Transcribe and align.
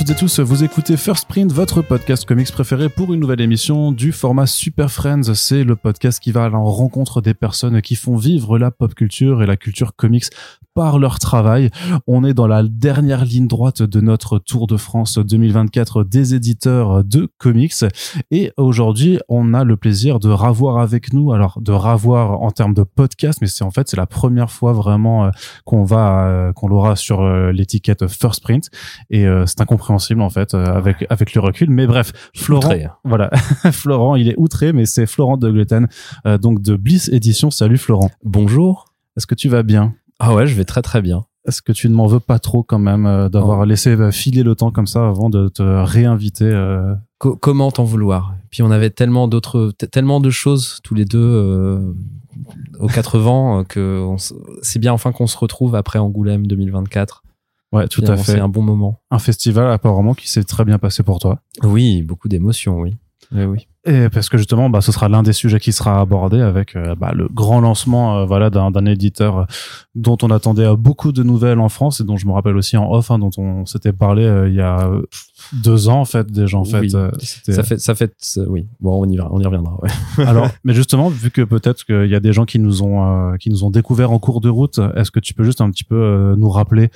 Toutes 0.00 0.08
et 0.08 0.14
tous, 0.14 0.40
vous 0.40 0.64
écoutez 0.64 0.96
First 0.96 1.28
Print, 1.28 1.52
votre 1.52 1.82
podcast 1.82 2.24
comics 2.24 2.50
préféré 2.50 2.88
pour 2.88 3.12
une 3.12 3.20
nouvelle 3.20 3.42
émission 3.42 3.92
du 3.92 4.12
format 4.12 4.46
Super 4.46 4.90
Friends. 4.90 5.34
C'est 5.34 5.62
le 5.62 5.76
podcast 5.76 6.20
qui 6.20 6.32
va 6.32 6.44
à 6.44 6.48
la 6.48 6.56
rencontre 6.56 7.20
des 7.20 7.34
personnes 7.34 7.82
qui 7.82 7.96
font 7.96 8.16
vivre 8.16 8.58
la 8.58 8.70
pop 8.70 8.94
culture 8.94 9.42
et 9.42 9.46
la 9.46 9.58
culture 9.58 9.94
comics 9.94 10.24
par 10.74 10.98
leur 10.98 11.18
travail. 11.18 11.70
On 12.06 12.24
est 12.24 12.34
dans 12.34 12.46
la 12.46 12.62
dernière 12.62 13.24
ligne 13.24 13.46
droite 13.46 13.82
de 13.82 14.00
notre 14.00 14.38
Tour 14.38 14.66
de 14.66 14.76
France 14.76 15.18
2024 15.18 16.04
des 16.04 16.34
éditeurs 16.34 17.04
de 17.04 17.28
comics. 17.38 17.74
Et 18.30 18.52
aujourd'hui, 18.56 19.18
on 19.28 19.54
a 19.54 19.64
le 19.64 19.76
plaisir 19.76 20.18
de 20.18 20.28
ravoir 20.28 20.78
avec 20.78 21.12
nous, 21.12 21.32
alors 21.32 21.60
de 21.60 21.72
ravoir 21.72 22.40
en 22.42 22.50
termes 22.50 22.74
de 22.74 22.82
podcast, 22.82 23.38
mais 23.40 23.46
c'est 23.46 23.64
en 23.64 23.70
fait, 23.70 23.88
c'est 23.88 23.96
la 23.96 24.06
première 24.06 24.50
fois 24.50 24.72
vraiment 24.72 25.26
euh, 25.26 25.30
qu'on 25.64 25.84
va, 25.84 26.26
euh, 26.26 26.52
qu'on 26.52 26.68
l'aura 26.68 26.96
sur 26.96 27.22
euh, 27.22 27.52
l'étiquette 27.52 28.06
First 28.06 28.42
Print. 28.42 28.70
Et 29.10 29.26
c'est 29.46 29.60
incompréhensible 29.60 30.22
en 30.22 30.30
fait, 30.30 30.54
avec, 30.54 31.04
avec 31.10 31.34
le 31.34 31.40
recul. 31.40 31.70
Mais 31.70 31.86
bref, 31.86 32.12
Florent, 32.34 32.74
voilà, 33.04 33.30
Florent, 33.72 34.16
il 34.16 34.28
est 34.28 34.34
outré, 34.36 34.72
mais 34.72 34.86
c'est 34.86 35.06
Florent 35.06 35.36
de 35.36 35.50
Gluten, 35.50 35.88
donc 36.40 36.62
de 36.62 36.76
Bliss 36.76 37.08
Édition. 37.08 37.50
Salut 37.50 37.78
Florent. 37.78 38.10
Bonjour. 38.24 38.86
Est-ce 39.16 39.26
que 39.26 39.34
tu 39.34 39.48
vas 39.48 39.62
bien? 39.62 39.94
Ah 40.20 40.34
ouais, 40.34 40.46
je 40.46 40.54
vais 40.54 40.64
très 40.64 40.82
très 40.82 41.02
bien. 41.02 41.24
Est-ce 41.48 41.62
que 41.62 41.72
tu 41.72 41.88
ne 41.88 41.94
m'en 41.94 42.06
veux 42.06 42.20
pas 42.20 42.38
trop 42.38 42.62
quand 42.62 42.78
même 42.78 43.06
euh, 43.06 43.28
d'avoir 43.30 43.60
oh. 43.60 43.64
laissé 43.64 43.90
euh, 43.90 44.10
filer 44.10 44.42
le 44.42 44.54
temps 44.54 44.70
comme 44.70 44.86
ça 44.86 45.08
avant 45.08 45.30
de 45.30 45.48
te 45.48 45.62
réinviter 45.62 46.44
euh 46.44 46.94
Comment 47.18 47.70
t'en 47.70 47.84
vouloir? 47.84 48.34
Puis 48.50 48.62
on 48.62 48.70
avait 48.70 48.90
tellement 48.90 49.28
d'autres, 49.28 49.72
tellement 49.90 50.20
de 50.20 50.30
choses 50.30 50.80
tous 50.82 50.94
les 50.94 51.04
deux 51.04 51.94
aux 52.78 52.86
quatre 52.86 53.18
vents 53.18 53.62
que 53.64 54.06
c'est 54.62 54.78
bien 54.78 54.92
enfin 54.94 55.12
qu'on 55.12 55.26
se 55.26 55.36
retrouve 55.36 55.74
après 55.74 55.98
Angoulême 55.98 56.46
2024. 56.46 57.22
Ouais, 57.72 57.88
tout 57.88 58.02
à 58.06 58.16
fait. 58.16 58.32
C'est 58.32 58.40
un 58.40 58.48
bon 58.48 58.62
moment. 58.62 59.00
Un 59.10 59.18
festival 59.18 59.70
apparemment 59.70 60.14
qui 60.14 60.30
s'est 60.30 60.44
très 60.44 60.64
bien 60.64 60.78
passé 60.78 61.02
pour 61.02 61.18
toi. 61.18 61.40
Oui, 61.62 62.02
beaucoup 62.02 62.28
d'émotions, 62.28 62.80
oui. 62.80 62.96
Oui, 63.32 63.44
oui. 63.44 63.68
Et 63.86 64.10
parce 64.10 64.28
que 64.28 64.36
justement, 64.36 64.68
bah, 64.68 64.82
ce 64.82 64.92
sera 64.92 65.08
l'un 65.08 65.22
des 65.22 65.32
sujets 65.32 65.58
qui 65.58 65.72
sera 65.72 66.00
abordé 66.00 66.40
avec 66.40 66.76
euh, 66.76 66.94
bah, 66.94 67.12
le 67.14 67.28
grand 67.28 67.60
lancement 67.62 68.18
euh, 68.18 68.24
voilà, 68.26 68.50
d'un, 68.50 68.84
éditeur 68.84 69.38
euh, 69.38 69.44
dont 69.94 70.18
on 70.20 70.30
attendait 70.30 70.76
beaucoup 70.76 71.12
de 71.12 71.22
nouvelles 71.22 71.60
en 71.60 71.70
France 71.70 72.00
et 72.00 72.04
dont 72.04 72.18
je 72.18 72.26
me 72.26 72.32
rappelle 72.32 72.56
aussi 72.56 72.76
en 72.76 72.92
off, 72.92 73.10
hein, 73.10 73.18
dont 73.18 73.30
on 73.38 73.64
s'était 73.64 73.94
parlé 73.94 74.22
il 74.48 74.54
y 74.54 74.60
a 74.60 74.86
deux 75.52 75.88
ans 75.88 76.00
en 76.00 76.04
fait 76.04 76.30
déjà 76.30 76.58
en 76.58 76.64
fait. 76.64 76.88
ça 76.88 77.62
fait 77.62 77.78
ça 77.78 77.94
fait 77.94 78.12
oui. 78.48 78.66
Bon, 78.80 79.04
on 79.04 79.08
y 79.08 79.20
on 79.20 79.40
y 79.40 79.44
reviendra. 79.44 79.78
Ouais. 79.82 79.90
Alors, 80.26 80.48
mais 80.64 80.74
justement, 80.74 81.08
vu 81.08 81.30
que 81.30 81.42
peut-être 81.42 81.84
qu'il 81.84 82.06
y 82.06 82.14
a 82.14 82.20
des 82.20 82.32
gens 82.32 82.44
qui 82.44 82.58
nous 82.58 82.82
ont 82.82 83.36
qui 83.38 83.50
nous 83.50 83.64
ont 83.64 83.70
découvert 83.70 84.12
en 84.12 84.18
cours 84.18 84.40
de 84.40 84.48
route, 84.48 84.80
est-ce 84.96 85.10
que 85.10 85.20
tu 85.20 85.34
peux 85.34 85.44
juste 85.44 85.60
un 85.60 85.70
petit 85.70 85.84
peu 85.84 86.34
nous 86.36 86.50
rappeler 86.50 86.90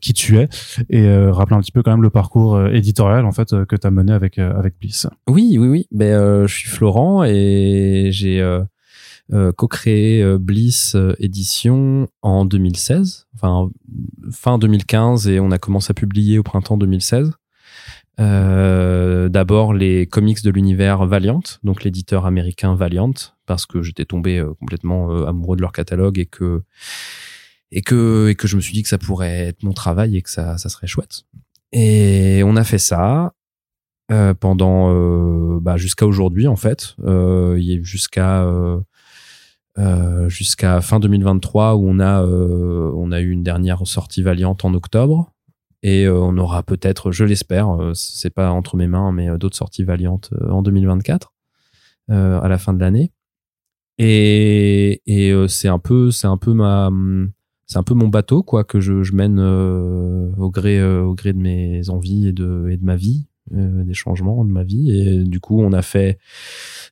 qui 0.00 0.12
tu 0.12 0.38
es 0.38 0.48
et 0.90 1.08
rappeler 1.28 1.56
un 1.56 1.60
petit 1.60 1.72
peu 1.72 1.82
quand 1.82 1.90
même 1.90 2.02
le 2.02 2.10
parcours 2.10 2.60
éditorial 2.68 3.24
en 3.24 3.32
fait 3.32 3.50
que 3.66 3.76
tu 3.76 3.86
as 3.86 3.90
mené 3.90 4.12
avec 4.12 4.38
avec 4.38 4.78
Bliss? 4.80 5.06
Oui, 5.28 5.56
oui, 5.58 5.68
oui. 5.68 5.86
Ben, 5.90 6.12
euh, 6.12 6.46
je 6.46 6.54
suis 6.54 6.68
Florent 6.68 7.24
et 7.24 8.08
j'ai 8.12 8.40
euh, 8.40 8.62
euh, 9.32 9.52
co-créé 9.52 10.38
Bliss 10.38 10.96
Édition 11.18 12.08
en 12.22 12.44
2016, 12.44 13.26
enfin 13.34 13.70
fin 14.30 14.58
2015 14.58 15.28
et 15.28 15.40
on 15.40 15.50
a 15.50 15.58
commencé 15.58 15.90
à 15.90 15.94
publier 15.94 16.38
au 16.38 16.42
printemps 16.42 16.76
2016. 16.76 17.32
D'abord 18.18 19.74
les 19.74 20.06
comics 20.06 20.42
de 20.42 20.50
l'univers 20.50 21.04
Valiant, 21.06 21.42
donc 21.62 21.84
l'éditeur 21.84 22.26
américain 22.26 22.74
Valiant, 22.74 23.12
parce 23.44 23.66
que 23.66 23.82
j'étais 23.82 24.04
tombé 24.04 24.42
complètement 24.58 25.26
amoureux 25.26 25.56
de 25.56 25.60
leur 25.60 25.72
catalogue 25.72 26.18
et 26.18 26.26
que 26.26 26.62
et 27.72 27.82
que 27.82 28.28
et 28.28 28.34
que 28.34 28.46
je 28.46 28.56
me 28.56 28.60
suis 28.60 28.72
dit 28.72 28.82
que 28.82 28.88
ça 28.88 28.98
pourrait 28.98 29.48
être 29.48 29.62
mon 29.62 29.72
travail 29.72 30.16
et 30.16 30.22
que 30.22 30.30
ça 30.30 30.56
ça 30.56 30.68
serait 30.68 30.86
chouette. 30.86 31.24
Et 31.72 32.42
on 32.44 32.56
a 32.56 32.64
fait 32.64 32.78
ça. 32.78 33.32
Euh, 34.12 34.34
pendant 34.34 34.94
euh, 34.94 35.58
bah, 35.60 35.76
jusqu'à 35.76 36.06
aujourd'hui 36.06 36.46
en 36.46 36.54
fait, 36.54 36.94
euh, 37.04 37.58
jusqu'à 37.82 38.46
jusqu'à 40.28 40.80
fin 40.80 41.00
2023 41.00 41.74
où 41.74 41.88
on 41.88 41.98
a 41.98 42.22
on 42.22 43.10
a 43.10 43.20
eu 43.20 43.30
une 43.30 43.42
dernière 43.42 43.84
sortie 43.86 44.22
Valiant 44.22 44.56
en 44.62 44.74
octobre 44.74 45.32
et 45.88 46.08
on 46.08 46.36
aura 46.38 46.62
peut-être, 46.62 47.12
je 47.12 47.24
l'espère, 47.24 47.68
c'est 47.94 48.30
pas 48.30 48.50
entre 48.50 48.76
mes 48.76 48.86
mains, 48.86 49.12
mais 49.12 49.28
d'autres 49.38 49.56
sorties 49.56 49.84
Valiantes 49.84 50.30
en 50.48 50.62
2024 50.62 51.32
à 52.08 52.48
la 52.48 52.58
fin 52.58 52.72
de 52.72 52.80
l'année. 52.80 53.12
Et, 53.98 55.02
et 55.06 55.48
c'est 55.48 55.68
un 55.68 55.78
peu 55.78 56.10
c'est 56.10 56.26
un 56.26 56.36
peu 56.36 56.52
ma 56.52 56.90
c'est 57.66 57.78
un 57.78 57.82
peu 57.82 57.94
mon 57.94 58.08
bateau 58.08 58.42
quoi 58.42 58.62
que 58.64 58.80
je, 58.80 59.12
mène 59.14 59.40
au 59.40 60.50
gré 60.50 60.82
au 60.84 61.14
gré 61.14 61.32
de 61.32 61.38
mes 61.38 61.88
envies 61.88 62.28
et 62.28 62.32
de 62.32 62.68
et 62.70 62.76
de 62.76 62.84
ma 62.84 62.96
vie 62.96 63.26
euh, 63.54 63.84
des 63.84 63.94
changements 63.94 64.44
de 64.44 64.50
ma 64.50 64.64
vie. 64.64 64.90
Et 64.90 65.22
du 65.22 65.38
coup, 65.38 65.62
on 65.62 65.72
a 65.72 65.82
fait 65.82 66.18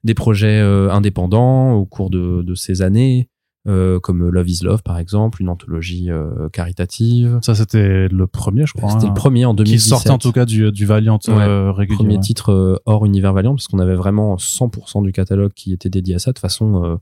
des 0.05 0.15
projets 0.15 0.61
euh, 0.61 0.88
indépendants 0.88 1.72
au 1.72 1.84
cours 1.84 2.11
de 2.11 2.55
ces 2.55 2.82
années. 2.82 3.28
Euh, 3.66 3.98
comme 3.98 4.28
Love 4.28 4.48
is 4.48 4.58
Love 4.62 4.82
par 4.82 4.98
exemple, 4.98 5.41
une 5.41 5.48
anthologie 5.48 6.10
euh, 6.10 6.48
caritative. 6.50 7.38
Ça 7.42 7.54
c'était 7.54 8.08
le 8.08 8.26
premier, 8.26 8.66
je 8.66 8.75
crois. 8.75 8.91
C'était 8.91 9.06
le 9.06 9.12
hein. 9.12 9.14
premier 9.14 9.47
en 9.47 9.54
2017. 9.54 9.82
Qui 9.82 9.88
sortait 9.88 10.10
en 10.10 10.19
tout 10.19 10.32
cas 10.32 10.44
du, 10.44 10.70
du 10.70 10.84
Valiant 10.84 11.19
euh, 11.28 11.72
régulier. 11.72 11.97
Premier 11.97 12.20
titre 12.20 12.82
hors 12.84 13.06
univers 13.06 13.32
Valiant 13.32 13.54
parce 13.54 13.69
qu'on 13.69 13.78
avait 13.78 13.94
vraiment 13.94 14.36
100% 14.36 15.02
du 15.02 15.12
catalogue 15.12 15.52
qui 15.54 15.72
était 15.72 15.88
dédié 15.88 16.16
à 16.16 16.19
ça. 16.19 16.30
De 16.30 16.34
toute 16.34 16.42
façon, 16.42 16.98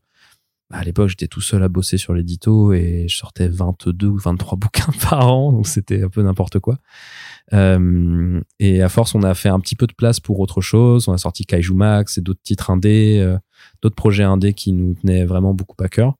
à 0.71 0.85
l'époque 0.85 1.09
j'étais 1.09 1.27
tout 1.27 1.41
seul 1.41 1.65
à 1.65 1.69
bosser 1.69 1.99
sur 1.99 2.15
l'édito 2.15 2.73
et 2.73 3.07
je 3.09 3.17
sortais 3.17 3.49
22 3.49 4.07
ou 4.07 4.17
23 4.19 4.57
bouquins 4.61 4.93
par 5.09 5.33
an, 5.33 5.53
donc 5.53 5.67
c'était 5.67 6.05
un 6.05 6.09
peu 6.09 6.23
n'importe 6.23 6.61
quoi. 6.61 6.79
Euh, 7.53 8.41
et 8.61 8.83
à 8.83 8.89
force, 8.89 9.15
on 9.15 9.23
a 9.23 9.35
fait 9.35 9.49
un 9.49 9.61
petit 9.61 9.75
peu 9.75 9.87
de 9.87 9.93
place 9.93 10.21
pour 10.21 10.41
autre 10.41 10.61
chose. 10.61 11.09
On 11.09 11.13
a 11.13 11.19
sorti 11.19 11.45
Kaiju 11.45 11.75
Max 11.75 12.19
et 12.19 12.21
d'autres 12.21 12.41
titres 12.43 12.71
indés, 12.71 13.19
euh, 13.21 13.37
d'autres 13.83 13.97
projets 13.97 14.23
indés 14.23 14.55
qui 14.55 14.73
nous 14.73 14.95
tenaient 14.95 15.25
vraiment 15.25 15.55
beaucoup 15.55 15.77
à 15.83 15.89
cœur. 15.89 16.15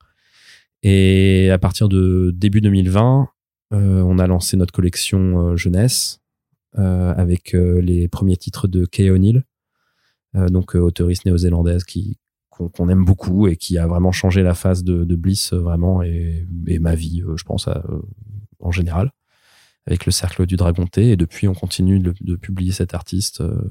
Et 0.83 1.51
à 1.51 1.59
partir 1.59 1.89
de 1.89 2.33
début 2.35 2.61
2020, 2.61 3.29
euh, 3.73 4.03
on 4.03 4.19
a 4.19 4.27
lancé 4.27 4.57
notre 4.57 4.73
collection 4.73 5.57
jeunesse 5.57 6.21
avec 6.75 7.53
les 7.53 8.09
premiers 8.09 8.39
titres 8.39 8.67
de 8.67 8.87
Kay 8.87 9.11
O'Neill, 9.11 9.45
donc 10.35 10.75
auteuriste 10.75 11.27
néo-zélandaise 11.27 11.85
qui 11.85 12.19
qu'on 12.49 12.89
aime 12.89 13.05
beaucoup 13.05 13.47
et 13.47 13.57
qui 13.57 13.77
a 13.77 13.87
vraiment 13.87 14.13
changé 14.13 14.43
la 14.43 14.55
face 14.55 14.83
de, 14.83 15.15
Bliss 15.15 15.53
vraiment 15.53 16.03
et, 16.03 16.47
ma 16.81 16.95
vie, 16.95 17.23
je 17.37 17.45
pense, 17.45 17.69
en 18.61 18.71
général 18.71 19.13
avec 19.87 20.07
le 20.07 20.13
cercle 20.13 20.47
du 20.47 20.57
Dragon 20.57 20.87
T. 20.87 21.11
Et 21.11 21.17
depuis, 21.17 21.49
on 21.49 21.55
continue 21.55 22.01
de, 22.01 22.37
publier 22.37 22.73
cet 22.73 22.95
artiste 22.95 23.41
euh, 23.41 23.71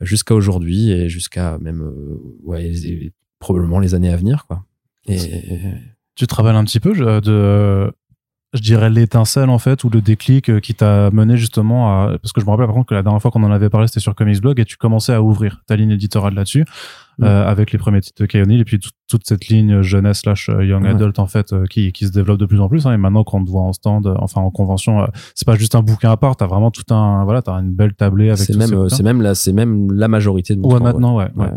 jusqu'à 0.00 0.34
aujourd'hui 0.34 0.90
et 0.90 1.08
jusqu'à 1.08 1.58
même, 1.58 1.82
euh, 1.82 2.20
ouais, 2.42 2.72
probablement 3.38 3.78
les 3.78 3.94
années 3.94 4.10
à 4.10 4.16
venir, 4.16 4.46
quoi. 4.46 4.64
Tu 6.16 6.26
travailles 6.26 6.56
un 6.56 6.64
petit 6.64 6.80
peu 6.80 6.92
de, 6.94 7.92
je 8.54 8.60
dirais 8.60 8.90
l'étincelle 8.90 9.50
en 9.50 9.58
fait 9.58 9.84
ou 9.84 9.90
le 9.90 10.00
déclic 10.00 10.50
euh, 10.50 10.60
qui 10.60 10.74
t'a 10.74 11.10
mené 11.10 11.36
justement 11.36 11.90
à 11.92 12.18
parce 12.18 12.32
que 12.32 12.40
je 12.40 12.46
me 12.46 12.50
rappelle 12.50 12.66
par 12.66 12.74
contre 12.74 12.88
que 12.88 12.94
la 12.94 13.02
dernière 13.02 13.20
fois 13.20 13.30
qu'on 13.30 13.42
en 13.42 13.52
avait 13.52 13.70
parlé 13.70 13.86
c'était 13.86 14.00
sur 14.00 14.14
Comics 14.14 14.40
Blog 14.40 14.58
et 14.58 14.64
tu 14.64 14.76
commençais 14.76 15.12
à 15.12 15.22
ouvrir 15.22 15.62
ta 15.66 15.76
ligne 15.76 15.90
éditoriale 15.90 16.34
là-dessus 16.34 16.64
euh, 17.22 17.46
avec 17.46 17.72
les 17.72 17.78
premiers 17.78 18.02
titres 18.02 18.22
de 18.22 18.26
Kayonil 18.26 18.60
et 18.60 18.64
puis 18.66 18.78
toute 19.08 19.26
cette 19.26 19.48
ligne 19.48 19.80
jeunesse 19.80 20.20
slash 20.20 20.50
euh, 20.50 20.66
young 20.66 20.86
adult 20.86 21.18
en 21.18 21.26
fait 21.26 21.54
euh, 21.54 21.64
qui, 21.64 21.90
qui 21.90 22.06
se 22.06 22.12
développe 22.12 22.38
de 22.38 22.44
plus 22.44 22.60
en 22.60 22.68
plus 22.68 22.86
hein, 22.86 22.92
et 22.92 22.98
maintenant 22.98 23.24
quand 23.24 23.38
on 23.38 23.44
te 23.46 23.50
voit 23.50 23.62
en 23.62 23.72
stand 23.72 24.14
enfin 24.18 24.42
en 24.42 24.50
convention 24.50 25.06
c'est 25.34 25.46
pas 25.46 25.54
juste 25.54 25.74
un 25.74 25.80
bouquin 25.80 26.10
à 26.10 26.18
part 26.18 26.36
t'as 26.36 26.46
vraiment 26.46 26.70
tout 26.70 26.82
un 26.92 27.24
voilà 27.24 27.40
t'as 27.40 27.54
une 27.54 27.72
belle 27.72 27.94
tablée 27.94 28.28
avec 28.28 28.40
c'est 28.40 28.54
même 28.54 28.90
c'est 28.90 29.02
même 29.02 29.22
la 29.22 29.34
c'est 29.34 29.54
même 29.54 29.90
la 29.92 30.08
majorité 30.08 30.54
de 30.54 30.60
mon 30.60 30.74
ouais, 30.74 30.78
maintenant 30.78 31.16
ouais, 31.16 31.30
ouais. 31.36 31.48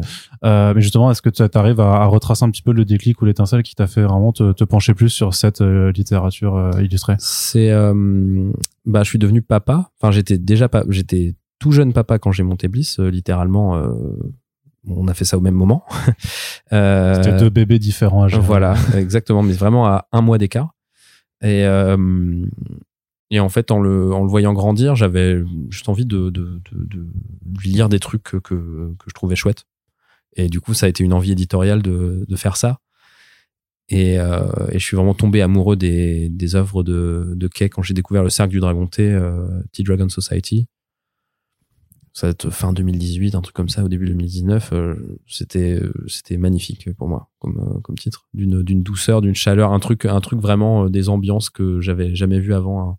mais 0.42 0.82
justement 0.82 1.12
est-ce 1.12 1.22
que 1.22 1.30
tu 1.30 1.44
arrives 1.58 1.82
à, 1.82 2.04
à, 2.04 2.06
retracer 2.06 2.46
un 2.46 2.52
petit 2.52 2.62
peu 2.62 2.72
le 2.72 2.86
déclic 2.86 3.22
ou 3.22 3.26
l'étincelle 3.26 3.62
qui 3.62 3.76
t'a 3.76 3.88
fait 3.88 4.04
vraiment 4.04 4.32
te, 4.32 4.54
te, 4.54 4.64
pencher 4.64 4.94
plus 4.94 5.10
sur 5.10 5.34
cette 5.34 5.60
littérature 5.60 6.72
illustrée? 6.80 7.16
C'est 7.20 7.70
bah 8.86 9.04
je 9.04 9.10
suis 9.10 9.20
devenu 9.20 9.42
papa. 9.42 9.92
Enfin 10.00 10.12
j'étais 10.12 10.38
déjà 10.38 10.70
pas 10.70 10.86
j'étais 10.88 11.36
tout 11.60 11.74
jeune 11.74 11.92
papa 11.92 12.18
quand 12.18 12.32
j'ai 12.32 12.44
monté 12.44 12.70
Bliss 12.70 13.00
littéralement 13.00 13.76
on 14.88 15.08
a 15.08 15.14
fait 15.14 15.26
ça 15.26 15.38
au 15.38 15.42
même 15.42 15.56
moment. 15.56 15.86
euh, 16.74 17.16
C'était 17.16 17.38
deux 17.38 17.50
bébés 17.50 17.80
différents 17.80 18.24
à 18.24 18.28
gérer. 18.28 18.42
Voilà, 18.42 18.76
exactement, 18.96 19.44
mais 19.44 19.54
vraiment 19.54 19.88
à 19.88 20.08
un 20.12 20.22
mois 20.22 20.38
d'écart. 20.38 20.76
Et, 21.42 21.66
euh, 21.66 22.46
et 23.30 23.40
en 23.40 23.50
fait, 23.50 23.72
en 23.72 23.80
le, 23.80 24.14
en 24.14 24.24
le 24.24 24.30
voyant 24.30 24.54
grandir, 24.54 24.96
j'avais 24.96 25.42
juste 25.70 25.90
envie 25.90 26.06
de, 26.06 26.30
de, 26.30 26.62
de, 26.72 27.08
lui 27.60 27.70
lire 27.70 27.90
des 27.90 28.00
trucs 28.00 28.24
que, 28.24 28.38
que, 28.38 28.96
je 29.08 29.14
trouvais 29.14 29.36
chouettes. 29.36 29.66
Et 30.36 30.48
du 30.50 30.60
coup, 30.60 30.74
ça 30.74 30.86
a 30.86 30.90
été 30.90 31.04
une 31.04 31.14
envie 31.14 31.32
éditoriale 31.32 31.82
de, 31.82 32.25
de 32.28 32.36
faire 32.36 32.58
ça. 32.58 32.80
Et, 33.88 34.20
euh, 34.20 34.46
et, 34.72 34.80
je 34.80 34.86
suis 34.86 34.96
vraiment 34.96 35.16
tombé 35.16 35.42
amoureux 35.42 35.75
des, 35.75 36.30
des 36.30 36.56
œuvres 36.56 36.84
de, 36.84 37.34
de 37.36 37.48
Kay 37.48 37.70
quand 37.70 37.82
j'ai 37.82 37.96
découvert 37.96 38.24
le 38.24 38.30
cercle 38.30 38.52
du 38.52 38.60
Dragon 38.60 38.86
T, 38.86 39.18
T-Dragon 39.72 40.10
Society 40.10 40.68
ça 42.14 42.28
va 42.28 42.32
être 42.32 42.50
fin 42.50 42.74
2018, 42.74 43.36
un 43.36 43.42
truc 43.42 43.56
comme 43.56 43.70
ça, 43.70 43.84
au 43.84 43.88
début 43.88 44.08
2019. 44.08 44.74
Euh, 44.74 45.20
c'était 45.28 45.80
euh, 45.80 45.94
c'était 46.08 46.38
magnifique 46.38 46.94
pour 46.96 47.08
moi 47.08 47.30
comme 47.40 47.60
euh, 47.60 47.80
comme 47.82 47.98
titre, 47.98 48.28
d'une 48.34 48.64
d'une 48.64 48.84
douceur, 48.84 49.22
d'une 49.22 49.36
chaleur, 49.36 49.74
un 49.74 49.80
truc 49.80 50.06
un 50.06 50.22
truc 50.22 50.40
vraiment 50.40 50.90
des 50.90 51.10
ambiances 51.10 51.50
que 51.50 51.80
j'avais 51.82 52.16
jamais 52.16 52.40
vu 52.40 52.54
avant. 52.54 52.98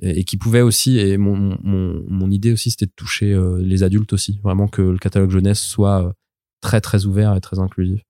et, 0.00 0.24
qui 0.24 0.36
pouvait 0.36 0.60
aussi 0.60 0.98
et 0.98 1.16
mon, 1.16 1.58
mon, 1.62 2.04
mon 2.08 2.30
idée 2.30 2.52
aussi 2.52 2.70
c'était 2.70 2.86
de 2.86 2.92
toucher 2.94 3.34
les 3.60 3.82
adultes 3.82 4.12
aussi 4.12 4.40
vraiment 4.42 4.68
que 4.68 4.82
le 4.82 4.98
catalogue 4.98 5.30
jeunesse 5.30 5.60
soit 5.60 6.12
très 6.60 6.82
très 6.82 7.06
ouvert 7.06 7.34
et 7.34 7.40
très 7.40 7.58
inclusif 7.58 8.02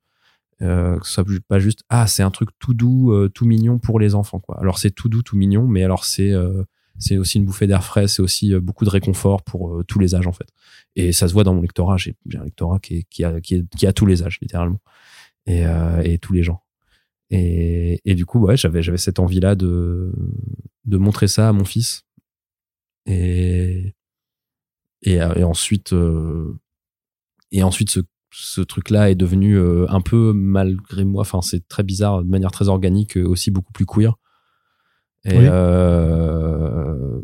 que 0.59 0.99
ce 1.05 1.13
soit 1.13 1.25
pas 1.47 1.61
juste 1.61 1.85
ah 1.89 2.09
c'est 2.09 2.25
un 2.25 2.33
truc 2.33 2.51
tout 2.59 2.75
doux 2.75 3.29
tout 3.29 3.47
mignon 3.47 3.79
pour 3.79 4.01
les 4.01 4.17
enfants 4.17 4.41
quoi 4.41 4.59
alors 4.59 4.79
c'est 4.79 4.91
tout 4.91 5.09
doux 5.09 5.23
tout 5.23 5.37
mignon 5.37 5.69
mais 5.69 5.85
alors 5.85 6.05
c'est 6.05 6.33
c'est 6.99 7.17
aussi 7.19 7.39
une 7.39 7.45
bouffée 7.45 7.67
d'air 7.67 7.85
frais 7.85 8.09
c'est 8.09 8.23
aussi 8.23 8.55
beaucoup 8.57 8.85
de 8.85 8.91
réconfort 8.91 9.43
pour 9.43 9.83
tous 9.87 9.99
les 9.99 10.15
âges 10.15 10.27
en 10.27 10.33
fait 10.33 10.49
et 10.95 11.13
ça 11.13 11.29
se 11.29 11.33
voit 11.33 11.45
dans 11.45 11.55
mon 11.55 11.63
lectorat 11.63 11.97
j'ai 11.97 12.17
un 12.35 12.45
lectorat 12.45 12.79
qui, 12.79 13.25
a, 13.25 13.93
tous 13.93 14.07
les 14.07 14.23
âges 14.23 14.39
littéralement 14.41 14.81
et, 15.47 15.65
et 16.05 16.19
tous 16.19 16.33
les 16.33 16.43
gens 16.43 16.63
et, 17.31 18.01
du 18.15 18.25
coup 18.25 18.41
ouais 18.41 18.57
j'avais 18.57 18.97
cette 18.97 19.19
envie 19.19 19.41
là 19.41 19.55
de 19.55 20.13
montrer 20.87 21.29
ça 21.29 21.49
à 21.49 21.53
mon 21.53 21.65
fils. 21.65 22.07
Et, 23.07 23.95
ensuite, 25.45 25.93
euh, 25.93 26.59
et 27.53 27.63
ensuite 27.63 27.91
ce, 27.91 28.01
ce 28.33 28.61
truc-là 28.61 29.11
est 29.11 29.15
devenu 29.15 29.57
euh, 29.57 29.87
un 29.89 30.01
peu 30.01 30.33
malgré 30.33 31.05
moi, 31.05 31.21
enfin 31.21 31.43
c'est 31.43 31.67
très 31.69 31.85
bizarre, 31.85 32.23
de 32.25 32.29
manière 32.29 32.51
très 32.51 32.69
organique, 32.69 33.17
aussi 33.17 33.51
beaucoup 33.51 33.73
plus 33.73 33.87
queer. 33.87 34.17
Et 35.27 35.49
euh, 35.51 37.21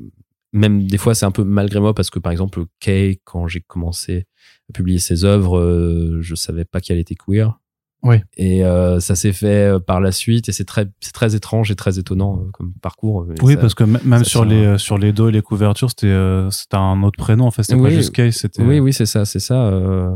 même 0.53 0.87
des 0.87 0.99
fois 0.99 1.15
c'est 1.15 1.27
un 1.27 1.31
peu 1.31 1.45
malgré 1.45 1.81
moi 1.81 1.95
parce 1.95 2.11
que 2.11 2.19
par 2.19 2.33
exemple 2.33 2.65
Kay, 2.81 3.21
quand 3.25 3.47
j'ai 3.47 3.61
commencé 3.61 4.27
à 4.69 4.73
publier 4.73 4.99
ses 4.99 5.25
œuvres, 5.25 6.19
je 6.21 6.35
savais 6.35 6.65
pas 6.65 6.81
qu'elle 6.81 6.99
était 6.99 7.15
queer. 7.15 7.59
Oui. 8.03 8.17
Et 8.37 8.65
euh, 8.65 8.99
ça 8.99 9.15
s'est 9.15 9.33
fait 9.33 9.75
euh, 9.75 9.79
par 9.79 10.01
la 10.01 10.11
suite 10.11 10.49
et 10.49 10.53
c'est 10.53 10.65
très 10.65 10.87
c'est 11.01 11.13
très 11.13 11.37
étrange 11.37 11.71
et 11.71 11.77
très 11.77 12.01
étonnant 12.01 12.41
euh, 12.41 12.51
comme 12.53 12.73
parcours. 12.83 13.27
oui, 13.43 13.57
parce 13.57 13.75
que 13.75 13.85
même 13.85 14.25
sur 14.25 14.45
les 14.45 14.77
sur 14.79 14.99
les 14.99 15.13
dos 15.13 15.29
et 15.29 15.33
les 15.33 15.43
couvertures, 15.43 15.91
c'était 15.91 16.49
c'était 16.51 16.77
un 16.77 17.03
autre 17.05 17.19
prénom 17.19 17.47
en 17.47 17.51
fait, 17.53 17.63
c'était 17.63 17.81
pas 17.81 17.91
juste 17.91 18.13
Kay, 18.13 18.33
c'était 18.33 18.63
Oui, 18.63 18.81
oui, 18.81 18.93
c'est 18.93 19.07
ça, 19.07 19.25
c'est 19.25 19.41
ça. 19.41 19.67
Euh, 19.67 20.15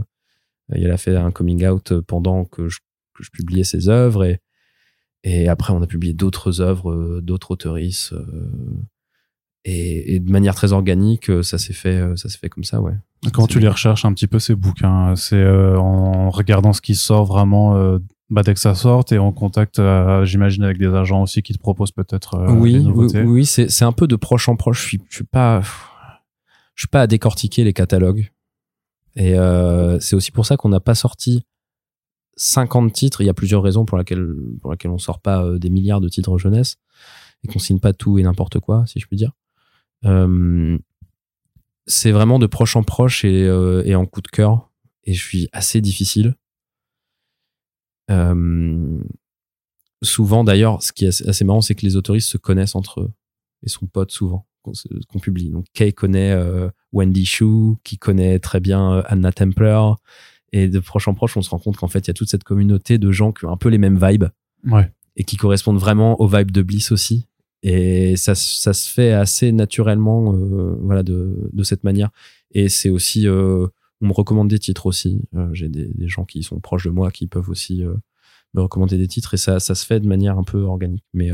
il 0.74 0.90
a 0.90 0.96
fait 0.96 1.14
un 1.14 1.30
coming 1.30 1.64
out 1.66 2.00
pendant 2.00 2.44
que 2.44 2.68
je, 2.68 2.80
que 3.14 3.22
je 3.22 3.30
publiais 3.30 3.62
ses 3.62 3.88
œuvres 3.88 4.24
et 4.24 4.40
et 5.26 5.48
après 5.48 5.72
on 5.72 5.82
a 5.82 5.86
publié 5.86 6.14
d'autres 6.14 6.60
œuvres 6.60 7.20
d'autres 7.20 7.50
auteurices 7.50 8.14
et, 9.68 10.20
de 10.20 10.30
manière 10.30 10.54
très 10.54 10.72
organique, 10.72 11.28
euh, 11.28 11.42
ça 11.42 11.58
s'est 11.58 11.72
fait, 11.72 11.96
euh, 11.96 12.14
ça 12.14 12.28
s'est 12.28 12.38
fait 12.38 12.48
comme 12.48 12.64
ça, 12.64 12.80
ouais. 12.80 12.94
Quand 13.32 13.48
tu 13.48 13.58
les 13.58 13.68
recherches 13.68 14.04
un 14.04 14.12
petit 14.12 14.28
peu 14.28 14.38
ces 14.38 14.54
bouquins, 14.54 15.16
c'est 15.16 15.34
euh, 15.34 15.76
en 15.76 16.30
regardant 16.30 16.72
ce 16.72 16.80
qui 16.80 16.94
sort 16.94 17.24
vraiment 17.24 17.98
bah, 18.30 18.42
dès 18.44 18.54
que 18.54 18.60
ça 18.60 18.76
sort 18.76 19.04
et 19.10 19.18
en 19.18 19.32
contact, 19.32 19.80
j'imagine, 20.22 20.62
avec 20.62 20.78
des 20.78 20.86
agents 20.86 21.22
aussi 21.22 21.42
qui 21.42 21.52
te 21.52 21.58
proposent 21.58 21.90
peut-être 21.90 22.38
oui, 22.50 22.74
des 22.74 22.80
nouveautés. 22.80 23.22
Oui, 23.22 23.40
oui, 23.40 23.46
c'est 23.46 23.84
un 23.84 23.90
peu 23.90 24.06
de 24.06 24.14
proche 24.14 24.48
en 24.48 24.54
proche. 24.54 24.82
Je 24.82 24.86
suis, 24.86 25.00
je 25.08 25.16
suis 25.16 25.24
pas, 25.24 25.60
je 26.74 26.82
suis 26.82 26.88
pas 26.88 27.02
à 27.02 27.06
décortiquer 27.08 27.64
les 27.64 27.72
catalogues. 27.72 28.30
Et 29.16 29.34
c'est 29.98 30.14
aussi 30.14 30.30
pour 30.30 30.46
ça 30.46 30.56
qu'on 30.56 30.68
n'a 30.68 30.80
pas 30.80 30.94
sorti 30.94 31.44
50 32.36 32.92
titres. 32.92 33.20
Il 33.22 33.26
y 33.26 33.30
a 33.30 33.34
plusieurs 33.34 33.62
raisons 33.62 33.84
pour 33.84 33.98
lesquelles 33.98 34.34
pour 34.60 34.70
laquelle 34.70 34.90
on 34.90 34.98
sort 34.98 35.20
pas 35.20 35.58
des 35.58 35.70
milliards 35.70 36.00
de 36.00 36.08
titres 36.08 36.38
jeunesse 36.38 36.76
et 37.42 37.48
qu'on 37.48 37.58
signe 37.58 37.80
pas 37.80 37.92
tout 37.92 38.18
et 38.18 38.22
n'importe 38.22 38.60
quoi, 38.60 38.84
si 38.86 39.00
je 39.00 39.06
puis 39.06 39.16
dire. 39.16 39.32
Euh, 40.04 40.78
c'est 41.86 42.10
vraiment 42.10 42.38
de 42.38 42.46
proche 42.46 42.76
en 42.76 42.82
proche 42.82 43.24
et, 43.24 43.44
euh, 43.44 43.82
et, 43.84 43.94
en 43.94 44.06
coup 44.06 44.22
de 44.22 44.28
cœur. 44.28 44.70
Et 45.04 45.14
je 45.14 45.24
suis 45.24 45.48
assez 45.52 45.80
difficile. 45.80 46.34
Euh, 48.10 48.98
souvent, 50.02 50.44
d'ailleurs, 50.44 50.82
ce 50.82 50.92
qui 50.92 51.06
est 51.06 51.26
assez 51.26 51.44
marrant, 51.44 51.60
c'est 51.60 51.74
que 51.74 51.86
les 51.86 51.96
autoristes 51.96 52.28
se 52.28 52.38
connaissent 52.38 52.74
entre 52.74 53.02
eux 53.02 53.12
et 53.62 53.68
sont 53.68 53.86
potes 53.86 54.10
souvent 54.10 54.46
qu'on 54.62 55.20
publie. 55.20 55.50
Donc 55.50 55.66
Kay 55.74 55.92
connaît 55.92 56.36
Wendy 56.92 57.24
Shu, 57.24 57.76
qui 57.84 57.98
connaît 57.98 58.40
très 58.40 58.58
bien 58.58 59.00
Anna 59.06 59.30
Templer. 59.30 59.80
Et 60.52 60.68
de 60.68 60.78
proche 60.78 61.08
en 61.08 61.14
proche, 61.14 61.36
on 61.36 61.42
se 61.42 61.50
rend 61.50 61.58
compte 61.58 61.76
qu'en 61.76 61.88
fait, 61.88 62.00
il 62.00 62.08
y 62.08 62.10
a 62.10 62.14
toute 62.14 62.28
cette 62.28 62.44
communauté 62.44 62.98
de 62.98 63.10
gens 63.10 63.32
qui 63.32 63.44
ont 63.44 63.52
un 63.52 63.56
peu 63.56 63.68
les 63.68 63.78
mêmes 63.78 63.98
vibes. 63.98 64.26
Ouais. 64.64 64.90
Et 65.16 65.24
qui 65.24 65.36
correspondent 65.36 65.78
vraiment 65.78 66.20
aux 66.20 66.28
vibes 66.28 66.50
de 66.50 66.62
Bliss 66.62 66.92
aussi. 66.92 67.26
Et 67.62 68.16
ça, 68.16 68.34
ça 68.34 68.72
se 68.72 68.88
fait 68.92 69.12
assez 69.12 69.50
naturellement 69.50 70.34
euh, 70.34 70.76
voilà 70.80 71.02
de, 71.02 71.50
de 71.52 71.62
cette 71.64 71.84
manière. 71.84 72.10
Et 72.52 72.68
c'est 72.68 72.90
aussi 72.90 73.26
euh, 73.26 73.66
on 74.00 74.08
me 74.08 74.12
recommande 74.12 74.48
des 74.48 74.58
titres 74.58 74.86
aussi. 74.86 75.22
Euh, 75.34 75.48
j'ai 75.52 75.68
des, 75.68 75.88
des, 75.94 76.06
gens 76.06 76.24
qui 76.24 76.42
sont 76.42 76.60
proches 76.60 76.84
de 76.84 76.90
moi 76.90 77.10
qui 77.10 77.26
peuvent 77.26 77.48
aussi 77.48 77.82
me 78.54 78.60
recommander 78.60 78.98
des 78.98 79.08
titres. 79.08 79.34
Et 79.34 79.38
ça 79.38 79.58
ça 79.58 79.74
se 79.74 79.84
fait 79.86 80.00
de 80.00 80.06
manière 80.06 80.38
un 80.38 80.44
peu 80.44 80.60
organique. 80.60 81.04
Mais 81.14 81.30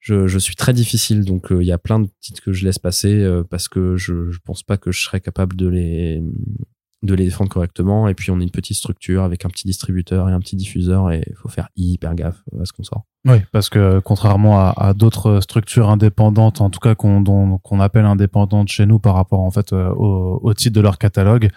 je, 0.00 0.26
je, 0.26 0.38
suis 0.38 0.54
très 0.54 0.74
difficile. 0.74 1.24
Donc 1.24 1.48
il 1.50 1.66
y 1.66 1.72
a 1.72 1.78
plein 1.78 1.98
de 1.98 2.08
titres 2.20 2.42
que 2.42 2.52
je 2.52 2.64
laisse 2.64 2.78
passer 2.78 3.26
parce 3.50 3.68
que 3.68 3.96
je, 3.96 4.30
je 4.30 4.38
pense 4.44 4.62
pas 4.62 4.76
que 4.76 4.92
je 4.92 5.02
serais 5.02 5.20
capable 5.20 5.56
de 5.56 5.66
les 5.66 6.22
de 7.04 7.14
les 7.14 7.24
défendre 7.24 7.50
correctement. 7.50 8.08
Et 8.08 8.14
puis, 8.14 8.30
on 8.30 8.40
est 8.40 8.44
une 8.44 8.50
petite 8.50 8.76
structure 8.76 9.22
avec 9.22 9.44
un 9.44 9.48
petit 9.48 9.66
distributeur 9.66 10.28
et 10.28 10.32
un 10.32 10.40
petit 10.40 10.56
diffuseur 10.56 11.10
et 11.10 11.22
il 11.26 11.36
faut 11.36 11.48
faire 11.48 11.68
hyper 11.76 12.14
gaffe 12.14 12.42
à 12.60 12.64
ce 12.64 12.72
qu'on 12.72 12.82
sort. 12.82 13.04
Oui, 13.26 13.38
parce 13.52 13.70
que 13.70 14.00
contrairement 14.00 14.58
à, 14.58 14.92
d'autres 14.94 15.40
structures 15.40 15.88
indépendantes, 15.88 16.60
en 16.60 16.68
tout 16.68 16.80
cas 16.80 16.94
qu'on 16.94 17.80
appelle 17.80 18.04
indépendantes 18.04 18.68
chez 18.68 18.84
nous 18.84 18.98
par 18.98 19.14
rapport 19.14 19.40
en 19.40 19.50
fait 19.50 19.72
euh, 19.72 19.88
au 19.94 20.52
titre 20.52 20.74
de 20.74 20.80
leur 20.82 20.98
catalogue, 20.98 21.50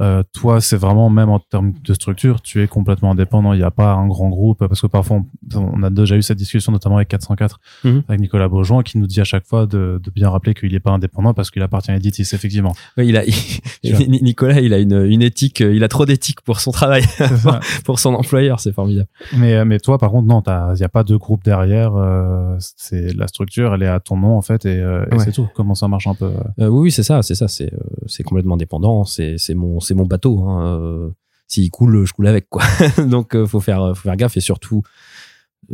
euh, 0.00 0.22
toi, 0.32 0.60
c'est 0.60 0.76
vraiment 0.76 1.10
même 1.10 1.28
en 1.28 1.38
termes 1.38 1.72
de 1.84 1.92
structure, 1.92 2.40
tu 2.40 2.62
es 2.62 2.66
complètement 2.66 3.10
indépendant. 3.10 3.52
Il 3.52 3.58
n'y 3.58 3.64
a 3.64 3.70
pas 3.70 3.92
un 3.92 4.08
grand 4.08 4.30
groupe 4.30 4.66
parce 4.66 4.80
que 4.80 4.86
parfois 4.86 5.22
on, 5.54 5.82
a 5.82 5.90
déjà 5.90 6.16
eu 6.16 6.22
cette 6.22 6.38
discussion 6.38 6.72
notamment 6.72 6.96
avec 6.96 7.08
404 7.08 7.60
mhm. 7.84 8.02
avec 8.08 8.20
Nicolas 8.20 8.48
Beaujean 8.48 8.82
qui 8.82 8.98
nous 8.98 9.06
dit 9.06 9.20
à 9.20 9.24
chaque 9.24 9.46
fois 9.46 9.66
de, 9.66 10.00
de 10.02 10.10
bien 10.10 10.30
rappeler 10.30 10.54
qu'il 10.54 10.72
n'est 10.72 10.80
pas 10.80 10.92
indépendant 10.92 11.34
parce 11.34 11.50
qu'il 11.50 11.60
appartient 11.62 11.90
à 11.90 11.96
Editis 11.96 12.28
effectivement. 12.32 12.74
Oui, 12.96 13.08
il 13.08 13.16
a 13.16 13.24
Nicolas, 14.22 14.60
il 14.60 14.72
a 14.72 14.78
une, 14.78 15.04
une 15.04 15.22
éthique, 15.22 15.60
il 15.60 15.84
a 15.84 15.88
trop 15.88 16.06
d'éthique 16.06 16.40
pour 16.40 16.60
son 16.60 16.70
travail, 16.70 17.04
pour 17.84 17.98
son 17.98 18.14
employeur, 18.14 18.60
c'est 18.60 18.72
formidable. 18.72 19.08
Mais 19.36 19.64
mais 19.66 19.78
toi 19.80 19.98
par 19.98 20.10
contre 20.10 20.26
non, 20.26 20.42
il 20.46 20.78
n'y 20.78 20.84
a 20.84 20.88
pas 20.88 21.04
de 21.04 21.16
groupe 21.16 21.44
derrière. 21.44 21.94
Euh, 21.96 22.56
c'est 22.58 23.14
la 23.14 23.26
structure, 23.26 23.74
elle 23.74 23.82
est 23.82 23.88
à 23.88 24.00
ton 24.00 24.16
nom 24.16 24.36
en 24.36 24.42
fait 24.42 24.64
et, 24.64 24.80
euh, 24.80 25.04
c'est 25.18 25.32
tout. 25.32 25.48
Comment 25.54 25.74
ça 25.74 25.88
marche 25.88 26.06
un 26.06 26.14
peu 26.14 26.30
Oui, 26.58 26.66
oui 26.66 26.90
c'est 26.90 27.02
ça, 27.02 27.22
c'est 27.22 27.34
ça, 27.34 27.48
c'est 27.48 27.70
c'est 28.06 28.22
complètement 28.22 28.54
indépendant. 28.54 29.04
C'est 29.04 29.36
c'est 29.36 29.54
mon 29.54 29.78
c'est 29.90 29.96
mon 29.96 30.06
bateau. 30.06 30.44
Hein. 30.44 30.78
Euh, 30.78 31.10
s'il 31.48 31.68
coule, 31.70 32.06
je 32.06 32.12
coule 32.12 32.28
avec 32.28 32.48
quoi. 32.48 32.62
Donc 33.08 33.34
euh, 33.34 33.44
faut 33.44 33.58
faire 33.58 33.88
faut 33.96 34.02
faire 34.02 34.16
gaffe 34.16 34.36
et 34.36 34.40
surtout 34.40 34.82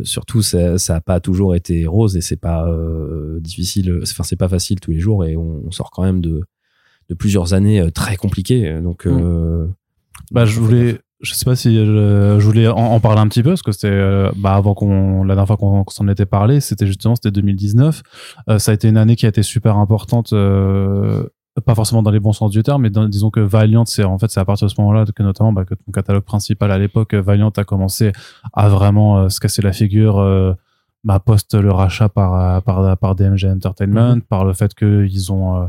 surtout 0.03 0.41
ça 0.41 0.79
ça 0.79 0.97
a 0.97 1.01
pas 1.01 1.21
toujours 1.21 1.55
été 1.55 1.87
rose 1.87 2.17
et 2.17 2.23
c'est 2.23 2.41
pas 2.41 2.67
euh, 2.67 3.39
difficile 3.41 4.01
enfin 4.03 4.25
c'est 4.25 4.37
pas 4.37 4.49
facile 4.49 4.81
tous 4.81 4.91
les 4.91 4.99
jours 4.99 5.25
et 5.25 5.37
on, 5.37 5.71
sort 5.71 5.91
quand 5.91 6.03
même 6.03 6.21
de 6.21 6.41
de 7.09 7.15
plusieurs 7.15 7.55
années 7.55 7.91
très 7.93 8.17
compliquées 8.17 8.81
donc 8.83 9.07
mm. 9.07 9.73
bah 10.33 10.45
je 10.45 10.61
voulais 10.61 10.99
je 11.21 11.33
sais 11.33 11.45
pas 11.45 11.57
si 11.57 11.77
je, 11.77 12.39
voulais 12.41 12.67
en, 12.69 12.99
parler 13.01 13.21
un 13.21 13.29
petit 13.29 13.43
peu 13.43 13.51
parce 13.51 13.63
que 13.63 13.73
c'était 13.73 14.29
bah 14.37 14.55
avant 14.55 14.75
qu'on 14.75 15.23
la 15.23 15.35
dernière 15.35 15.47
fois 15.47 15.57
qu'on 15.57 15.85
s'en 15.89 16.09
était 16.09 16.27
parlé 16.27 16.61
c'était 16.61 16.87
justement 16.87 17.15
c'était 17.15 17.31
2019 17.31 18.03
ça 18.59 18.73
a 18.73 18.75
été 18.75 18.89
une 18.89 18.99
année 18.99 19.17
qui 19.17 19.25
a 19.25 19.29
été 19.31 19.43
super 19.43 19.77
importante 19.77 20.35
pas 21.65 21.75
forcément 21.75 22.03
dans 22.03 22.11
les 22.11 22.21
bons 22.21 22.33
sens 22.33 22.51
du 22.51 22.63
terme, 22.63 22.83
mais 22.83 22.91
disons 23.09 23.31
que 23.31 23.41
Valiant, 23.41 23.85
c'est 23.85 24.05
en 24.05 24.19
fait 24.19 24.31
c'est 24.31 24.41
à 24.41 24.45
partir 24.45 24.67
de 24.67 24.73
ce 24.73 24.81
moment-là 24.81 25.05
que 25.07 25.23
notamment 25.23 25.53
bah, 25.53 25.65
que 25.65 25.75
ton 25.75 25.91
catalogue 25.93 26.25
principal 26.25 26.71
à 26.71 26.79
l'époque, 26.79 27.15
Valiant 27.15 27.51
a 27.51 27.65
commencé 27.65 28.13
à 28.53 28.69
vraiment 28.69 29.19
euh, 29.19 29.29
se 29.29 29.41
casser 29.41 29.63
la 29.63 29.73
figure, 29.73 30.19
euh, 30.19 30.55
bah, 31.05 31.19
post 31.19 31.55
le 31.55 31.73
rachat 31.73 32.09
par 32.09 32.35
euh, 32.35 32.61
par 32.61 32.97
par 32.99 33.15
DMG 33.15 33.47
Entertainment, 33.47 34.17
mm-hmm. 34.17 34.23
par 34.23 34.45
le 34.45 34.53
fait 34.53 34.75
qu'ils 34.75 35.33
ont 35.33 35.63
euh, 35.63 35.67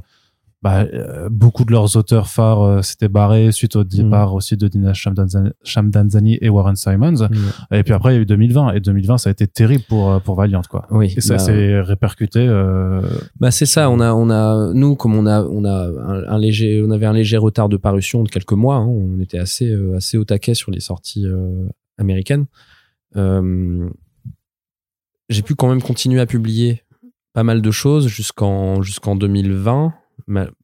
bah, 0.63 0.87
euh, 0.91 1.29
beaucoup 1.29 1.65
de 1.65 1.71
leurs 1.71 1.97
auteurs 1.97 2.27
phares 2.27 2.63
euh, 2.63 2.81
s'étaient 2.81 3.09
barrés 3.09 3.51
suite 3.51 3.75
au 3.75 3.83
départ 3.83 4.31
mm. 4.31 4.35
aussi 4.35 4.57
de 4.57 4.67
Dina 4.67 4.91
Shamdanzani 4.93 6.39
et 6.41 6.49
Warren 6.49 6.75
Simons. 6.75 7.27
Mm. 7.29 7.75
Et 7.75 7.83
puis 7.83 7.93
après, 7.93 8.13
il 8.13 8.15
y 8.15 8.19
a 8.19 8.21
eu 8.21 8.25
2020. 8.25 8.73
Et 8.73 8.79
2020, 8.79 9.19
ça 9.19 9.29
a 9.29 9.31
été 9.31 9.45
terrible 9.47 9.83
pour, 9.87 10.11
euh, 10.11 10.19
pour 10.19 10.35
Valiant, 10.35 10.63
quoi. 10.67 10.87
Oui. 10.89 11.13
Et 11.15 11.21
ça 11.21 11.35
bah, 11.35 11.39
s'est 11.39 11.79
répercuté. 11.81 12.47
Bah, 13.39 13.51
c'est 13.51 13.67
ça. 13.67 13.91
On 13.91 13.99
a, 13.99 14.13
on 14.13 14.31
a, 14.31 14.73
nous, 14.73 14.95
comme 14.95 15.15
on 15.15 15.27
a, 15.27 15.43
on 15.43 15.63
a 15.63 15.89
un, 16.27 16.39
léger, 16.39 16.83
on 16.83 16.89
avait 16.89 17.05
un 17.05 17.13
léger 17.13 17.37
retard 17.37 17.69
de 17.69 17.77
parution 17.77 18.23
de 18.23 18.29
quelques 18.29 18.53
mois. 18.53 18.77
Hein. 18.77 18.87
on 18.87 19.19
était 19.19 19.39
assez, 19.39 19.71
assez 19.95 20.17
au 20.17 20.25
taquet 20.25 20.55
sur 20.55 20.71
les 20.71 20.79
sorties 20.79 21.27
américaines. 21.99 22.45
j'ai 25.29 25.41
pu 25.43 25.53
quand 25.53 25.69
même 25.69 25.83
continuer 25.83 26.19
à 26.19 26.25
publier 26.25 26.81
pas 27.33 27.43
mal 27.43 27.61
de 27.61 27.71
choses 27.71 28.07
jusqu'en 28.07 28.81
jusqu'en 28.81 29.15
2020 29.15 29.93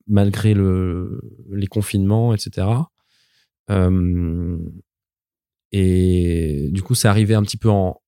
malgré 0.08 0.54
le, 0.54 1.22
les 1.52 1.68
confinements, 1.68 2.34
etc. 2.34 2.68
Euh, 3.70 4.58
et 5.72 6.70
du 6.72 6.82
coup, 6.82 6.96
c'est 6.96 7.08
arrivé 7.08 7.34
un 7.36 7.44
petit 7.44 7.58
peu 7.58 7.70
en, 7.70 8.00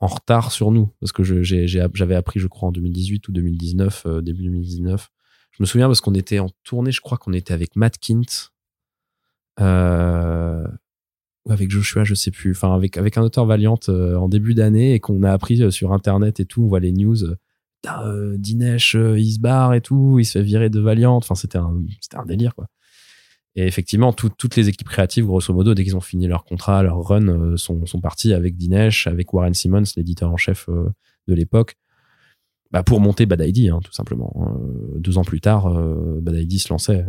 retard 0.00 0.50
sur 0.50 0.70
nous, 0.70 0.90
parce 1.00 1.12
que 1.12 1.22
j'avais 1.22 2.14
appris, 2.14 2.40
je 2.40 2.48
crois, 2.48 2.68
en 2.68 2.72
2018 2.72 3.28
ou 3.28 3.32
2019, 3.32 4.02
euh, 4.06 4.20
début 4.20 4.42
2019. 4.42 5.10
Je 5.52 5.62
me 5.62 5.66
souviens 5.66 5.86
parce 5.86 6.00
qu'on 6.00 6.14
était 6.14 6.38
en 6.38 6.48
tournée, 6.64 6.92
je 6.92 7.00
crois 7.00 7.18
qu'on 7.18 7.32
était 7.32 7.54
avec 7.54 7.76
Matt 7.76 7.98
Kint, 7.98 8.52
euh, 9.60 10.66
ou 11.44 11.52
avec 11.52 11.70
Joshua, 11.70 12.04
je 12.04 12.14
sais 12.14 12.30
plus, 12.30 12.52
enfin 12.52 12.74
avec, 12.74 12.96
avec 12.96 13.16
un 13.16 13.22
auteur 13.22 13.46
Valiant 13.46 13.78
en 13.88 14.28
début 14.28 14.54
d'année 14.54 14.94
et 14.94 15.00
qu'on 15.00 15.22
a 15.22 15.32
appris 15.32 15.70
sur 15.72 15.92
Internet 15.92 16.40
et 16.40 16.46
tout, 16.46 16.64
on 16.64 16.68
voit 16.68 16.80
les 16.80 16.92
news 16.92 17.34
euh, 17.86 18.36
Dinesh, 18.38 18.94
euh, 18.94 19.18
il 19.18 19.32
se 19.32 19.40
barre 19.40 19.74
et 19.74 19.80
tout, 19.80 20.18
il 20.18 20.24
se 20.24 20.38
fait 20.38 20.42
virer 20.42 20.70
de 20.70 20.80
Valiant. 20.80 21.16
Enfin, 21.16 21.34
c'était 21.34 21.58
un, 21.58 21.74
délire, 22.26 22.54
quoi. 22.54 22.68
Et 23.54 23.66
effectivement, 23.66 24.12
tout- 24.12 24.30
toutes 24.30 24.56
les 24.56 24.68
équipes 24.68 24.88
créatives, 24.88 25.26
grosso 25.26 25.52
modo, 25.52 25.74
dès 25.74 25.84
qu'ils 25.84 25.96
ont 25.96 26.00
fini 26.00 26.26
leur 26.26 26.44
contrat, 26.44 26.82
leur 26.82 27.02
run, 27.02 27.28
euh, 27.28 27.56
sont, 27.56 27.84
sont 27.86 28.00
partis 28.00 28.32
avec 28.32 28.56
Dinesh, 28.56 29.06
avec 29.06 29.32
Warren 29.34 29.52
Simmons, 29.52 29.84
l'éditeur 29.96 30.32
en 30.32 30.36
chef 30.36 30.68
de 30.68 31.34
l'époque, 31.34 31.76
bah, 32.70 32.82
pour 32.82 33.00
monter 33.00 33.26
Bad 33.26 33.42
ID, 33.44 33.68
hein, 33.68 33.80
tout 33.84 33.92
simplement. 33.92 34.32
Euh, 34.46 34.98
deux 34.98 35.18
ans 35.18 35.24
plus 35.24 35.40
tard, 35.40 35.70
Bad 36.22 36.36
ID 36.36 36.58
se 36.58 36.70
lançait. 36.70 37.04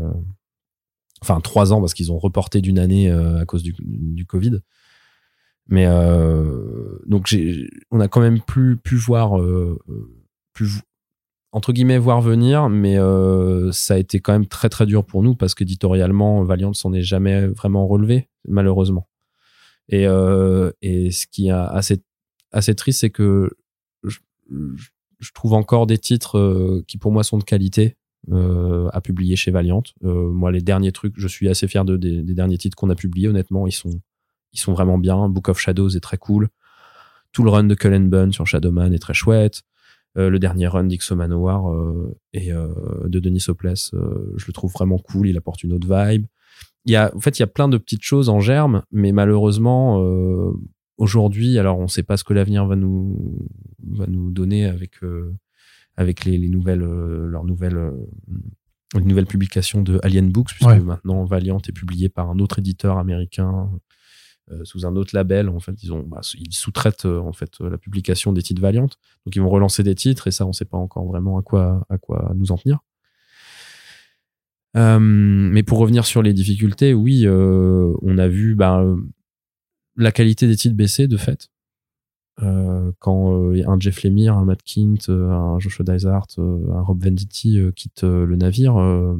enfin, 1.22 1.40
trois 1.40 1.72
ans, 1.72 1.80
parce 1.80 1.94
qu'ils 1.94 2.12
ont 2.12 2.20
reporté 2.20 2.62
d'une 2.62 2.80
année 2.80 3.10
à 3.10 3.46
cause 3.46 3.64
du, 3.64 4.26
Covid. 4.26 4.60
Mais 5.70 5.86
donc, 7.06 7.34
on 7.92 8.00
a 8.02 8.10
quand 8.10 8.20
même 8.20 8.42
plus 8.42 8.76
pu 8.76 8.96
voir, 8.98 9.40
pu, 10.54 10.68
entre 11.52 11.74
guillemets, 11.74 11.98
voir 11.98 12.22
venir, 12.22 12.70
mais 12.70 12.98
euh, 12.98 13.72
ça 13.72 13.96
a 13.96 13.98
été 13.98 14.20
quand 14.20 14.34
même 14.34 14.48
très 14.48 14.70
très 14.70 14.86
dur 14.86 15.06
pour 15.06 15.24
nous 15.24 15.36
parce 15.36 15.56
qu'éditorialement, 15.56 16.44
Valiant 16.44 16.74
s'en 16.74 16.94
est 16.94 17.02
jamais 17.02 17.48
vraiment 17.48 17.88
relevé, 17.88 18.30
malheureusement. 18.48 19.08
Et, 19.90 20.08
euh, 20.08 20.72
et 20.82 21.12
ce 21.12 21.28
qui 21.28 21.48
est 21.48 21.52
assez, 21.52 22.02
assez 22.52 22.74
triste, 22.76 23.02
c'est 23.02 23.10
que 23.10 23.52
je, 24.04 24.20
trouve 25.34 25.54
encore 25.54 25.88
des 25.88 25.98
titres 25.98 26.38
euh, 26.38 26.84
qui 26.86 26.98
pour 26.98 27.12
moi 27.12 27.24
sont 27.24 27.38
de 27.38 27.44
qualité 27.46 27.98
à 28.32 29.02
publier 29.02 29.36
chez 29.36 29.52
Valiant. 29.52 29.84
Moi, 30.02 30.50
les 30.54 30.62
derniers 30.62 30.94
trucs, 30.94 31.14
je 31.18 31.28
suis 31.28 31.50
assez 31.50 31.68
fier 31.68 31.84
de, 31.84 31.98
des, 31.98 32.24
des 32.24 32.34
derniers 32.34 32.58
titres 32.58 32.78
qu'on 32.78 32.90
a 32.90 32.96
publiés. 32.96 33.28
Honnêtement, 33.28 33.68
ils 33.68 33.74
sont, 33.74 34.02
ils 34.54 34.60
sont 34.60 34.72
vraiment 34.72 34.98
bien. 34.98 35.28
Book 35.28 35.50
of 35.50 35.60
Shadows 35.60 35.90
est 35.90 36.00
très 36.00 36.18
cool. 36.18 36.48
Tout 37.34 37.44
le 37.44 37.50
run 37.50 37.66
de 37.66 37.76
Cullen 37.76 38.10
Bunn 38.10 38.32
sur 38.32 38.48
Shadowman 38.48 38.94
est 38.94 39.00
très 39.00 39.14
chouette. 39.14 39.64
Euh, 40.18 40.30
le 40.30 40.38
dernier 40.38 40.68
run 40.68 40.84
d'Ixo 40.84 41.16
Manowar 41.16 41.72
euh, 41.74 42.16
et 42.34 42.52
euh, 42.52 42.68
de 43.08 43.20
Denis 43.20 43.46
Hopeless, 43.48 43.92
euh, 43.96 44.32
je 44.38 44.46
le 44.46 44.54
trouve 44.54 44.72
vraiment 44.72 45.00
cool. 45.00 45.28
Il 45.28 45.38
apporte 45.38 45.64
une 45.64 45.74
autre 45.74 45.88
vibe. 45.88 46.28
Il 46.86 46.92
y 46.92 46.96
a, 46.96 47.12
en 47.16 47.20
fait, 47.20 47.40
il 47.40 47.42
y 47.42 47.44
a 47.44 47.48
plein 47.48 47.68
de 47.68 47.78
petites 47.78 48.04
choses 48.04 48.30
en 48.30 48.40
germe, 48.40 48.84
mais 48.92 49.12
malheureusement, 49.12 50.04
euh, 50.04 50.52
aujourd'hui, 50.98 51.58
alors 51.58 51.80
on 51.80 51.84
ne 51.84 51.88
sait 51.88 52.04
pas 52.04 52.18
ce 52.18 52.24
que 52.24 52.34
l'avenir 52.34 52.66
va 52.68 52.76
nous 52.76 53.48
va 53.88 54.06
nous 54.06 54.30
donner 54.32 54.66
avec 54.66 55.04
euh, 55.04 55.34
avec 55.98 56.26
les, 56.26 56.38
les 56.38 56.50
nouvelles 56.50 56.84
euh, 56.84 57.26
leurs 57.28 57.46
nouvelles 57.46 57.78
euh, 57.78 57.92
les 58.96 59.06
nouvelles 59.06 59.26
publications 59.26 59.82
de 59.82 60.00
Alien 60.04 60.30
Books 60.32 60.50
puisque 60.54 60.70
Ouais. 60.70 60.80
maintenant 60.80 61.24
Valiant 61.26 61.58
est 61.68 61.72
publié 61.72 62.10
par 62.10 62.30
un 62.30 62.38
autre 62.38 62.60
éditeur 62.60 62.98
américain 63.00 63.72
sous 64.64 64.86
un 64.86 64.96
autre 64.96 65.16
label 65.16 65.50
en 65.50 65.60
fait 65.60 65.82
ils 65.84 65.92
bah, 66.06 66.22
ils 66.38 66.54
sous-traitent 66.54 67.06
euh, 67.06 67.20
en 67.20 67.34
fait 67.34 67.62
euh, 67.62 67.70
la 67.70 67.78
publication 67.78 68.34
des 68.34 68.42
titres 68.42 68.62
Valiant. 68.62 68.90
Donc 69.26 69.36
ils 69.36 69.42
vont 69.42 69.50
relancer 69.50 69.84
des 69.84 69.96
titres 69.96 70.28
et 70.28 70.32
ça 70.32 70.46
on 70.46 70.54
sait 70.54 70.66
pas 70.66 70.78
encore 70.78 71.06
vraiment 71.06 71.38
à 71.38 71.42
quoi 71.42 71.86
à 71.90 71.98
quoi 71.98 72.32
nous 72.36 72.52
en 72.52 72.58
tenir. 72.58 72.80
Euh, 74.76 75.00
mais 75.00 75.64
pour 75.64 75.78
revenir 75.78 76.06
sur 76.06 76.22
les 76.22 76.34
difficultés 76.34 76.94
oui 76.94 77.26
euh, 77.26 77.94
on 78.02 78.18
a 78.18 78.28
vu 78.28 78.56
bah, 78.56 78.80
euh, 78.80 78.98
la 79.96 80.12
qualité 80.12 80.48
des 80.48 80.56
titres 80.56 80.76
baisser 80.76 81.08
de 81.08 81.18
fait. 81.18 81.50
Euh, 82.42 82.92
quand 83.00 83.34
euh, 83.34 83.64
un 83.68 83.80
Jeff 83.80 84.04
Lemire, 84.04 84.36
un 84.36 84.46
Matt 84.46 84.64
Kint, 84.64 85.10
euh, 85.10 85.30
un 85.30 85.60
Joshua 85.60 85.86
Dysart, 85.86 86.26
euh, 86.40 86.74
un 86.74 86.82
Rob 86.82 87.04
Venditti 87.04 87.60
euh, 87.60 87.72
quittent 87.72 88.04
euh, 88.04 88.26
le 88.26 88.36
navire, 88.36 88.78
euh, 88.78 89.16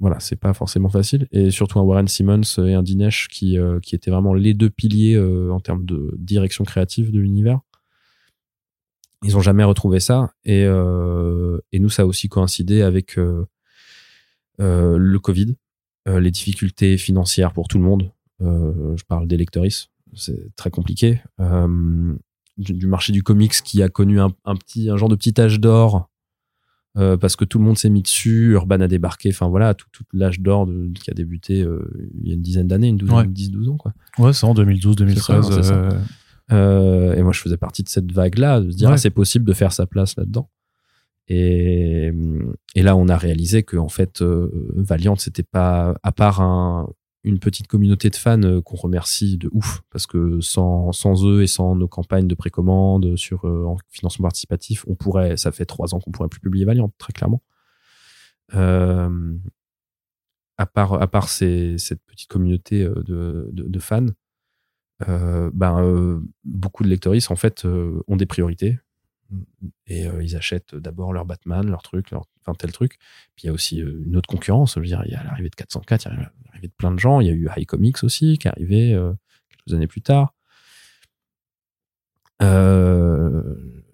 voilà, 0.00 0.20
c'est 0.20 0.36
pas 0.36 0.54
forcément 0.54 0.88
facile. 0.88 1.26
Et 1.30 1.50
surtout 1.50 1.78
un 1.78 1.82
Warren 1.82 2.08
Simmons 2.08 2.42
et 2.58 2.74
un 2.74 2.82
Dinesh 2.82 3.28
qui, 3.28 3.58
euh, 3.58 3.80
qui 3.80 3.94
étaient 3.94 4.10
vraiment 4.10 4.34
les 4.34 4.54
deux 4.54 4.70
piliers 4.70 5.14
euh, 5.14 5.50
en 5.50 5.60
termes 5.60 5.84
de 5.84 6.14
direction 6.18 6.64
créative 6.64 7.12
de 7.12 7.20
l'univers. 7.20 7.60
Ils 9.22 9.36
ont 9.36 9.40
jamais 9.40 9.64
retrouvé 9.64 10.00
ça. 10.00 10.32
Et, 10.44 10.64
euh, 10.64 11.58
et 11.72 11.78
nous, 11.78 11.88
ça 11.88 12.02
a 12.02 12.06
aussi 12.06 12.28
coïncidé 12.28 12.82
avec 12.82 13.16
le 14.58 15.18
Covid, 15.18 15.56
les 16.06 16.30
difficultés 16.30 16.98
financières 16.98 17.52
pour 17.52 17.68
tout 17.68 17.78
le 17.78 17.84
monde. 17.84 18.12
Je 18.40 19.02
parle 19.04 19.26
des 19.26 19.38
lecteuristes, 19.38 19.88
c'est 20.14 20.54
très 20.56 20.70
compliqué. 20.70 21.22
Du, 22.58 22.86
marché 22.86 23.12
du 23.12 23.22
comics 23.22 23.54
qui 23.64 23.82
a 23.82 23.88
connu 23.88 24.20
un 24.20 24.30
petit 24.30 24.90
un 24.90 24.96
genre 24.96 25.08
de 25.08 25.16
petit 25.16 25.40
âge 25.40 25.58
d'or 25.58 26.10
euh, 26.96 27.16
parce 27.16 27.34
que 27.36 27.44
tout 27.44 27.58
le 27.58 27.64
monde 27.64 27.76
s'est 27.76 27.90
mis 27.90 28.02
dessus 28.02 28.52
Urban 28.52 28.80
a 28.80 28.86
débarqué 28.88 29.30
enfin 29.30 29.48
voilà 29.48 29.74
tout, 29.74 29.86
tout 29.92 30.04
l'âge 30.12 30.38
d'or 30.40 30.68
qui 30.94 31.10
a 31.10 31.14
débuté 31.14 31.62
euh, 31.62 31.84
il 32.22 32.28
y 32.28 32.30
a 32.30 32.34
une 32.34 32.42
dizaine 32.42 32.68
d'années 32.68 32.88
une 32.88 32.96
douzaine 32.98 33.16
Ouais. 33.16 33.26
10 33.26 33.50
12 33.50 33.68
ans 33.70 33.76
quoi 33.76 33.92
Ouais, 34.18 34.32
c'est 34.32 34.46
en 34.46 34.54
2012, 34.54 34.94
2013. 34.96 35.44
C'est 35.46 35.52
ça, 35.52 35.62
c'est 35.62 35.62
ça. 35.64 35.88
euh, 36.52 37.14
et 37.14 37.22
moi 37.22 37.32
je 37.32 37.40
faisais 37.40 37.56
partie 37.56 37.82
de 37.82 37.88
cette 37.88 38.12
vague 38.12 38.38
là 38.38 38.60
de 38.60 38.70
se 38.70 38.76
dire 38.76 38.88
Ouais. 38.88 38.94
ah, 38.94 38.98
c'est 38.98 39.10
possible 39.10 39.44
de 39.44 39.52
faire 39.54 39.72
sa 39.72 39.86
place 39.86 40.16
là 40.16 40.24
dedans 40.24 40.48
et, 41.28 42.12
et 42.74 42.82
là 42.82 42.96
on 42.96 43.08
a 43.08 43.16
réalisé 43.16 43.62
que 43.62 43.76
en 43.76 43.88
fait 43.88 44.22
Valiant 44.22 45.16
c'était 45.16 45.42
pas 45.42 45.96
à 46.02 46.12
part 46.12 46.40
un 46.42 46.88
une 47.24 47.38
petite 47.38 47.66
communauté 47.66 48.10
de 48.10 48.16
fans 48.16 48.42
euh, 48.42 48.60
qu'on 48.60 48.76
remercie 48.76 49.38
de 49.38 49.48
ouf 49.52 49.82
parce 49.90 50.06
que 50.06 50.40
sans, 50.40 50.92
eux 51.26 51.42
et 51.42 51.46
sans 51.46 51.74
nos 51.74 51.88
campagnes 51.88 52.28
de 52.28 52.34
précommande 52.34 53.16
sur 53.16 53.46
euh, 53.46 53.64
en 53.64 53.78
financement 53.88 54.24
participatif, 54.24 54.84
on 54.86 54.94
pourrait, 54.94 55.36
ça 55.36 55.50
fait 55.50 55.64
trois 55.64 55.94
ans 55.94 56.00
qu'on 56.00 56.10
pourrait 56.10 56.28
plus 56.28 56.40
publier 56.40 56.66
Valiant, 56.66 56.92
très 56.98 57.12
clairement. 57.12 57.42
Euh, 58.54 59.34
à 60.58 60.66
part, 60.66 61.28
cette 61.28 62.04
petite 62.06 62.28
communauté 62.28 62.84
de, 62.84 63.78
fans, 63.80 64.06
ben, 65.00 66.22
beaucoup 66.44 66.84
de 66.84 66.88
lecteuristes 66.88 67.32
en 67.32 67.36
fait 67.36 67.64
ont 67.64 68.16
des 68.16 68.26
priorités 68.26 68.78
et 69.86 70.06
euh, 70.06 70.22
ils 70.22 70.36
achètent 70.36 70.74
d'abord 70.74 71.12
leur 71.12 71.24
Batman, 71.24 71.68
leur 71.68 71.82
truc, 71.82 72.10
leur 72.10 72.24
enfin 72.40 72.54
tel 72.54 72.72
truc. 72.72 72.98
Puis 73.36 73.44
il 73.44 73.46
y 73.46 73.50
a 73.50 73.52
aussi 73.52 73.80
euh, 73.80 74.02
une 74.06 74.16
autre 74.16 74.28
concurrence. 74.28 74.74
Je 74.74 74.80
veux 74.80 74.86
dire, 74.86 75.02
il 75.06 75.12
y 75.12 75.14
a 75.14 75.22
l'arrivée 75.22 75.50
de 75.50 75.54
404, 75.54 76.06
il 76.06 76.08
y 76.08 76.12
a 76.12 76.16
l'arrivée 76.46 76.68
de 76.68 76.72
plein 76.76 76.92
de 76.92 76.98
gens. 76.98 77.20
Il 77.20 77.26
y 77.26 77.30
a 77.30 77.32
eu 77.32 77.48
High 77.56 77.66
Comics 77.66 78.02
aussi 78.02 78.38
qui 78.38 78.48
est 78.48 78.50
arrivé 78.50 78.92
euh, 78.94 79.12
quelques 79.50 79.74
années 79.74 79.86
plus 79.86 80.02
tard. 80.02 80.34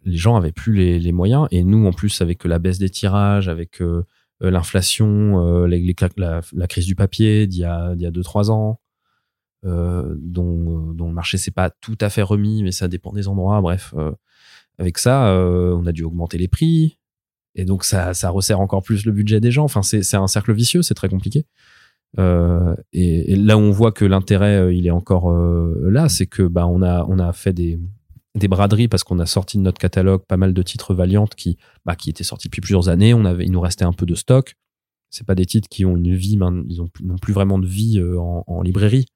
Les 0.06 0.16
gens 0.16 0.34
avaient 0.34 0.50
plus 0.50 0.74
les, 0.74 1.12
moyens 1.12 1.46
et 1.52 1.62
nous 1.62 1.86
en 1.86 1.92
plus 1.92 2.20
avec 2.20 2.44
la 2.44 2.58
baisse 2.58 2.78
des 2.78 2.88
tirages, 2.90 3.48
avec 3.48 3.80
l'inflation, 4.40 5.66
la, 5.66 6.66
crise 6.66 6.86
du 6.86 6.96
papier 6.96 7.46
d'il 7.46 7.60
y 7.60 7.64
a 7.64 7.94
d'il 7.94 8.02
y 8.02 8.06
a 8.06 8.10
deux 8.10 8.24
trois 8.24 8.50
ans, 8.50 8.80
dont, 9.62 10.16
dont 10.16 11.06
le 11.06 11.12
marché 11.14 11.38
s'est 11.38 11.52
pas 11.52 11.70
tout 11.70 11.98
à 12.00 12.10
fait 12.10 12.22
remis, 12.22 12.64
mais 12.64 12.72
ça 12.72 12.88
dépend 12.88 13.12
des 13.12 13.28
endroits. 13.28 13.60
Bref, 13.60 13.94
avec 14.80 14.96
ça, 14.96 15.28
euh, 15.28 15.76
on 15.78 15.86
a 15.86 15.92
dû 15.92 16.04
augmenter 16.04 16.38
les 16.38 16.48
prix. 16.48 16.98
Et 17.54 17.66
donc, 17.66 17.84
ça, 17.84 18.12
resserre 18.30 18.60
encore 18.60 18.82
plus 18.82 19.04
le 19.04 19.12
budget 19.12 19.38
des 19.38 19.50
gens. 19.50 19.64
Enfin, 19.64 19.82
c'est 19.82 20.14
un 20.14 20.26
cercle 20.26 20.54
vicieux, 20.54 20.80
c'est 20.80 20.94
très 20.94 21.10
compliqué. 21.10 21.44
Euh, 22.18 22.74
et, 22.94 23.36
là 23.36 23.58
où 23.58 23.60
on 23.60 23.72
voit 23.72 23.92
que 23.92 24.06
l'intérêt, 24.06 24.56
euh, 24.56 24.72
il 24.72 24.86
est 24.86 24.90
encore 24.90 25.30
là, 25.32 26.08
c'est 26.08 26.26
que 26.26 26.42
bah, 26.44 26.66
on, 26.66 26.80
a, 26.82 27.32
fait 27.34 27.52
des, 27.52 27.78
braderies 28.48 28.88
parce 28.88 29.04
qu'on 29.04 29.18
a 29.18 29.26
sorti 29.26 29.58
de 29.58 29.62
notre 29.62 29.78
catalogue 29.78 30.24
pas 30.26 30.38
mal 30.38 30.54
de 30.54 30.62
titres 30.62 30.94
Valiant 30.94 31.26
qui, 31.26 31.58
bah, 31.84 31.94
étaient 32.06 32.24
sortis 32.24 32.48
depuis 32.48 32.62
plusieurs 32.62 32.88
années. 32.88 33.10
Il 33.10 33.52
nous 33.52 33.60
restait 33.60 33.84
un 33.84 33.92
peu 33.92 34.06
de 34.06 34.14
stock. 34.14 34.54
C'est 35.10 35.26
pas 35.26 35.34
des 35.34 35.44
titres 35.44 35.68
qui 35.68 35.84
ont 35.84 35.96
une 35.96 36.14
vie, 36.14 36.38
ils 36.38 36.78
n'ont 36.78 37.18
plus 37.20 37.34
vraiment 37.34 37.58
de 37.58 37.66
vie 37.66 38.02
en, 38.16 38.62
librairie. 38.62 39.06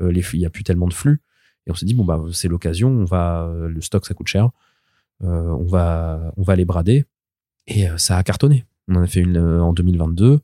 Il 0.00 0.16
y 0.16 0.46
a 0.46 0.50
plus 0.50 0.64
tellement 0.64 0.88
de 0.88 0.94
flux. 0.94 1.20
Et 1.66 1.70
on 1.70 1.74
s'est 1.74 1.86
dit 1.86 1.94
bon 1.94 2.04
bah 2.04 2.20
c'est 2.32 2.48
l'occasion. 2.48 2.88
On 2.88 3.04
va, 3.04 3.52
le 3.68 3.80
stock 3.82 4.06
ça 4.06 4.14
coûte 4.14 4.28
cher. 4.28 4.50
Euh, 5.22 5.50
on 5.50 5.64
va, 5.64 6.32
on 6.36 6.42
va 6.42 6.56
les 6.56 6.64
brader. 6.64 7.04
Et 7.66 7.88
euh, 7.88 7.96
ça 7.98 8.16
a 8.16 8.22
cartonné. 8.22 8.64
On 8.88 8.96
en 8.96 9.02
a 9.02 9.06
fait 9.06 9.20
une 9.20 9.36
euh, 9.36 9.62
en 9.62 9.72
2022. 9.72 10.40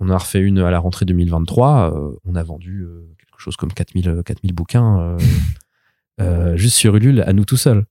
On 0.00 0.06
en 0.06 0.10
a 0.10 0.18
refait 0.18 0.40
une 0.40 0.58
à 0.58 0.70
la 0.70 0.78
rentrée 0.78 1.04
2023. 1.04 1.94
Euh, 1.94 2.16
on 2.24 2.34
a 2.34 2.42
vendu 2.42 2.86
quelque 3.18 3.38
chose 3.38 3.56
comme 3.56 3.72
4000, 3.72 4.08
euh, 4.08 4.22
4000 4.22 4.52
bouquins 4.54 5.16
juste 6.56 6.76
sur 6.76 6.96
Ulule 6.96 7.20
à 7.22 7.32
nous 7.32 7.44
tout 7.44 7.56
seuls. 7.56 7.84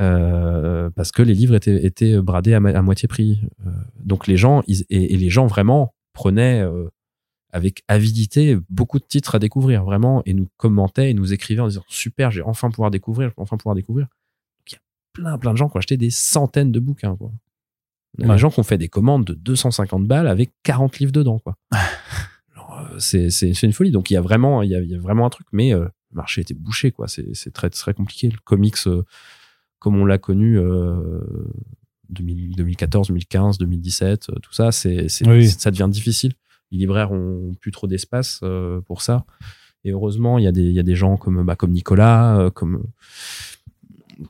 Euh, 0.00 0.90
parce 0.90 1.12
que 1.12 1.22
les 1.22 1.34
livres 1.34 1.54
étaient, 1.54 1.84
étaient 1.84 2.20
bradés 2.20 2.54
à, 2.54 2.60
ma- 2.60 2.70
à 2.70 2.82
moitié 2.82 3.06
prix. 3.08 3.42
Euh, 3.66 3.70
donc 4.02 4.26
les 4.26 4.36
gens, 4.36 4.62
ils- 4.66 4.84
et, 4.90 5.14
et 5.14 5.16
les 5.16 5.28
gens 5.30 5.46
vraiment 5.46 5.94
prenaient 6.12 6.62
euh, 6.62 6.88
avec 7.52 7.82
avidité 7.88 8.56
beaucoup 8.70 8.98
de 8.98 9.04
titres 9.04 9.34
à 9.34 9.38
découvrir, 9.38 9.84
vraiment, 9.84 10.22
et 10.24 10.32
nous 10.34 10.48
commentaient 10.56 11.10
et 11.10 11.14
nous 11.14 11.32
écrivaient 11.32 11.60
en 11.60 11.68
disant 11.68 11.84
super, 11.88 12.30
j'ai 12.30 12.42
enfin 12.42 12.70
pouvoir 12.70 12.90
découvrir, 12.90 13.28
je 13.28 13.34
vais 13.34 13.42
enfin 13.42 13.56
pouvoir 13.58 13.74
découvrir. 13.76 14.06
Plein, 15.12 15.36
plein 15.38 15.52
de 15.52 15.58
gens 15.58 15.68
qui 15.68 15.76
ont 15.76 15.78
acheté 15.78 15.96
des 15.96 16.10
centaines 16.10 16.72
de 16.72 16.80
bouquins, 16.80 17.16
quoi. 17.16 17.30
Il 18.18 18.22
y 18.22 18.24
a 18.24 18.28
Ouais. 18.28 18.34
des 18.34 18.38
gens 18.40 18.50
qui 18.50 18.60
ont 18.60 18.64
fait 18.64 18.78
des 18.78 18.88
commandes 18.88 19.24
de 19.24 19.34
250 19.34 20.06
balles 20.06 20.26
avec 20.28 20.52
40 20.62 20.98
livres 20.98 21.12
dedans, 21.12 21.38
quoi. 21.38 21.56
Euh, 22.56 22.98
c'est, 22.98 23.28
c'est, 23.28 23.52
c'est 23.52 23.66
une 23.66 23.72
folie. 23.74 23.90
Donc 23.90 24.10
il 24.10 24.14
y 24.14 24.16
a 24.16 24.22
vraiment, 24.22 24.62
il 24.62 24.70
y 24.70 24.74
a, 24.74 24.80
il 24.80 24.88
y 24.90 24.94
a 24.94 24.98
vraiment 24.98 25.26
un 25.26 25.30
truc, 25.30 25.46
mais 25.52 25.74
euh, 25.74 25.80
le 26.10 26.16
marché 26.16 26.40
était 26.40 26.54
bouché, 26.54 26.90
quoi. 26.90 27.06
C'est, 27.06 27.26
c'est 27.34 27.50
très, 27.52 27.68
très 27.68 27.92
compliqué. 27.92 28.30
Le 28.30 28.38
comics, 28.44 28.76
euh, 28.86 29.02
comme 29.78 29.96
on 30.00 30.06
l'a 30.06 30.16
connu, 30.16 30.58
euh, 30.58 31.20
2000 32.08 32.56
2014, 32.56 33.08
2015, 33.08 33.58
2017, 33.58 34.30
euh, 34.30 34.34
tout 34.40 34.54
ça, 34.54 34.72
c'est, 34.72 35.08
c'est, 35.10 35.28
Oui. 35.28 35.48
ça 35.48 35.70
devient 35.70 35.88
difficile. 35.90 36.32
Les 36.70 36.78
libraires 36.78 37.12
ont 37.12 37.52
plus 37.60 37.72
trop 37.72 37.86
d'espace 37.86 38.40
pour 38.86 39.02
ça. 39.02 39.26
Et 39.84 39.90
heureusement, 39.90 40.38
il 40.38 40.44
y 40.44 40.48
a 40.48 40.52
des, 40.52 40.62
il 40.62 40.72
y 40.72 40.80
a 40.80 40.84
des 40.84 40.96
gens 40.96 41.18
comme, 41.18 41.44
bah, 41.44 41.56
comme 41.56 41.72
Nicolas, 41.72 42.50
comme, 42.54 42.84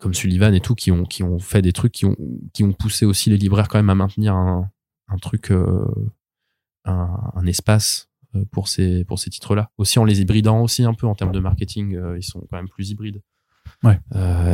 comme 0.00 0.14
Sullivan 0.14 0.54
et 0.54 0.60
tout, 0.60 0.74
qui 0.74 0.90
ont, 0.90 1.04
qui 1.04 1.22
ont 1.22 1.38
fait 1.38 1.62
des 1.62 1.72
trucs 1.72 1.92
qui 1.92 2.04
ont, 2.04 2.16
qui 2.52 2.64
ont 2.64 2.72
poussé 2.72 3.04
aussi 3.06 3.30
les 3.30 3.36
libraires 3.36 3.68
quand 3.68 3.78
même 3.78 3.90
à 3.90 3.94
maintenir 3.94 4.34
un, 4.34 4.70
un 5.08 5.18
truc, 5.18 5.50
euh, 5.50 5.84
un, 6.84 7.32
un, 7.34 7.46
espace 7.46 8.08
euh, 8.34 8.44
pour 8.50 8.68
ces, 8.68 9.04
pour 9.04 9.18
ces 9.18 9.30
titres-là. 9.30 9.70
Aussi 9.78 9.98
en 9.98 10.04
les 10.04 10.20
hybridant 10.20 10.60
aussi 10.62 10.84
un 10.84 10.94
peu 10.94 11.06
en 11.06 11.14
termes 11.14 11.32
de 11.32 11.40
marketing, 11.40 11.96
euh, 11.96 12.18
ils 12.18 12.22
sont 12.24 12.40
quand 12.50 12.56
même 12.56 12.68
plus 12.68 12.90
hybrides. 12.90 13.22
Ouais. 13.84 13.98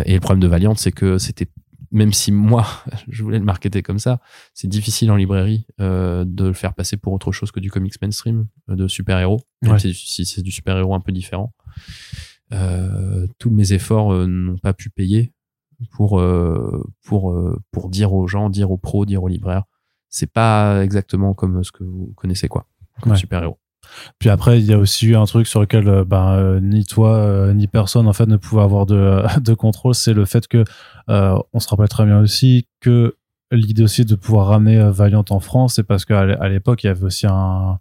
et 0.06 0.14
le 0.14 0.20
problème 0.20 0.40
de 0.40 0.46
Valiant, 0.46 0.74
c'est 0.74 0.92
que 0.92 1.18
c'était, 1.18 1.48
même 1.90 2.14
si 2.14 2.32
moi, 2.32 2.66
je 3.08 3.22
voulais 3.22 3.38
le 3.38 3.44
marketer 3.44 3.82
comme 3.82 3.98
ça, 3.98 4.20
c'est 4.54 4.68
difficile 4.68 5.10
en 5.10 5.16
librairie 5.16 5.66
de 5.78 6.44
le 6.44 6.52
faire 6.54 6.72
passer 6.72 6.96
pour 6.96 7.12
autre 7.12 7.30
chose 7.32 7.50
que 7.52 7.60
du 7.60 7.70
comics 7.70 8.00
mainstream, 8.00 8.46
de 8.68 8.88
super-héros, 8.88 9.40
Ouais. 9.66 9.78
si 9.78 10.24
c'est 10.24 10.40
du 10.40 10.50
super-héros 10.50 10.94
un 10.94 11.00
peu 11.00 11.12
différent. 11.12 11.52
Euh, 12.52 13.26
tous 13.38 13.50
mes 13.50 13.72
efforts 13.72 14.12
euh, 14.12 14.26
n'ont 14.26 14.56
pas 14.58 14.72
pu 14.72 14.88
payer 14.90 15.32
pour 15.92 16.18
euh, 16.18 16.82
pour 17.04 17.38
pour 17.70 17.88
dire 17.90 18.12
aux 18.14 18.26
gens, 18.26 18.48
dire 18.50 18.70
aux 18.70 18.78
pros, 18.78 19.04
dire 19.06 19.22
aux 19.22 19.28
libraires, 19.28 19.64
c'est 20.08 20.30
pas 20.32 20.82
exactement 20.82 21.34
comme 21.34 21.62
ce 21.62 21.72
que 21.72 21.84
vous 21.84 22.12
connaissez 22.16 22.48
quoi, 22.48 22.66
comme 23.02 23.12
Ouais. 23.12 23.18
super 23.18 23.42
héros. 23.42 23.58
Puis 24.18 24.28
après, 24.28 24.58
il 24.60 24.66
y 24.66 24.72
a 24.72 24.78
aussi 24.78 25.06
eu 25.06 25.16
un 25.16 25.24
truc 25.24 25.46
sur 25.46 25.60
lequel 25.60 26.04
ben, 26.04 26.32
euh, 26.32 26.60
ni 26.60 26.84
toi 26.84 27.14
euh, 27.16 27.54
ni 27.54 27.68
personne 27.68 28.06
en 28.08 28.12
fait 28.12 28.26
ne 28.26 28.36
pouvait 28.36 28.62
avoir 28.62 28.86
de, 28.86 29.22
de 29.40 29.54
contrôle, 29.54 29.94
c'est 29.94 30.12
le 30.14 30.24
fait 30.24 30.46
que 30.48 30.64
euh, 31.08 31.38
on 31.52 31.60
se 31.60 31.68
rappelle 31.68 31.88
très 31.88 32.04
bien 32.04 32.20
aussi 32.20 32.66
que 32.80 33.14
l'idée 33.52 33.82
aussi 33.84 34.04
de 34.04 34.14
pouvoir 34.14 34.48
ramener 34.48 34.90
Valiant 34.90 35.24
en 35.30 35.40
France, 35.40 35.74
c'est 35.76 35.84
parce 35.84 36.04
qu'à 36.04 36.48
l'époque 36.48 36.82
il 36.84 36.88
y 36.88 36.90
avait 36.90 37.04
aussi 37.04 37.26
un 37.26 37.78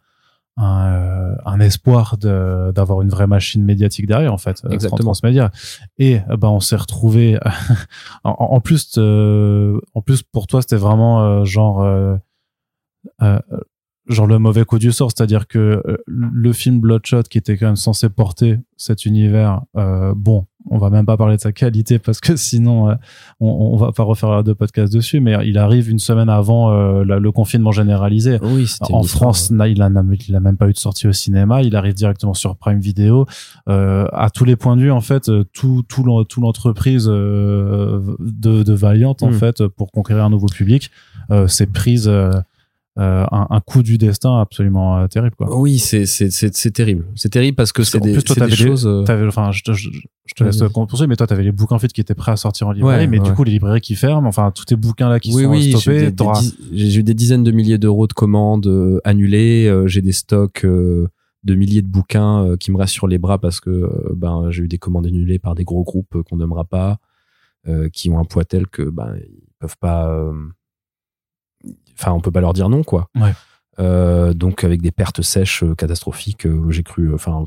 un, 0.57 0.87
euh, 0.87 1.35
un 1.45 1.59
espoir 1.59 2.17
de- 2.17 2.71
d'avoir 2.71 3.01
une 3.03 3.09
vraie 3.09 3.27
machine 3.27 3.63
médiatique 3.63 4.07
derrière 4.07 4.33
en 4.33 4.37
fait, 4.37 4.61
euh, 4.65 4.69
Exactement. 4.69 5.03
transmédia. 5.11 5.51
Et 5.99 6.19
euh, 6.29 6.37
ben 6.37 6.49
on 6.49 6.59
s'est 6.59 6.75
retrouvé 6.75 7.37
en, 8.23 8.31
en 8.31 8.59
plus 8.59 8.97
en 8.97 10.01
plus 10.03 10.23
pour 10.23 10.47
toi 10.47 10.61
c'était 10.61 10.75
vraiment 10.77 11.23
euh, 11.23 11.45
genre 11.45 11.81
euh, 11.83 12.15
euh, 13.21 13.39
genre 14.09 14.25
le 14.27 14.39
mauvais 14.39 14.63
coup 14.65 14.79
du 14.79 14.91
sort, 14.91 15.11
c'est-à-dire 15.11 15.47
que 15.47 15.83
le 16.07 16.53
film 16.53 16.79
Bloodshot 16.79 17.23
qui 17.23 17.37
était 17.37 17.57
quand 17.57 17.65
même 17.67 17.75
censé 17.75 18.07
porter 18.09 18.57
cet 18.77 19.05
univers, 19.05 19.61
euh, 19.75 20.13
bon, 20.15 20.45
on 20.69 20.77
va 20.77 20.89
même 20.89 21.05
pas 21.05 21.17
parler 21.17 21.35
de 21.37 21.41
sa 21.41 21.51
qualité 21.51 21.99
parce 22.05 22.19
que 22.19 22.35
sinon 22.35 22.89
euh, 22.89 22.95
on, 23.39 23.47
on 23.73 23.77
va 23.77 23.91
pas 23.91 24.03
refaire 24.03 24.43
deux 24.43 24.55
podcasts 24.55 24.93
dessus, 24.93 25.19
mais 25.19 25.35
il 25.47 25.57
arrive 25.57 25.89
une 25.89 25.99
semaine 25.99 26.29
avant 26.29 26.71
euh, 26.71 27.03
la- 27.03 27.19
le 27.19 27.31
confinement 27.31 27.71
généralisé. 27.71 28.39
Oui, 28.41 28.67
En 28.91 29.03
France, 29.03 29.51
là, 29.51 29.67
il 29.67 29.81
a, 29.81 29.89
il 30.27 30.35
a 30.35 30.39
même 30.39 30.57
pas 30.57 30.67
eu 30.69 30.73
de 30.73 30.77
sortie 30.77 31.07
au 31.07 31.13
cinéma. 31.13 31.61
Il 31.63 31.75
arrive 31.75 31.93
directement 31.93 32.33
sur 32.33 32.55
Prime 32.57 32.79
Video. 32.79 33.25
Euh, 33.69 34.07
à 34.13 34.29
tous 34.29 34.45
les 34.45 34.55
points 34.55 34.75
de 34.75 34.81
vue, 34.81 34.91
en 34.91 35.01
fait, 35.01 35.29
tout, 35.53 35.83
tout, 35.87 36.03
l'en- 36.03 36.23
tout 36.23 36.41
l'entreprise 36.41 37.05
de, 37.05 38.63
de 38.63 38.73
Valiant, 38.73 39.15
en 39.21 39.29
Mm. 39.29 39.33
fait, 39.33 39.67
pour 39.67 39.91
conquérir 39.91 40.25
un 40.25 40.29
nouveau 40.29 40.47
public, 40.47 40.91
s'est 41.47 41.67
prise 41.67 42.09
euh, 42.99 43.25
un, 43.31 43.45
un 43.51 43.59
coup 43.61 43.83
du 43.83 43.97
destin 43.99 44.39
absolument 44.41 44.97
euh, 44.97 45.07
terrible, 45.07 45.35
quoi. 45.35 45.55
Oui, 45.55 45.77
c'est 45.77 46.05
c'est 46.07 46.31
c'est 46.31 46.71
terrible. 46.71 47.05
C'est 47.15 47.29
terrible 47.29 47.55
parce 47.55 47.71
que 47.71 47.83
c'est 47.83 47.99
des, 47.99 48.13
plus, 48.13 48.23
toi, 48.23 48.35
c'est 48.35 48.41
des 48.45 48.49
les- 48.49 48.55
choses. 48.55 48.87
euh, 48.87 49.27
enfin, 49.27 49.51
je 49.51 49.61
te, 49.61 49.73
je, 49.73 49.89
je 50.25 50.33
te 50.33 50.43
laisse 50.43 50.57
poursuivre, 50.73 51.07
mais 51.07 51.15
toi, 51.15 51.27
t'avais 51.27 51.43
les 51.43 51.51
bouquins 51.51 51.75
en 51.75 51.79
fait 51.79 51.93
qui 51.93 52.01
étaient 52.01 52.15
prêts 52.15 52.31
à 52.31 52.35
sortir 52.37 52.67
en 52.67 52.71
librairie, 52.71 53.03
Ouais, 53.03 53.07
mais 53.07 53.19
du 53.19 53.31
coup, 53.33 53.43
les 53.43 53.51
librairies 53.51 53.81
qui 53.81 53.93
ferment, 53.95 54.27
enfin, 54.27 54.51
tous 54.51 54.65
tes 54.65 54.75
bouquins 54.75 55.09
là 55.09 55.19
qui 55.19 55.31
oui, 55.35 55.43
sont 55.43 55.49
oui, 55.51 55.61
j'ai 55.61 55.67
eu 55.69 55.71
stoppés, 55.73 56.11
j'ai 56.71 56.99
eu 56.99 57.03
des 57.03 57.13
dizaines 57.13 57.43
de 57.43 57.51
milliers 57.51 57.77
d'euros 57.77 58.07
de 58.07 58.13
commandes 58.13 58.99
annulées. 59.03 59.71
j'ai 59.85 60.01
des 60.01 60.11
stocks 60.11 60.65
de 60.65 61.55
milliers 61.55 61.83
de 61.83 61.87
bouquins 61.87 62.55
qui 62.59 62.71
me 62.71 62.77
restent 62.77 62.93
sur 62.95 63.07
les 63.07 63.19
bras 63.19 63.37
parce 63.37 63.59
que 63.59 63.89
ben 64.15 64.49
j'ai 64.49 64.63
eu 64.63 64.67
des 64.67 64.79
commandes 64.79 65.05
annulées 65.05 65.37
par 65.39 65.53
des 65.53 65.63
gros 65.65 65.83
groupes 65.83 66.23
qu'on 66.23 66.37
nommera 66.37 66.65
pas, 66.65 66.97
qui 67.93 68.09
ont 68.09 68.17
un 68.19 68.25
poids 68.25 68.43
tel 68.43 68.65
que 68.67 68.81
ben 68.81 69.13
ils 69.17 69.43
peuvent 69.59 69.77
pas. 69.79 70.11
Enfin, 71.99 72.11
on 72.11 72.21
peut 72.21 72.31
pas 72.31 72.41
leur 72.41 72.53
dire 72.53 72.69
non, 72.69 72.83
quoi. 72.83 73.09
Ouais. 73.15 73.33
Euh, 73.79 74.33
donc 74.33 74.63
avec 74.63 74.81
des 74.81 74.91
pertes 74.91 75.21
sèches 75.21 75.63
euh, 75.63 75.75
catastrophiques, 75.75 76.45
euh, 76.45 76.71
j'ai 76.71 76.83
cru. 76.83 77.13
Enfin, 77.13 77.45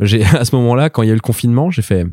j'ai 0.00 0.24
à 0.36 0.44
ce 0.44 0.54
moment-là, 0.56 0.90
quand 0.90 1.02
il 1.02 1.06
y 1.06 1.10
a 1.10 1.12
eu 1.12 1.16
le 1.16 1.20
confinement, 1.20 1.70
j'ai 1.70 1.82
fait, 1.82 2.06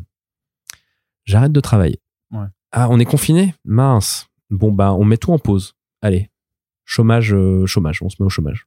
j'arrête 1.24 1.52
de 1.52 1.60
travailler. 1.60 2.00
Ouais. 2.30 2.46
Ah, 2.72 2.88
on 2.90 2.98
est 2.98 3.04
confiné, 3.04 3.54
mince. 3.64 4.28
Bon 4.50 4.72
bah, 4.72 4.92
on 4.92 5.04
met 5.04 5.16
tout 5.16 5.32
en 5.32 5.38
pause. 5.38 5.74
Allez, 6.02 6.30
chômage, 6.84 7.34
chômage. 7.66 8.02
On 8.02 8.08
se 8.08 8.16
met 8.20 8.26
au 8.26 8.30
chômage. 8.30 8.66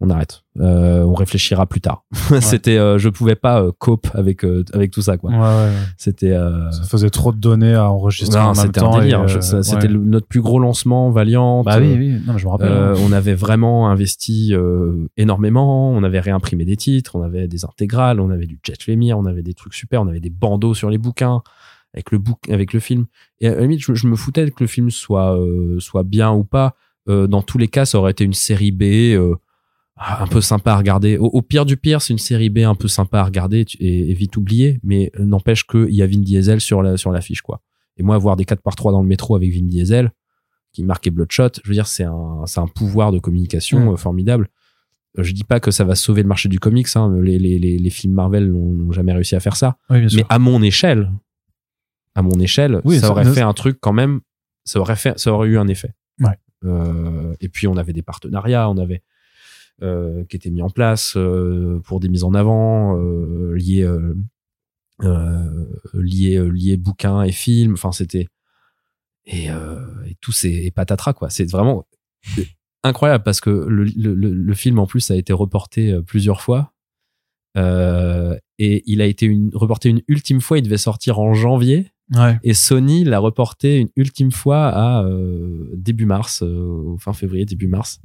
On 0.00 0.10
arrête. 0.10 0.42
Euh, 0.58 1.04
on 1.04 1.14
réfléchira 1.14 1.66
plus 1.66 1.80
tard. 1.80 2.04
C'était, 2.40 2.76
euh, 2.76 2.98
je 2.98 3.08
pouvais 3.08 3.36
pas 3.36 3.62
euh, 3.62 3.70
cope 3.78 4.08
avec 4.14 4.44
euh, 4.44 4.64
avec 4.72 4.90
tout 4.90 5.02
ça 5.02 5.16
quoi. 5.16 5.30
Ouais, 5.30 5.38
ouais, 5.38 5.44
ouais. 5.44 5.72
C'était. 5.96 6.32
Ça 6.32 6.82
faisait 6.82 7.10
trop 7.10 7.32
de 7.32 7.38
données 7.38 7.74
à 7.74 7.90
enregistrer 7.90 8.38
non, 8.38 8.46
en 8.46 8.54
même 8.54 8.54
c'était 8.56 8.80
temps. 8.80 9.00
C'était 9.62 9.86
ouais. 9.86 9.94
notre 9.94 10.26
plus 10.26 10.40
gros 10.40 10.58
lancement, 10.58 11.10
Valiant. 11.10 11.62
Bah 11.62 11.78
oui, 11.78 11.94
oui. 11.96 12.20
Non, 12.26 12.36
je 12.38 12.44
me 12.44 12.50
rappelle. 12.50 12.72
Hein. 12.72 12.94
on 13.06 13.12
avait 13.12 13.34
vraiment 13.34 13.88
investi 13.88 14.54
énormément. 15.16 15.92
On 15.92 16.02
avait 16.02 16.20
réimprimé 16.20 16.64
des 16.64 16.76
titres, 16.76 17.14
on 17.14 17.22
avait 17.22 17.46
des 17.46 17.64
intégrales, 17.64 18.18
on 18.20 18.30
avait 18.30 18.46
du 18.46 18.58
Jet 18.62 18.86
Lemire, 18.88 19.16
on 19.16 19.26
avait 19.26 19.42
des 19.42 19.54
trucs 19.54 19.74
super, 19.74 20.02
on 20.02 20.08
avait 20.08 20.20
des 20.20 20.30
bandeaux 20.30 20.74
sur 20.74 20.90
les 20.90 20.98
bouquins 20.98 21.42
avec 21.92 22.10
le 22.10 22.18
bouc 22.18 22.38
avec 22.50 22.72
le 22.72 22.80
film. 22.80 23.06
Et 23.40 23.46
à 23.46 23.54
la 23.54 23.60
limite, 23.60 23.80
je, 23.80 23.94
je 23.94 24.08
me 24.08 24.16
foutais 24.16 24.50
que 24.50 24.62
le 24.62 24.66
film 24.66 24.90
soit 24.90 25.38
soit 25.78 26.02
bien 26.02 26.32
ou 26.32 26.42
pas. 26.42 26.74
Dans 27.06 27.42
tous 27.42 27.58
les 27.58 27.68
cas, 27.68 27.84
ça 27.84 27.98
aurait 27.98 28.10
été 28.10 28.24
une 28.24 28.34
série 28.34 28.72
B. 28.72 28.82
euh, 29.98 30.02
un 30.24 30.26
peu 30.26 30.40
sympa 30.40 30.72
à 30.72 30.76
regarder. 30.76 31.16
Au, 31.18 31.26
au 31.26 31.42
pire 31.42 31.64
du 31.66 31.76
pire, 31.76 32.02
c'est 32.02 32.12
une 32.12 32.18
série 32.18 32.50
B 32.50 32.58
un 32.58 32.74
peu 32.74 32.88
sympa 32.88 33.20
à 33.20 33.24
regarder 33.24 33.64
et, 33.78 34.10
et 34.10 34.14
vite 34.14 34.36
oubliée, 34.36 34.80
mais 34.82 35.10
euh, 35.18 35.24
n'empêche 35.24 35.64
qu'il 35.66 35.94
y 35.94 36.02
a 36.02 36.06
Vin 36.06 36.18
Diesel 36.20 36.60
sur 36.60 36.82
la 36.82 36.96
sur 36.96 37.10
l'affiche 37.12 37.42
quoi. 37.42 37.60
Et 37.96 38.02
moi, 38.02 38.18
voir 38.18 38.34
des 38.36 38.44
4 38.44 38.60
par 38.60 38.74
3 38.74 38.90
dans 38.92 39.02
le 39.02 39.06
métro 39.08 39.36
avec 39.36 39.52
Vin 39.52 39.66
Diesel, 39.66 40.10
qui 40.72 40.82
marquait 40.82 41.10
Bloodshot, 41.10 41.50
je 41.62 41.68
veux 41.68 41.74
dire, 41.74 41.86
c'est 41.86 42.02
un, 42.04 42.42
c'est 42.46 42.58
un 42.60 42.66
pouvoir 42.66 43.12
de 43.12 43.20
communication 43.20 43.78
Mm. 43.78 43.88
euh, 43.92 43.96
formidable. 43.96 44.48
Euh, 45.18 45.22
Je 45.22 45.32
dis 45.32 45.44
pas 45.44 45.60
que 45.60 45.70
ça 45.70 45.84
va 45.84 45.94
sauver 45.94 46.22
le 46.22 46.28
marché 46.28 46.48
du 46.48 46.58
comics, 46.58 46.88
hein, 46.96 47.14
les, 47.22 47.38
les, 47.38 47.60
les, 47.60 47.78
les 47.78 47.90
films 47.90 48.14
Marvel 48.14 48.50
n'ont 48.50 48.90
jamais 48.90 49.12
réussi 49.12 49.36
à 49.36 49.40
faire 49.40 49.54
ça. 49.54 49.76
Oui, 49.90 50.00
bien 50.00 50.08
sûr. 50.08 50.18
Mais 50.18 50.26
à 50.28 50.40
mon 50.40 50.60
échelle, 50.60 51.12
à 52.16 52.22
mon 52.22 52.38
échelle, 52.40 52.80
Oui, 52.84 52.96
ça 52.96 53.02
ça- 53.02 53.10
aurait 53.12 53.24
fait 53.32 53.42
un 53.42 53.52
truc 53.52 53.78
quand 53.80 53.92
même, 53.92 54.20
ça 54.64 54.80
aurait 54.80 54.96
fait, 54.96 55.16
ça 55.18 55.32
aurait 55.32 55.48
eu 55.48 55.58
un 55.58 55.68
effet. 55.68 55.92
Ouais. 56.18 56.36
Euh, 56.64 57.34
et 57.40 57.48
puis 57.48 57.68
on 57.68 57.76
avait 57.76 57.92
des 57.92 58.02
partenariats, 58.02 58.68
on 58.68 58.76
avait 58.78 59.02
qui 59.80 60.36
étaient 60.36 60.50
mis 60.50 60.62
en 60.62 60.70
place 60.70 61.14
euh, 61.16 61.80
pour 61.84 62.00
des 62.00 62.08
mises 62.08 62.24
en 62.24 62.34
avant 62.34 62.98
euh, 62.98 63.54
liées 63.54 63.82
euh, 63.82 64.14
euh, 65.02 65.66
liées 65.94 66.36
euh, 66.36 66.48
liées 66.48 66.76
bouquins 66.76 67.22
et 67.22 67.32
films. 67.32 67.74
Enfin 67.74 67.92
c'était 67.92 68.28
et, 69.26 69.50
euh, 69.50 69.80
et 70.06 70.16
tout 70.20 70.32
c'est 70.32 70.70
patatras 70.74 71.12
quoi. 71.12 71.30
C'est 71.30 71.50
vraiment 71.50 71.86
incroyable 72.82 73.24
parce 73.24 73.40
que 73.40 73.50
le, 73.50 73.84
le, 73.84 74.54
film 74.54 74.78
en 74.78 74.86
plus 74.86 75.10
a 75.10 75.16
été 75.16 75.32
reporté 75.32 75.90
euh, 75.90 76.02
plusieurs 76.02 76.40
fois. 76.40 76.72
Euh, 77.56 78.36
et 78.58 78.82
il 78.86 79.00
a 79.00 79.06
été 79.06 79.26
une, 79.26 79.50
reporté 79.54 79.88
une 79.88 80.02
ultime 80.08 80.40
fois, 80.40 80.58
il 80.58 80.62
devait 80.62 80.76
sortir 80.76 81.18
en 81.18 81.34
janvier. 81.34 81.90
Ouais. 82.14 82.38
Et 82.42 82.52
Sony 82.52 83.04
l'a 83.04 83.18
reporté 83.18 83.78
une 83.78 83.88
ultime 83.96 84.32
fois 84.32 84.68
à 84.68 85.02
euh, 85.04 85.70
début 85.74 86.04
mars, 86.04 86.42
euh, 86.42 86.96
fin 86.98 87.14
février, 87.14 87.46
début 87.46 87.68
mars. 87.68 88.00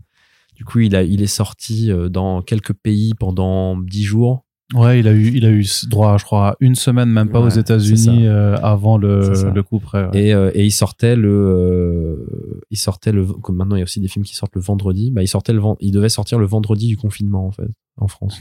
Du 0.59 0.65
coup, 0.65 0.79
il, 0.81 0.93
a, 0.93 1.03
il 1.03 1.21
est 1.21 1.27
sorti 1.27 1.89
euh, 1.89 2.09
dans 2.09 2.41
quelques 2.41 2.73
pays 2.73 3.13
pendant 3.17 3.77
dix 3.79 4.03
jours. 4.03 4.43
Ouais, 4.75 4.99
il 4.99 5.07
a 5.07 5.13
eu, 5.13 5.31
il 5.33 5.45
a 5.45 5.49
eu 5.51 5.65
droit, 5.89 6.17
je 6.17 6.25
crois, 6.25 6.49
à 6.49 6.55
une 6.59 6.75
semaine, 6.75 7.09
même 7.09 7.29
pas 7.29 7.39
Ouais, 7.39 7.45
aux 7.47 7.49
États-Unis 7.49 8.27
euh, 8.27 8.57
avant 8.61 8.97
le, 8.97 9.51
le 9.53 9.63
coup 9.63 9.79
près. 9.79 10.03
ouais. 10.09 10.25
Et, 10.27 10.33
euh, 10.33 10.51
et 10.53 10.65
il 10.65 10.71
sortait 10.71 11.15
le, 11.15 11.29
euh, 11.31 12.61
il 12.69 12.77
sortait 12.77 13.13
le, 13.13 13.25
comme 13.25 13.55
maintenant 13.55 13.77
il 13.77 13.79
y 13.79 13.81
a 13.81 13.85
aussi 13.85 14.01
des 14.01 14.09
films 14.09 14.25
qui 14.25 14.35
sortent 14.35 14.53
le 14.55 14.61
vendredi. 14.61 15.11
Bah, 15.11 15.23
il 15.23 15.27
sortait 15.29 15.53
le, 15.53 15.61
il 15.79 15.91
devait 15.91 16.09
sortir 16.09 16.37
le 16.39 16.45
vendredi 16.45 16.87
du 16.87 16.97
confinement 16.97 17.47
en 17.47 17.51
fait, 17.51 17.69
en 17.97 18.07
France. 18.09 18.39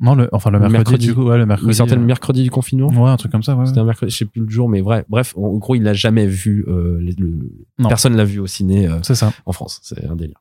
Non, 0.00 0.14
le, 0.14 0.28
enfin 0.32 0.50
le 0.50 0.58
Le 0.60 0.68
mercredi, 0.70 1.06
du 1.08 1.14
coup, 1.14 1.24
ouais, 1.24 1.36
le 1.38 1.44
mercredi. 1.46 1.70
il 1.70 1.74
sortait 1.74 1.96
le 1.96 2.02
mercredi 2.02 2.42
du 2.42 2.50
confinement. 2.50 2.88
Ouais, 2.88 3.10
un 3.10 3.16
truc 3.16 3.30
comme 3.30 3.42
ça. 3.42 3.54
Ouais. 3.54 3.66
C'était 3.66 3.80
un 3.80 3.84
mercredi, 3.84 4.10
je 4.12 4.16
sais 4.16 4.24
plus 4.24 4.40
le 4.42 4.48
jour, 4.48 4.68
mais 4.68 4.80
bref, 4.80 5.04
bref, 5.08 5.34
en 5.36 5.56
gros, 5.58 5.74
il 5.74 5.82
l'a 5.82 5.92
jamais 5.94 6.26
vu. 6.26 6.64
les- 7.00 7.12
le- 7.12 7.50
personne 7.88 8.16
l'a 8.16 8.24
vu 8.24 8.38
au 8.40 8.46
ciné. 8.46 8.88
C'est 9.02 9.14
ça. 9.14 9.32
en 9.46 9.52
France. 9.52 9.78
C'est 9.82 10.04
un 10.06 10.16
délire. 10.16 10.40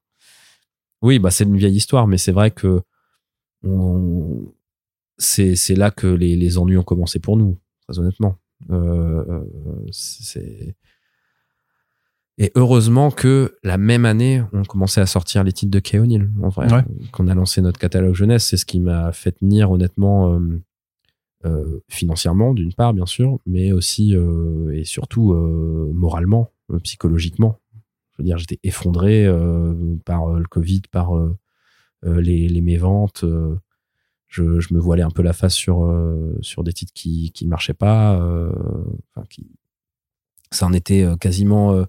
Oui, 1.01 1.19
bah 1.19 1.31
c'est 1.31 1.43
une 1.43 1.57
vieille 1.57 1.75
histoire, 1.75 2.07
mais 2.07 2.17
c'est 2.17 2.31
vrai 2.31 2.51
que 2.51 2.81
on- 3.63 4.53
c'est 5.17 5.55
c'est 5.55 5.75
là 5.75 5.89
que 5.91 6.07
les, 6.07 6.35
les 6.35 6.57
ennuis 6.57 6.77
ont 6.77 6.83
commencé 6.83 7.19
pour 7.19 7.37
nous, 7.37 7.57
très 7.87 7.99
honnêtement. 7.99 8.35
Euh, 8.71 9.23
euh, 9.29 9.85
c'est 9.91 10.75
et 12.39 12.51
heureusement 12.53 13.09
que 13.09 13.55
la 13.63 13.77
même 13.79 14.05
année, 14.05 14.43
on 14.53 14.61
commençait 14.63 15.01
à 15.01 15.07
sortir 15.07 15.43
les 15.43 15.51
titres 15.51 15.71
de 15.71 15.79
Kay 15.79 15.97
O'Neill, 15.97 16.29
en 16.43 16.49
vrai, 16.49 16.71
Ouais. 16.71 16.83
qu'on 17.11 17.27
a 17.27 17.33
lancé 17.33 17.61
notre 17.63 17.79
catalogue 17.79 18.13
jeunesse. 18.13 18.45
C'est 18.45 18.57
ce 18.57 18.65
qui 18.65 18.79
m'a 18.79 19.11
fait 19.11 19.31
tenir, 19.31 19.71
honnêtement, 19.71 20.33
euh, 20.35 20.61
euh, 21.45 21.79
financièrement, 21.87 22.53
d'une 22.53 22.73
part, 22.73 22.93
bien 22.93 23.07
sûr, 23.07 23.39
mais 23.47 23.71
aussi 23.71 24.15
euh, 24.15 24.69
et 24.71 24.83
surtout 24.83 25.33
moralement, 25.33 26.51
psychologiquement. 26.83 27.59
Je 28.17 28.23
veux 28.23 28.25
dire, 28.25 28.37
j'étais 28.39 28.59
effondré 28.63 29.25
euh, 29.25 29.95
par 30.03 30.27
euh, 30.27 30.39
le 30.39 30.45
Covid, 30.45 30.81
par 30.91 31.15
euh, 31.15 31.37
les, 32.03 32.47
les 32.47 32.61
méventes. 32.61 33.23
je, 34.27 34.59
je 34.59 34.73
me 34.73 34.79
voilais 34.79 35.03
un 35.03 35.11
peu 35.11 35.21
la 35.21 35.33
face 35.33 35.53
sur, 35.53 35.87
sur 36.41 36.63
des 36.63 36.73
titres 36.73 36.93
qui 36.93 37.31
qui 37.31 37.45
marchaient 37.47 37.73
pas, 37.73 38.13
enfin, 39.15 39.25
qui, 39.29 39.49
ça 40.51 40.65
en 40.67 40.73
était 40.73 41.05
quasiment. 41.19 41.85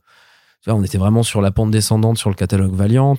on 0.67 0.83
était 0.83 0.99
vraiment 0.99 1.23
sur 1.23 1.41
la 1.41 1.51
pente 1.51 1.71
descendante 1.71 2.19
sur 2.19 2.31
le 2.31 2.35
catalogue 2.37 2.75
Valiant. 2.75 3.19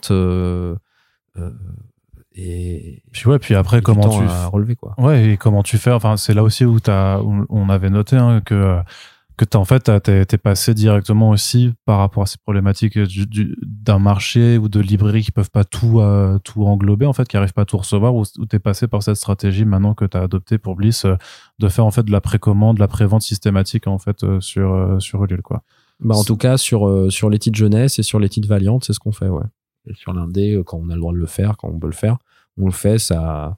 et 2.35 3.03
puis 3.11 3.27
ouais, 3.27 3.39
puis 3.39 3.55
après 3.55 3.81
comment 3.81 4.09
tu 4.09 4.25
relever 4.51 4.75
quoi. 4.75 4.95
Ouais, 4.97 5.31
et 5.31 5.37
comment 5.37 5.63
tu 5.63 5.77
fais 5.77 5.91
Enfin, 5.91 6.17
c'est 6.17 6.33
là 6.33 6.43
aussi 6.43 6.65
où, 6.65 6.79
as, 6.87 7.21
on 7.21 7.69
avait 7.69 7.91
noté 7.91 8.17
hein, 8.17 8.41
que 8.41 8.81
que 9.39 9.57
as, 9.57 9.59
en 9.59 9.65
fait 9.65 9.89
t'es 10.03 10.37
passé 10.37 10.73
directement 10.73 11.29
aussi 11.29 11.71
par 11.85 11.99
rapport 11.99 12.23
à 12.23 12.25
ces 12.25 12.37
problématiques 12.37 12.99
d'un 12.99 13.99
marché 13.99 14.57
ou 14.57 14.67
de 14.67 14.81
librairies 14.81 15.23
qui 15.23 15.31
peuvent 15.31 15.49
pas 15.49 15.63
tout 15.63 16.01
euh, 16.01 16.37
tout 16.39 16.65
englober 16.65 17.05
en 17.05 17.13
fait 17.13 17.27
qui 17.27 17.37
arrivent 17.37 17.53
pas 17.53 17.61
à 17.61 17.65
tout 17.65 17.77
recevoir 17.77 18.13
ou, 18.15 18.25
tu 18.25 18.55
es 18.55 18.59
passé 18.59 18.87
par 18.87 19.01
cette 19.01 19.15
stratégie 19.15 19.63
maintenant 19.63 19.93
que 19.93 20.03
tu 20.03 20.17
as 20.17 20.21
adopté 20.21 20.57
pour 20.57 20.75
Bliss 20.75 21.05
euh, 21.05 21.15
de 21.57 21.69
faire 21.69 21.85
en 21.85 21.91
fait 21.91 22.03
de 22.03 22.11
la 22.11 22.19
précommande 22.19 22.75
de 22.75 22.81
la 22.81 22.89
prévente 22.89 23.21
systématique 23.21 23.87
en 23.87 23.97
fait 23.97 24.23
euh, 24.23 24.41
sur 24.41 24.97
sur 24.99 25.23
Ulule 25.23 25.41
quoi. 25.41 25.63
Bah 26.01 26.15
en 26.15 26.23
tout 26.23 26.37
cas 26.37 26.57
sur 26.57 27.11
sur 27.11 27.29
les 27.29 27.39
titres 27.39 27.57
jeunesse 27.57 27.97
et 27.97 28.03
sur 28.03 28.19
les 28.19 28.27
titres 28.27 28.49
Valiant 28.49 28.79
c'est 28.81 28.93
ce 28.93 28.99
qu'on 28.99 29.13
fait 29.13 29.29
ouais. 29.29 29.45
Sur 29.93 30.13
l'indé 30.13 30.61
quand 30.65 30.77
on 30.77 30.89
a 30.89 30.95
le 30.95 30.99
droit 30.99 31.13
de 31.13 31.17
le 31.17 31.25
faire 31.25 31.55
quand 31.55 31.69
on 31.69 31.79
peut 31.79 31.87
le 31.87 31.93
faire 31.93 32.17
on 32.57 32.65
le 32.65 32.71
fait 32.71 32.99
ça 32.99 33.57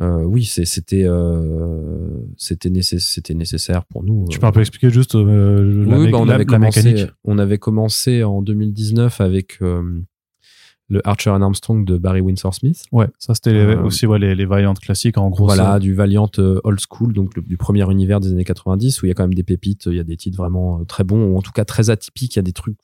euh, 0.00 0.22
oui, 0.22 0.44
c'était 0.44 1.04
euh, 1.06 2.08
c'était 2.36 2.70
nécessaire 2.70 3.84
pour 3.84 4.04
nous. 4.04 4.26
Tu 4.30 4.38
peux 4.38 4.46
un 4.46 4.52
peu 4.52 4.60
expliquer 4.60 4.90
juste 4.90 5.16
euh, 5.16 5.84
la, 5.86 5.98
oui, 5.98 6.10
bah, 6.10 6.18
on 6.20 6.28
avait 6.28 6.44
commencé, 6.44 6.84
mécanique 6.84 7.10
On 7.24 7.38
avait 7.38 7.58
commencé 7.58 8.22
en 8.22 8.40
2019 8.40 9.20
avec 9.20 9.58
le 9.60 11.06
Archer 11.06 11.30
and 11.30 11.42
Armstrong 11.42 11.84
de 11.84 11.98
Barry 11.98 12.20
Windsor 12.20 12.54
Smith. 12.54 12.84
Ouais, 12.92 13.08
ça 13.18 13.34
c'était 13.34 13.74
aussi 13.74 14.06
ouais, 14.06 14.20
les, 14.20 14.36
les 14.36 14.46
Valiant 14.46 14.74
classiques 14.74 15.18
en 15.18 15.30
gros. 15.30 15.46
Voilà, 15.46 15.80
du 15.80 15.94
Valiant 15.94 16.30
old 16.36 16.78
school, 16.78 17.12
donc 17.12 17.36
du 17.36 17.56
premier 17.56 17.90
univers 17.90 18.20
des 18.20 18.30
années 18.30 18.44
90 18.44 19.02
où 19.02 19.06
il 19.06 19.08
y 19.08 19.12
a 19.12 19.14
quand 19.14 19.24
même 19.24 19.34
des 19.34 19.42
pépites, 19.42 19.86
il 19.86 19.96
y 19.96 20.00
a 20.00 20.04
des 20.04 20.16
titres 20.16 20.36
vraiment 20.36 20.84
très 20.84 21.02
bons 21.02 21.32
ou 21.32 21.36
en 21.36 21.42
tout 21.42 21.52
cas 21.52 21.64
très 21.64 21.90
atypiques, 21.90 22.36
il 22.36 22.38
y 22.38 22.40
a 22.40 22.42
des 22.42 22.52
trucs 22.52 22.78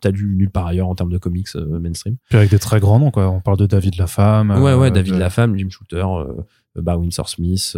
t'as 0.00 0.10
lu 0.10 0.34
nulle 0.36 0.50
part 0.50 0.66
ailleurs 0.66 0.88
en 0.88 0.94
termes 0.94 1.12
de 1.12 1.18
comics 1.18 1.48
euh, 1.56 1.78
mainstream. 1.78 2.16
Puis 2.28 2.38
avec 2.38 2.50
des 2.50 2.58
très 2.58 2.80
grands 2.80 2.98
noms, 2.98 3.10
quoi. 3.10 3.28
On 3.28 3.40
parle 3.40 3.58
de 3.58 3.66
David 3.66 3.96
Lafemme. 3.96 4.50
Ouais, 4.50 4.74
ouais, 4.74 4.88
euh, 4.88 4.90
David 4.90 5.14
Lafemme, 5.14 5.56
Jim 5.58 5.68
Shooter, 5.70 6.04
euh, 6.04 6.42
bah, 6.76 6.96
Winsor 6.96 7.28
Smith. 7.28 7.76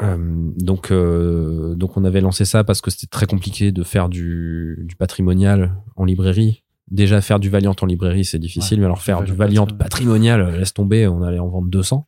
donc, 0.00 0.92
donc 0.92 1.96
on 1.96 2.04
avait 2.04 2.20
lancé 2.20 2.44
ça 2.44 2.62
parce 2.62 2.80
que 2.80 2.90
c'était 2.90 3.08
très 3.08 3.26
compliqué 3.26 3.72
de 3.72 3.82
faire 3.82 4.08
du, 4.08 4.84
du, 4.86 4.94
patrimonial 4.96 5.74
en 5.96 6.04
librairie. 6.04 6.62
Déjà 6.90 7.20
faire 7.20 7.40
du 7.40 7.50
Valiant 7.50 7.74
en 7.80 7.86
librairie 7.86 8.24
c'est 8.24 8.38
difficile, 8.38 8.78
mais 8.78 8.86
alors 8.86 9.02
faire 9.02 9.22
du 9.22 9.32
Valiant 9.32 9.66
patrimonial, 9.66 10.56
laisse 10.56 10.72
tomber, 10.72 11.08
on 11.08 11.22
allait 11.22 11.40
en 11.40 11.48
vendre 11.48 11.68
200 11.68 12.06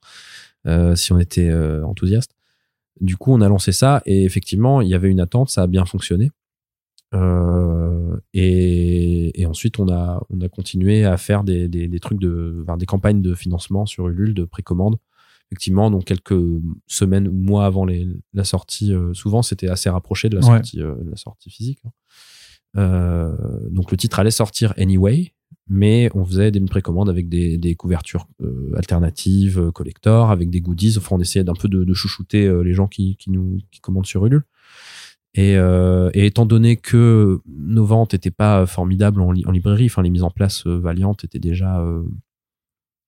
si 0.94 1.12
on 1.12 1.18
était 1.18 1.52
enthousiaste. 1.82 2.36
Du 3.00 3.16
coup, 3.16 3.32
on 3.32 3.40
a 3.40 3.48
lancé 3.48 3.72
ça 3.72 4.02
et 4.06 4.24
effectivement, 4.24 4.80
il 4.80 4.88
y 4.88 4.94
avait 4.94 5.10
une 5.10 5.20
attente, 5.20 5.50
ça 5.50 5.62
a 5.62 5.66
bien 5.66 5.84
fonctionné. 5.84 6.30
Euh, 7.14 8.16
et, 8.34 9.44
ensuite, 9.46 9.78
on 9.78 9.88
a, 9.88 10.22
on 10.30 10.40
a 10.40 10.48
continué 10.48 11.04
à 11.04 11.16
faire 11.16 11.42
des, 11.42 11.68
des, 11.68 12.00
trucs 12.00 12.20
de, 12.20 12.64
des 12.78 12.86
campagnes 12.86 13.22
de 13.22 13.34
financement 13.34 13.86
sur 13.86 14.08
Ulule, 14.08 14.34
de 14.34 14.44
précommande. 14.44 14.96
Effectivement, 15.50 15.90
donc 15.90 16.04
quelques 16.04 16.40
semaines 16.86 17.26
ou 17.26 17.32
mois 17.32 17.66
avant 17.66 17.84
les, 17.84 18.06
la 18.34 18.44
sortie, 18.44 18.94
euh, 18.94 19.12
souvent 19.14 19.42
c'était 19.42 19.68
assez 19.68 19.90
rapproché 19.90 20.28
de 20.28 20.36
la 20.36 20.42
sortie, 20.42 20.80
euh, 20.80 20.94
de 21.02 21.10
la 21.10 21.16
sortie 21.16 21.50
physique. 21.50 21.80
Hein. 22.76 23.34
donc 23.68 23.90
le 23.90 23.96
titre 23.96 24.20
allait 24.20 24.30
sortir 24.30 24.72
anyway, 24.76 25.32
mais 25.70 26.10
on 26.14 26.24
faisait 26.24 26.50
des 26.50 26.60
précommandes 26.60 27.08
avec 27.08 27.28
des, 27.28 27.74
couvertures 27.76 28.26
euh, 28.42 28.72
alternatives, 28.76 29.60
euh, 29.60 29.70
collector, 29.70 30.32
avec 30.32 30.50
des 30.50 30.60
goodies. 30.60 30.96
Enfin, 30.98 31.14
on 31.14 31.20
essayait 31.20 31.44
d'un 31.44 31.54
peu 31.54 31.68
de, 31.68 31.94
chouchouter 31.94 32.44
euh, 32.46 32.62
les 32.62 32.74
gens 32.74 32.88
qui, 32.88 33.16
nous 33.28 33.60
commandent 33.80 34.04
sur 34.04 34.26
Ulule. 34.26 34.42
Et, 35.34 35.54
étant 36.14 36.44
donné 36.44 36.76
que 36.76 37.40
nos 37.46 37.84
ventes 37.84 38.14
n'étaient 38.14 38.32
pas 38.32 38.66
formidables 38.66 39.20
en, 39.20 39.30
librairie, 39.30 39.86
enfin 39.86 40.02
les 40.02 40.10
mises 40.10 40.24
en 40.24 40.30
place 40.30 40.66
valiantes 40.66 41.22
étaient 41.22 41.38
déjà, 41.38 41.86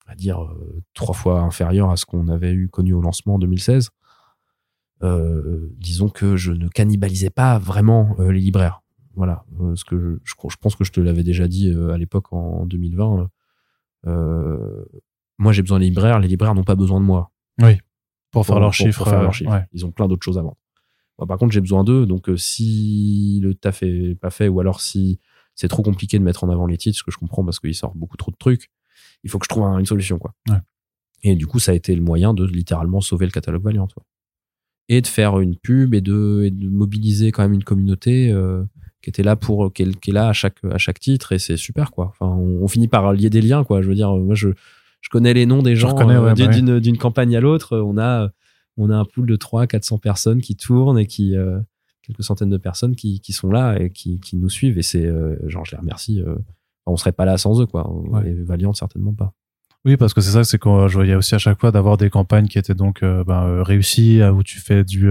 à 0.06 0.14
dire, 0.14 0.54
trois 0.94 1.16
fois 1.16 1.40
inférieures 1.40 1.90
à 1.90 1.96
ce 1.96 2.06
qu'on 2.06 2.28
avait 2.28 2.52
eu 2.52 2.68
connu 2.68 2.94
au 2.94 3.00
lancement 3.00 3.34
en 3.34 3.38
2016. 3.40 3.90
disons 5.78 6.08
que 6.10 6.36
je 6.36 6.52
ne 6.52 6.68
cannibalisais 6.68 7.30
pas 7.30 7.58
vraiment 7.58 8.14
les 8.20 8.38
libraires 8.38 8.81
voilà, 9.14 9.44
euh, 9.60 9.76
ce 9.76 9.84
que 9.84 9.98
je, 9.98 10.08
je, 10.24 10.56
pense 10.60 10.74
que 10.74 10.84
je 10.84 10.92
te 10.92 11.00
l'avais 11.00 11.22
déjà 11.22 11.48
dit 11.48 11.68
euh, 11.68 11.92
à 11.92 11.98
l'époque 11.98 12.32
en 12.32 12.64
2020. 12.66 13.28
Euh, 14.06 14.84
moi, 15.38 15.52
j'ai 15.52 15.62
besoin 15.62 15.78
de 15.78 15.84
libraires. 15.84 16.18
Les 16.18 16.28
libraires 16.28 16.54
n'ont 16.54 16.64
pas 16.64 16.74
besoin 16.74 17.00
de 17.00 17.04
moi. 17.04 17.30
Oui. 17.60 17.78
Pour, 18.30 18.46
faire 18.46 18.60
leurs 18.60 18.72
chiffres. 18.72 19.08
faire 19.08 19.22
leurs 19.22 19.34
chiffres. 19.34 19.64
Ils 19.72 19.84
ont 19.84 19.90
plein 19.90 20.08
d'autres 20.08 20.24
choses 20.24 20.38
à 20.38 20.42
vendre. 20.42 20.56
par 21.28 21.36
contre, 21.36 21.52
j'ai 21.52 21.60
besoin 21.60 21.84
d'eux. 21.84 22.06
Donc, 22.06 22.30
si 22.36 23.40
le 23.42 23.54
taf 23.54 23.82
est 23.82 24.14
pas 24.14 24.30
fait, 24.30 24.48
ou 24.48 24.60
alors 24.60 24.80
si 24.80 25.20
c'est 25.54 25.68
trop 25.68 25.82
compliqué 25.82 26.18
de 26.18 26.24
mettre 26.24 26.44
en 26.44 26.48
avant 26.48 26.66
les 26.66 26.78
titres, 26.78 26.96
ce 26.96 27.02
que 27.02 27.10
je 27.10 27.18
comprends 27.18 27.44
parce 27.44 27.60
qu'ils 27.60 27.74
sortent 27.74 27.96
beaucoup 27.96 28.16
trop 28.16 28.30
de 28.30 28.36
trucs, 28.36 28.70
il 29.22 29.30
faut 29.30 29.38
que 29.38 29.44
je 29.44 29.50
trouve 29.50 29.64
une 29.64 29.86
solution, 29.86 30.18
quoi. 30.18 30.34
Et 31.22 31.36
du 31.36 31.46
coup, 31.46 31.58
ça 31.58 31.72
a 31.72 31.74
été 31.74 31.94
le 31.94 32.02
moyen 32.02 32.32
de 32.32 32.44
littéralement 32.44 33.00
sauver 33.00 33.26
le 33.26 33.32
catalogue 33.32 33.62
Valiant, 33.62 33.86
Et 34.88 35.02
de 35.02 35.06
faire 35.06 35.38
une 35.38 35.56
pub 35.56 35.94
et 35.94 36.00
de, 36.00 36.48
de 36.50 36.68
mobiliser 36.68 37.30
quand 37.30 37.42
même 37.42 37.52
une 37.52 37.64
communauté 37.64 38.32
qui 39.02 39.10
était 39.10 39.22
là 39.22 39.36
pour 39.36 39.72
qui 39.72 39.82
est, 39.82 40.12
là 40.12 40.28
à 40.28 40.32
chaque 40.32 40.64
à 40.70 40.78
chaque 40.78 41.00
titre 41.00 41.32
et 41.32 41.38
c'est 41.38 41.56
super 41.56 41.90
quoi. 41.90 42.12
Enfin 42.12 42.34
on, 42.34 42.66
finit 42.68 42.88
par 42.88 43.12
lier 43.12 43.30
des 43.30 43.42
liens 43.42 43.64
quoi. 43.64 43.82
Je 43.82 43.88
veux 43.88 43.94
dire 43.94 44.14
moi 44.14 44.34
je 44.34 44.50
je 45.00 45.08
connais 45.10 45.34
les 45.34 45.44
noms 45.44 45.62
des 45.62 45.76
gens 45.76 45.98
euh, 45.98 46.34
bah 46.34 46.46
d'une 46.46 46.78
d'une 46.78 46.96
campagne 46.96 47.36
à 47.36 47.40
l'autre. 47.40 47.78
On 47.78 47.98
a 47.98 48.30
on 48.76 48.88
a 48.88 48.96
un 48.96 49.04
pool 49.04 49.26
de 49.26 49.36
3 49.36 49.66
400 49.66 49.98
personnes 49.98 50.40
qui 50.40 50.56
tournent 50.56 50.98
et 50.98 51.06
qui 51.06 51.36
euh, 51.36 51.58
quelques 52.02 52.22
centaines 52.22 52.50
de 52.50 52.56
personnes 52.56 52.96
qui, 52.96 53.20
qui 53.20 53.32
sont 53.32 53.50
là 53.50 53.76
et 53.78 53.90
qui, 53.90 54.20
qui 54.20 54.36
nous 54.36 54.48
suivent. 54.48 54.78
Et 54.78 54.82
c'est 54.82 55.04
euh, 55.04 55.36
genre 55.48 55.64
je 55.64 55.72
les 55.72 55.78
remercie 55.78 56.22
on 56.86 56.96
serait 56.96 57.12
pas 57.12 57.24
là 57.24 57.38
sans 57.38 57.60
eux 57.60 57.66
quoi. 57.66 57.90
Et 58.24 58.32
Valiant 58.32 58.72
certainement 58.72 59.12
pas. 59.12 59.34
Oui, 59.84 59.96
parce 59.96 60.14
que 60.14 60.20
c'est 60.20 60.30
ça, 60.30 60.44
c'est 60.44 60.58
qu'on 60.58 60.86
je 60.86 60.94
voyais 60.94 61.16
aussi 61.16 61.34
à 61.34 61.38
chaque 61.38 61.60
fois 61.60 61.72
d'avoir 61.72 61.96
des 61.96 62.08
campagnes 62.08 62.46
qui 62.46 62.56
étaient 62.56 62.74
donc 62.74 63.02
ben, 63.02 63.62
réussies, 63.62 64.22
où 64.22 64.44
tu 64.44 64.60
fais 64.60 64.84
du 64.84 65.10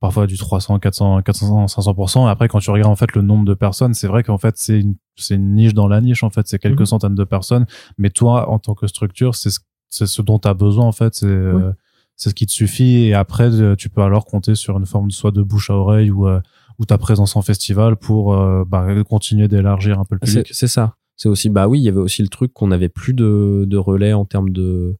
parfois 0.00 0.26
du 0.26 0.36
300, 0.36 0.78
400, 0.78 1.22
400, 1.22 1.66
500%. 1.66 2.26
Et 2.26 2.30
après, 2.30 2.48
quand 2.48 2.60
tu 2.60 2.70
regardes 2.70 2.90
en 2.90 2.96
fait 2.96 3.12
le 3.14 3.22
nombre 3.22 3.44
de 3.44 3.54
personnes, 3.54 3.94
c'est 3.94 4.06
vrai 4.06 4.22
qu'en 4.22 4.38
fait 4.38 4.54
c'est 4.56 4.80
une, 4.80 4.94
c'est 5.16 5.34
une 5.34 5.54
niche 5.54 5.74
dans 5.74 5.88
la 5.88 6.00
niche. 6.00 6.22
En 6.22 6.30
fait, 6.30 6.46
c'est 6.46 6.58
quelques 6.58 6.80
mhm. 6.80 6.86
centaines 6.86 7.14
de 7.14 7.24
personnes. 7.24 7.66
Mais 7.98 8.10
toi, 8.10 8.48
en 8.48 8.58
tant 8.58 8.74
que 8.74 8.86
structure, 8.86 9.34
c'est 9.34 9.50
ce, 9.50 9.60
c'est 9.88 10.06
ce 10.06 10.22
dont 10.22 10.38
tu 10.38 10.48
as 10.48 10.54
besoin 10.54 10.84
en 10.84 10.92
fait. 10.92 11.14
C'est 11.14 11.26
euh, 11.26 11.72
c'est 12.16 12.30
ce 12.30 12.34
qui 12.34 12.46
te 12.46 12.52
suffit. 12.52 13.04
Et 13.04 13.14
après, 13.14 13.60
euh, 13.60 13.76
tu 13.76 13.88
peux 13.88 14.02
alors 14.02 14.24
compter 14.24 14.54
sur 14.54 14.78
une 14.78 14.86
forme 14.86 15.08
de 15.08 15.12
soit 15.12 15.30
de 15.30 15.42
bouche 15.42 15.70
à 15.70 15.74
oreille 15.74 16.10
ou 16.10 16.26
euh, 16.28 16.40
ou 16.78 16.84
ta 16.84 16.98
présence 16.98 17.34
en 17.34 17.42
festival 17.42 17.96
pour 17.96 18.36
bah, 18.66 18.86
continuer 19.02 19.48
d'élargir 19.48 19.98
un 19.98 20.04
peu 20.04 20.14
le 20.14 20.20
public. 20.20 20.48
C'est 20.52 20.68
ça. 20.68 20.94
C'est 21.16 21.28
aussi 21.28 21.48
bah 21.48 21.66
oui, 21.66 21.80
il 21.80 21.82
y 21.82 21.88
avait 21.88 21.98
aussi 21.98 22.22
le 22.22 22.28
truc 22.28 22.52
qu'on 22.52 22.70
avait 22.70 22.88
plus 22.88 23.14
de, 23.14 23.64
de 23.66 23.76
relais 23.76 24.12
en 24.12 24.24
termes 24.24 24.50
de 24.50 24.96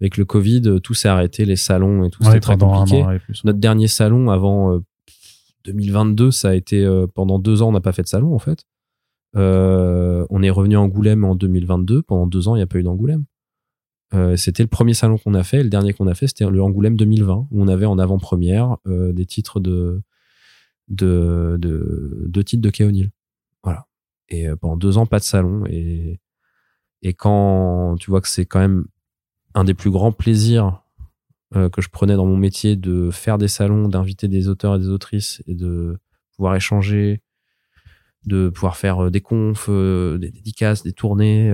avec 0.00 0.16
le 0.16 0.24
Covid, 0.24 0.80
tout 0.82 0.94
s'est 0.94 1.08
arrêté, 1.08 1.44
les 1.44 1.56
salons 1.56 2.04
et 2.04 2.10
tout, 2.10 2.22
c'était 2.22 2.40
très 2.40 2.56
compliqué. 2.56 3.04
Notre 3.44 3.58
dernier 3.58 3.88
salon 3.88 4.30
avant 4.30 4.80
2022, 5.64 6.26
euh, 6.26 6.30
ça 6.30 6.50
a 6.50 6.54
été 6.54 6.84
euh, 6.84 7.06
pendant 7.06 7.38
deux 7.38 7.62
ans, 7.62 7.68
on 7.68 7.72
n'a 7.72 7.80
pas 7.80 7.92
fait 7.92 8.02
de 8.02 8.08
salon 8.08 8.34
en 8.34 8.38
fait. 8.38 8.64
Euh, 9.36 10.24
on 10.30 10.42
est 10.42 10.50
revenu 10.50 10.76
à 10.76 10.80
Angoulême 10.80 11.24
en 11.24 11.34
2022. 11.34 12.02
Pendant 12.02 12.26
deux 12.26 12.48
ans, 12.48 12.54
il 12.54 12.60
n'y 12.60 12.62
a 12.62 12.66
pas 12.66 12.78
eu 12.78 12.82
d'Angoulême. 12.82 13.24
c'était 14.36 14.62
le 14.62 14.68
premier 14.68 14.94
salon 14.94 15.18
qu'on 15.18 15.34
a 15.34 15.42
fait. 15.42 15.62
Le 15.62 15.68
dernier 15.68 15.92
qu'on 15.92 16.06
a 16.06 16.14
fait, 16.14 16.28
c'était 16.28 16.48
le 16.48 16.62
Angoulême 16.62 16.96
2020, 16.96 17.48
où 17.50 17.62
on 17.62 17.68
avait 17.68 17.86
en 17.86 17.98
avant-première 17.98 18.76
des 18.86 19.26
titres 19.26 19.60
de 19.60 20.02
de, 20.88 21.58
de, 21.60 22.24
de 22.26 22.42
titres 22.42 22.62
de 22.62 22.70
Keonil. 22.70 23.10
Voilà. 23.62 23.86
Et 24.30 24.46
pendant 24.60 24.78
deux 24.78 24.96
ans, 24.96 25.04
pas 25.04 25.18
de 25.18 25.24
salon. 25.24 25.64
Et, 25.66 26.20
et 27.02 27.12
quand 27.12 27.96
tu 28.00 28.10
vois 28.10 28.22
que 28.22 28.28
c'est 28.28 28.46
quand 28.46 28.60
même 28.60 28.86
un 29.54 29.64
des 29.64 29.74
plus 29.74 29.90
grands 29.90 30.12
plaisirs 30.12 30.82
euh, 31.56 31.70
que 31.70 31.80
je 31.80 31.88
prenais 31.88 32.14
dans 32.14 32.26
mon 32.26 32.36
métier 32.36 32.76
de 32.76 33.10
faire 33.10 33.38
des 33.38 33.48
salons, 33.48 33.88
d'inviter 33.88 34.28
des 34.28 34.48
auteurs 34.48 34.76
et 34.76 34.78
des 34.78 34.88
autrices 34.88 35.42
et 35.46 35.54
de 35.54 35.98
pouvoir 36.36 36.54
échanger, 36.54 37.22
de 38.26 38.50
pouvoir 38.50 38.76
faire 38.76 39.04
euh, 39.04 39.10
des 39.10 39.22
confs, 39.22 39.68
euh, 39.70 40.18
des 40.18 40.30
dédicaces, 40.30 40.82
des 40.82 40.92
tournées. 40.92 41.50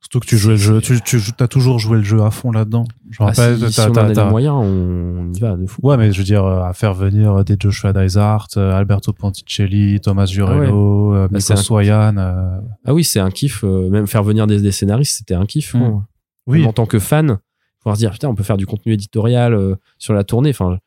Surtout 0.00 0.20
que 0.20 0.26
tu 0.26 0.36
jouais 0.36 0.52
le 0.52 0.58
jeu, 0.58 0.80
tu, 0.82 1.00
tu 1.00 1.18
as 1.40 1.48
toujours 1.48 1.78
joué 1.78 1.96
le 1.96 2.04
jeu 2.04 2.22
à 2.22 2.30
fond 2.30 2.52
là-dedans. 2.52 2.84
Je 3.10 3.16
ah, 3.20 3.32
si, 3.32 3.72
si 3.72 3.80
on 3.80 3.94
a 3.94 4.06
les 4.06 4.24
moyens, 4.30 4.54
on, 4.54 5.32
y 5.32 5.40
va 5.40 5.56
de 5.56 5.66
fou. 5.66 5.80
Ouais, 5.82 5.96
mais 5.96 6.12
je 6.12 6.18
veux 6.18 6.24
dire, 6.24 6.44
à 6.44 6.72
faire 6.74 6.92
venir 6.92 7.44
des 7.44 7.56
Joshua 7.58 7.94
Dysart, 7.94 8.48
Alberto 8.56 9.14
Ponticelli, 9.14 9.98
Thomas 10.00 10.26
Jurello, 10.26 11.14
ah 11.14 11.26
ouais. 11.32 11.40
Soyan. 11.40 12.16
Ah 12.16 12.94
oui, 12.94 13.02
c'est 13.02 13.18
un 13.18 13.30
kiff. 13.30 13.64
même 13.64 14.06
faire 14.06 14.22
venir 14.22 14.46
des, 14.46 14.60
des 14.60 14.72
scénaristes, 14.72 15.16
c'était 15.16 15.34
un 15.34 15.46
kiff. 15.46 15.74
En 16.66 16.72
tant 16.72 16.86
que 16.86 16.98
fan, 16.98 17.38
pouvoir 17.80 17.96
se 17.96 18.00
dire 18.00 18.10
putain, 18.10 18.28
on 18.28 18.34
peut 18.34 18.42
faire 18.42 18.56
du 18.56 18.66
contenu 18.66 18.92
éditorial 18.92 19.54
euh, 19.54 19.76
sur 19.98 20.14
la 20.14 20.24
tournée. 20.24 20.50
Enfin, 20.50 20.78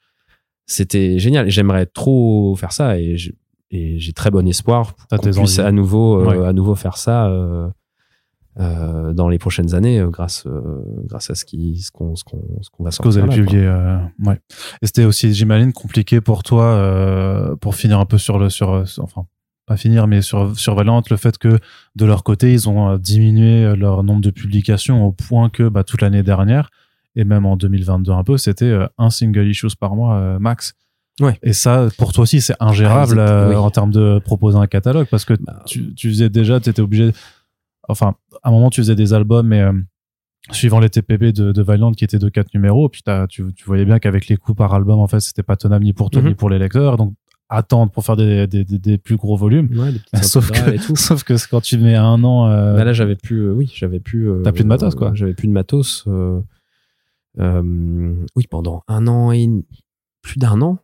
c'était 0.66 1.20
génial. 1.20 1.50
J'aimerais 1.50 1.86
trop 1.86 2.56
faire 2.56 2.72
ça 2.72 2.98
et 3.00 3.18
j'ai 3.18 4.14
très 4.14 4.32
bon 4.32 4.48
espoir 4.48 4.96
qu'on 5.10 5.18
puisse 5.44 5.60
à 5.60 5.72
nouveau, 5.72 6.20
euh, 6.22 6.48
à 6.48 6.54
nouveau 6.54 6.76
faire 6.76 6.98
ça. 6.98 7.28
Euh, 8.60 9.14
dans 9.14 9.30
les 9.30 9.40
prochaines 9.40 9.74
années 9.76 10.04
grâce 10.10 10.46
grâce 11.06 11.30
à 11.30 11.36
ce 11.36 11.46
qui 11.46 11.78
ce 11.80 11.90
qu'on 11.90 12.18
ce 12.18 12.26
qu'on 12.26 12.44
ce 12.62 12.70
qu'on 12.70 12.84
va 12.84 12.92
Ce 12.92 13.00
que 13.00 13.08
vous 13.08 13.18
avez 13.18 13.28
là, 13.30 13.34
quoi. 13.36 13.44
publié, 13.46 14.30
ouais. 14.30 14.40
Et 14.82 14.88
c'était 14.88 15.06
aussi, 15.06 15.34
j'imagine, 15.34 15.72
compliqué 15.72 16.20
pour 16.20 16.44
toi, 16.44 17.56
pour 17.62 17.76
finir 17.76 17.98
un 18.02 18.06
peu 18.06 18.18
sur 18.18 18.40
le, 18.40 18.50
sur, 18.50 18.86
sur- 18.86 19.04
enfin, 19.06 19.26
pas 19.72 19.78
finir, 19.78 20.08
mais 20.08 20.22
sur, 20.22 20.58
sur 20.58 20.76
Valiant, 20.76 21.02
le 21.10 21.18
fait 21.18 21.38
que 21.38 21.60
de 21.96 22.06
leur 22.06 22.24
côté, 22.24 22.52
ils 22.54 22.68
ont 22.70 22.90
euh, 22.90 22.98
diminué 22.98 23.64
euh, 23.66 23.76
leur 23.76 24.04
nombre 24.04 24.22
de 24.22 24.30
publications 24.32 25.06
au 25.06 25.12
point 25.12 25.50
que, 25.50 25.70
bah, 25.70 25.84
toute 25.84 26.02
l'année 26.02 26.24
dernière, 26.24 26.70
et 27.16 27.24
même 27.24 27.46
en 27.46 27.56
2022 27.58 28.12
un 28.12 28.24
peu, 28.24 28.38
c'était 28.38 28.66
euh, 28.66 28.88
un 28.98 29.10
single 29.10 29.48
issues 29.48 29.76
par 29.80 29.96
mois 29.96 30.40
max. 30.40 30.74
Ouais. 31.20 31.38
Et 31.44 31.54
ça, 31.54 31.88
pour 31.98 32.14
toi 32.14 32.24
aussi, 32.24 32.42
c'est 32.42 32.56
ingérable 32.60 33.20
Ah, 33.20 33.30
euh, 33.30 33.50
oui. 33.50 33.56
en 33.56 33.70
termes 33.70 33.92
de 33.92 34.20
proposer 34.24 34.58
un 34.58 34.68
catalogue 34.68 35.08
parce 35.12 35.26
que 35.26 35.34
Bah, 35.40 35.62
tu, 35.66 35.94
tu 35.94 36.10
faisais 36.10 36.30
déjà, 36.30 36.60
tu 36.60 36.70
étais 36.70 36.82
obligé. 36.82 37.12
Enfin, 37.90 38.16
à 38.44 38.50
un 38.50 38.52
moment, 38.52 38.70
tu 38.70 38.82
faisais 38.82 38.96
des 38.96 39.14
albums, 39.14 39.46
mais 39.48 39.62
euh, 39.62 39.74
suivant 40.52 40.80
les 40.80 40.90
TPB 40.90 41.32
de, 41.34 41.52
de 41.52 41.94
qui 41.96 42.04
étaient 42.06 42.18
de 42.18 42.30
quatre 42.30 42.54
numéros, 42.54 42.90
puis 42.90 43.04
tu, 43.30 43.54
tu 43.54 43.66
voyais 43.66 43.86
bien 43.86 44.00
qu'avec 44.00 44.28
les 44.30 44.38
coûts 44.38 44.56
par 44.56 44.74
album, 44.74 45.00
en 45.00 45.08
fait, 45.08 45.20
c'était 45.20 45.44
pas 45.44 45.56
tenable 45.58 45.84
ni 45.86 45.94
pour 45.94 46.10
toi 46.10 46.22
Mhm. 46.22 46.28
ni 46.30 46.34
pour 46.36 46.50
les 46.50 46.58
lecteurs. 46.60 46.98
Donc, 46.98 47.14
attendre 47.52 47.92
pour 47.92 48.04
faire 48.06 48.16
des, 48.16 48.48
des, 48.48 48.64
des, 48.64 48.80
des 48.80 48.98
plus 48.98 49.18
gros 49.18 49.36
volumes. 49.38 49.70
ouais, 49.78 49.92
des 49.92 50.00
petites 50.00 50.24
Sauf 50.24 50.50
que, 50.52 50.72
et 50.74 50.80
tout. 50.80 50.96
sauf 50.96 51.24
que 51.24 51.34
quand 51.50 51.62
tu 51.62 51.78
mets 51.78 51.96
un 51.96 52.24
an. 52.24 52.48
euh, 52.48 52.76
Bah 52.76 52.84
là, 52.86 52.94
j'avais 52.94 53.16
plus, 53.16 53.42
euh, 53.48 53.52
oui, 53.54 53.72
j'avais 53.76 54.00
plus. 54.00 54.30
euh, 54.30 54.42
T'as 54.44 54.52
plus 54.52 54.64
de 54.64 54.70
matos, 54.70 54.96
quoi. 54.96 55.12
J'avais 55.14 55.34
plus 55.34 55.48
de 55.48 55.54
matos. 55.54 56.06
euh, 56.08 56.40
euh, 57.40 58.16
oui, 58.36 58.48
pendant 58.50 58.84
un 58.88 59.08
an 59.08 59.32
et 59.32 59.48
plus 60.22 60.38
d'un 60.40 60.62
an, 60.62 60.80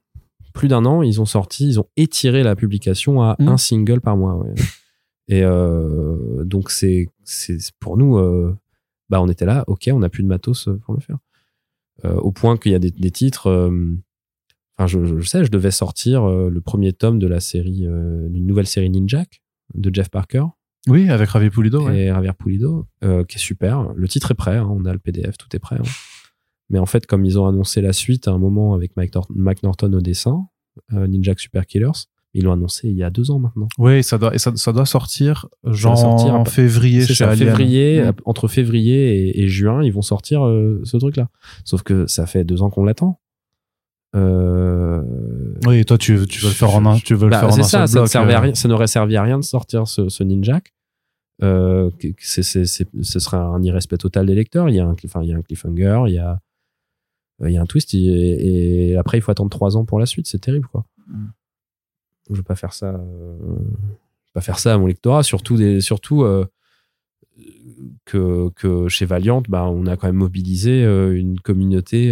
plus 0.53 0.67
d'un 0.67 0.85
an, 0.85 1.01
ils 1.03 1.21
ont 1.21 1.25
sorti, 1.25 1.67
ils 1.67 1.79
ont 1.79 1.87
étiré 1.97 2.43
la 2.43 2.55
publication 2.55 3.21
à 3.21 3.35
Mhm. 3.39 3.47
un 3.49 3.57
single 3.57 4.01
par 4.01 4.17
mois. 4.17 4.35
ouais. 4.37 4.53
Et 5.29 5.43
euh, 5.43 6.43
donc 6.45 6.71
c'est, 6.71 7.07
c'est 7.25 7.57
pour 7.81 7.97
nous, 7.97 8.17
euh, 8.17 8.55
bah 9.09 9.21
on 9.21 9.27
était 9.27 9.45
là, 9.45 9.65
ok, 9.67 9.89
on 9.91 9.99
n'a 9.99 10.07
plus 10.09 10.23
de 10.23 10.27
matos 10.29 10.69
pour 10.85 10.93
le 10.93 11.01
faire. 11.01 11.17
Euh, 12.05 12.13
au 12.15 12.31
point 12.31 12.55
qu'il 12.57 12.71
y 12.71 12.75
a 12.75 12.79
des, 12.79 12.91
des 12.91 13.11
titres. 13.11 13.49
Enfin, 14.77 14.87
je, 14.87 15.03
je- 15.05 15.19
je 15.19 15.27
sais, 15.27 15.43
je 15.43 15.51
devais 15.51 15.71
sortir 15.71 16.23
euh, 16.25 16.49
le 16.49 16.61
premier 16.61 16.93
tome 16.93 17.19
de 17.19 17.27
la 17.27 17.39
série, 17.39 17.85
euh, 17.87 18.27
d'une 18.29 18.45
nouvelle 18.45 18.67
série 18.67 18.89
Ninjak 18.89 19.41
de 19.73 19.93
Jeff 19.93 20.09
Parker 20.09 20.43
Oui, 20.87 21.09
avec 21.09 21.29
Ravi 21.29 21.49
Pulido. 21.49 21.85
ouais. 21.87 22.03
et 22.03 22.07
Javier 22.07 22.31
Pulido, 22.37 22.85
euh, 23.03 23.23
qui 23.23 23.37
est 23.37 23.39
super. 23.41 23.91
Le 23.95 24.07
titre 24.07 24.31
est 24.31 24.35
prêt, 24.35 24.57
hein, 24.57 24.67
on 24.69 24.85
a 24.85 24.93
le 24.93 24.99
PDF, 24.99 25.37
tout 25.37 25.47
est 25.55 25.59
prêt. 25.59 25.77
hein. 25.79 25.89
Mais 26.69 26.79
en 26.79 26.85
fait, 26.85 27.05
comme 27.07 27.25
ils 27.25 27.39
ont 27.39 27.47
annoncé 27.47 27.81
la 27.81 27.93
suite 27.93 28.27
à 28.27 28.31
un 28.31 28.37
moment 28.37 28.73
avec 28.73 28.95
Mike, 28.97 29.13
Nor- 29.15 29.27
Mike 29.33 29.63
Norton 29.63 29.91
au 29.93 30.01
dessin, 30.01 30.47
euh, 30.93 31.07
Ninja 31.07 31.33
Super 31.37 31.65
Killers, 31.65 31.91
ils 32.33 32.43
l'ont 32.43 32.51
annoncé 32.51 32.89
il 32.89 32.95
y 32.97 33.03
a 33.03 33.09
deux 33.09 33.31
ans 33.31 33.39
maintenant. 33.39 33.67
Oui, 33.79 34.03
ça 34.03 34.17
doit, 34.17 34.35
et 34.35 34.37
ça, 34.37 34.51
ça 34.55 34.73
doit 34.73 34.85
sortir 34.85 35.47
genre 35.63 35.97
sortir 35.97 36.35
en 36.35 36.45
février 36.45 37.03
chez 37.05 37.15
ça, 37.15 37.33
février, 37.35 38.03
Mm. 38.03 38.13
entre 38.25 38.47
février 38.47 39.29
et, 39.29 39.41
et 39.43 39.47
juin, 39.47 39.81
ils 39.81 39.91
vont 39.93 40.01
sortir 40.03 40.45
euh, 40.45 40.81
ce 40.83 40.97
truc-là. 40.97 41.29
Sauf 41.65 41.81
que 41.83 42.05
ça 42.05 42.27
fait 42.27 42.43
deux 42.43 42.61
ans 42.61 42.69
qu'on 42.69 42.83
l'attend. 42.83 43.19
Euh, 44.15 45.03
Oui, 45.65 45.79
et 45.79 45.85
toi, 45.85 45.97
tu, 45.97 46.25
tu 46.27 46.39
veux 46.41 46.47
le 46.49 46.53
faire 46.53 46.73
en 46.75 46.85
un, 46.85 46.97
tu 46.97 47.13
veux 47.15 47.25
le 47.25 47.31
Bah, 47.31 47.39
faire 47.39 47.49
en 47.49 47.51
c'est 47.51 47.59
un 47.61 47.63
ça, 47.63 47.87
seul 47.87 48.07
ça, 48.07 48.25
ne 48.25 48.31
euh, 48.31 48.39
rien, 48.39 48.55
ça 48.55 48.67
n'aurait 48.67 48.87
servi 48.87 49.15
à 49.17 49.23
rien 49.23 49.37
de 49.37 49.43
sortir 49.43 49.87
ce, 49.87 50.09
ce 50.09 50.23
Ninjak. 50.23 50.73
Euh, 51.43 51.91
que- 51.99 52.07
que 52.07 52.21
c'est, 52.21 52.41
c'est, 52.41 52.65
c'est- 52.65 52.87
ce 53.01 53.19
serait 53.19 53.37
un 53.37 53.61
irrespect 53.61 53.97
total 53.97 54.25
des 54.25 54.33
lecteurs. 54.33 54.69
Il 54.69 54.75
y 54.75 54.79
a 54.79 54.85
un, 54.87 54.95
enfin, 55.05 55.21
il 55.21 55.29
y 55.29 55.33
a 55.33 55.37
un 55.37 55.41
cliffhanger, 55.43 56.03
il 56.07 56.13
y 56.13 56.17
a, 56.19 56.39
il 57.43 57.51
y 57.51 57.57
a 57.57 57.61
un 57.61 57.65
twist, 57.67 57.93
et, 57.93 58.89
et 58.91 58.97
après, 58.97 59.17
il 59.19 59.21
faut 59.21 59.31
attendre 59.31 59.51
trois 59.51 59.77
ans 59.77 59.85
pour 59.85 59.99
la 59.99 60.05
suite. 60.07 60.25
C'est 60.27 60.39
terrible, 60.39 60.67
quoi. 60.67 60.85
Mm. 61.07 61.25
Je 62.31 62.35
veux 62.35 62.43
pas 62.43 62.55
faire 62.55 62.73
ça, 62.73 62.99
je 62.99 64.31
pas 64.33 64.41
faire 64.41 64.57
ça 64.59 64.73
à 64.73 64.77
mon 64.77 64.87
lectorat, 64.87 65.21
surtout 65.23 65.55
des, 65.57 65.79
surtout, 65.79 66.25
que, 68.05 68.49
que 68.55 68.87
chez 68.89 69.05
Valiant, 69.05 69.43
bah, 69.47 69.65
on 69.65 69.85
a 69.85 69.95
quand 69.95 70.07
même 70.07 70.15
mobilisé 70.17 70.83
une 70.83 71.39
communauté, 71.39 72.11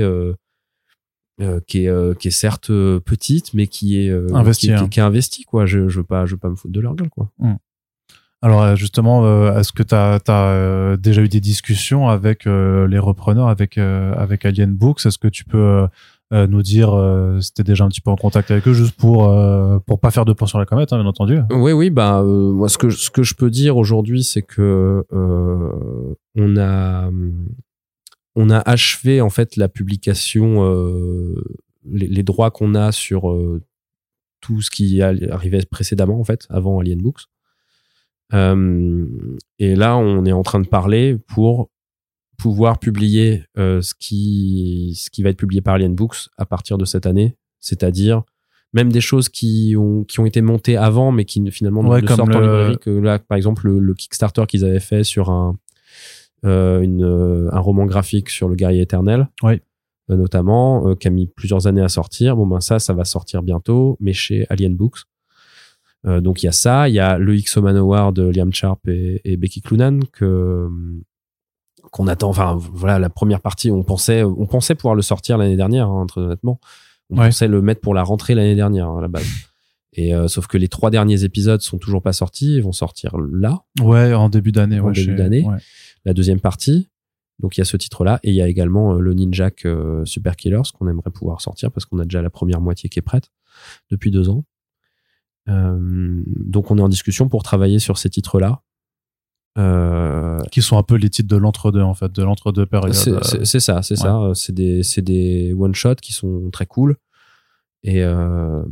euh, 1.41 1.59
qui 1.67 1.83
est 1.85 1.89
euh, 1.89 2.13
qui 2.13 2.29
est 2.29 2.31
certes 2.31 2.69
euh, 2.69 2.99
petite 2.99 3.53
mais 3.53 3.67
qui 3.67 3.99
est 3.99 4.09
euh, 4.09 4.27
qui, 4.27 4.67
qui- 4.67 4.83
hein. 4.83 4.87
qui 4.87 4.99
est 4.99 5.03
investie 5.03 5.43
quoi 5.43 5.65
je 5.65 5.87
je 5.89 5.97
veux 5.99 6.05
pas 6.05 6.25
je 6.25 6.31
veux 6.33 6.39
pas 6.39 6.49
me 6.49 6.55
foutre 6.55 6.73
de 6.73 6.79
leur 6.79 6.95
gueule 6.95 7.09
quoi 7.09 7.29
Alors 8.41 8.61
euh, 8.61 8.75
justement, 8.75 9.23
est-ce 9.57 9.71
que 9.73 9.83
tu 9.83 9.95
as, 9.95 10.97
déjà 10.97 11.21
eu 11.21 11.27
des 11.29 11.41
discussions 11.41 12.07
avec 12.09 12.45
les 12.45 12.99
repreneurs, 12.99 13.47
avec 13.49 13.77
avec 13.77 14.45
Alien 14.45 14.73
Books? 14.73 15.05
Est-ce 15.05 15.17
que 15.17 15.27
tu 15.27 15.43
peux 15.45 15.87
nous 16.31 16.61
dire 16.61 16.93
euh, 16.93 17.39
si 17.39 17.53
t'es 17.53 17.63
déjà 17.63 17.85
un 17.85 17.87
petit 17.89 18.01
peu 18.01 18.11
en 18.11 18.15
contact 18.17 18.51
avec 18.51 18.67
eux, 18.67 18.73
juste 18.73 18.95
pour 18.97 19.29
euh, 19.29 19.79
pour 19.85 19.99
pas 19.99 20.11
faire 20.11 20.25
de 20.25 20.33
plan 20.33 20.47
sur 20.47 20.59
la 20.59 20.65
comète, 20.65 20.91
hein, 20.93 20.97
bien 20.97 21.05
entendu. 21.07 21.39
oui 21.51 21.71
oui 21.71 21.89
bah 21.89 22.19
euh, 22.21 22.51
moi 22.51 22.67
ce 22.69 22.77
que 22.77 22.89
ce 22.89 23.09
que 23.09 23.23
je 23.23 23.33
peux 23.35 23.49
dire 23.49 23.77
aujourd'hui 23.77 24.23
c'est 24.23 24.41
que 24.41 25.03
on 26.35 26.57
a 26.57 27.09
on 28.35 28.49
a 28.49 28.59
achevé 28.59 29.21
en 29.21 29.29
fait 29.29 29.55
la 29.55 29.67
publication 29.69 30.63
euh, 30.65 31.35
les, 31.85 32.07
les 32.07 32.23
droits 32.23 32.51
qu'on 32.51 32.75
a 32.75 32.91
sur 32.91 33.31
euh, 33.31 33.61
tout 34.41 34.61
ce 34.61 34.69
qui 34.69 35.01
arrivait 35.01 35.63
précédemment 35.69 36.19
en 36.19 36.23
fait 36.23 36.45
avant 36.49 36.79
Alien 36.79 36.99
Books. 37.01 37.21
Euh, 38.33 39.05
et 39.59 39.75
là 39.75 39.97
on 39.97 40.25
est 40.25 40.31
en 40.31 40.41
train 40.43 40.59
de 40.59 40.67
parler 40.67 41.17
pour 41.27 41.69
pouvoir 42.37 42.79
publier 42.79 43.43
euh, 43.57 43.81
ce 43.81 43.93
qui 43.97 44.93
ce 44.99 45.09
qui 45.09 45.23
va 45.23 45.29
être 45.29 45.37
publié 45.37 45.61
par 45.61 45.75
Alien 45.75 45.95
Books 45.95 46.27
à 46.37 46.45
partir 46.45 46.77
de 46.77 46.85
cette 46.85 47.05
année. 47.05 47.37
C'est-à-dire 47.59 48.23
même 48.73 48.91
des 48.91 48.99
choses 49.01 49.29
qui 49.29 49.75
ont 49.77 50.03
qui 50.03 50.19
ont 50.19 50.25
été 50.25 50.41
montées 50.41 50.75
avant 50.75 51.11
mais 51.11 51.23
qui 51.25 51.39
ne- 51.39 51.51
finalement 51.51 51.81
Ouais, 51.81 52.01
ne 52.01 52.07
sortent 52.07 52.21
en 52.35 52.39
le- 52.39 52.45
librairie 52.45 52.77
que 52.79 52.89
là. 52.89 53.19
Par 53.19 53.37
exemple 53.37 53.67
le, 53.67 53.79
le 53.79 53.93
Kickstarter 53.93 54.43
qu'ils 54.47 54.65
avaient 54.65 54.79
fait 54.79 55.03
sur 55.03 55.29
un 55.29 55.57
une, 56.45 57.03
euh, 57.03 57.49
un 57.51 57.59
roman 57.59 57.85
graphique 57.85 58.29
sur 58.29 58.47
le 58.47 58.55
guerrier 58.55 58.81
éternel 58.81 59.27
Oui. 59.43 59.61
euh, 60.09 60.15
notamment 60.17 60.87
euh, 60.89 60.95
qui 60.95 61.07
a 61.07 61.11
mis 61.11 61.27
plusieurs 61.27 61.67
années 61.67 61.81
à 61.81 61.89
sortir 61.89 62.35
bon 62.35 62.45
ben 62.47 62.59
ça 62.59 62.79
ça 62.79 62.93
va 62.93 63.05
sortir 63.05 63.41
bientôt 63.41 63.97
mais 63.99 64.13
chez 64.13 64.45
Alien 64.49 64.75
Books 64.75 64.99
Euh, 66.07 66.21
donc 66.21 66.43
il 66.43 66.45
y 66.45 66.49
a 66.49 66.51
ça 66.51 66.87
il 66.87 66.93
y 66.93 66.99
a 66.99 67.17
le 67.17 67.35
X-O 67.35 67.61
Manowar 67.63 68.13
de 68.13 68.23
Liam 68.29 68.53
Sharp 68.53 68.87
et, 68.87 69.21
et 69.25 69.37
Becky 69.37 69.61
Cloonan 69.61 69.99
que 70.11 70.67
qu'on 71.91 72.07
attend 72.07 72.29
enfin 72.29 72.57
voilà 72.59 72.99
la 72.99 73.09
première 73.09 73.41
partie 73.41 73.71
on 73.71 73.83
pensait 73.83 74.23
on 74.23 74.45
pensait 74.45 74.75
pouvoir 74.75 74.95
le 74.95 75.01
sortir 75.01 75.37
l'année 75.37 75.55
dernière 75.57 75.87
hein, 75.89 76.05
très 76.07 76.21
honnêtement 76.21 76.59
on 77.11 77.17
Ouais. 77.19 77.27
pensait 77.27 77.47
le 77.47 77.61
mettre 77.61 77.81
pour 77.81 77.93
la 77.93 78.01
rentrée 78.03 78.33
l'année 78.35 78.55
dernière 78.55 78.87
hein, 78.89 78.97
à 78.97 79.01
la 79.01 79.07
base 79.07 79.25
et 79.93 80.13
euh, 80.13 80.27
sauf 80.27 80.47
que 80.47 80.57
les 80.57 80.67
trois 80.67 80.89
derniers 80.91 81.23
épisodes 81.23 81.61
sont 81.61 81.77
toujours 81.77 82.01
pas 82.01 82.13
sortis 82.13 82.55
ils 82.57 82.63
vont 82.63 82.71
sortir 82.71 83.15
là 83.17 83.61
Ouais, 83.81 84.13
en 84.13 84.29
début 84.29 84.51
d'année. 84.51 84.79
En 84.79 84.87
ouais, 84.87 84.93
début 84.93 85.15
d'année. 85.15 85.43
ouais. 85.45 85.57
La 86.05 86.13
deuxième 86.13 86.39
partie. 86.39 86.89
Donc 87.39 87.57
il 87.57 87.59
y 87.59 87.61
a 87.61 87.65
ce 87.65 87.75
titre-là 87.75 88.19
et 88.23 88.29
il 88.29 88.35
y 88.35 88.41
a 88.41 88.47
également 88.47 88.93
euh, 88.95 88.99
le 88.99 89.13
Ninjak 89.13 89.65
euh, 89.65 90.05
Super 90.05 90.35
Killers 90.37 90.61
qu'on 90.73 90.87
aimerait 90.87 91.11
pouvoir 91.11 91.41
sortir 91.41 91.71
parce 91.71 91.85
qu'on 91.85 91.99
a 91.99 92.03
déjà 92.03 92.21
la 92.21 92.29
première 92.29 92.61
moitié 92.61 92.87
qui 92.87 92.99
est 92.99 93.01
prête 93.01 93.29
depuis 93.91 94.11
deux 94.11 94.29
ans. 94.29 94.45
Euh, 95.49 96.23
donc 96.27 96.71
on 96.71 96.77
est 96.77 96.81
en 96.81 96.89
discussion 96.89 97.27
pour 97.27 97.43
travailler 97.43 97.79
sur 97.79 97.97
ces 97.97 98.09
titres-là. 98.09 98.61
Euh, 99.57 100.39
Qui 100.51 100.61
sont 100.61 100.77
un 100.77 100.83
peu 100.83 100.95
les 100.95 101.09
titres 101.09 101.29
de 101.29 101.37
l'entre-deux, 101.37 101.81
en 101.81 101.93
fait, 101.93 102.11
de 102.11 102.23
l'entre-deux 102.23 102.65
périodes. 102.65 102.93
c'est 102.93 103.59
ça, 103.61 103.81
c'est 103.81 103.93
ouais. 103.93 103.97
ça. 103.97 104.31
C'est 104.33 104.53
des, 104.53 104.81
des 104.97 105.53
one-shots 105.53 105.95
qui 105.95 106.11
sont 106.11 106.49
très 106.51 106.65
cool. 106.65 106.97
Et, 107.83 108.03
euh, 108.03 108.63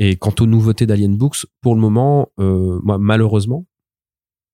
et 0.00 0.16
quant 0.16 0.34
aux 0.40 0.46
nouveautés 0.46 0.86
d'Alien 0.86 1.16
Books, 1.16 1.46
pour 1.60 1.76
le 1.76 1.80
moment, 1.80 2.30
moi, 2.38 2.98
malheureusement, 2.98 3.66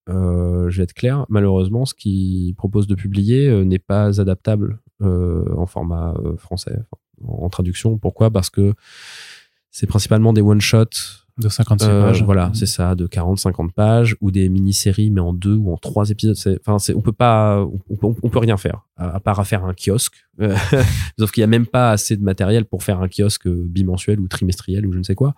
euh, 0.08 0.70
je 0.70 0.78
vais 0.78 0.84
être 0.84 0.94
clair, 0.94 1.26
malheureusement, 1.28 1.84
ce 1.84 1.94
qu'ils 1.94 2.54
proposent 2.54 2.86
de 2.86 2.94
publier 2.94 3.48
euh, 3.48 3.64
n'est 3.64 3.78
pas 3.78 4.20
adaptable 4.20 4.80
euh, 5.02 5.44
en 5.56 5.66
format 5.66 6.14
euh, 6.24 6.36
français, 6.36 6.76
enfin, 7.20 7.32
en 7.44 7.48
traduction. 7.48 7.98
Pourquoi? 7.98 8.30
Parce 8.30 8.50
que 8.50 8.74
c'est 9.70 9.86
principalement 9.86 10.32
des 10.32 10.40
one-shots 10.40 11.24
de 11.38 11.48
56 11.48 11.86
euh, 11.86 12.02
pages. 12.02 12.22
Voilà, 12.24 12.50
c'est 12.54 12.66
ça, 12.66 12.94
de 12.96 13.06
40-50 13.06 13.70
pages 13.72 14.16
ou 14.20 14.30
des 14.32 14.48
mini-séries 14.48 15.10
mais 15.10 15.20
en 15.20 15.32
deux 15.32 15.54
ou 15.54 15.72
en 15.72 15.76
trois 15.76 16.10
épisodes. 16.10 16.36
Enfin, 16.66 16.78
on 16.96 17.00
peut 17.00 17.12
pas, 17.12 17.64
on, 17.90 17.96
peut- 17.96 18.18
on 18.22 18.28
peut 18.28 18.38
rien 18.40 18.56
faire 18.56 18.86
à, 18.96 19.10
à 19.16 19.20
part 19.20 19.38
à 19.38 19.44
faire 19.44 19.64
un 19.64 19.72
kiosque. 19.74 20.16
Euh, 20.40 20.56
Sauf 21.18 21.30
qu'il 21.30 21.42
y 21.42 21.44
a 21.44 21.48
même 21.48 21.66
pas 21.66 21.92
assez 21.92 22.16
de 22.16 22.24
matériel 22.24 22.64
pour 22.64 22.82
faire 22.82 23.00
un 23.00 23.08
kiosque 23.08 23.46
bimensuel 23.48 24.18
ou 24.20 24.26
trimestriel 24.26 24.84
ou 24.86 24.92
je 24.92 24.98
ne 24.98 25.04
sais 25.04 25.14
quoi. 25.14 25.34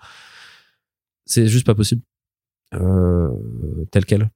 C'est 1.27 1.47
juste 1.49 1.67
pas 1.67 1.75
possible, 1.75 2.03
euh, 2.75 3.29
tel 3.91 4.05
quel. 4.07 4.31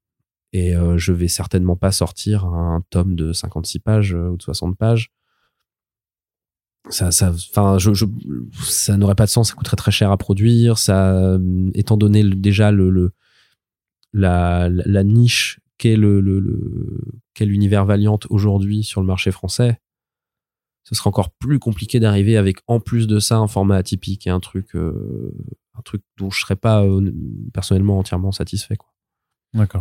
Et 0.54 0.76
euh, 0.76 0.96
je 0.96 1.12
vais 1.12 1.26
certainement 1.26 1.74
pas 1.74 1.90
sortir 1.90 2.44
un 2.44 2.80
tome 2.88 3.16
de 3.16 3.32
56 3.32 3.80
pages 3.80 4.14
euh, 4.14 4.28
ou 4.28 4.36
de 4.36 4.42
60 4.42 4.78
pages 4.78 5.10
ça 6.90 7.08
enfin 7.30 7.78
ça 8.60 8.96
n'aurait 8.96 9.14
pas 9.14 9.24
de 9.24 9.30
sens 9.30 9.48
ça 9.48 9.54
coûterait 9.54 9.76
très 9.76 9.90
cher 9.90 10.10
à 10.10 10.18
produire 10.18 10.76
ça 10.76 11.14
euh, 11.14 11.70
étant 11.74 11.96
donné 11.96 12.22
déjà 12.22 12.70
le, 12.70 13.12
la, 14.12 14.68
niche 15.02 15.60
qu'est 15.78 15.96
le, 15.96 16.22
qu'est 17.32 17.46
l'univers 17.46 17.86
Valiant 17.86 18.20
aujourd'hui 18.28 18.84
sur 18.84 19.00
le 19.00 19.06
marché 19.06 19.32
français 19.32 19.80
ce 20.84 20.94
serait 20.94 21.08
encore 21.08 21.30
plus 21.30 21.58
compliqué 21.58 22.00
d'arriver 22.00 22.36
avec 22.36 22.58
en 22.66 22.80
plus 22.80 23.06
de 23.06 23.18
ça 23.18 23.38
un 23.38 23.48
format 23.48 23.76
atypique 23.76 24.26
et 24.26 24.30
un 24.30 24.40
truc 24.40 24.76
euh, 24.76 25.34
un 25.76 25.80
truc 25.82 26.02
dont 26.18 26.30
je 26.30 26.38
serais 26.38 26.56
pas 26.56 26.84
personnellement 27.54 27.98
entièrement 27.98 28.30
satisfait 28.30 28.76
quoi. 28.76 28.93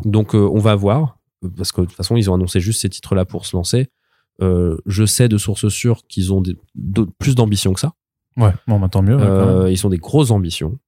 Donc 0.05 0.35
euh, 0.35 0.49
on 0.53 0.59
va 0.59 0.75
voir. 0.75 1.17
parce 1.57 1.71
que 1.71 1.81
de 1.81 1.85
toute 1.87 1.95
façon, 1.95 2.15
ils 2.15 2.29
ont 2.29 2.35
annoncé 2.35 2.59
juste 2.59 2.81
ces 2.81 2.89
titres-là 2.89 3.25
pour 3.25 3.45
se 3.45 3.55
lancer. 3.55 3.87
Euh, 4.41 4.77
je 4.85 5.05
sais 5.05 5.27
de 5.29 5.37
sources 5.37 5.67
sûres 5.69 6.01
qu'ils 6.07 6.33
ont 6.33 6.41
des- 6.41 6.57
plus 7.19 7.35
d'ambition 7.35 7.73
que 7.73 7.79
ça. 7.79 7.93
Ouais, 8.37 8.51
bon, 8.67 8.79
bah, 8.79 8.89
tant 8.89 9.01
mieux. 9.03 9.17
Euh, 9.65 9.71
ils 9.71 9.85
ont 9.85 9.89
des 9.89 9.97
grosses 9.99 10.31
ambitions. 10.31 10.79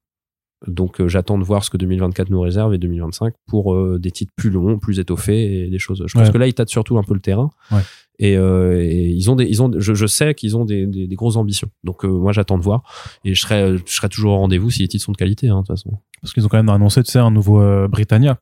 Donc 0.67 0.99
euh, 0.99 1.07
j'attends 1.07 1.37
de 1.37 1.43
voir 1.43 1.63
ce 1.63 1.69
que 1.69 1.77
2024 1.77 2.29
nous 2.31 2.39
réserve 2.41 2.73
et 2.73 2.77
2025 2.79 3.33
pour 3.45 3.75
des 3.99 4.09
titres 4.09 4.31
plus 4.35 4.49
longs, 4.49 4.79
plus 4.79 4.99
étoffés 4.99 5.65
et 5.65 5.69
des 5.69 5.77
choses. 5.79 6.03
Je 6.07 6.13
pense 6.17 6.29
que 6.31 6.37
là 6.39 6.47
ils 6.47 6.53
tâtent 6.53 6.69
surtout 6.69 6.97
un 6.97 7.03
peu 7.03 7.13
le 7.13 7.19
terrain. 7.19 7.51
Ouais. 7.71 7.81
Et, 8.17 8.31
et 8.33 9.07
ils 9.09 9.29
ont 9.29 9.35
des, 9.35 9.45
ils 9.45 9.61
ont, 9.61 9.69
je, 9.77 9.93
je 9.93 10.05
sais 10.07 10.33
qu'ils 10.33 10.55
ont 10.57 10.63
des, 10.65 10.87
des, 10.87 11.05
des 11.05 11.15
grosses 11.15 11.35
ambitions. 11.35 11.69
Donc 11.83 12.03
moi 12.05 12.31
j'attends 12.31 12.57
de 12.57 12.63
voir 12.63 12.81
et 13.25 13.35
je 13.35 13.41
serai, 13.41 13.77
je 13.77 13.93
serai 13.93 14.09
toujours 14.09 14.31
au 14.33 14.37
rendez-vous 14.37 14.71
si 14.71 14.81
les 14.81 14.87
titres 14.87 15.03
sont 15.03 15.11
de 15.11 15.17
qualité. 15.17 15.49
Hein, 15.49 15.55
de 15.55 15.59
toute 15.59 15.67
façon. 15.67 15.91
Parce 16.21 16.33
qu'ils 16.33 16.45
ont 16.45 16.49
quand 16.49 16.57
même 16.57 16.69
annoncé, 16.69 17.03
tu 17.03 17.11
sais, 17.11 17.19
un 17.19 17.29
nouveau 17.29 17.87
Britannia 17.89 18.39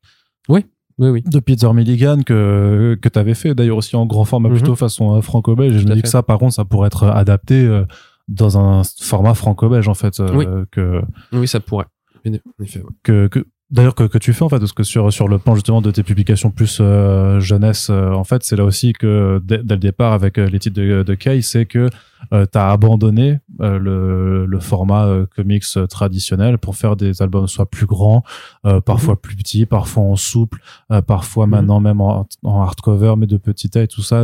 Oui, 0.50 0.66
oui. 1.00 1.22
de 1.24 1.40
Peter 1.40 1.72
Milligan 1.74 2.20
que, 2.24 2.98
que 3.02 3.10
tu 3.10 3.18
avais 3.20 3.34
fait 3.34 3.56
d'ailleurs 3.56 3.78
aussi 3.78 3.96
en 3.96 4.06
grand 4.06 4.26
format 4.26 4.50
Mhm. 4.50 4.56
plutôt 4.56 4.76
façon 4.76 5.16
euh, 5.16 5.22
franco-belge. 5.22 5.78
Je 5.80 5.88
me 5.88 5.96
dis 5.96 6.02
que 6.04 6.08
ça, 6.10 6.22
par 6.24 6.38
contre, 6.38 6.54
ça 6.54 6.66
pourrait 6.66 6.88
être 6.88 7.06
adapté 7.06 7.66
euh, 7.66 7.86
dans 8.28 8.58
un 8.58 8.84
format 9.02 9.34
franco-belge 9.34 9.88
en 9.88 9.94
fait. 9.96 10.20
euh, 10.20 10.28
Oui. 10.36 10.46
que, 10.72 11.02
Oui, 11.32 11.48
ça 11.48 11.60
pourrait. 11.60 11.86
En 12.26 12.64
effet, 12.64 12.80
ouais. 12.80 12.86
que, 13.04 13.28
que 13.28 13.46
d'ailleurs 13.74 13.96
que, 13.96 14.04
que 14.04 14.18
tu 14.18 14.32
fais 14.34 14.44
en 14.46 14.50
fait 14.50 14.60
parce 14.60 14.72
que 14.72 14.84
sur 14.84 15.12
sur 15.12 15.28
le 15.28 15.38
plan 15.40 15.56
justement 15.56 15.82
de 15.82 15.92
tes 15.92 16.04
publications 16.04 16.52
plus 16.52 16.78
euh, 16.80 17.40
jeunesse 17.42 17.90
euh, 17.90 18.12
en 18.14 18.24
fait 18.24 18.44
c'est 18.44 18.56
là 18.56 18.64
aussi 18.64 18.94
que 18.94 19.42
dès, 19.44 19.58
dès 19.58 19.74
le 19.74 19.80
départ 19.80 20.14
avec 20.14 20.38
euh, 20.38 20.46
les 20.48 20.60
titres 20.60 20.80
de, 20.80 21.04
de 21.04 21.14
Kay 21.16 21.42
c'est 21.42 21.66
que 21.66 21.90
euh, 22.32 22.46
tu 22.50 22.58
as 22.58 22.70
abandonné 22.72 23.40
euh, 23.62 23.78
le, 23.80 24.46
le 24.46 24.60
format 24.60 25.06
euh, 25.08 25.26
comics 25.36 25.66
traditionnel 25.90 26.58
pour 26.58 26.76
faire 26.76 26.96
des 26.96 27.22
albums 27.22 27.48
soit 27.48 27.66
plus 27.66 27.86
grands 27.86 28.24
euh, 28.66 28.80
parfois 28.80 29.20
plus 29.22 29.36
petits 29.36 29.66
parfois 29.66 30.04
en 30.04 30.16
souple 30.16 30.60
euh, 30.92 31.02
parfois 31.02 31.46
Mhm. 31.46 31.52
maintenant 31.52 31.80
même 31.82 32.00
en, 32.00 32.28
en 32.44 32.62
hardcover 32.62 33.16
mais 33.18 33.26
de 33.28 33.38
petite 33.38 33.74
taille 33.74 33.88
tout 33.88 34.02
ça. 34.04 34.24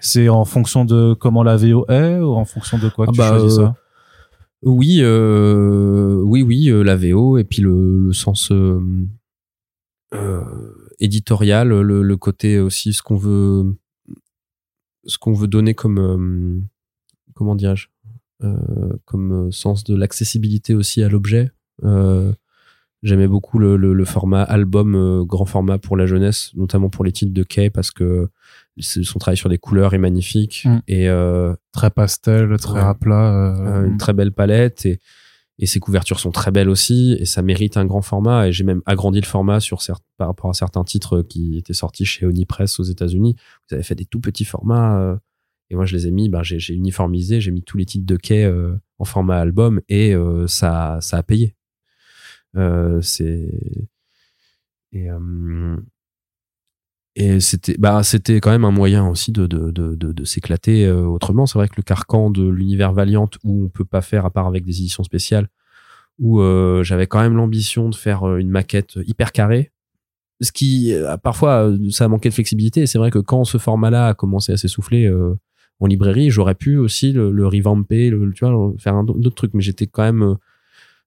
C'est 0.00 0.28
en 0.28 0.44
fonction 0.44 0.84
de 0.84 1.14
comment 1.14 1.42
la 1.42 1.56
VO 1.56 1.84
est 1.88 2.18
ou 2.18 2.32
en 2.34 2.44
fonction 2.44 2.78
de 2.78 2.88
quoi 2.88 3.06
que 3.06 3.10
Ah 3.10 3.12
tu 3.12 3.18
bah, 3.18 3.38
choisis 3.38 3.56
ça? 3.58 3.74
Oui, 4.62 4.98
euh, 5.00 6.20
oui, 6.22 6.42
oui, 6.42 6.68
euh, 6.68 6.82
la 6.82 6.94
VO 6.96 7.38
et 7.38 7.44
puis 7.44 7.62
le, 7.62 8.12
sens 8.12 8.50
euh, 8.52 8.80
éditorial, 10.98 11.68
le, 11.68 12.16
côté 12.18 12.60
aussi 12.60 12.92
ce 12.92 13.02
qu'on 13.02 13.16
veut, 13.16 13.74
ce 15.06 15.16
qu'on 15.16 15.32
veut 15.32 15.48
donner 15.48 15.72
comme, 15.72 16.66
comment 17.34 17.54
dirais-je, 17.54 17.88
comme 19.06 19.50
sens 19.50 19.82
de 19.84 19.96
l'accessibilité 19.96 20.74
aussi 20.74 21.02
à 21.02 21.08
l'objet. 21.08 21.50
J'aimais 23.02 23.28
beaucoup 23.28 23.58
le, 23.58 24.04
format 24.04 24.42
album 24.42 25.24
grand 25.24 25.46
format 25.46 25.78
pour 25.78 25.96
la 25.96 26.04
jeunesse, 26.04 26.52
notamment 26.54 26.90
pour 26.90 27.06
les 27.06 27.12
titres 27.12 27.32
de 27.32 27.42
Kay 27.44 27.70
parce 27.70 27.90
que 27.90 28.28
son 28.80 29.18
travail 29.18 29.36
sur 29.36 29.48
des 29.48 29.58
couleurs 29.58 29.94
est 29.94 29.98
magnifique 29.98 30.62
Mm. 30.64 30.78
et 30.88 31.08
euh, 31.08 31.54
très 31.72 31.90
pastel 31.90 32.56
très 32.58 32.74
Ouais. 32.74 32.80
à 32.80 32.94
plat 32.94 33.32
euh, 33.34 33.66
euh, 33.82 33.86
une 33.86 33.96
très 33.98 34.12
belle 34.12 34.32
palette 34.32 34.86
et, 34.86 35.00
et 35.58 35.66
ses 35.66 35.78
couvertures 35.80 36.18
sont 36.20 36.30
très 36.32 36.50
belles 36.50 36.68
aussi 36.70 37.16
et 37.20 37.24
ça 37.26 37.42
mérite 37.42 37.76
un 37.76 37.84
grand 37.84 38.02
format 38.02 38.48
et 38.48 38.52
j'ai 38.52 38.64
même 38.64 38.82
agrandi 38.86 39.20
le 39.20 39.26
format 39.26 39.60
sur 39.60 39.80
par 40.16 40.28
rapport 40.28 40.50
à 40.50 40.54
certains 40.54 40.84
titres 40.84 41.22
qui 41.22 41.58
étaient 41.58 41.74
sortis 41.74 42.04
chez 42.06 42.24
Onipress 42.26 42.80
aux 42.80 42.84
États-Unis. 42.84 43.36
Vous 43.68 43.74
avez 43.74 43.82
fait 43.84 43.94
des 43.94 44.06
tout 44.06 44.20
petits 44.20 44.44
formats 44.46 44.98
euh, 45.00 45.16
et 45.70 45.74
moi 45.76 45.84
je 45.86 45.94
les 45.96 46.06
ai 46.06 46.10
mis, 46.10 46.28
ben, 46.28 46.42
j'ai 46.42 46.74
uniformisé, 46.74 47.40
j'ai 47.40 47.50
mis 47.50 47.62
tous 47.62 47.76
les 47.78 47.84
titres 47.84 48.06
de 48.06 48.16
quai 48.16 48.50
en 48.98 49.04
format 49.04 49.38
album 49.38 49.80
et 49.88 50.14
ça, 50.46 50.98
ça 51.00 51.18
a 51.18 51.22
payé. 51.22 51.54
C'est 53.02 53.50
et 54.92 55.08
euh, 55.10 55.76
et 57.16 57.40
c'était 57.40 57.76
bah 57.78 58.02
c'était 58.04 58.40
quand 58.40 58.50
même 58.50 58.64
un 58.64 58.70
moyen 58.70 59.08
aussi 59.08 59.32
de 59.32 59.46
de 59.46 59.70
de 59.70 59.94
de, 59.96 60.24
s'éclater 60.24 60.86
euh, 60.86 61.02
autrement. 61.02 61.46
C'est 61.46 61.58
vrai 61.58 61.68
que 61.68 61.74
le 61.76 61.82
carcan 61.82 62.30
de 62.30 62.48
l'univers 62.48 62.92
Valiant 62.92 63.28
où 63.42 63.64
on 63.64 63.68
peut 63.68 63.84
pas 63.84 64.00
faire 64.00 64.24
à 64.26 64.30
part 64.30 64.46
avec 64.46 64.64
des 64.64 64.78
éditions 64.78 65.02
spéciales 65.02 65.48
où 66.18 66.40
euh, 66.40 66.84
j'avais 66.84 67.06
quand 67.06 67.20
même 67.20 67.34
l'ambition 67.34 67.88
de 67.88 67.94
faire 67.94 68.24
euh, 68.28 68.38
une 68.38 68.50
maquette 68.50 68.98
hyper 69.06 69.32
carrée. 69.32 69.72
Ce 70.40 70.52
qui 70.52 70.94
parfois 71.22 71.70
ça 71.90 72.06
a 72.06 72.08
manqué 72.08 72.30
de 72.30 72.34
flexibilité. 72.34 72.86
C'est 72.86 72.98
vrai 72.98 73.10
que 73.10 73.18
quand 73.18 73.44
ce 73.44 73.58
format 73.58 73.90
là 73.90 74.08
a 74.08 74.14
commencé 74.14 74.52
à 74.52 74.56
s'essouffler 74.56 75.06
en 75.80 75.86
librairie 75.86 76.30
j'aurais 76.30 76.54
pu 76.54 76.78
aussi 76.78 77.12
le, 77.12 77.30
le 77.30 77.46
revamper 77.46 78.08
le, 78.08 78.32
tu 78.32 78.46
vois 78.46 78.72
faire 78.78 78.94
un 78.94 79.06
autre 79.06 79.34
truc. 79.34 79.52
Mais 79.52 79.60
j'étais 79.60 79.86
quand 79.86 80.02
même 80.02 80.36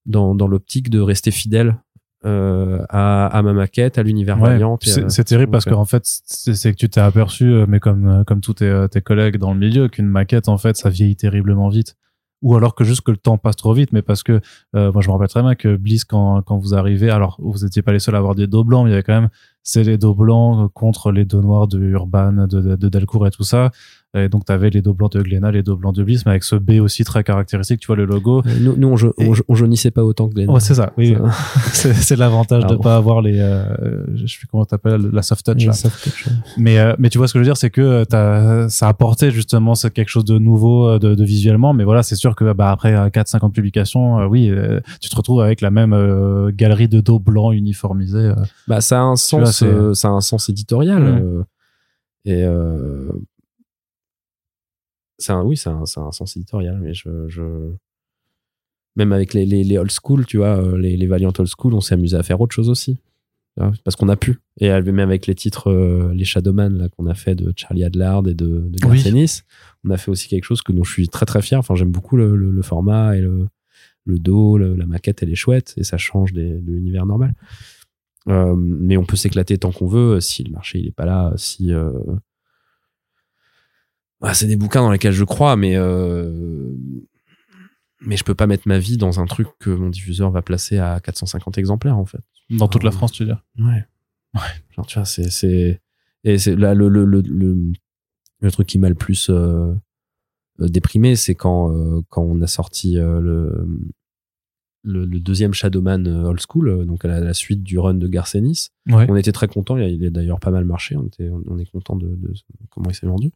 dans 0.06 0.36
dans 0.36 0.48
l'optique 0.48 0.92
de 0.92 1.00
rester 1.00 1.32
fidèle 1.32 1.78
euh, 2.25 2.83
à, 2.89 3.27
à 3.27 3.41
ma 3.41 3.53
maquette, 3.53 3.97
à 3.97 4.03
l'univers 4.03 4.39
Ouais, 4.41 4.49
Valiant. 4.49 4.77
et 4.86 5.09
c'est 5.09 5.23
terrible 5.23 5.51
parce 5.51 5.65
qu'en 5.65 5.79
en 5.81 5.86
fait, 5.86 6.01
c'est 6.05 6.71
que 6.71 6.77
tu 6.77 6.89
t'es 6.89 7.01
aperçu, 7.01 7.45
euh, 7.51 7.65
mais 7.67 7.79
comme 7.79 8.07
euh, 8.07 8.23
comme 8.23 8.41
tous 8.41 8.55
tes, 8.55 8.65
euh, 8.69 8.88
tes 8.88 9.01
collègues 9.01 9.38
dans 9.38 9.53
le 9.53 9.59
milieu, 9.59 9.88
qu'une 9.89 10.07
maquette 10.07 10.47
en 10.49 10.57
fait, 10.57 10.77
ça 10.77 10.89
vieillit 10.89 11.15
terriblement 11.15 11.69
vite. 11.69 11.95
Ou 12.41 12.55
alors 12.57 12.75
que 12.75 12.83
juste 12.83 13.01
que 13.01 13.12
le 13.12 13.17
temps 13.17 13.38
passe 13.38 13.55
trop 13.55 13.73
vite, 13.73 13.93
mais 13.93 14.01
parce 14.01 14.21
que 14.21 14.41
euh, 14.75 14.91
moi 14.91 15.01
je 15.01 15.07
me 15.07 15.13
rappelle 15.13 15.29
très 15.29 15.41
bien 15.41 15.55
que 15.55 15.75
Bliss 15.77 16.03
quand 16.03 16.41
quand 16.41 16.57
vous 16.57 16.73
arrivez, 16.75 17.09
alors 17.09 17.38
vous 17.39 17.63
étiez 17.65 17.81
pas 17.81 17.93
les 17.93 17.99
seuls 17.99 18.15
à 18.15 18.17
avoir 18.17 18.36
des 18.36 18.47
dos 18.47 18.63
blancs, 18.65 18.83
mais 18.83 18.89
il 18.89 18.93
y 18.93 18.95
avait 18.95 19.03
quand 19.03 19.19
même 19.19 19.29
c'est 19.63 19.84
les 19.84 19.97
dos 19.97 20.13
blancs 20.13 20.71
contre 20.73 21.12
les 21.12 21.26
dos 21.26 21.41
noirs 21.41 21.67
de 21.67 21.80
Urban, 21.80 22.34
de, 22.47 22.62
de, 22.62 22.76
de 22.76 22.89
Delcourt 22.89 23.28
et 23.28 23.32
tout 23.32 23.43
ça. 23.43 23.71
Et 24.15 24.30
donc 24.30 24.45
t'avais 24.45 24.69
les 24.69 24.84
dos 24.84 24.93
blancs 24.93 25.12
de 25.13 25.23
Glénat, 25.23 25.49
les 25.52 25.63
dos 25.63 25.76
blancs 25.76 25.95
de 25.95 26.04
Bliss, 26.04 26.23
mais 26.28 26.34
avec 26.34 26.43
ce 26.43 26.56
B 26.56 26.73
aussi 26.80 27.04
très 27.04 27.23
caractéristique, 27.23 27.80
tu 27.80 27.88
vois 27.88 27.95
le 27.95 28.06
logo. 28.06 28.43
Euh, 28.45 28.60
Nous, 28.62 28.76
nous 28.78 28.88
on, 28.89 28.95
jau- 28.95 29.13
Et- 29.17 29.28
on, 29.28 29.34
on 29.47 29.56
jaunissait 29.56 29.89
pas 29.89 30.04
autant 30.04 30.28
que 30.30 30.36
Glenn. 30.36 30.52
Ouais, 30.52 30.60
c'est 30.60 30.76
ça. 30.76 30.93
Oui, 30.99 31.15
c'est 31.73 31.93
c'est 31.95 32.15
l'avantage 32.15 32.62
de 32.62 32.67
Pardon. 32.67 32.84
pas 32.84 32.95
avoir 32.95 33.23
les, 33.23 33.39
euh, 33.39 34.06
je 34.13 34.28
sais 34.28 34.38
plus 34.38 34.45
comment 34.45 34.65
t'appelles, 34.65 35.10
la 35.12 35.23
soft 35.23 35.43
touch. 35.43 35.65
Là. 35.65 35.73
quelque 35.73 36.15
chose. 36.15 36.34
Mais 36.60 36.78
euh, 36.78 36.93
mais 36.99 37.10
tu 37.10 37.17
vois 37.17 37.28
ce 37.28 37.34
que 37.34 37.39
je 37.39 37.41
veux 37.43 37.47
dire, 37.47 37.58
c'est 37.58 37.71
que 37.71 37.82
euh, 37.82 38.06
t'as, 38.06 38.69
ça 38.69 38.86
a 38.86 38.89
apporté 38.89 39.32
justement 39.32 39.73
c'est 39.73 39.91
quelque 39.91 40.10
chose 40.10 40.26
de 40.26 40.38
nouveau 40.38 40.89
euh, 40.89 40.99
de, 40.99 41.15
de 41.15 41.23
visuellement. 41.23 41.73
Mais 41.73 41.84
voilà, 41.84 42.04
c'est 42.04 42.15
sûr 42.15 42.36
que 42.36 42.54
bah 42.54 42.69
après 42.69 42.93
4-50 42.93 43.52
publications, 43.52 44.19
euh, 44.19 44.28
oui, 44.28 44.47
euh, 44.52 44.80
tu 45.02 45.10
te 45.10 45.15
retrouves 45.15 45.41
avec 45.41 45.60
la 45.62 45.71
même 45.71 45.93
euh, 45.93 46.52
galerie 46.54 46.88
de 46.88 47.02
dos 47.02 47.17
blancs 47.17 47.56
uniformisés. 47.56 48.19
euh. 48.19 48.36
Bah, 48.67 48.80
ça 48.80 48.99
a 48.99 49.02
un 49.02 49.15
vois, 49.15 49.17
sens, 49.54 49.63
euh, 49.63 49.94
ça 49.94 50.10
a 50.10 50.12
un 50.12 50.22
sens 50.22 50.50
éditorial. 50.50 51.02
Mm. 51.02 51.26
euh, 51.26 51.44
et 52.26 52.44
euh, 52.44 53.12
un, 55.30 55.44
oui, 55.44 55.56
c'est 55.56 55.70
un, 55.70 55.82
un 55.84 56.12
sens 56.12 56.36
éditorial. 56.36 56.80
Mais 56.82 56.94
je, 56.94 57.28
je... 57.30 57.72
même 58.96 59.13
avec 59.13 59.34
les, 59.34 59.46
les, 59.46 59.63
les 59.63 59.78
old 59.78 59.92
school, 59.92 60.26
tu 60.26 60.38
vois, 60.38 60.78
les, 60.78 60.98
les 60.98 61.08
Valiant 61.08 61.32
old 61.38 61.50
school, 61.58 61.74
on 61.74 61.82
s'est 61.82 61.94
amusé 61.94 62.18
à 62.18 62.24
faire 62.24 62.42
autre 62.42 62.54
chose 62.54 62.70
aussi. 62.70 62.98
Parce 63.84 63.96
qu'on 63.96 64.10
a 64.10 64.16
pu. 64.16 64.39
Et 64.60 64.70
même 64.82 64.98
avec 64.98 65.28
les 65.28 65.36
titres, 65.36 65.72
les 66.12 66.26
Shadowman 66.26 66.70
là 66.76 66.89
qu'on 66.89 67.06
a 67.06 67.13
fait 67.13 67.36
de 67.36 67.54
Charlie 67.56 67.84
Adlard 67.84 68.28
et 68.28 68.34
de, 68.34 68.48
de 68.68 68.88
Oui. 68.88 69.04
On 69.84 69.92
a 69.92 69.98
fait 69.98 70.10
aussi 70.10 70.28
quelque 70.28 70.46
chose 70.46 70.63
que 70.63 70.72
dont 70.72 70.84
je 70.84 70.92
suis 70.92 71.08
très 71.08 71.28
très 71.28 71.44
fier. 71.44 71.60
Enfin, 71.60 71.76
j'aime 71.76 71.92
beaucoup 71.92 72.18
le, 72.18 72.36
le, 72.36 72.50
le 72.50 72.62
format 72.63 73.16
et 73.16 73.22
le, 73.22 73.48
le 74.06 74.18
dos, 74.18 74.58
le- 74.58 74.74
la 74.76 74.88
maquette, 74.88 75.22
elle 75.22 75.30
est 75.30 75.36
chouette 75.36 75.76
et 75.78 75.84
ça 75.84 75.98
change 76.00 76.34
des, 76.34 76.50
de 76.50 76.72
l'univers 76.72 77.06
normal. 77.06 77.36
Euh, 78.29 78.55
mais 78.57 78.95
on 78.95 79.05
peut 79.05 79.17
s'éclater 79.17 79.57
tant 79.57 79.71
qu'on 79.71 79.88
veut 79.88 80.21
si 80.21 80.43
le 80.43 80.51
marché 80.51 80.79
il 80.79 80.88
est 80.88 80.91
pas 80.95 81.05
là, 81.05 81.33
si 81.36 81.73
euh... 81.73 81.91
ah, 84.21 84.34
c'est 84.34 84.47
des 84.47 84.55
bouquins 84.55 84.82
dans 84.82 84.91
lesquels 84.91 85.11
je 85.11 85.26
crois, 85.26 85.57
mais 85.57 85.76
euh... 85.76 86.74
mais 87.99 88.15
je 88.15 88.24
peux 88.24 88.36
pas 88.36 88.47
mettre 88.47 88.65
ma 88.65 88.80
vie 88.80 88.95
dans 88.97 89.19
un 89.19 89.26
truc 89.26 89.47
que 89.59 89.69
mon 89.69 89.89
diffuseur 89.89 90.32
va 90.32 90.41
placer 90.41 90.78
à 90.78 91.01
450 91.01 91.57
exemplaires 91.57 91.97
en 91.97 92.05
fait. 92.05 92.21
Dans 92.49 92.69
toute 92.69 92.84
la. 92.84 92.91
France, 92.91 93.11
tu 93.11 93.24
veux 93.24 93.28
dire? 93.28 93.43
Ouais. 93.59 93.86
Ouais. 94.36 94.41
Genre, 94.71 94.86
tu 94.86 94.97
vois, 94.97 95.05
c'est, 95.05 95.30
c'est, 95.30 95.82
et 96.24 96.38
c'est 96.38 96.55
là, 96.55 96.74
le, 96.74 96.88
le, 96.88 97.05
le, 97.05 97.21
le, 97.21 97.74
le 98.39 98.51
truc 98.51 98.67
qui 98.67 98.80
m'a 98.80 98.89
le 98.89 98.95
plus 98.95 99.30
euh, 99.30 99.74
déprimé, 100.59 101.15
c'est 101.15 101.36
quand, 101.36 101.71
quand 102.09 102.24
on 102.24 102.41
a 102.41 102.47
sorti 102.47 102.93
le, 102.95 103.67
le, 104.84 105.05
le 105.05 105.19
deuxième 105.19 105.53
Shadowman 105.53 106.05
euh, 106.07 106.29
Old 106.29 106.39
School, 106.47 106.69
euh, 106.69 106.86
donc 106.86 107.05
à 107.05 107.07
la, 107.07 107.19
la 107.19 107.34
suite 107.34 107.63
du 107.63 107.79
run 107.79 107.95
de 107.95 108.07
Garcenis. 108.07 108.69
Ouais. 108.88 109.05
On 109.09 109.15
était 109.15 109.31
très 109.31 109.47
contents, 109.47 109.77
il 109.77 109.84
a, 109.84 109.88
il 109.88 110.05
a 110.05 110.09
d'ailleurs 110.09 110.39
pas 110.39 110.51
mal 110.51 110.65
marché, 110.65 110.95
on, 110.95 111.05
était, 111.05 111.29
on, 111.29 111.57
est 111.57 111.69
content 111.71 111.95
de, 111.95 112.07
de 112.07 112.34
comment 112.69 112.89
il 112.89 112.95
s'est 112.95 113.07
vendu. 113.07 113.31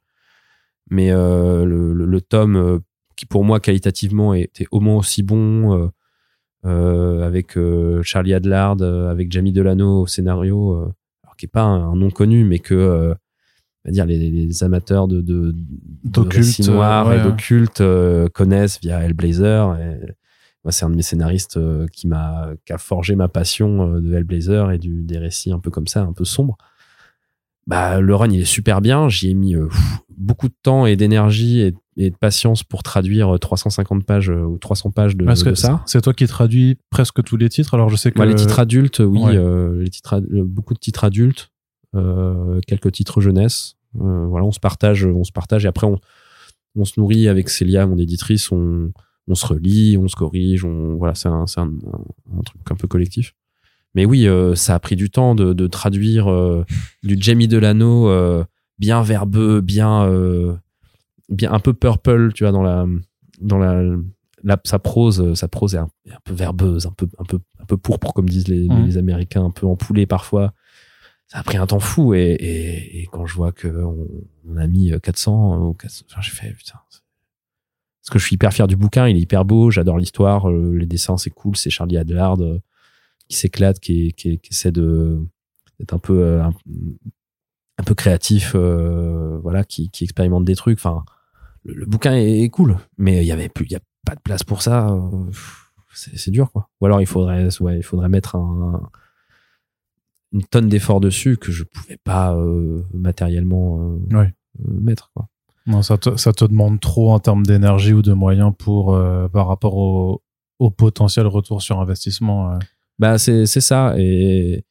Mais 0.90 1.12
euh, 1.12 1.66
le, 1.66 1.94
le, 1.94 2.06
le 2.06 2.22
tome, 2.22 2.82
qui 3.16 3.26
pour 3.26 3.44
moi 3.44 3.60
qualitativement 3.60 4.34
était 4.34 4.68
au 4.72 4.80
moins 4.80 4.98
aussi 4.98 5.24
bon, 5.24 5.90
euh, 6.66 7.22
avec 7.26 7.58
Charlie 8.04 8.34
Adlard, 8.34 8.82
avec 8.82 9.32
Jamie 9.32 9.52
Delano 9.52 10.02
au 10.02 10.08
scénario, 10.08 10.74
alors 11.24 11.36
qui 11.38 11.46
est 11.46 11.50
pas 11.50 11.64
un, 11.64 11.92
un 11.92 11.96
nom 11.96 12.10
connu, 12.10 12.44
mais 12.46 12.60
que 12.60 13.16
dire 13.92 14.06
les, 14.06 14.18
les 14.18 14.64
amateurs 14.64 15.08
de, 15.08 15.22
de, 15.22 15.52
de 15.52 15.56
D'occulte, 16.04 16.46
récits 16.46 16.70
noirs 16.70 17.08
ouais. 17.08 17.20
et 17.20 17.24
d'occulte 17.24 17.82
euh, 17.82 18.28
connaissent 18.30 18.80
via 18.82 19.02
Hellblazer. 19.02 19.78
Et, 19.80 20.00
moi, 20.68 20.74
c'est 20.74 20.84
un 20.84 20.90
de 20.90 20.96
mes 20.96 21.02
scénaristes 21.02 21.56
euh, 21.56 21.88
qui 21.94 22.08
m'a 22.10 22.50
qui 22.66 22.74
a 22.74 22.78
forgé 22.78 23.16
ma 23.16 23.30
passion 23.30 23.96
euh, 23.96 24.02
de 24.02 24.14
Hellblazer 24.14 24.70
et 24.72 24.78
du, 24.78 25.02
des 25.02 25.18
récits 25.18 25.54
un 25.54 25.60
peu 25.60 25.72
comme 25.72 25.88
ça, 25.88 26.02
un 26.02 26.12
peu 26.12 26.26
sombres. 26.26 26.58
Bah, 27.68 28.02
le 28.02 28.16
run, 28.16 28.30
il 28.32 28.42
est 28.42 28.46
super 28.46 28.82
bien. 28.82 29.08
J'y 29.08 29.30
ai 29.30 29.34
mis 29.34 29.56
euh, 29.56 29.68
pff, 29.68 29.80
beaucoup 30.18 30.48
de 30.50 30.54
temps 30.64 30.86
et 30.86 30.96
d'énergie 30.98 31.62
et, 31.62 31.74
et 31.98 32.10
de 32.10 32.16
patience 32.18 32.64
pour 32.64 32.84
traduire 32.84 33.36
euh, 33.36 33.38
350 33.38 34.06
pages 34.06 34.30
ou 34.30 34.58
300 34.58 34.92
pages 34.92 35.16
de, 35.16 35.24
Parce 35.26 35.44
que 35.44 35.56
ça. 35.56 35.82
c'est 35.86 36.02
toi 36.02 36.14
qui 36.14 36.28
traduis 36.28 36.78
presque 36.90 37.24
tous 37.24 37.38
les 37.38 37.48
titres. 37.50 37.74
Alors 37.74 37.90
je 37.90 37.96
sais 37.96 38.12
que 38.12 38.18
Moi, 38.18 38.26
les 38.26 38.36
titres 38.36 38.60
adultes, 38.60 39.00
oui, 39.00 39.22
Ouais. 39.22 39.38
euh, 39.38 39.82
les 39.84 39.90
titres, 39.90 40.22
beaucoup 40.44 40.74
de 40.74 40.80
titres 40.80 41.04
adultes. 41.06 41.50
euh, 41.96 42.60
quelques 42.68 42.92
titres 42.92 43.22
jeunesse. 43.22 43.76
Euh, 44.02 44.26
voilà, 44.28 44.46
on 44.46 44.52
se 44.52 44.60
partage, 44.60 45.06
on 45.06 45.24
se 45.24 45.32
partage 45.32 45.64
et 45.64 45.68
après 45.70 45.88
on, 45.88 45.98
on 46.76 46.84
se 46.86 47.00
nourrit 47.00 47.28
avec 47.30 47.50
Célia, 47.50 47.88
mon 47.88 47.98
éditrice, 47.98 48.52
on, 48.52 48.92
on 49.28 49.36
se 49.36 49.46
relit, 49.46 49.98
on 49.98 50.08
se 50.08 50.16
corrige, 50.16 50.64
on, 50.64 50.96
voilà, 50.96 51.16
c'est 51.16 51.28
un, 51.28 51.48
c'est 51.48 51.60
un, 51.60 51.70
un, 52.34 52.42
truc 52.44 52.62
un 52.70 52.76
peu 52.76 52.88
collectif. 52.88 53.34
Mais 53.94 54.06
oui, 54.06 54.28
euh, 54.28 54.56
ça 54.56 54.76
a 54.76 54.80
pris 54.80 54.96
du 54.96 55.10
temps 55.10 55.36
de, 55.36 55.54
de 55.54 55.68
traduire 55.68 56.32
euh, 56.32 56.66
du 57.04 57.18
Jamie 57.20 57.48
Delano 57.48 58.10
euh, 58.10 58.44
bien 58.80 59.02
verbeux, 59.02 59.62
bien, 59.62 60.08
bien 61.30 61.52
un 61.52 61.60
peu 61.60 61.74
purple, 61.74 62.32
tu 62.34 62.44
vois, 62.44 62.52
dans 62.52 62.64
la, 62.64 62.86
dans 63.42 63.58
la, 63.58 63.84
la 64.44 64.58
sa 64.64 64.80
prose, 64.80 65.34
sa 65.34 65.48
prose 65.48 65.76
est 65.76 65.80
un, 65.80 65.90
est 66.06 66.14
un 66.14 66.20
peu 66.24 66.34
verbeuse, 66.34 66.86
un 66.86 66.92
peu, 66.92 67.08
un 67.18 67.24
peu, 67.24 67.40
un 67.60 67.66
peu 67.66 67.78
pourpre 67.78 68.14
comme 68.14 68.30
disent 68.30 68.48
les, 68.48 68.68
les 68.68 68.98
Américains, 68.98 69.44
un 69.44 69.52
peu 69.52 69.66
empoulé 69.66 70.06
parfois. 70.06 70.54
Ça 71.26 71.40
a 71.40 71.44
pris 71.44 71.58
un 71.58 71.68
temps 71.68 71.82
fou 71.82 72.14
et, 72.14 72.20
et, 72.20 73.02
et 73.02 73.06
quand 73.12 73.26
je 73.26 73.36
vois 73.36 73.52
que 73.52 73.68
on, 73.68 74.08
on 74.48 74.56
a 74.56 74.68
mis 74.68 74.94
400 75.02 75.60
ou 75.60 75.74
400, 75.74 76.06
enfin, 76.10 76.22
j'ai 76.22 76.32
fait 76.32 76.54
putain. 76.54 76.80
Parce 78.08 78.14
que 78.14 78.20
je 78.20 78.26
suis 78.26 78.36
hyper 78.36 78.54
fier 78.54 78.68
du 78.68 78.78
bouquin, 78.78 79.10
il 79.10 79.18
est 79.18 79.20
hyper 79.20 79.44
beau, 79.44 79.70
j'adore 79.70 79.98
l'histoire, 79.98 80.50
euh, 80.50 80.72
les 80.78 80.86
dessins 80.86 81.18
c'est 81.18 81.30
cool, 81.30 81.58
c'est 81.58 81.70
Charlie 81.70 81.98
Adlard 81.98 82.40
euh, 82.42 82.62
qui 83.28 83.36
s'éclate, 83.36 83.82
qui, 83.82 84.14
qui, 84.14 84.40
qui 84.40 84.50
essaie 84.54 84.72
de 84.72 85.20
d'être 85.78 85.94
un 85.94 86.00
peu 86.00 86.20
euh, 86.24 86.42
un, 86.42 86.54
un 87.78 87.84
peu 87.84 87.94
créatif, 87.96 88.54
euh, 88.56 89.38
voilà, 89.44 89.66
qui, 89.66 89.90
qui 89.90 90.06
expérimente 90.06 90.46
des 90.46 90.56
trucs. 90.56 90.80
Enfin, 90.80 91.04
le, 91.66 91.74
le 91.74 91.86
bouquin 91.86 92.16
est, 92.16 92.44
est 92.44 92.50
cool, 92.50 92.78
mais 92.98 93.18
il 93.24 93.28
y 93.28 93.32
avait 93.34 93.50
plus, 93.50 93.66
il 93.66 93.74
y 93.74 93.76
a 93.76 93.82
pas 94.06 94.16
de 94.16 94.22
place 94.22 94.44
pour 94.46 94.62
ça. 94.62 94.90
euh, 94.90 95.30
c'est 95.94 96.32
dur 96.32 96.50
quoi. 96.54 96.70
Ou 96.80 96.86
alors 96.86 97.02
il 97.02 97.08
faudrait, 97.08 97.50
ouais, 97.60 97.78
il 97.80 97.84
faudrait 97.84 98.08
mettre 98.08 98.36
un, 98.38 98.90
une 100.32 100.44
tonne 100.46 100.70
d'efforts 100.70 101.02
dessus 101.02 101.36
que 101.36 101.52
je 101.52 101.64
pouvais 101.66 101.98
pas 101.98 102.34
euh, 102.36 102.84
matériellement 102.94 103.98
Ouais. 104.14 104.34
mettre 104.66 105.12
quoi. 105.14 105.28
Non, 105.68 105.82
ça 105.82 105.98
te, 105.98 106.16
ça 106.16 106.32
te 106.32 106.46
demande 106.46 106.80
trop 106.80 107.12
en 107.12 107.20
termes 107.20 107.46
d'énergie 107.46 107.92
ou 107.94 108.02
de 108.02 108.14
moyens 108.14 108.54
pour 108.58 108.96
euh, 108.96 109.28
par 109.28 109.48
rapport 109.48 109.76
au, 109.76 110.24
au 110.60 110.70
potentiel 110.72 111.28
retour 111.28 111.62
sur 111.62 111.80
investissement. 111.82 112.54
euh. 112.54 112.60
Bah 113.00 113.18
c'est 113.20 113.46
ça 113.46 113.94
et 113.98 114.64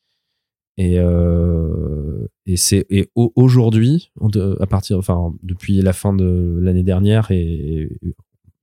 et 0.79 0.99
euh, 0.99 2.27
et 2.45 2.57
c'est 2.57 2.87
aujourd'hui 3.15 4.11
à 4.61 4.67
partir 4.67 4.99
enfin 4.99 5.33
depuis 5.45 5.81
la 5.81 5.93
fin 5.93 6.13
de 6.13 6.59
l'année 6.61 6.83
dernière 6.83 7.31
et, 7.31 7.89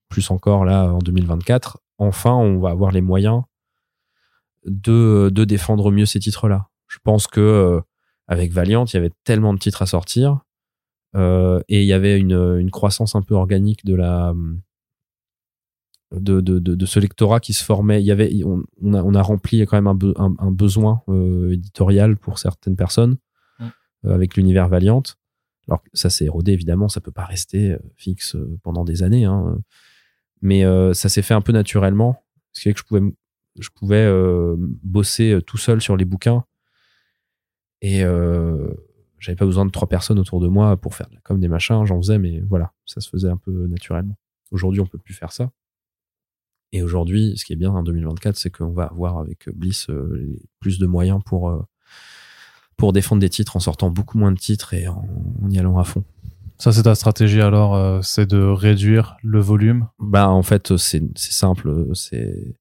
plus 0.10 0.30
encore 0.30 0.66
là 0.66 0.94
en 0.94 1.00
2024 1.00 1.80
enfin 1.98 2.34
on 2.34 2.60
va 2.60 2.70
avoir 2.70 2.92
les 2.92 3.02
moyens 3.02 3.42
de 4.66 5.32
de 5.34 5.46
défendre 5.46 5.92
mieux 5.92 6.06
ces 6.06 6.20
titres 6.20 6.48
là 6.50 6.68
je 6.88 6.98
pense 7.04 7.26
que 7.26 7.82
avec 8.28 8.52
Valiant 8.52 8.86
il 8.86 8.94
y 8.94 8.98
avait 8.98 9.12
tellement 9.24 9.54
de 9.54 9.60
titres 9.60 9.82
à 9.82 9.86
sortir 9.88 10.42
et 11.16 11.82
il 11.82 11.86
y 11.86 11.94
avait 11.94 12.20
une 12.20 12.58
une 12.60 12.72
croissance 12.72 13.16
un 13.16 13.22
peu 13.22 13.36
organique 13.36 13.86
de 13.86 13.96
la 13.96 14.34
de, 16.12 16.42
de, 16.42 16.60
de, 16.60 16.76
de 16.76 16.86
ce 16.86 17.00
lectorat 17.00 17.40
qui 17.40 17.54
se 17.54 17.64
formait. 17.64 18.02
Il 18.02 18.06
y 18.06 18.12
avait, 18.12 18.44
on, 18.46 18.64
on, 18.82 18.94
a, 18.94 19.02
on 19.02 19.16
a 19.16 19.22
rempli 19.24 19.66
quand 19.66 19.78
même 19.78 19.88
un, 19.88 19.96
be- 19.96 20.14
un, 20.18 20.36
un 20.38 20.52
besoin 20.52 21.02
euh, 21.10 21.52
éditorial 21.54 22.18
pour 22.18 22.38
certaines 22.40 22.76
personnes 22.76 23.18
Mm. 23.60 23.66
euh, 24.06 24.14
avec 24.16 24.36
l'univers 24.36 24.68
Valiant. 24.68 25.04
Alors 25.68 25.82
ça 25.94 26.10
s'est 26.10 26.26
érodé 26.26 26.52
évidemment, 26.52 26.88
ça 26.90 27.02
peut 27.02 27.12
pas 27.12 27.26
rester 27.26 27.72
euh, 27.72 27.80
fixe 27.96 28.36
euh, 28.36 28.60
pendant 28.64 28.84
des 28.84 29.02
années, 29.04 29.26
hein, 29.26 29.46
euh. 29.48 29.60
mais 30.42 30.66
euh, 30.66 30.94
ça 30.94 31.08
s'est 31.10 31.22
fait 31.22 31.34
un 31.36 31.42
peu 31.42 31.52
naturellement. 31.52 32.24
Ce 32.52 32.62
qui 32.62 32.70
fait 32.70 32.74
que 32.74 32.80
je 32.80 32.84
pouvais, 32.86 33.02
je 33.60 33.70
pouvais 33.70 34.04
euh, 34.06 34.56
bosser 34.58 35.32
euh, 35.34 35.42
tout 35.42 35.58
seul 35.58 35.82
sur 35.82 35.96
les 35.98 36.06
bouquins 36.06 36.44
et 37.82 38.04
euh, 38.04 38.74
j'avais 39.24 39.38
pas 39.38 39.46
besoin 39.46 39.66
de 39.66 39.72
trois 39.72 39.88
personnes 39.88 40.20
autour 40.20 40.42
de 40.42 40.50
moi 40.50 40.76
pour 40.76 40.96
faire 40.96 41.08
de 41.08 41.16
la 41.16 41.22
com 41.22 41.40
des 41.40 41.48
machins. 41.48 41.86
J'en 41.86 42.02
faisais, 42.02 42.20
mais 42.20 42.42
voilà, 42.42 42.74
ça 42.86 43.00
se 43.00 43.10
faisait 43.10 43.30
un 43.30 43.38
peu 43.38 43.68
naturellement. 43.68 44.18
Aujourd'hui, 44.52 44.82
on 44.82 44.86
peut 44.86 44.98
plus 44.98 45.14
faire 45.14 45.32
ça. 45.32 45.50
Et 46.74 46.82
aujourd'hui, 46.82 47.34
ce 47.38 47.46
qui 47.46 47.54
est 47.54 47.56
bien 47.56 47.72
en 47.72 47.84
2024, 47.84 48.36
c'est 48.36 48.50
qu'on 48.50 48.74
va 48.74 48.84
avoir 48.84 49.20
avec 49.20 49.48
Bliss 49.56 49.90
euh, 49.90 50.38
plus 50.60 50.78
de 50.78 50.86
moyens 50.86 51.22
pour, 51.26 51.50
euh, 51.50 51.62
pour 52.76 52.92
défendre 52.92 53.22
des 53.22 53.30
titres 53.30 53.56
en 53.56 53.62
sortant 53.62 53.90
beaucoup 53.90 54.18
moins 54.18 54.34
de 54.34 54.38
titres 54.38 54.74
et 54.74 54.90
en, 54.90 55.08
en 55.42 55.50
y 55.50 55.58
allant 55.58 55.78
à 55.80 55.86
fond. 55.86 56.04
Ça, 56.58 56.74
c'est 56.74 56.84
ta 56.84 56.96
stratégie 56.96 57.40
alors, 57.40 57.76
euh, 57.76 58.02
c'est 58.02 58.26
de 58.26 58.42
réduire 58.42 59.16
le 59.24 59.40
volume? 59.40 59.88
Bah, 60.00 60.28
en 60.28 60.44
fait, 60.44 60.76
c'est 60.76 61.18
simple. 61.18 61.88
C'est 61.94 62.58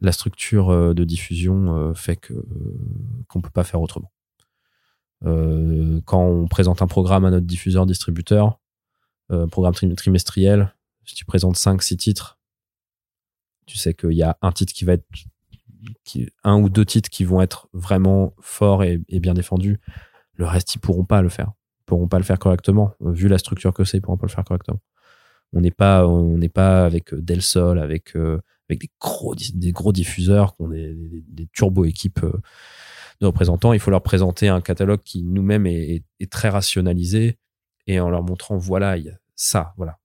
la 0.00 0.12
structure 0.12 0.94
de 0.94 1.04
diffusion 1.04 1.94
fait 1.94 2.16
que 2.16 2.34
qu'on 3.28 3.40
peut 3.40 3.50
pas 3.50 3.64
faire 3.64 3.80
autrement. 3.80 4.10
Euh, 5.24 6.00
quand 6.04 6.22
on 6.22 6.46
présente 6.46 6.82
un 6.82 6.86
programme 6.86 7.24
à 7.24 7.30
notre 7.30 7.46
diffuseur 7.46 7.86
distributeur, 7.86 8.60
euh, 9.30 9.46
programme 9.46 9.74
tri- 9.74 9.94
trimestriel, 9.94 10.74
si 11.04 11.14
tu 11.14 11.24
présentes 11.24 11.56
5-6 11.56 11.96
titres, 11.96 12.38
tu 13.66 13.76
sais 13.76 13.94
qu'il 13.94 14.12
y 14.12 14.22
a 14.22 14.36
un 14.42 14.52
titre 14.52 14.72
qui 14.72 14.84
va 14.84 14.92
être 14.94 15.06
un 16.44 16.60
ou 16.60 16.68
deux 16.68 16.84
titres 16.84 17.10
qui 17.10 17.24
vont 17.24 17.40
être 17.40 17.68
vraiment 17.72 18.34
forts 18.40 18.84
et, 18.84 18.98
bien 19.08 19.34
défendus. 19.34 19.80
Le 20.34 20.46
reste, 20.46 20.74
ils 20.74 20.78
pourront 20.78 21.04
pas 21.04 21.22
le 21.22 21.28
faire. 21.28 21.52
Ils 21.80 21.84
pourront 21.86 22.08
pas 22.08 22.18
le 22.18 22.24
faire 22.24 22.38
correctement. 22.38 22.92
Vu 23.00 23.28
la 23.28 23.38
structure 23.38 23.72
que 23.72 23.84
c'est, 23.84 23.98
ils 23.98 24.00
pourront 24.00 24.16
pas 24.16 24.26
le 24.26 24.32
faire 24.32 24.44
correctement. 24.44 24.80
On 25.52 25.60
n'est 25.60 25.70
pas, 25.70 26.06
on 26.06 26.38
n'est 26.38 26.48
pas 26.48 26.84
avec 26.84 27.14
Del 27.14 27.42
Sol, 27.42 27.78
avec, 27.78 28.16
euh, 28.16 28.40
avec 28.68 28.80
des 28.80 28.90
gros, 29.00 29.34
des 29.34 29.72
gros 29.72 29.92
diffuseurs, 29.92 30.54
des, 30.60 30.94
des, 30.94 31.24
des 31.26 31.46
turbo 31.52 31.84
équipes 31.84 32.24
euh, 32.24 32.40
de 33.20 33.26
représentants. 33.26 33.72
Il 33.72 33.80
faut 33.80 33.90
leur 33.90 34.02
présenter 34.02 34.48
un 34.48 34.60
catalogue 34.60 35.02
qui 35.02 35.22
nous-mêmes 35.22 35.66
est, 35.66 36.04
très 36.30 36.48
rationalisé 36.48 37.38
et 37.86 38.00
en 38.00 38.10
leur 38.10 38.22
montrant, 38.22 38.56
voilà, 38.56 38.96
il 38.96 39.04
y 39.04 39.10
a 39.10 39.16
ça, 39.34 39.74
voilà. 39.76 39.98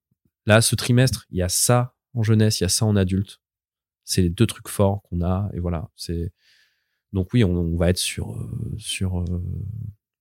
Là, 0.45 0.62
ce 0.62 0.76
trimestre, 0.76 1.26
il 1.30 1.38
y 1.38 1.41
a 1.41 1.49
ça 1.49 1.93
en 2.14 2.24
jeunesse, 2.24 2.59
il 2.59 2.64
y 2.64 2.66
a 2.66 2.70
ça 2.70 2.86
en 2.86 2.95
adulte. 2.95 3.39
C'est 4.03 4.22
les 4.22 4.30
deux 4.30 4.45
trucs 4.47 4.68
forts 4.68 5.01
qu'on 5.03 5.22
a 5.22 5.49
et 5.53 5.59
voilà. 5.59 5.89
C'est 5.95 6.32
donc 7.14 7.30
oui, 7.34 7.43
on, 7.43 7.51
on 7.51 7.78
va 7.78 7.89
être 7.89 7.97
sur 7.97 8.34
euh, 8.34 8.76
sur 8.78 9.20
euh, 9.20 9.26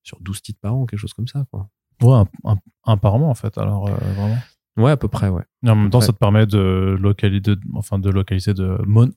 sur 0.02 0.20
12 0.20 0.42
titres 0.42 0.60
par 0.60 0.74
an, 0.74 0.86
quelque 0.86 0.98
chose 1.00 1.12
comme 1.14 1.28
ça, 1.28 1.44
quoi. 1.50 1.68
Ouais, 2.02 2.14
un, 2.14 2.26
un- 2.44 2.58
un 2.84 2.96
par 2.96 3.18
mois 3.18 3.28
en 3.28 3.34
fait, 3.34 3.56
alors 3.58 3.88
euh, 3.88 3.94
vraiment. 3.94 4.36
Ouais, 4.76 4.90
à 4.92 4.96
peu 4.96 5.08
près, 5.08 5.28
ouais. 5.28 5.42
Et 5.64 5.68
en 5.70 5.76
même 5.76 5.90
temps, 5.90 6.00
ça 6.00 6.12
te 6.12 6.18
permet 6.18 6.46
de 6.46 6.96
localiser, 7.00 7.40
de, 7.40 7.58
enfin, 7.74 7.98
de 7.98 8.08
localiser, 8.08 8.54
de 8.54 8.78
mon... 8.86 9.10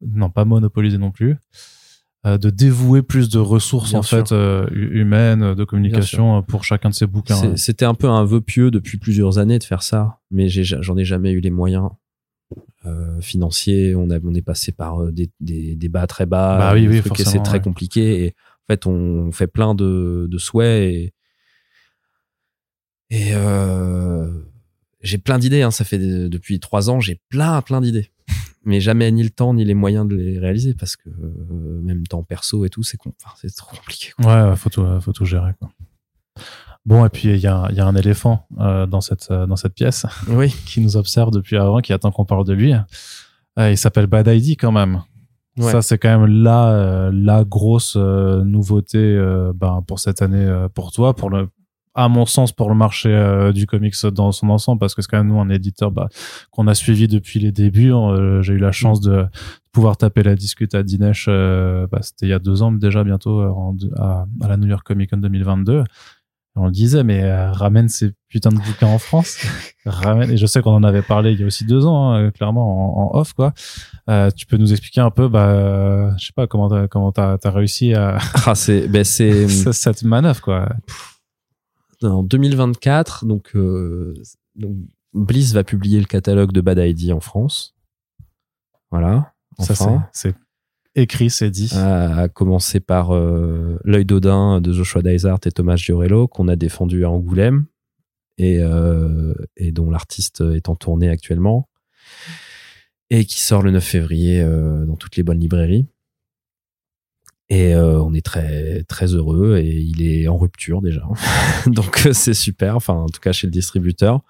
non 0.00 0.30
pas 0.30 0.44
monopoliser 0.44 0.98
non 0.98 1.10
plus, 1.10 1.36
de 2.24 2.50
dévouer 2.50 3.02
plus 3.02 3.28
de 3.28 3.38
ressources 3.38 3.90
Bien 3.90 4.00
en 4.00 4.02
sûr. 4.02 4.18
fait 4.18 4.32
euh, 4.32 4.66
hu- 4.72 5.00
humaines, 5.00 5.54
de 5.54 5.64
communication 5.64 6.38
euh, 6.38 6.42
pour 6.42 6.64
chacun 6.64 6.90
de 6.90 6.94
ces 6.94 7.06
bouquins. 7.06 7.36
C'est- 7.36 7.56
C'était 7.56 7.84
un 7.84 7.94
peu 7.94 8.08
un 8.08 8.24
vœu 8.24 8.40
pieux 8.40 8.70
depuis 8.70 8.98
plusieurs 8.98 9.38
années 9.38 9.58
de 9.58 9.64
faire 9.64 9.82
ça, 9.82 10.18
mais 10.30 10.48
j'en 10.48 10.96
ai 10.96 11.04
jamais 11.04 11.30
eu 11.30 11.40
les 11.40 11.50
moyens 11.50 11.90
euh, 12.86 13.20
financiers. 13.20 13.94
On, 13.94 14.10
a, 14.10 14.18
on 14.24 14.34
est 14.34 14.42
passé 14.42 14.72
par 14.72 15.00
euh, 15.02 15.12
des, 15.12 15.30
des, 15.40 15.76
des 15.76 15.88
bas 15.88 16.06
très 16.08 16.26
bas, 16.26 16.58
Bah 16.58 16.74
oui, 16.74 16.88
c'est 17.24 17.42
très 17.42 17.58
ouais. 17.58 17.60
compliqué. 17.60 18.24
Et 18.24 18.28
en 18.30 18.72
fait, 18.72 18.86
on 18.86 19.30
fait 19.32 19.46
plein 19.46 19.74
de, 19.76 20.26
de 20.30 20.38
souhaits 20.38 20.92
et, 20.92 21.14
et 23.10 23.30
euh, 23.34 24.30
j'ai 25.02 25.18
plein 25.18 25.38
d'idées. 25.38 25.62
Hein, 25.62 25.70
ça 25.70 25.84
fait 25.84 25.98
des- 25.98 26.28
depuis 26.28 26.58
trois 26.60 26.90
ans, 26.90 27.00
j'ai 27.00 27.20
plein, 27.28 27.62
plein 27.62 27.80
d'idées. 27.80 28.10
Mais 28.64 28.80
jamais 28.80 29.10
ni 29.12 29.22
le 29.22 29.30
temps 29.30 29.54
ni 29.54 29.64
les 29.64 29.74
moyens 29.74 30.06
de 30.06 30.16
les 30.16 30.38
réaliser 30.38 30.74
parce 30.74 30.96
que 30.96 31.08
euh, 31.08 31.80
même 31.82 32.06
temps 32.06 32.22
perso 32.22 32.64
et 32.64 32.70
tout, 32.70 32.82
c'est 32.82 32.98
enfin, 33.24 33.48
trop 33.56 33.76
compliqué. 33.76 34.12
quoi. 34.16 34.50
Ouais, 34.50 34.56
faut 34.56 34.70
tout, 34.70 34.84
faut 35.00 35.12
tout 35.12 35.24
gérer. 35.24 35.52
Quoi. 35.58 35.70
Bon, 36.88 37.04
et 37.04 37.10
puis 37.10 37.28
il 37.28 37.36
y 37.36 37.40
y 37.40 37.46
a 37.46 37.86
un 37.86 37.96
éléphant 37.96 38.46
euh, 38.60 38.86
dans 38.86 39.02
cette 39.02 39.30
euh, 39.30 39.46
dans 39.46 39.56
cette 39.56 39.74
pièce 39.74 40.06
Oui, 40.28 40.48
qui 40.64 40.80
nous 40.80 40.96
observe 40.96 41.30
depuis 41.30 41.58
avant, 41.58 41.80
qui 41.80 41.92
attend 41.92 42.10
qu'on 42.10 42.24
parle 42.24 42.46
de 42.46 42.54
lui. 42.54 42.72
Euh, 43.58 43.70
il 43.70 43.76
s'appelle 43.76 44.06
Bad 44.06 44.26
ID 44.26 44.56
quand 44.58 44.72
même. 44.72 45.02
Ouais. 45.58 45.70
Ça, 45.70 45.82
c'est 45.82 45.98
quand 45.98 46.18
même 46.18 46.42
la 46.42 47.10
la 47.12 47.44
grosse 47.44 47.96
nouveauté 47.96 49.18
ben, 49.54 49.82
pour 49.86 49.98
cette 49.98 50.22
année 50.22 50.48
pour 50.72 50.92
toi, 50.92 51.14
pour 51.14 51.28
le 51.28 51.48
à 51.94 52.08
mon 52.08 52.26
sens 52.26 52.52
pour 52.52 52.68
le 52.68 52.74
marché 52.74 53.08
euh, 53.10 53.52
du 53.52 53.66
comics 53.66 53.94
dans 54.12 54.30
son 54.32 54.48
ensemble 54.50 54.78
parce 54.80 54.94
que 54.94 55.02
c'est 55.02 55.08
quand 55.10 55.18
même 55.18 55.28
nous 55.28 55.40
un 55.40 55.48
éditeur 55.48 55.90
bah, 55.90 56.08
qu'on 56.50 56.66
a 56.68 56.74
suivi 56.74 57.08
depuis 57.08 57.40
les 57.40 57.52
débuts 57.52 57.92
Euh, 57.92 58.42
j'ai 58.42 58.54
eu 58.54 58.58
la 58.58 58.72
chance 58.72 59.00
de 59.00 59.26
pouvoir 59.72 59.96
taper 59.96 60.22
la 60.22 60.34
discute 60.34 60.74
à 60.74 60.82
Dinesh 60.82 61.26
euh, 61.28 61.86
bah, 61.90 61.98
c'était 62.02 62.26
il 62.26 62.30
y 62.30 62.32
a 62.32 62.38
deux 62.38 62.62
ans 62.62 62.72
déjà 62.72 63.04
bientôt 63.04 63.40
euh, 63.40 63.48
en- 63.50 63.76
à, 63.96 64.26
à 64.42 64.48
la 64.48 64.56
New 64.56 64.66
York 64.68 64.84
Comic 64.86 65.10
Con 65.10 65.18
2022 65.18 65.84
on 66.60 66.66
le 66.66 66.72
disait 66.72 67.04
mais 67.04 67.22
euh, 67.22 67.52
ramène 67.52 67.88
ces 67.88 68.10
putains 68.28 68.50
de 68.50 68.56
bouquins 68.56 68.88
en 68.88 68.98
France. 68.98 69.38
Ramène 69.86 70.30
et 70.32 70.36
je 70.36 70.44
sais 70.44 70.60
qu'on 70.60 70.74
en 70.74 70.82
avait 70.82 71.02
parlé 71.02 71.30
il 71.32 71.38
y 71.40 71.44
a 71.44 71.46
aussi 71.46 71.64
deux 71.64 71.86
ans 71.86 72.12
hein, 72.12 72.30
clairement 72.32 72.98
en, 72.98 73.16
en 73.16 73.18
off 73.20 73.32
quoi. 73.32 73.52
Euh, 74.10 74.28
tu 74.36 74.44
peux 74.44 74.56
nous 74.56 74.72
expliquer 74.72 75.00
un 75.00 75.10
peu 75.12 75.28
bah 75.28 75.46
euh, 75.50 76.10
je 76.18 76.26
sais 76.26 76.32
pas 76.34 76.46
comment 76.48 76.68
t'as 76.68 76.88
comment 76.88 77.12
t'as 77.12 77.36
as 77.42 77.50
réussi 77.50 77.94
à 77.94 78.18
ah, 78.46 78.54
c'est 78.56 78.88
ben 78.88 79.04
c'est 79.04 79.46
cette 79.72 80.02
manœuvre 80.02 80.40
quoi 80.42 80.68
en 82.02 82.22
2024, 82.22 83.26
donc, 83.26 83.54
euh, 83.54 84.14
donc 84.54 84.76
Bliss 85.14 85.52
va 85.52 85.64
publier 85.64 86.00
le 86.00 86.06
catalogue 86.06 86.52
de 86.52 86.60
Bad 86.60 86.78
ID 86.78 87.12
en 87.12 87.20
France. 87.20 87.74
Voilà. 88.90 89.32
Enfin. 89.58 90.06
c'est 90.12 90.30
c'est 90.30 90.34
écrit, 90.94 91.30
c'est 91.30 91.50
dit. 91.50 91.70
À 91.74 92.28
commencer 92.28 92.80
par 92.80 93.14
euh, 93.14 93.78
L'œil 93.84 94.04
d'Odin 94.04 94.60
de 94.60 94.72
Joshua 94.72 95.02
Dysart 95.02 95.40
et 95.46 95.50
Thomas 95.50 95.76
Giorello, 95.76 96.28
qu'on 96.28 96.48
a 96.48 96.56
défendu 96.56 97.04
à 97.04 97.10
Angoulême 97.10 97.66
et, 98.36 98.58
euh, 98.60 99.34
et 99.56 99.72
dont 99.72 99.90
l'artiste 99.90 100.40
est 100.40 100.68
en 100.68 100.76
tournée 100.76 101.08
actuellement 101.08 101.68
et 103.10 103.24
qui 103.24 103.40
sort 103.40 103.62
le 103.62 103.70
9 103.70 103.82
février 103.82 104.40
euh, 104.40 104.84
dans 104.84 104.96
toutes 104.96 105.16
les 105.16 105.22
bonnes 105.22 105.38
librairies. 105.38 105.86
Et 107.50 107.74
euh, 107.74 108.02
on 108.02 108.12
est 108.12 108.24
très 108.24 108.84
très 108.84 109.14
heureux 109.14 109.56
et 109.56 109.68
il 109.70 110.06
est 110.06 110.28
en 110.28 110.36
rupture 110.36 110.82
déjà. 110.82 111.02
Donc 111.66 112.06
euh, 112.06 112.12
c'est 112.12 112.34
super, 112.34 112.76
enfin 112.76 112.94
en 112.94 113.08
tout 113.08 113.20
cas 113.20 113.32
chez 113.32 113.46
le 113.46 113.50
distributeur. 113.50 114.20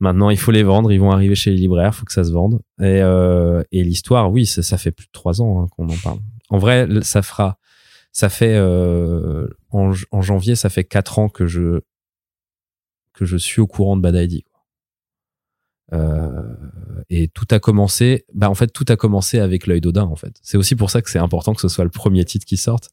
Maintenant, 0.00 0.30
il 0.30 0.36
faut 0.36 0.50
les 0.50 0.64
vendre, 0.64 0.90
ils 0.90 0.98
vont 0.98 1.12
arriver 1.12 1.36
chez 1.36 1.52
les 1.52 1.56
libraires, 1.56 1.92
il 1.94 1.96
faut 1.96 2.04
que 2.04 2.12
ça 2.12 2.24
se 2.24 2.32
vende. 2.32 2.60
Et, 2.80 3.00
euh, 3.02 3.62
et 3.70 3.84
l'histoire, 3.84 4.32
oui, 4.32 4.46
ça, 4.46 4.76
fait 4.76 4.90
plus 4.90 5.06
de 5.06 5.12
trois 5.12 5.40
ans 5.40 5.62
hein, 5.62 5.68
qu'on 5.70 5.88
en 5.88 5.96
parle. 6.02 6.18
En 6.50 6.58
vrai, 6.58 6.88
ça 7.02 7.22
fera, 7.22 7.56
ça 8.10 8.28
fait 8.28 8.56
euh, 8.56 9.46
en, 9.70 9.92
en 10.10 10.20
janvier, 10.20 10.56
ça 10.56 10.70
fait 10.70 10.82
quatre 10.82 11.20
ans 11.20 11.28
que 11.28 11.46
je 11.46 11.82
que 13.12 13.24
je 13.24 13.36
suis 13.36 13.60
au 13.60 13.68
courant 13.68 13.96
de 13.96 14.02
Bad 14.02 14.16
ID. 14.16 14.42
Euh, 15.92 16.54
et 17.10 17.28
tout 17.28 17.46
a 17.50 17.58
commencé, 17.58 18.24
bah 18.32 18.48
en 18.48 18.54
fait 18.54 18.68
tout 18.68 18.86
a 18.88 18.96
commencé 18.96 19.38
avec 19.38 19.66
l'œil 19.66 19.80
d'Odin 19.80 20.04
en 20.04 20.16
fait. 20.16 20.38
C'est 20.42 20.56
aussi 20.56 20.74
pour 20.74 20.90
ça 20.90 21.02
que 21.02 21.10
c'est 21.10 21.18
important 21.18 21.54
que 21.54 21.60
ce 21.60 21.68
soit 21.68 21.84
le 21.84 21.90
premier 21.90 22.24
titre 22.24 22.46
qui 22.46 22.56
sorte, 22.56 22.90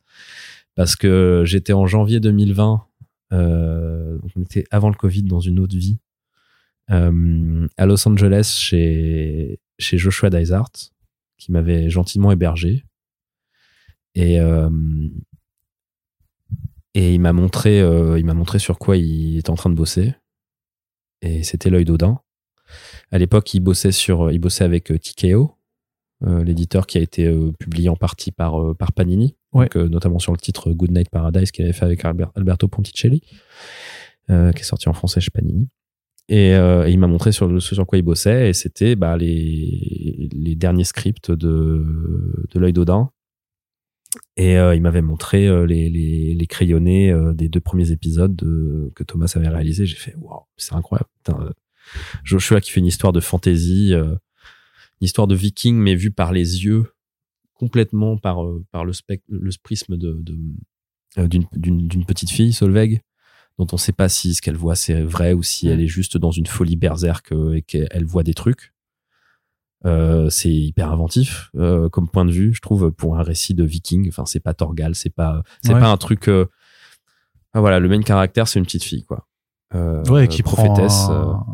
parce 0.75 0.95
que 0.95 1.43
j'étais 1.45 1.73
en 1.73 1.87
janvier 1.87 2.19
2020, 2.19 2.85
euh, 3.31 4.17
donc 4.17 4.31
on 4.35 4.41
était 4.41 4.65
avant 4.71 4.89
le 4.89 4.95
Covid 4.95 5.23
dans 5.23 5.39
une 5.39 5.59
autre 5.59 5.77
vie, 5.77 5.99
euh, 6.91 7.67
à 7.77 7.85
Los 7.85 8.07
Angeles 8.07 8.53
chez 8.57 9.59
chez 9.77 9.97
Joshua 9.97 10.29
Dysart, 10.29 10.71
qui 11.37 11.51
m'avait 11.51 11.89
gentiment 11.89 12.31
hébergé. 12.31 12.83
Et 14.15 14.41
euh, 14.41 14.69
et 16.95 17.13
il 17.13 17.19
m'a 17.21 17.31
montré 17.31 17.79
il 17.79 18.25
m'a 18.25 18.33
montré 18.33 18.59
sur 18.59 18.77
quoi 18.77 18.97
il 18.97 19.37
était 19.37 19.51
en 19.51 19.55
train 19.55 19.69
de 19.69 19.75
bosser. 19.75 20.13
Et 21.21 21.43
c'était 21.43 21.69
l'œil 21.69 21.85
d'Odin 21.85 22.21
à 23.11 23.17
l'époque, 23.17 23.53
il 23.53 23.59
bossait 23.61 23.91
sur, 23.91 24.31
il 24.31 24.39
bossait 24.39 24.63
avec 24.63 24.91
euh, 24.91 24.97
TKO, 24.97 25.55
euh, 26.25 26.43
l'éditeur 26.43 26.85
qui 26.87 26.97
a 26.97 27.01
été 27.01 27.25
euh, 27.25 27.51
publié 27.59 27.89
en 27.89 27.95
partie 27.95 28.31
par 28.31 28.61
euh, 28.61 28.73
par 28.73 28.91
Panini, 28.91 29.35
Ouais. 29.53 29.65
donc, 29.65 29.77
euh, 29.77 29.87
notamment 29.89 30.19
sur 30.19 30.31
le 30.31 30.37
titre 30.37 30.71
Good 30.73 30.91
Night 30.91 31.09
Paradise 31.09 31.51
qu'il 31.51 31.63
avait 31.65 31.73
fait 31.73 31.85
avec 31.85 32.03
Albert- 32.05 32.31
Alberto 32.35 32.67
Ponticelli, 32.67 33.21
euh, 34.29 34.51
qui 34.51 34.61
est 34.61 34.65
sorti 34.65 34.89
en 34.89 34.93
français 34.93 35.21
chez 35.21 35.31
Panini. 35.31 35.67
Et, 36.27 36.53
euh, 36.53 36.87
et 36.87 36.91
il 36.91 36.99
m'a 36.99 37.07
montré 37.07 37.31
sur 37.31 37.47
le- 37.47 37.59
ce 37.59 37.73
sur 37.73 37.87
quoi 37.87 37.97
il 37.97 38.03
bossait, 38.03 38.49
et 38.49 38.53
c'était 38.53 38.95
bah, 38.95 39.17
les 39.17 40.29
les 40.31 40.55
derniers 40.55 40.83
scripts 40.83 41.31
de 41.31 42.45
de 42.53 42.59
l'œil 42.59 42.73
d'Odin. 42.73 43.09
Et 44.37 44.57
euh, 44.57 44.75
il 44.75 44.81
m'avait 44.81 45.01
montré 45.03 45.47
euh, 45.47 45.65
les, 45.67 45.87
les, 45.89 46.33
les 46.33 46.47
crayonnés 46.47 47.11
euh, 47.11 47.33
des 47.33 47.47
deux 47.47 47.59
premiers 47.59 47.91
épisodes 47.91 48.35
de, 48.35 48.91
que 48.95 49.03
Thomas 49.03 49.31
avait 49.35 49.49
réalisé. 49.49 49.85
J'ai 49.85 49.95
fait 49.97 50.15
waouh, 50.17 50.41
c'est 50.57 50.73
incroyable. 50.73 51.09
Putain, 51.23 51.39
euh, 51.41 51.49
Joshua 52.23 52.61
qui 52.61 52.71
fait 52.71 52.79
une 52.79 52.85
histoire 52.85 53.13
de 53.13 53.19
fantasy, 53.19 53.93
euh, 53.93 54.15
une 55.01 55.05
histoire 55.05 55.27
de 55.27 55.35
viking, 55.35 55.75
mais 55.77 55.95
vue 55.95 56.11
par 56.11 56.31
les 56.31 56.65
yeux 56.65 56.85
complètement 57.53 58.17
par 58.17 58.43
euh, 58.43 58.63
par 58.71 58.85
le 58.85 58.93
spec 58.93 59.21
le 59.29 59.49
prisme 59.61 59.97
de 59.97 60.23
euh, 61.17 61.27
d'une 61.27 62.05
petite 62.05 62.29
fille 62.31 62.53
Solveig 62.53 63.01
dont 63.57 63.67
on 63.73 63.77
sait 63.77 63.91
pas 63.91 64.07
si 64.07 64.33
ce 64.35 64.41
qu'elle 64.41 64.55
voit 64.55 64.75
c'est 64.75 65.01
vrai 65.01 65.33
ou 65.33 65.43
si 65.43 65.67
Mm. 65.67 65.71
elle 65.71 65.81
est 65.81 65.87
juste 65.87 66.17
dans 66.17 66.31
une 66.31 66.45
folie 66.45 66.77
berserk 66.77 67.33
et 67.53 67.61
qu'elle 67.61 68.05
voit 68.05 68.23
des 68.23 68.33
trucs 68.33 68.73
euh, 69.85 70.29
c'est 70.29 70.51
hyper 70.53 70.91
inventif 70.91 71.49
euh, 71.57 71.89
comme 71.89 72.09
point 72.09 72.23
de 72.25 72.31
vue 72.31 72.53
je 72.53 72.61
trouve 72.61 72.91
pour 72.91 73.17
un 73.17 73.23
récit 73.23 73.53
de 73.53 73.63
viking 73.65 74.07
enfin 74.09 74.25
c'est 74.25 74.39
pas 74.41 74.53
Torgal 74.53 74.95
c'est 74.95 75.09
pas 75.09 75.41
c'est 75.61 75.73
Ouais. 75.73 75.79
pas 75.81 75.89
un 75.91 75.97
truc 75.97 76.27
euh, 76.29 76.45
ah, 77.53 77.59
voilà 77.61 77.79
le 77.79 77.89
main 77.89 78.01
caractère 78.01 78.47
c'est 78.47 78.59
une 78.59 78.65
petite 78.65 78.83
fille 78.83 79.03
quoi 79.03 79.25
Ouais, 79.73 80.27
qui 80.27 80.41
prophétesse 80.43 81.03
un, 81.09 81.45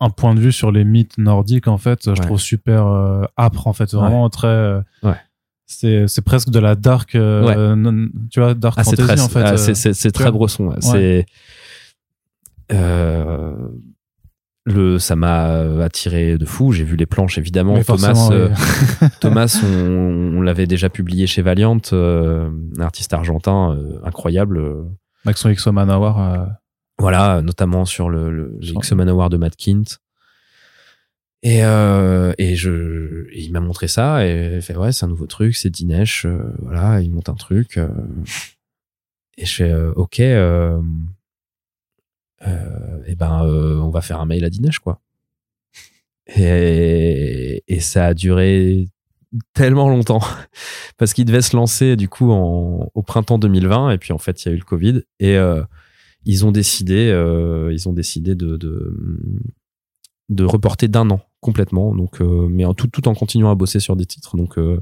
un 0.00 0.10
point 0.10 0.34
de 0.34 0.40
vue 0.40 0.52
sur 0.52 0.72
les 0.72 0.84
mythes 0.84 1.18
nordiques, 1.18 1.68
en 1.68 1.78
fait, 1.78 2.00
je 2.04 2.10
Ouais. 2.10 2.16
trouve 2.16 2.40
super 2.40 2.86
euh, 2.86 3.24
âpre, 3.38 3.66
en 3.66 3.72
fait, 3.72 3.92
vraiment 3.94 4.28
très. 4.30 4.46
euh, 4.48 4.80
Ouais. 5.02 5.14
C'est, 5.70 6.06
c'est 6.08 6.22
presque 6.22 6.48
de 6.48 6.58
la 6.58 6.74
dark, 6.76 7.14
euh, 7.14 7.76
non- 7.76 8.08
tu 8.30 8.40
vois, 8.40 8.54
dark 8.54 8.76
Ah, 8.78 8.84
c'est 8.84 8.96
fantasy 8.96 9.16
très, 9.16 9.20
en 9.20 9.28
fait. 9.28 9.42
ah, 9.44 9.52
euh, 9.52 9.56
c'est, 9.74 9.74
très 10.12 10.30
ouais. 10.60 10.76
C'est, 10.80 11.26
euh, 12.72 13.54
le, 14.64 14.98
ça 14.98 15.16
m'a 15.16 15.44
attiré 15.82 16.36
de 16.38 16.44
fou. 16.44 16.72
J'ai 16.72 16.84
vu 16.84 16.96
les 16.96 17.06
planches, 17.06 17.38
évidemment. 17.38 17.74
Mais 17.74 17.84
Thomas, 17.84 18.28
euh, 18.32 18.48
oui. 19.02 19.08
Thomas, 19.20 19.60
on, 19.64 20.36
on 20.36 20.40
l'avait 20.42 20.66
déjà 20.66 20.88
publié 20.90 21.26
chez 21.26 21.40
Valiant, 21.42 21.78
euh, 21.92 22.50
un 22.78 22.80
artiste 22.82 23.12
argentin 23.14 23.76
euh, 23.76 24.00
incroyable. 24.04 24.58
euh, 24.58 24.84
Avec 25.24 25.38
Voilà, 26.98 27.42
notamment 27.42 27.84
sur 27.84 28.08
le, 28.10 28.30
le 28.30 28.56
les 28.60 28.68
Sur- 28.68 28.78
X 28.78 28.92
Manowar 28.92 29.30
de 29.30 29.36
Matt 29.36 29.54
Kint. 29.56 29.84
Et, 31.44 31.64
euh, 31.64 32.32
et 32.38 32.56
je, 32.56 33.26
et 33.30 33.42
il 33.44 33.52
m'a 33.52 33.60
montré 33.60 33.86
ça 33.86 34.26
et 34.26 34.56
il 34.56 34.62
fait 34.62 34.74
ouais 34.76 34.90
c'est 34.90 35.04
un 35.04 35.08
nouveau 35.08 35.26
truc, 35.28 35.54
c'est 35.56 35.70
Dinesh, 35.70 36.24
euh, 36.26 36.42
voilà 36.62 37.00
il 37.00 37.12
monte 37.12 37.28
un 37.28 37.34
truc. 37.36 37.76
euh, 37.76 37.88
et 39.36 39.46
je 39.46 39.54
fais 39.54 39.70
euh, 39.70 39.92
ok, 39.94 40.18
euh, 40.18 40.80
euh, 42.46 43.02
et 43.06 43.14
ben 43.14 43.44
euh, 43.46 43.76
on 43.78 43.90
va 43.90 44.00
faire 44.00 44.20
un 44.20 44.26
mail 44.26 44.44
à 44.44 44.50
Dinesh 44.50 44.80
quoi. 44.80 45.00
Et, 46.36 47.62
et 47.68 47.80
ça 47.80 48.06
a 48.06 48.14
duré 48.14 48.88
tellement 49.54 49.88
longtemps 49.88 50.20
parce 50.98 51.14
qu'il 51.14 51.24
devait 51.24 51.40
se 51.42 51.56
lancer 51.56 51.96
du 51.96 52.08
coup 52.08 52.30
en, 52.32 52.90
au 52.94 53.02
printemps 53.02 53.38
2020 53.38 53.90
et 53.92 53.98
puis 53.98 54.12
en 54.12 54.18
fait 54.18 54.44
il 54.44 54.48
y 54.48 54.50
a 54.50 54.54
eu 54.54 54.58
le 54.58 54.64
Covid 54.64 55.02
et 55.20 55.36
euh, 55.36 55.62
ils 56.24 56.44
ont 56.44 56.52
décidé 56.52 57.10
euh, 57.10 57.72
ils 57.72 57.88
ont 57.88 57.92
décidé 57.92 58.34
de, 58.34 58.56
de 60.28 60.44
reporter 60.44 60.88
d'un 60.88 61.10
an 61.10 61.20
complètement. 61.40 61.94
Donc 61.94 62.20
euh, 62.20 62.48
mais 62.48 62.64
tout 62.76 62.88
tout 62.88 63.08
en 63.08 63.14
continuant 63.14 63.50
à 63.50 63.54
bosser 63.54 63.80
sur 63.80 63.96
des 63.96 64.06
titres. 64.06 64.36
Donc 64.36 64.58
euh, 64.58 64.80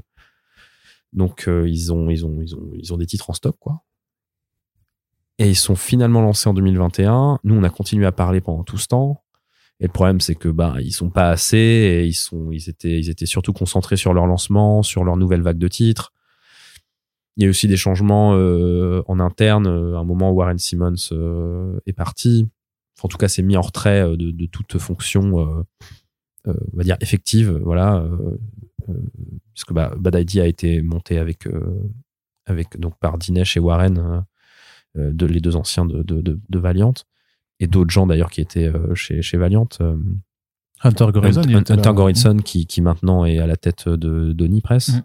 donc 1.13 1.49
ils 1.49 1.93
ont 1.93 2.11
ils 2.11 2.25
ont 2.27 2.41
ils 2.41 2.55
ont 2.55 2.71
ils 2.75 2.93
ont 2.93 2.97
des 2.97 3.07
titres 3.07 3.31
en 3.31 3.35
stock 3.35 3.57
quoi. 3.59 3.83
Et 5.39 5.49
ils 5.51 5.57
sont 5.57 5.77
finalement 5.77 6.23
lancés 6.23 6.49
en 6.49 6.55
2021 6.55 7.41
nous 7.45 7.55
on 7.55 7.63
a 7.63 7.71
continué 7.71 8.07
à 8.07 8.13
parler 8.13 8.41
pendant 8.41 8.65
tout 8.65 8.79
ce 8.79 8.89
temps. 8.89 9.23
Et 9.79 9.87
le 9.87 9.93
problème 9.93 10.21
c'est 10.21 10.35
que 10.35 10.49
bah 10.49 10.77
ils 10.81 10.93
sont 10.93 11.11
pas 11.11 11.29
assez 11.29 11.59
et 11.59 12.07
ils 12.07 12.15
sont 12.15 12.51
ils 12.51 12.71
étaient 12.71 12.99
ils 12.99 13.11
étaient 13.11 13.27
surtout 13.27 13.53
concentrés 13.53 13.97
sur 13.97 14.15
leur 14.15 14.27
lancement 14.27 14.83
sur 14.83 15.05
leur 15.05 15.17
nouvelle 15.17 15.43
vague 15.43 15.59
de 15.59 15.69
titres 15.69 16.13
il 17.37 17.43
y 17.43 17.45
a 17.45 17.47
eu 17.49 17.51
aussi 17.51 17.69
des 17.69 17.77
changements 17.77 18.35
euh, 18.35 19.03
en 19.07 19.21
interne. 19.21 19.67
À 19.67 19.99
un 19.99 20.05
moment, 20.05 20.31
Warren 20.33 20.59
Simmons 20.59 20.95
euh, 21.13 21.79
est 21.87 21.93
parti. 21.93 22.49
Enfin, 22.97 23.07
en 23.07 23.09
tout 23.09 23.19
cas, 23.19 23.29
s'est 23.29 23.43
mis 23.43 23.57
en 23.57 23.61
retrait 23.63 24.01
euh, 24.01 24.17
de, 24.17 24.31
de 24.31 24.47
toute 24.47 24.79
fonction, 24.79 25.41
euh, 25.41 25.63
euh, 26.49 26.55
on 26.73 26.77
va 26.79 26.83
dire 26.83 26.97
effective. 27.01 27.61
Voilà, 27.63 27.97
euh, 27.97 28.39
euh, 28.89 28.93
puisque 29.53 29.73
bah, 29.73 29.93
Bad 29.99 30.15
ID 30.15 30.39
a 30.39 30.47
été 30.47 30.81
monté 30.81 31.19
avec 31.19 31.47
euh, 31.47 31.83
avec 32.47 32.79
donc 32.81 32.97
par 32.99 33.19
Dinesh 33.19 33.57
et 33.57 33.61
Warren, 33.61 33.99
euh, 33.99 34.21
euh, 34.99 35.13
de, 35.13 35.27
les 35.27 35.41
deux 35.41 35.57
anciens 35.57 35.85
de, 35.85 36.03
de, 36.03 36.59
Valiant, 36.59 36.95
et 37.61 37.67
d'autres 37.67 37.91
gens 37.91 38.07
d'ailleurs 38.07 38.31
qui 38.31 38.41
étaient 38.41 38.69
euh, 38.69 38.95
chez 38.95 39.21
chez 39.21 39.37
Valiant. 39.37 39.69
euh, 39.81 39.97
Hunter 41.75 41.93
Gorinson 41.95 42.37
qui, 42.39 42.67
qui 42.67 42.81
maintenant 42.81 43.25
est 43.25 43.39
à 43.39 43.47
la 43.47 43.57
tête 43.57 43.89
de 43.89 44.33
d'Oni 44.33 44.61
Press. 44.63 44.89
Mhm. 44.95 45.03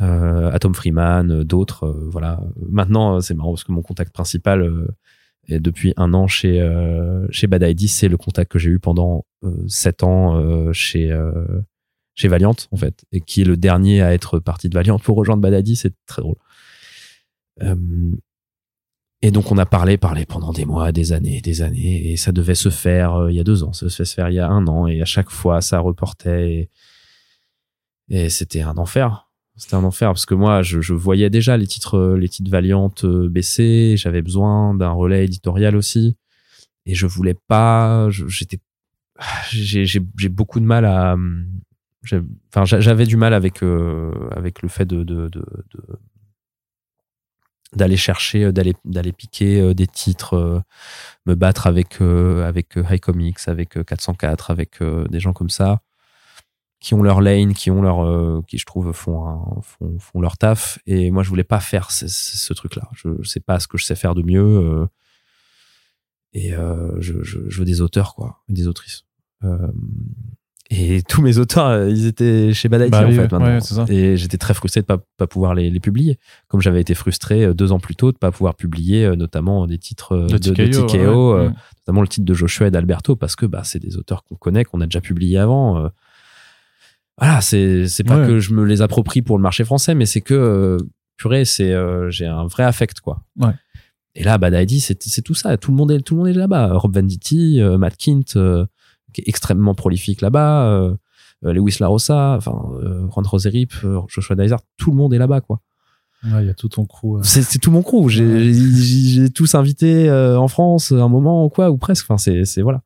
Euh, 0.00 0.50
Atom 0.52 0.74
Freeman, 0.74 1.30
euh, 1.30 1.44
d'autres, 1.44 1.86
euh, 1.86 2.08
voilà. 2.10 2.40
Maintenant, 2.68 3.16
euh, 3.16 3.20
c'est 3.20 3.34
marrant 3.34 3.52
parce 3.52 3.64
que 3.64 3.72
mon 3.72 3.82
contact 3.82 4.12
principal 4.12 4.70
est 5.48 5.60
depuis 5.60 5.94
un 5.96 6.12
an 6.12 6.26
chez 6.26 6.60
chez 7.30 7.46
Bad 7.46 7.62
ID, 7.62 7.88
c'est 7.88 8.08
le 8.08 8.16
contact 8.16 8.50
que 8.50 8.58
j'ai 8.58 8.70
eu 8.70 8.80
pendant 8.80 9.24
sept 9.68 10.02
ans 10.02 10.72
chez 10.72 11.16
chez 12.14 12.28
Valiant 12.28 12.56
en 12.72 12.76
fait, 12.76 13.04
et 13.12 13.20
qui 13.20 13.42
est 13.42 13.44
le 13.44 13.56
dernier 13.56 14.02
à 14.02 14.12
être 14.12 14.40
parti 14.40 14.68
de 14.68 14.74
Valiant 14.74 14.98
pour 14.98 15.16
rejoindre 15.16 15.42
Bad 15.42 15.54
ID, 15.66 15.76
c'est 15.76 15.94
très 16.06 16.20
drôle. 16.20 16.36
Et 19.22 19.30
donc 19.30 19.52
on 19.52 19.58
a 19.58 19.66
parlé, 19.66 19.96
parlé 19.98 20.26
pendant 20.26 20.52
des 20.52 20.64
mois, 20.64 20.90
des 20.90 21.12
années, 21.12 21.40
des 21.40 21.62
années, 21.62 22.10
et 22.10 22.16
ça 22.16 22.32
devait 22.32 22.56
se 22.56 22.68
faire 22.68 23.28
il 23.30 23.36
y 23.36 23.40
a 23.40 23.44
deux 23.44 23.62
ans, 23.62 23.72
ça 23.72 23.86
devait 23.86 23.94
se 23.94 24.02
faire 24.02 24.28
il 24.30 24.34
y 24.34 24.40
a 24.40 24.48
un 24.48 24.66
an, 24.66 24.88
et 24.88 25.00
à 25.00 25.04
chaque 25.04 25.30
fois 25.30 25.60
ça 25.60 25.78
reportait, 25.78 26.70
et 28.08 28.28
c'était 28.30 28.62
un 28.62 28.78
enfer. 28.78 29.25
C'était 29.56 29.74
un 29.74 29.84
enfer 29.84 30.10
parce 30.10 30.26
que 30.26 30.34
moi, 30.34 30.62
je, 30.62 30.92
voyais 30.92 31.30
déjà 31.30 31.56
les 31.56 31.66
titres, 31.66 32.14
les 32.18 32.28
titres 32.28 32.50
Valiant 32.50 32.92
euh, 33.04 33.28
baisser. 33.28 33.94
J'avais 33.96 34.20
besoin 34.22 34.74
d'un 34.74 34.90
relais 34.90 35.24
éditorial 35.24 35.76
aussi, 35.76 36.16
et 36.84 36.94
je 36.94 37.06
voulais 37.06 37.36
pas. 37.48 38.08
J'étais, 38.10 38.60
j'ai 39.50 40.28
beaucoup 40.28 40.60
de 40.60 40.66
mal 40.66 40.84
à. 40.84 41.16
j'ai- 42.04 42.20
Enfin, 42.52 42.64
j'a- 42.66 42.80
j'avais 42.80 43.06
du 43.06 43.16
mal 43.16 43.32
avec 43.34 43.62
euh, 43.62 44.12
avec 44.30 44.60
le 44.62 44.68
fait 44.68 44.84
de 44.86 45.02
d'aller 47.74 47.96
chercher, 47.96 48.44
euh, 48.44 48.52
d'aller 48.52 48.74
d'aller 48.84 49.12
piquer 49.12 49.60
euh, 49.60 49.74
des 49.74 49.86
titres, 49.86 50.34
euh, 50.34 50.60
me 51.26 51.34
battre 51.34 51.66
avec 51.66 52.00
euh, 52.00 52.46
avec 52.46 52.76
euh, 52.78 52.84
High 52.88 53.00
Comics, 53.00 53.38
avec 53.46 53.76
euh, 53.76 53.84
404, 53.84 54.50
avec 54.50 54.80
euh, 54.82 55.06
des 55.08 55.20
gens 55.20 55.32
comme 55.32 55.50
ça. 55.50 55.80
Qui 56.86 56.94
ont 56.94 57.02
leur 57.02 57.20
lane, 57.20 57.52
qui 57.52 57.72
ont 57.72 57.82
leur, 57.82 58.04
euh, 58.06 58.42
qui 58.46 58.58
je 58.58 58.64
trouve 58.64 58.92
font, 58.92 59.26
un, 59.26 59.60
font, 59.60 59.98
font 59.98 60.20
leur 60.20 60.38
taf. 60.38 60.78
Et 60.86 61.10
moi, 61.10 61.24
je 61.24 61.28
voulais 61.30 61.42
pas 61.42 61.58
faire 61.58 61.90
ce, 61.90 62.06
ce, 62.06 62.36
ce 62.36 62.52
truc-là. 62.52 62.88
Je, 62.94 63.08
je 63.22 63.28
sais 63.28 63.40
pas 63.40 63.58
ce 63.58 63.66
que 63.66 63.76
je 63.76 63.84
sais 63.84 63.96
faire 63.96 64.14
de 64.14 64.22
mieux. 64.22 64.40
euh, 64.40 64.86
et 66.32 66.54
euh, 66.54 66.92
je, 67.00 67.24
je, 67.24 67.40
je 67.48 67.58
veux 67.58 67.64
des 67.64 67.80
auteurs, 67.80 68.14
quoi, 68.14 68.44
des 68.48 68.68
autrices. 68.68 69.04
Et 70.70 71.02
tous 71.08 71.22
mes 71.22 71.38
auteurs, 71.38 71.88
ils 71.88 72.06
étaient 72.06 72.52
chez 72.52 72.68
Bad 72.68 72.82
IT, 72.82 72.90
Bah 72.92 73.04
en 73.04 73.08
oui, 73.08 73.16
fait, 73.16 73.32
ouais, 73.34 73.60
ça. 73.60 73.84
Et 73.88 74.16
j'étais 74.16 74.38
très 74.38 74.54
frustré 74.54 74.82
de 74.82 74.86
pas, 74.86 74.98
pas 75.16 75.26
pouvoir 75.26 75.56
les, 75.56 75.70
les 75.70 75.80
publier. 75.80 76.20
Comme 76.46 76.60
j'avais 76.60 76.80
été 76.80 76.94
frustré 76.94 77.52
deux 77.52 77.72
ans 77.72 77.80
plus 77.80 77.96
tôt 77.96 78.12
de 78.12 78.16
pas 78.18 78.30
pouvoir 78.30 78.54
publier, 78.54 79.16
notamment 79.16 79.66
des 79.66 79.78
titres 79.78 80.16
de, 80.16 80.38
de 80.38 80.52
TKO, 80.54 80.86
TKO, 80.86 81.34
ouais. 81.36 81.48
Mm. 81.48 81.54
notamment 81.80 82.00
le 82.02 82.06
titre 82.08 82.26
de 82.26 82.34
Joshua 82.34 82.68
et 82.68 82.70
d'Alberto, 82.70 83.16
parce 83.16 83.34
que 83.34 83.44
bah, 83.44 83.62
c'est 83.64 83.80
des 83.80 83.96
auteurs 83.96 84.22
qu'on 84.22 84.36
connaît, 84.36 84.62
qu'on 84.62 84.80
a 84.80 84.84
déjà 84.86 85.00
publiés 85.00 85.38
avant. 85.38 85.90
Voilà, 87.18 87.40
c'est 87.40 87.88
c'est 87.88 88.04
pas 88.04 88.18
Ouais. 88.20 88.26
que 88.26 88.38
je 88.40 88.52
me 88.52 88.64
les 88.64 88.82
approprie 88.82 89.22
pour 89.22 89.38
le 89.38 89.42
marché 89.42 89.64
français, 89.64 89.94
mais 89.94 90.04
c'est 90.06 90.20
que, 90.20 90.34
euh, 90.34 90.76
purée, 91.16 91.44
c'est 91.44 91.72
euh, 91.72 92.10
j'ai 92.10 92.26
un 92.26 92.46
vrai 92.46 92.62
affect, 92.64 93.00
quoi. 93.00 93.22
Ouais. 93.38 93.52
Et 94.14 94.22
là, 94.24 94.38
Bad 94.38 94.54
ID, 94.54 94.80
c'est 94.80 95.02
c'est 95.02 95.22
tout 95.22 95.34
ça. 95.34 95.56
Tout 95.56 95.70
le 95.70 95.76
monde 95.76 95.90
est, 95.92 96.00
tout 96.00 96.14
le 96.14 96.18
monde 96.20 96.28
est 96.28 96.32
là-bas. 96.38 96.74
Rob 96.74 96.94
Venditti, 96.94 97.60
euh, 97.60 97.78
Matt 97.78 97.96
Kint, 97.96 98.36
euh, 98.36 98.66
qui 99.14 99.20
est 99.22 99.28
extrêmement 99.28 99.74
prolifique 99.74 100.20
là-bas, 100.20 100.66
euh, 100.72 100.94
Lewis 101.42 101.76
Larossa, 101.80 102.34
enfin, 102.36 102.58
euh, 102.82 103.06
Ron 103.08 103.22
Roserip, 103.22 103.72
euh, 103.84 104.00
Joshua 104.08 104.36
Dysart, 104.36 104.60
tout 104.78 104.90
le 104.90 104.96
monde 104.96 105.12
est 105.14 105.18
là-bas, 105.18 105.40
quoi. 105.40 105.60
Ouais, 106.24 106.42
il 106.42 106.46
y 106.46 106.50
a 106.50 106.54
tout 106.54 106.68
ton 106.70 106.86
crew. 106.86 107.20
C'est 107.22 107.42
c'est 107.42 107.58
tout 107.58 107.70
mon 107.70 107.82
crew. 107.82 108.08
J'ai 108.08 109.30
tous 109.30 109.54
invité 109.54 110.08
euh, 110.08 110.38
en 110.38 110.48
France 110.48 110.92
à 110.92 110.96
un 110.96 111.08
moment 111.08 111.44
ou 111.44 111.50
quoi 111.50 111.70
ou 111.70 111.76
presque. 111.76 112.04
Enfin 112.08 112.16
c'est 112.18 112.44
c'est 112.46 112.62
voilà. 112.62 112.80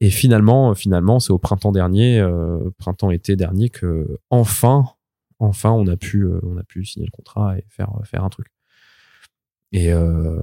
Et 0.00 0.10
finalement 0.10 0.74
finalement 0.74 1.18
c'est 1.20 1.32
au 1.32 1.38
printemps 1.38 1.72
dernier, 1.72 2.20
euh, 2.20 2.70
printemps 2.78 3.10
été 3.10 3.34
dernier 3.36 3.68
que 3.68 4.18
enfin 4.30 4.84
enfin 5.40 5.70
on 5.70 5.86
a 5.88 5.96
pu 5.96 6.22
euh, 6.22 6.40
on 6.44 6.56
a 6.56 6.62
pu 6.62 6.84
signer 6.84 7.06
le 7.06 7.10
contrat 7.10 7.58
et 7.58 7.64
faire 7.68 7.90
faire 8.04 8.24
un 8.24 8.28
truc. 8.28 8.46
Et 9.72 9.92
euh, 9.92 10.40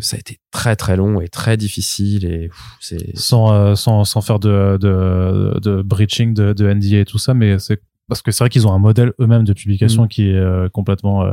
ça 0.00 0.16
a 0.16 0.20
été 0.20 0.38
très 0.50 0.76
très 0.76 0.96
long 0.96 1.20
et 1.20 1.28
très 1.28 1.56
difficile 1.56 2.24
et 2.26 2.50
c'est 2.80 3.16
sans, 3.16 3.52
euh, 3.52 3.74
sans, 3.74 4.04
sans 4.04 4.20
faire 4.20 4.38
de, 4.38 4.76
de, 4.78 5.58
de 5.60 5.80
breaching 5.82 6.34
de, 6.34 6.52
de 6.52 6.72
NDA 6.72 7.00
et 7.00 7.04
tout 7.04 7.18
ça, 7.18 7.32
mais 7.34 7.58
c'est 7.58 7.80
parce 8.08 8.20
que 8.20 8.30
c'est 8.30 8.44
vrai 8.44 8.50
qu'ils 8.50 8.66
ont 8.66 8.72
un 8.72 8.78
modèle 8.78 9.12
eux-mêmes 9.20 9.44
de 9.44 9.52
publication 9.54 10.04
Mm. 10.04 10.08
qui 10.08 10.28
est 10.28 10.34
euh, 10.34 10.68
complètement 10.68 11.24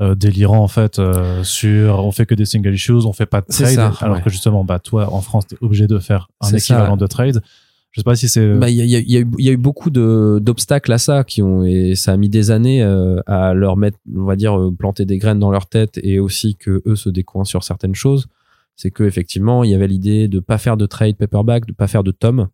euh, 0.00 0.14
délirant 0.14 0.58
en 0.58 0.68
fait 0.68 0.98
euh, 0.98 1.44
sur 1.44 2.04
on 2.04 2.10
fait 2.12 2.26
que 2.26 2.34
des 2.34 2.44
single 2.46 2.74
issues, 2.74 2.92
on 3.06 3.12
fait 3.12 3.26
pas 3.26 3.40
de 3.40 3.46
trade, 3.46 3.68
ça, 3.74 3.92
alors 4.00 4.16
ouais. 4.16 4.22
que 4.22 4.30
justement 4.30 4.64
bah 4.64 4.78
toi 4.80 5.12
en 5.12 5.20
France 5.20 5.46
t'es 5.46 5.56
obligé 5.60 5.86
de 5.86 5.98
faire 5.98 6.28
un 6.40 6.48
ça. 6.48 6.56
équivalent 6.56 6.96
de 6.96 7.06
trade. 7.06 7.42
Je 7.92 8.00
sais 8.00 8.04
pas 8.04 8.16
si 8.16 8.28
c'est 8.28 8.54
Bah, 8.54 8.68
il 8.70 8.74
y 8.74 8.80
a, 8.80 8.84
y, 8.84 8.96
a, 8.96 8.98
y 8.98 9.16
a 9.16 9.20
eu- 9.20 9.30
il 9.38 9.44
y 9.44 9.48
a 9.48 9.52
eu 9.52 9.56
beaucoup 9.56 9.90
de 9.90 10.40
d'obstacles 10.42 10.92
à 10.92 10.98
ça 10.98 11.22
qui 11.22 11.42
ont 11.42 11.62
et 11.64 11.94
ça 11.94 12.10
a 12.12 12.16
mis 12.16 12.28
des 12.28 12.50
années 12.50 12.82
euh, 12.82 13.20
à 13.26 13.54
leur 13.54 13.76
mettre, 13.76 13.98
on 14.16 14.24
va 14.24 14.34
dire, 14.34 14.58
euh, 14.58 14.72
planter 14.76 15.04
des 15.04 15.16
graines 15.18 15.38
dans 15.38 15.52
leur 15.52 15.66
tête 15.68 16.00
et 16.02 16.18
aussi 16.18 16.56
que 16.56 16.82
eux 16.86 16.96
se 16.96 17.08
décoincent 17.08 17.50
sur 17.50 17.62
certaines 17.62 17.94
choses. 17.94 18.26
C'est 18.74 18.90
que 18.90 19.04
effectivement, 19.04 19.62
il 19.62 19.70
y 19.70 19.74
avait 19.76 19.86
l'idée 19.86 20.26
de 20.26 20.40
pas 20.40 20.58
faire 20.58 20.76
de 20.76 20.86
trade 20.86 21.14
paperback, 21.16 21.66
de 21.66 21.72
pas 21.72 21.86
faire 21.86 22.02
de 22.02 22.10
tome. 22.10 22.48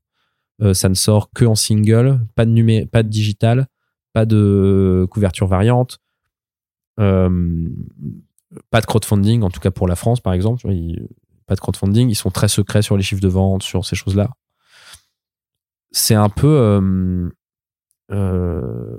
Ça 0.74 0.90
ne 0.90 0.94
sort 0.94 1.30
que 1.34 1.46
en 1.46 1.54
single, 1.54 2.20
pas 2.34 2.44
de 2.44 2.50
numé 2.50 2.84
pas 2.84 3.02
de 3.02 3.08
digital, 3.08 3.66
pas 4.12 4.26
de 4.26 5.06
couverture 5.10 5.46
variante, 5.46 6.00
euh, 7.00 7.68
pas 8.70 8.80
de 8.80 8.86
crowdfunding, 8.86 9.42
en 9.42 9.50
tout 9.50 9.60
cas 9.60 9.70
pour 9.70 9.88
la 9.88 9.96
France 9.96 10.20
par 10.20 10.32
exemple. 10.32 10.66
Ils- 10.72 11.08
pas 11.46 11.54
de 11.56 11.60
crowdfunding, 11.60 12.08
ils 12.08 12.14
sont 12.14 12.30
très 12.30 12.46
secrets 12.48 12.82
sur 12.82 12.96
les 12.96 13.02
chiffres 13.02 13.20
de 13.22 13.28
vente, 13.28 13.62
sur 13.64 13.84
ces 13.84 13.96
choses-là 13.96 14.30
c'est 15.92 16.14
un 16.14 16.28
peu 16.28 16.46
euh, 16.46 17.28
euh, 18.12 18.96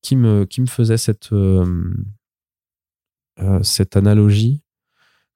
qui 0.00 0.16
me 0.16 0.46
qui 0.46 0.62
me 0.62 0.66
faisait 0.66 0.96
cette 0.96 1.28
cette 3.62 3.96
analogie 3.96 4.62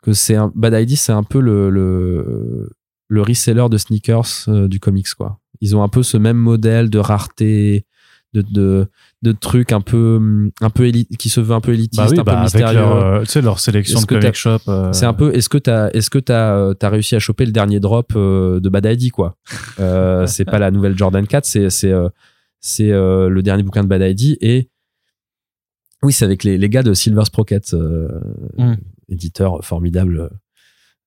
que 0.02 0.12
c'est 0.12 0.34
un 0.34 0.50
Bad 0.54 0.72
ID 0.74 0.96
c'est 0.96 1.12
un 1.12 1.22
peu 1.22 1.40
le 1.40 1.70
le, 1.70 2.70
le 3.08 3.22
reseller 3.22 3.68
de 3.70 3.76
sneakers 3.78 4.48
du 4.68 4.80
comics 4.80 5.12
quoi 5.14 5.38
ils 5.60 5.76
ont 5.76 5.82
un 5.82 5.88
peu 5.88 6.02
ce 6.02 6.16
même 6.16 6.38
modèle 6.38 6.90
de 6.90 6.98
rareté 6.98 7.86
de 8.34 8.42
de, 8.42 8.86
de 9.22 9.32
trucs 9.32 9.72
un 9.72 9.80
peu 9.80 10.50
un 10.60 10.70
peu 10.70 10.86
élite 10.86 11.16
qui 11.18 11.28
se 11.28 11.40
veut 11.40 11.54
un 11.54 11.60
peu 11.60 11.72
élitiste 11.74 11.96
bah 12.02 12.08
oui, 12.10 12.18
un 12.18 12.22
bah 12.24 12.32
peu 12.32 12.38
avec 12.38 12.44
mystérieux 12.54 12.78
leur, 12.78 12.96
euh, 12.96 13.20
tu 13.20 13.26
sais, 13.26 13.42
leur 13.42 13.60
sélection 13.60 13.98
Est-ce 13.98 14.06
de 14.06 14.14
que 14.14 14.20
comic 14.20 14.34
shop. 14.34 14.58
euh, 14.68 14.92
c'est 14.92 15.04
un 15.06 15.12
peu. 15.12 15.34
Est-ce 15.34 15.48
que 15.48 15.58
t'as, 15.58 15.90
est-ce 15.90 16.08
que 16.10 16.18
t'as, 16.18 16.54
euh, 16.54 16.74
t'as 16.74 16.88
réussi 16.88 17.14
à 17.14 17.18
choper 17.18 17.44
le 17.44 17.52
dernier 17.52 17.78
drop 17.80 18.14
de 18.14 18.68
Bad 18.68 18.86
ID 18.86 19.10
quoi 19.10 19.36
euh, 19.80 20.26
C'est 20.26 20.44
pas 20.46 20.58
la 20.58 20.70
nouvelle 20.70 20.96
Jordan 20.96 21.26
4, 21.26 21.44
c'est 21.44 21.70
c'est 21.70 21.92
c'est 22.60 22.90
euh, 22.92 23.28
le 23.28 23.42
dernier 23.42 23.62
bouquin 23.64 23.82
de 23.82 23.88
Bad 23.88 24.02
ID 24.02 24.38
et 24.40 24.70
oui, 26.02 26.12
c'est 26.12 26.24
avec 26.24 26.42
les, 26.42 26.58
les 26.58 26.68
gars 26.68 26.82
de 26.82 26.94
Silver 26.94 27.24
Sprocket, 27.24 27.74
euh, 27.74 28.08
Mm. 28.58 28.74
éditeur 29.08 29.64
formidable 29.64 30.30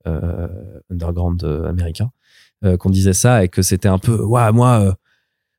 euh, 0.07 0.47
underground 0.91 1.43
américain, 1.43 2.11
euh, 2.63 2.77
qu'on 2.77 2.89
disait 2.89 3.13
ça 3.13 3.43
et 3.43 3.49
que 3.49 3.61
c'était 3.61 3.87
un 3.89 3.97
peu, 3.99 4.21
ouais, 4.23 4.51
moi. 4.51 4.95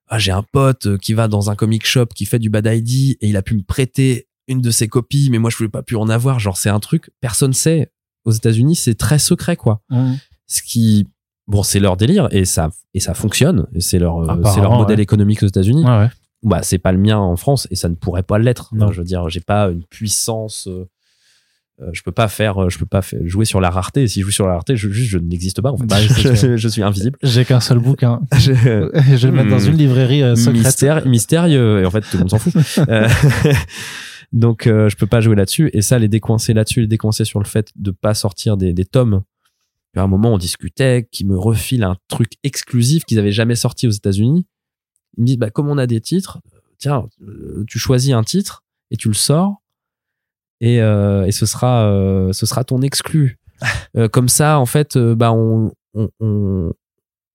Ah, 0.09 0.19
j'ai 0.19 0.33
un 0.33 0.43
pote 0.43 0.87
euh, 0.87 0.99
qui 0.99 1.15
va 1.15 1.29
dans 1.29 1.51
un 1.51 1.57
comic 1.57 1.87
shop 1.87 2.07
qui 2.15 2.25
fait 2.27 2.39
du 2.39 2.51
Bad 2.51 2.67
ID 2.67 3.17
et 3.21 3.29
il 3.29 3.37
a 3.37 3.43
pu 3.43 3.55
me 3.55 3.63
prêter 3.63 4.29
une 4.49 4.61
de 4.61 4.71
ses 4.71 4.89
copies, 4.89 5.29
mais 5.31 5.39
moi 5.39 5.51
je 5.51 5.57
pouvais 5.57 5.69
pas 5.69 5.83
pu 5.83 5.97
en 5.97 6.09
avoir. 6.09 6.39
Genre, 6.39 6.57
c'est 6.57 6.69
un 6.69 6.81
truc, 6.81 7.11
personne 7.21 7.53
sait. 7.53 7.91
Aux 8.25 8.33
États-Unis, 8.33 8.75
c'est 8.77 8.95
très 8.95 9.19
secret, 9.19 9.57
quoi. 9.57 9.83
Mm. 9.89 10.15
Ce 10.47 10.63
qui, 10.63 11.07
bon, 11.47 11.63
c'est 11.63 11.79
leur 11.79 11.97
délire 11.97 12.29
et 12.33 12.45
ça, 12.45 12.71
et 12.93 13.01
ça 13.01 13.15
fonctionne. 13.15 13.67
Et 13.73 13.81
c'est 13.81 13.99
leur, 13.99 14.19
euh, 14.19 14.43
c'est 14.53 14.61
leur 14.61 14.73
modèle 14.73 14.99
ouais. 14.99 15.03
économique 15.03 15.43
aux 15.43 15.47
États-Unis. 15.47 15.85
Ouais, 15.85 15.99
ouais. 15.99 16.11
Bah, 16.43 16.61
c'est 16.63 16.79
pas 16.79 16.93
le 16.93 16.99
mien 16.99 17.19
en 17.19 17.37
France 17.37 17.67
et 17.71 17.77
ça 17.77 17.89
ne 17.89 17.95
pourrait 17.95 18.23
pas 18.23 18.39
l'être. 18.39 18.75
Non. 18.75 18.93
Je 18.93 18.99
veux 18.99 19.07
dire, 19.07 19.29
j'ai 19.29 19.41
pas 19.41 19.69
une 19.71 19.85
puissance. 19.85 20.67
euh, 20.69 20.89
je 21.93 22.03
peux 22.03 22.13
pas 22.13 22.29
faire, 22.29 22.65
euh, 22.65 22.69
je 22.71 22.79
peux 22.79 22.87
pas 22.87 23.03
faire- 23.03 23.21
jouer 23.25 23.45
sur 23.45 23.61
la 23.61 23.69
rareté. 23.71 24.05
Et 24.05 24.09
si 24.09 24.21
je 24.21 24.25
joue 24.27 24.31
sur 24.33 24.47
la 24.47 24.53
rareté, 24.55 24.77
je, 24.77 24.89
juste, 24.89 25.11
je 25.11 25.19
n'existe 25.19 25.61
pas. 25.61 25.73
En 25.73 25.77
fait. 25.77 25.87
Bah, 25.87 26.01
je, 26.01 26.57
je 26.57 26.69
suis 26.69 26.83
invisible. 26.83 27.19
J'ai 27.23 27.45
qu'un 27.45 27.61
seul 27.61 27.79
bouquin. 27.79 28.21
Je- 28.39 28.53
je 28.55 29.17
vais 29.17 29.27
le 29.27 29.33
mettre 29.33 29.51
dans 29.51 29.59
Mm. 29.61 29.69
une 29.73 29.77
librairie 29.77 30.23
euh, 30.23 30.37
secrète. 30.37 30.63
mystère, 30.65 31.07
mystérieux. 31.07 31.83
Et 31.83 31.85
en 31.87 31.91
fait, 31.91 32.01
tout 32.03 32.09
le 32.15 32.19
monde 32.21 32.31
s'en 32.31 32.39
fout. 32.39 32.55
Euh, 32.89 33.09
Donc, 34.33 34.67
euh, 34.67 34.89
je 34.89 34.97
peux 34.97 35.07
pas 35.07 35.21
jouer 35.21 35.37
là-dessus. 35.37 35.71
Et 35.73 35.83
ça, 35.83 35.99
les 35.99 36.09
décoincer 36.09 36.53
là-dessus, 36.53 36.81
les 36.81 36.87
décoincer 36.87 37.25
sur 37.25 37.39
le 37.39 37.45
fait 37.45 37.71
de 37.77 37.91
pas 37.91 38.15
sortir 38.15 38.57
des, 38.57 38.73
des 38.73 38.85
tomes. 38.85 39.23
À 39.97 40.03
un 40.03 40.07
moment, 40.09 40.35
on 40.35 40.39
discutait, 40.39 41.09
qui 41.11 41.25
me 41.25 41.39
refilent 41.39 41.85
un 41.85 41.97
truc 42.09 42.33
exclusif 42.43 43.05
qu'ils 43.05 43.19
avaient 43.19 43.33
jamais 43.33 43.55
sorti 43.55 43.87
aux 43.87 43.91
États-Unis. 43.93 44.47
Ils 45.17 45.21
me 45.23 45.27
disent, 45.27 45.39
bah, 45.39 45.51
comme 45.51 45.69
on 45.69 45.79
a 45.79 45.87
des 45.87 46.01
titres, 46.01 46.41
tiens, 46.79 47.05
euh, 47.23 47.65
tu 47.67 47.79
choisis 47.79 48.13
un 48.13 48.23
titre 48.25 48.65
et 48.91 48.97
tu 48.97 49.09
le 49.09 49.15
sors. 49.15 49.63
Et, 50.61 50.81
euh, 50.81 51.27
et 51.27 51.33
ce 51.33 51.45
sera, 51.47 51.87
euh, 51.87 52.33
ce 52.33 52.47
sera 52.47 52.65
ton 52.65 52.83
exclu. 52.83 53.39
Euh, 53.97 54.09
comme 54.09 54.29
ça, 54.29 54.59
en 54.59 54.67
fait, 54.67 54.99
bah, 54.99 55.33
on, 55.33 55.73
on, 55.95 56.11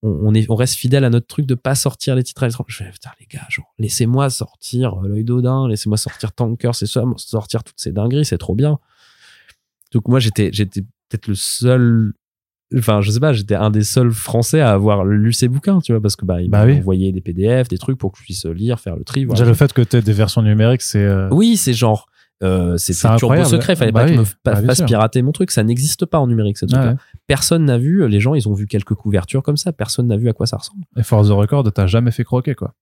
on, 0.03 0.33
est, 0.35 0.47
on 0.51 0.55
reste 0.55 0.75
fidèle 0.75 1.03
à 1.03 1.09
notre 1.09 1.25
truc 1.25 1.47
de 1.47 1.55
pas 1.55 1.73
sortir 1.73 2.13
les 2.15 2.21
titres 2.21 2.43
à 2.43 2.47
l'étranger. 2.47 2.67
Je 2.69 2.83
fais, 2.83 2.91
putain, 2.91 3.09
les 3.19 3.25
gars, 3.25 3.45
genre, 3.49 3.73
laissez-moi 3.79 4.29
sortir 4.29 4.97
l'œil 5.01 5.23
d'Odin, 5.23 5.67
laissez-moi 5.67 5.97
sortir 5.97 6.31
Tanker, 6.33 6.71
c'est 6.73 6.85
ça, 6.85 7.03
sortir 7.17 7.63
toutes 7.63 7.79
ces 7.79 7.91
dingueries, 7.91 8.25
c'est 8.25 8.37
trop 8.37 8.53
bien. 8.53 8.77
Donc, 9.93 10.07
moi, 10.07 10.19
j'étais, 10.19 10.51
j'étais 10.53 10.81
peut-être 10.81 11.27
le 11.27 11.33
seul, 11.33 12.13
enfin, 12.77 13.01
je 13.01 13.09
sais 13.09 13.19
pas, 13.19 13.33
j'étais 13.33 13.55
un 13.55 13.71
des 13.71 13.83
seuls 13.83 14.11
français 14.11 14.61
à 14.61 14.71
avoir 14.73 15.03
lu 15.03 15.33
ces 15.33 15.47
bouquins, 15.47 15.79
tu 15.79 15.91
vois, 15.91 16.01
parce 16.01 16.15
que, 16.15 16.25
bah, 16.25 16.41
ils 16.43 16.49
Bah 16.51 16.65
oui. 16.67 16.77
envoyé 16.77 17.11
des 17.11 17.21
PDF, 17.21 17.67
des 17.67 17.79
trucs 17.79 17.97
pour 17.97 18.11
que 18.11 18.19
je 18.19 18.23
puisse 18.23 18.45
lire, 18.45 18.79
faire 18.79 18.95
le 18.95 19.03
tri. 19.03 19.25
voilà. 19.25 19.39
Déjà 19.39 19.49
le 19.49 19.55
fait 19.55 19.73
que 19.73 19.81
tu 19.81 19.97
aies 19.97 20.01
des 20.03 20.13
versions 20.13 20.43
numériques, 20.43 20.83
c'est 20.83 21.03
euh, 21.03 21.27
Oui, 21.31 21.57
c'est 21.57 21.73
genre, 21.73 22.05
euh, 22.43 22.77
C'est 22.77 22.93
c'était 22.93 23.15
turbo 23.17 23.43
secret, 23.43 23.75
fallait 23.75 23.91
Bah 23.91 24.01
pas 24.01 24.07
que 24.07 24.13
je 24.13 24.19
me 24.19 24.25
bah, 24.43 24.55
fasse 24.55 24.81
pirater 24.81 25.21
mon 25.21 25.31
truc, 25.31 25.51
ça 25.51 25.63
n'existe 25.63 26.05
pas 26.05 26.19
en 26.19 26.27
numérique, 26.27 26.57
ce 26.57 26.65
truc-là. 26.65 26.91
ouais. 26.91 26.95
Personne 27.27 27.65
n'a 27.65 27.77
vu, 27.77 28.07
les 28.07 28.19
gens, 28.19 28.33
ils 28.35 28.47
ont 28.49 28.53
vu 28.53 28.67
quelques 28.67 28.93
couvertures 28.93 29.43
comme 29.43 29.57
ça, 29.57 29.71
personne 29.73 30.07
n'a 30.07 30.17
vu 30.17 30.29
à 30.29 30.33
quoi 30.33 30.45
ça 30.47 30.57
ressemble. 30.57 30.83
Et 30.97 31.03
Force 31.03 31.29
the 31.29 31.31
Record, 31.31 31.71
t'as 31.71 31.87
jamais 31.87 32.11
fait 32.11 32.23
croquer 32.23 32.55
quoi. 32.55 32.73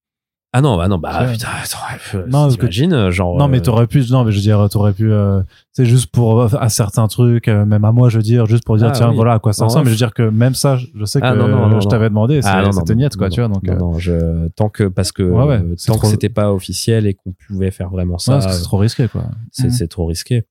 Ah 0.51 0.61
non, 0.61 0.77
bah 0.77 0.87
non, 0.87 0.97
bah 0.97 1.25
Ouais. 1.25 1.33
putain, 1.33 1.47
t'aurais 1.71 1.97
pu- 1.99 2.27
Non, 2.31 2.43
parce 2.45 2.55
que- 2.55 2.61
t'imagines, 2.61 3.11
genre. 3.11 3.37
Non, 3.37 3.47
mais 3.47 3.59
euh, 3.59 3.61
t'aurais 3.61 3.85
pu, 3.85 4.03
non, 4.09 4.23
mais 4.23 4.31
je 4.31 4.37
veux 4.37 4.41
dire, 4.41 4.67
t'aurais 4.71 4.93
pu, 4.93 5.11
euh, 5.11 5.43
c'est 5.73 5.85
juste 5.85 6.07
pour, 6.11 6.41
euh, 6.41 6.47
à 6.59 6.69
certains 6.69 7.07
trucs, 7.07 7.47
euh, 7.47 7.65
même 7.65 7.85
à 7.85 7.91
moi, 7.91 8.09
je 8.09 8.17
veux 8.17 8.23
dire, 8.23 8.47
juste 8.47 8.63
pour 8.65 8.75
dire, 8.77 8.87
Ah, 8.87 8.91
tiens, 8.93 9.09
oui. 9.11 9.15
voilà 9.15 9.33
à 9.33 9.39
quoi 9.39 9.53
ça 9.53 9.61
Non, 9.63 9.67
ressemble. 9.67 9.85
Mais 9.85 9.89
je 9.91 9.93
veux 9.95 9.97
dire 10.07 10.13
que 10.15 10.23
même 10.23 10.55
ça, 10.55 10.77
je- 10.77 11.05
sais 11.05 11.21
que 11.21 11.25
Ah, 11.27 11.35
non, 11.35 11.47
non, 11.47 11.67
non, 11.69 11.79
je 11.79 11.87
t'avais 11.87 12.09
demandé, 12.09 12.41
c'est- 12.41 12.49
Ah, 12.51 12.63
c'était 12.71 12.95
niette, 12.95 13.15
quoi, 13.15 13.29
tu 13.29 13.41
vois, 13.41 13.47
donc, 13.47 13.61
non, 13.63 13.73
euh, 13.73 13.77
non, 13.77 13.99
je, 13.99 14.47
tant 14.55 14.69
que, 14.69 14.85
parce 14.85 15.11
que, 15.11 15.21
Ouais, 15.21 15.43
ouais, 15.43 15.55
euh, 15.61 15.73
c'est 15.77 15.87
tant 15.91 15.93
que 15.93 15.99
trop- 15.99 16.09
c'était 16.09 16.29
pas 16.29 16.51
officiel 16.51 17.05
et 17.05 17.13
qu'on 17.13 17.33
pouvait 17.47 17.69
faire 17.69 17.89
vraiment 17.89 18.17
ça, 18.17 18.39
que 18.39 18.51
c'est 18.51 18.63
trop 18.63 18.77
risqué, 18.79 19.07
quoi. 19.07 19.25
c'est 19.51 19.65
Mhm. 19.65 19.69
c'est 19.71 19.87
trop 19.87 20.07
risqué. 20.07 20.45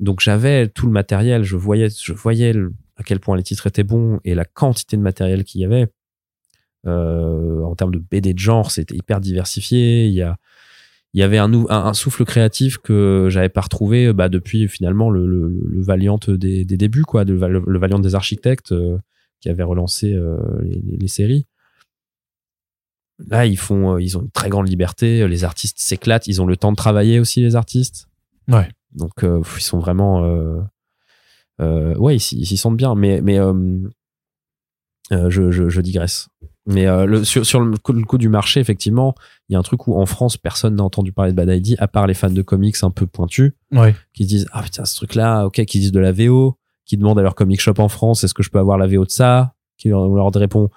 Donc 0.00 0.20
j'avais 0.20 0.68
tout 0.68 0.86
le 0.86 0.92
matériel, 0.92 1.44
je 1.44 1.56
voyais, 1.56 1.88
je 1.90 2.12
voyais 2.14 2.54
à 2.96 3.02
quel 3.02 3.20
point 3.20 3.36
les 3.36 3.42
titres 3.42 3.66
étaient 3.66 3.84
bons 3.84 4.18
et 4.24 4.34
la 4.34 4.46
quantité 4.46 4.96
de 4.96 5.02
matériel 5.02 5.44
qu'il 5.44 5.60
y 5.60 5.64
avait. 5.66 5.88
Euh, 6.86 7.62
en 7.62 7.74
termes 7.76 7.92
de 7.94 7.98
BD 8.00 8.34
de 8.34 8.38
genre, 8.38 8.70
c'était 8.70 8.96
hyper 8.96 9.20
diversifié. 9.20 10.06
Il 10.06 10.14
y 10.14 10.22
a, 10.22 10.36
il 11.14 11.20
y 11.20 11.22
avait 11.22 11.38
un, 11.38 11.48
nou- 11.48 11.66
un, 11.70 11.84
un 11.86 11.94
souffle 11.94 12.24
créatif 12.24 12.78
que 12.78 13.28
j'avais 13.30 13.48
pas 13.48 13.60
retrouvé 13.60 14.12
bah, 14.12 14.28
depuis 14.28 14.66
finalement 14.68 15.10
le, 15.10 15.26
le, 15.26 15.48
le 15.64 15.82
Valiant 15.82 16.18
des, 16.26 16.64
des 16.64 16.76
débuts, 16.76 17.04
quoi, 17.04 17.24
le, 17.24 17.36
le, 17.36 17.78
Valiant 17.78 17.98
des 18.00 18.14
architectes 18.14 18.72
euh, 18.72 18.98
qui 19.40 19.48
avait 19.48 19.62
relancé 19.62 20.12
euh, 20.12 20.38
les, 20.62 21.08
séries. 21.08 21.46
là, 23.28 23.46
ils 23.46 23.58
font, 23.58 23.94
euh, 23.94 24.02
ils 24.02 24.16
ont 24.18 24.22
une 24.22 24.30
très 24.30 24.48
grande 24.48 24.68
liberté. 24.68 25.26
Les 25.28 25.44
artistes 25.44 25.78
s'éclatent. 25.78 26.26
Ils 26.26 26.40
ont 26.42 26.46
le 26.46 26.56
temps 26.56 26.72
de 26.72 26.76
travailler 26.76 27.20
aussi, 27.20 27.40
les 27.40 27.56
artistes. 27.56 28.08
Ouais. 28.48 28.68
Donc, 28.92 29.22
euh, 29.24 29.40
ils 29.56 29.62
sont 29.62 29.78
vraiment, 29.78 30.24
euh, 30.24 30.60
euh, 31.60 31.94
ouais, 31.96 32.16
ils 32.16 32.20
s'y 32.20 32.38
ils 32.38 32.46
s'y 32.46 32.56
sentent 32.56 32.76
bien. 32.76 32.94
Mais, 32.94 33.20
mais 33.20 33.38
euh, 33.38 33.52
euh, 35.12 35.30
je, 35.30 35.50
je, 35.50 35.68
je 35.68 35.80
digresse. 35.80 36.28
Mais 36.66 36.86
euh, 36.86 37.06
le, 37.06 37.24
sur, 37.24 37.44
sur 37.44 37.60
le 37.60 37.76
coup, 37.76 37.92
le 37.92 38.04
coup 38.04 38.18
du 38.18 38.28
marché, 38.28 38.60
effectivement, 38.60 39.14
il 39.48 39.54
y 39.54 39.56
a 39.56 39.58
un 39.58 39.62
truc 39.62 39.88
où 39.88 39.96
en 40.00 40.06
France, 40.06 40.36
personne 40.36 40.76
n'a 40.76 40.84
entendu 40.84 41.12
parler 41.12 41.32
de 41.32 41.36
Bad 41.36 41.48
ID, 41.48 41.74
à 41.80 41.88
part 41.88 42.06
les 42.06 42.14
fans 42.14 42.30
de 42.30 42.42
comics 42.42 42.76
un 42.82 42.90
peu 42.90 43.06
pointus, 43.06 43.52
Ouais. 43.72 43.96
qui 44.14 44.22
se 44.24 44.28
disent 44.28 44.46
ah 44.52 44.62
putain 44.62 44.84
ce 44.84 44.94
truc-là, 44.96 45.44
ok, 45.46 45.64
qui 45.64 45.80
disent 45.80 45.90
de 45.92 45.98
la 46.00 46.12
VO, 46.12 46.56
qui 46.84 46.96
demandent 46.96 47.18
à 47.18 47.22
leur 47.22 47.34
comic 47.34 47.60
shop 47.60 47.74
en 47.78 47.88
France, 47.88 48.22
est-ce 48.22 48.34
que 48.34 48.42
je 48.44 48.50
peux 48.50 48.58
avoir 48.60 48.78
la 48.78 48.86
VO 48.86 49.04
de 49.04 49.10
ça? 49.10 49.54
Qui 49.76 49.88
leur, 49.88 50.02
on 50.02 50.14
leur 50.14 50.30
répond 50.32 50.68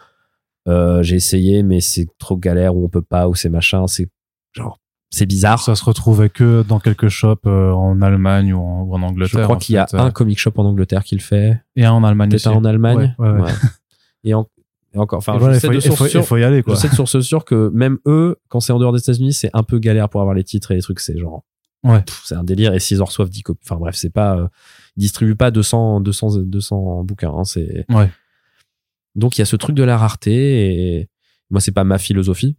euh, 0.68 1.04
j'ai 1.04 1.16
essayé, 1.18 1.62
mais 1.62 1.80
c'est 1.82 2.08
trop 2.18 2.38
galère, 2.38 2.76
ou 2.76 2.84
on 2.86 2.90
peut 2.90 3.04
pas, 3.04 3.28
ou 3.30 3.36
c'est 3.36 3.50
machin, 3.50 3.86
c'est 3.88 4.10
genre 4.54 4.80
c'est 5.12 5.28
bizarre. 5.28 5.62
Ça 5.62 5.76
se 5.76 5.84
retrouvait 5.86 6.30
que 6.30 6.64
dans 6.68 6.80
quelques 6.80 7.08
shops 7.10 7.46
euh, 7.46 7.72
en 7.72 8.02
Allemagne 8.02 8.54
ou 8.54 8.60
en, 8.60 8.82
ou 8.82 8.96
en 8.96 9.04
Angleterre. 9.04 9.40
Je 9.42 9.44
crois 9.44 9.58
qu'il 9.58 9.76
y 9.76 9.78
a 9.78 9.86
un 9.94 10.10
comic 10.10 10.40
shop 10.40 10.54
en 10.58 10.66
Angleterre 10.66 11.04
qui 11.04 11.16
le 11.16 11.22
fait, 11.22 11.62
et 11.76 11.86
un 11.86 11.92
en 11.92 12.04
Allemagne 12.04 12.30
peut-être 12.32 12.48
un 12.48 12.54
en 12.54 12.66
Allemagne. 12.66 13.16
Ouais. 13.20 13.30
Ouais. 13.30 13.52
Et, 14.24 14.34
en- 14.34 14.48
et 14.96 14.98
encore, 14.98 15.18
enfin, 15.20 15.38
voilà, 15.38 15.56
je 15.56 15.60
faut, 15.60 16.38
y 16.38 16.44
aller, 16.44 16.64
Je 16.66 16.74
sais 16.76 16.88
de 16.90 16.96
source 16.96 17.20
sûre 17.20 17.44
que 17.46 17.70
même 17.74 18.00
eux, 18.08 18.38
quand 18.48 18.62
c'est 18.62 18.72
en 18.74 18.80
dehors 18.80 18.94
des 18.94 19.00
États-Unis, 19.00 19.34
c'est 19.34 19.50
un 19.54 19.64
peu 19.64 19.78
galère 19.78 20.08
pour 20.10 20.22
avoir 20.22 20.34
les 20.34 20.44
titres 20.46 20.72
et 20.72 20.76
les 20.76 20.82
trucs. 20.82 21.02
C'est 21.02 21.18
genre, 21.18 21.44
Ouais. 21.84 22.04
c'est 22.24 22.36
un 22.36 22.44
délire. 22.44 22.74
Et 22.74 22.80
s'ils 22.80 23.02
en 23.02 23.06
reçoivent 23.06 23.30
10 23.30 23.44
copies, 23.44 23.62
enfin 23.66 23.76
bref, 23.76 23.96
c'est 23.96 24.10
pas, 24.10 24.38
euh, 24.38 24.48
ils 24.96 25.02
distribuent 25.02 25.36
pas 25.36 25.52
200, 25.52 26.00
200, 26.00 26.38
200 26.44 27.04
bouquins. 27.04 27.34
hein, 27.36 27.44
c'est 27.44 27.86
Ouais. 27.90 28.10
donc 29.16 29.38
il 29.38 29.42
y 29.42 29.44
a 29.44 29.46
ce 29.46 29.56
truc 29.58 29.76
de 29.76 29.84
la 29.84 29.98
rareté 29.98 30.96
et 31.02 31.10
moi 31.50 31.60
c'est 31.62 31.74
pas 31.74 31.84
ma 31.84 31.98
philosophie. 31.98 32.56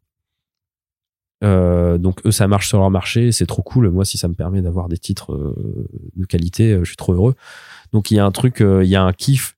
Euh, 1.44 1.98
donc 1.98 2.24
eux 2.26 2.30
ça 2.30 2.48
marche 2.48 2.68
sur 2.68 2.78
leur 2.78 2.90
marché, 2.90 3.32
c'est 3.32 3.46
trop 3.46 3.62
cool. 3.62 3.90
Moi 3.90 4.04
si 4.04 4.16
ça 4.18 4.28
me 4.28 4.34
permet 4.34 4.62
d'avoir 4.62 4.88
des 4.88 4.96
titres 4.98 5.32
euh, 5.34 5.88
de 6.16 6.24
qualité, 6.24 6.72
euh, 6.72 6.80
je 6.84 6.88
suis 6.90 6.96
trop 6.96 7.12
heureux. 7.14 7.34
Donc 7.92 8.10
il 8.10 8.16
y 8.16 8.18
a 8.20 8.24
un 8.26 8.30
truc, 8.30 8.58
il 8.60 8.86
y 8.88 8.96
a 8.96 9.02
un 9.02 9.12
kiff 9.12 9.55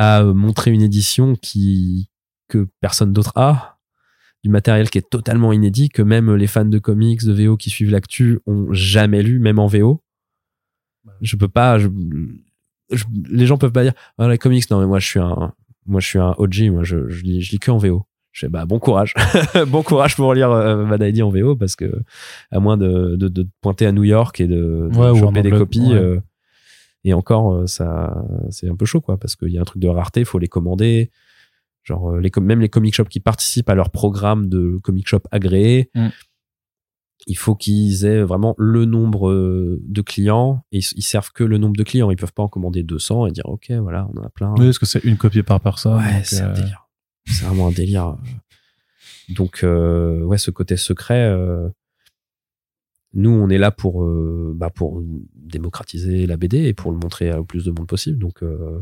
à 0.00 0.22
euh, 0.22 0.32
montrer 0.32 0.70
une 0.70 0.82
édition 0.82 1.34
qui 1.36 2.08
que 2.48 2.66
personne 2.80 3.12
d'autre 3.12 3.32
a, 3.36 3.78
du 4.42 4.48
matériel 4.50 4.88
qui 4.88 4.96
est 4.98 5.08
totalement 5.10 5.52
inédit, 5.52 5.90
que 5.90 6.00
même 6.02 6.34
les 6.34 6.46
fans 6.46 6.64
de 6.64 6.78
comics, 6.78 7.22
de 7.24 7.32
VO 7.32 7.56
qui 7.58 7.68
suivent 7.70 7.90
l'actu 7.90 8.40
ont 8.46 8.72
jamais 8.72 9.22
lu, 9.22 9.38
même 9.38 9.58
en 9.58 9.66
VO. 9.66 10.02
Je 11.20 11.36
peux 11.36 11.48
pas, 11.48 11.78
je- 11.78 11.88
je- 12.90 13.04
les 13.30 13.46
gens 13.46 13.58
peuvent 13.58 13.72
pas 13.72 13.82
dire 13.84 13.92
ah, 14.18 14.28
les 14.28 14.38
comics 14.38 14.68
non 14.70 14.80
mais 14.80 14.86
moi 14.86 14.98
je 14.98 15.06
suis 15.06 15.20
un 15.20 15.52
moi 15.86 16.00
je 16.00 16.06
suis 16.06 16.18
un 16.18 16.34
OG 16.38 16.70
moi 16.70 16.82
je, 16.82 17.08
je 17.08 17.22
lis 17.24 17.40
je 17.42 17.52
lis 17.52 17.58
que 17.58 17.70
en 17.70 17.78
VO 17.78 18.04
je 18.32 18.40
fais 18.46 18.48
bah 18.48 18.64
bon 18.66 18.78
courage 18.78 19.14
bon 19.68 19.82
courage 19.82 20.16
pour 20.16 20.34
lire 20.34 20.50
euh, 20.50 20.84
Bad 20.86 21.02
en 21.20 21.30
VO 21.30 21.56
parce 21.56 21.76
que 21.76 22.02
à 22.50 22.58
moins 22.60 22.76
de, 22.76 23.16
de, 23.16 23.28
de 23.28 23.42
te 23.42 23.48
pointer 23.60 23.86
à 23.86 23.92
New 23.92 24.04
York 24.04 24.40
et 24.40 24.46
de, 24.46 24.88
de 24.90 24.96
Ouais, 24.96 25.18
choper 25.18 25.42
des 25.42 25.50
copies 25.50 25.80
ouais. 25.92 25.94
euh, 25.94 26.20
et 27.04 27.14
encore 27.14 27.52
euh, 27.54 27.66
ça 27.66 28.24
c'est 28.50 28.68
un 28.68 28.76
peu 28.76 28.84
chaud 28.84 29.00
quoi 29.00 29.16
parce 29.18 29.36
qu'il 29.36 29.48
y 29.50 29.58
a 29.58 29.60
un 29.60 29.64
truc 29.64 29.80
de 29.82 29.88
rareté 29.88 30.24
faut 30.24 30.38
les 30.38 30.48
commander. 30.48 31.10
Genre 31.82 32.10
euh, 32.12 32.20
les 32.20 32.30
même 32.40 32.60
les 32.60 32.68
comic 32.68 32.94
shops 32.94 33.08
qui 33.08 33.20
participent 33.20 33.70
à 33.70 33.74
leur 33.74 33.90
programme 33.90 34.48
de 34.48 34.78
comic 34.82 35.08
shop 35.08 35.22
agréé 35.30 35.90
Mm. 35.94 36.08
il 37.26 37.36
faut 37.36 37.54
qu'ils 37.54 38.04
aient 38.04 38.22
vraiment 38.22 38.54
le 38.58 38.84
nombre 38.84 39.30
euh, 39.30 39.80
de 39.86 40.02
clients. 40.02 40.62
Et 40.72 40.78
ils, 40.78 40.84
ils 40.96 41.02
servent 41.02 41.32
que 41.32 41.44
le 41.44 41.58
nombre 41.58 41.76
de 41.76 41.82
clients. 41.82 42.10
Ils 42.10 42.16
peuvent 42.16 42.32
pas 42.32 42.42
en 42.42 42.48
commander 42.48 42.82
200 42.82 43.26
et 43.26 43.30
dire 43.32 43.46
ok 43.46 43.70
voilà 43.82 44.08
on 44.12 44.20
en 44.20 44.24
a 44.24 44.28
plein. 44.30 44.54
Oui, 44.58 44.66
parce 44.66 44.78
que 44.78 44.86
c'est 44.86 45.04
une 45.04 45.16
copie 45.16 45.42
par 45.42 45.60
personne. 45.60 45.96
ouais 45.96 46.22
c'est 46.24 46.42
un 46.42 46.52
délire. 46.52 46.88
C'est 47.26 47.44
vraiment 47.44 47.68
un 47.68 47.72
délire. 47.72 48.16
Donc 49.30 49.60
euh, 49.62 50.22
ouais 50.22 50.38
ce 50.38 50.50
côté 50.50 50.76
secret 50.76 51.28
euh, 51.28 51.68
nous 53.12 53.30
on 53.30 53.48
est 53.48 53.58
là 53.58 53.70
pour 53.70 54.04
euh, 54.04 54.52
bah, 54.54 54.70
pour 54.70 55.02
démocratiser 55.34 56.26
la 56.26 56.36
BD 56.36 56.58
et 56.66 56.74
pour 56.74 56.92
le 56.92 56.98
montrer 56.98 57.32
au 57.34 57.44
plus 57.44 57.64
de 57.64 57.70
monde 57.70 57.86
possible 57.88 58.18
donc 58.18 58.42
euh, 58.42 58.80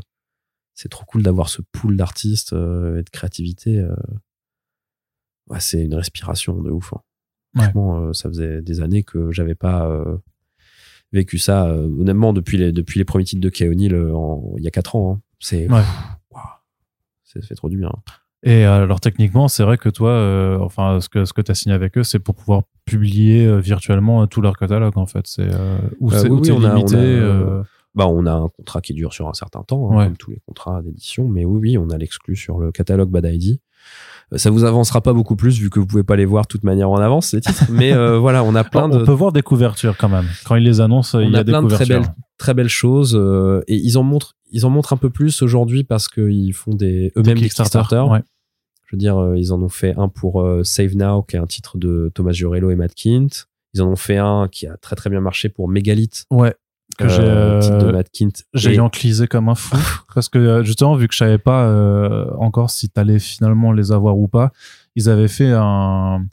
c'est 0.75 0.89
trop 0.91 1.05
cool 1.07 1.23
d'avoir 1.23 1.49
ce 1.49 1.63
pool 1.73 1.97
d'artistes 1.97 2.53
euh, 2.53 2.99
et 2.99 3.03
de 3.03 3.11
créativité 3.11 3.85
ouais 5.49 5.61
c'est 5.61 5.85
une 5.85 5.95
respiration 5.95 6.61
de 6.61 6.71
ouf 6.71 6.93
hein. 6.93 7.01
Ouais. 7.55 7.63
franchement 7.63 8.13
ça 8.13 8.29
faisait 8.29 8.61
des 8.63 8.81
années 8.83 9.03
que 9.03 9.31
j'avais 9.33 9.55
pas 9.55 9.91
vécu 11.13 11.39
ça 11.39 11.73
honnêtement 11.75 12.33
depuis 12.35 12.59
les 12.59 12.71
depuis 12.73 12.99
les 13.01 13.05
premiers 13.07 13.25
titres 13.25 13.41
de 13.41 14.11
en- 14.13 14.55
il 14.59 14.63
y 14.65 14.69
a 14.69 14.71
quatre 14.71 14.95
ans 14.97 15.15
hein. 15.15 15.23
c'est 15.41 15.71
Ouais. 15.71 15.83
ça 17.25 17.41
fait 17.41 17.55
trop 17.55 17.69
du 17.71 17.79
bien 17.79 17.91
Et 18.45 18.65
alors 18.65 19.01
techniquement, 19.01 19.49
c'est 19.49 19.65
vrai 19.65 19.79
que 19.79 19.89
toi, 19.89 20.11
euh, 20.11 20.59
enfin, 20.61 21.01
ce 21.01 21.09
que 21.09 21.25
ce 21.25 21.33
que 21.33 21.41
tu 21.43 21.51
as 21.51 21.55
signé 21.55 21.75
avec 21.75 21.99
eux, 21.99 22.05
c'est 22.05 22.21
pour 22.21 22.35
pouvoir 22.37 22.63
publier 22.85 23.47
euh, 23.47 23.59
virtuellement 23.59 24.23
euh, 24.23 24.27
tout 24.27 24.41
leur 24.41 24.57
catalogue 24.57 24.97
en 24.97 25.07
fait. 25.07 25.27
C'est 25.27 25.53
euh, 25.53 25.79
ou 25.99 26.13
Euh, 26.13 26.19
c'est 26.19 26.29
oui, 26.31 26.39
ou 26.39 26.43
oui, 26.43 26.51
on 26.53 26.65
a- 26.65 26.75
limité. 26.75 26.97
on 26.97 26.99
a, 26.99 27.03
euh, 27.03 27.63
bah, 27.97 28.07
on 28.07 28.27
a 28.27 28.33
un 28.33 28.49
contrat 28.49 28.81
qui 28.81 28.95
dure 28.95 29.13
sur 29.13 29.29
un 29.29 29.33
certain 29.35 29.63
temps, 29.63 29.91
hein, 29.91 29.97
Ouais. 29.97 30.05
comme 30.07 30.17
tous 30.17 30.31
les 30.31 30.41
contrats 30.47 30.83
d'édition. 30.83 31.27
Mais 31.29 31.45
oui, 31.45 31.59
oui, 31.61 31.79
on 31.79 31.91
a 31.91 31.99
l'exclu 31.99 32.37
sur 32.37 32.59
le 32.61 32.71
catalogue 32.71 33.11
Bad 33.11 33.25
ID. 33.27 33.59
Ça 34.37 34.51
vous 34.51 34.65
avancera 34.65 35.01
pas 35.01 35.15
beaucoup 35.15 35.37
plus 35.37 35.59
vu 35.59 35.71
que 35.71 35.81
vous 35.81 35.87
pouvez 35.87 36.03
pas 36.05 36.15
les 36.15 36.27
voir 36.27 36.45
de 36.45 36.49
toute 36.49 36.63
manière 36.63 36.91
en 36.91 36.99
avance 36.99 37.29
ces 37.29 37.41
titres. 37.41 37.65
Mais 37.73 37.93
euh, 37.93 38.19
voilà, 38.21 38.45
on 38.45 38.55
a 38.55 38.63
plein 38.63 38.85
on 38.85 38.89
de 39.01 39.05
peut 39.05 39.11
voir 39.13 39.33
des 39.33 39.43
couvertures 39.43 39.97
quand 39.97 40.11
même. 40.11 40.27
Quand 40.45 40.55
ils 40.57 40.65
les 40.65 40.81
annoncent, 40.81 41.19
il 41.19 41.29
on 41.29 41.33
y 41.33 41.37
a, 41.37 41.41
a 41.41 41.45
des 41.45 41.51
plein 41.53 41.63
de 41.63 41.69
très 41.69 41.87
belles 41.87 42.07
très 42.37 42.55
belles 42.55 42.69
choses 42.69 43.17
euh, 43.19 43.63
et 43.67 43.75
ils 43.75 43.97
en 43.99 44.03
montrent 44.05 44.35
ils 44.51 44.65
en 44.67 44.71
montrent 44.71 44.93
un 44.93 44.97
peu 44.97 45.11
plus 45.11 45.43
aujourd'hui 45.43 45.85
parce 45.85 46.09
qu'ils 46.09 46.53
font 46.55 46.75
des 46.75 47.13
eux-mêmes 47.17 47.35
des 47.37 47.43
Kickstarter. 47.43 48.01
Ouais. 48.11 48.23
Je 48.87 48.97
veux 48.97 48.99
dire, 48.99 49.19
euh, 49.19 49.37
ils 49.39 49.53
en 49.53 49.61
ont 49.63 49.69
fait 49.69 49.95
un 49.99 50.09
pour 50.09 50.41
euh, 50.41 50.65
Save 50.65 50.97
Now, 50.97 51.23
qui 51.23 51.37
est 51.37 51.39
un 51.39 51.47
titre 51.47 51.77
de 51.77 52.11
Thomas 52.15 52.33
Jurello 52.33 52.71
et 52.71 52.77
Matt 52.77 52.95
Kint. 52.95 53.47
Ils 53.75 53.83
en 53.83 53.89
ont 53.89 53.97
fait 53.97 54.17
un 54.17 54.49
qui 54.51 54.67
a 54.67 54.77
très 54.79 54.97
très 54.97 55.11
bien 55.11 55.21
marché 55.21 55.49
pour 55.51 55.69
Megalith, 55.69 56.25
Ouais. 56.31 56.55
Que 56.97 57.07
j'ai 57.07 57.21
euh, 57.21 57.61
titre 57.61 57.77
de 57.79 57.87
euh, 57.89 57.93
Matt 57.93 58.09
Kint. 58.11 58.31
j'ai 58.55 58.75
Et- 58.77 58.81
enclisé 58.81 59.27
comme 59.29 59.51
un 59.51 59.55
fou 59.55 59.77
parce 60.15 60.31
que 60.31 60.63
justement 60.65 60.95
vu 60.97 61.07
que 61.07 61.13
je 61.13 61.19
savais 61.19 61.37
pas 61.37 61.67
euh, 61.67 62.31
encore 62.39 62.71
si 62.71 62.89
t'allais 62.89 63.19
finalement 63.19 63.73
les 63.73 63.93
avoir 63.93 64.17
ou 64.17 64.27
pas, 64.27 64.53
ils 64.97 65.11
avaient 65.11 65.29
fait 65.29 65.53
un 65.53 66.25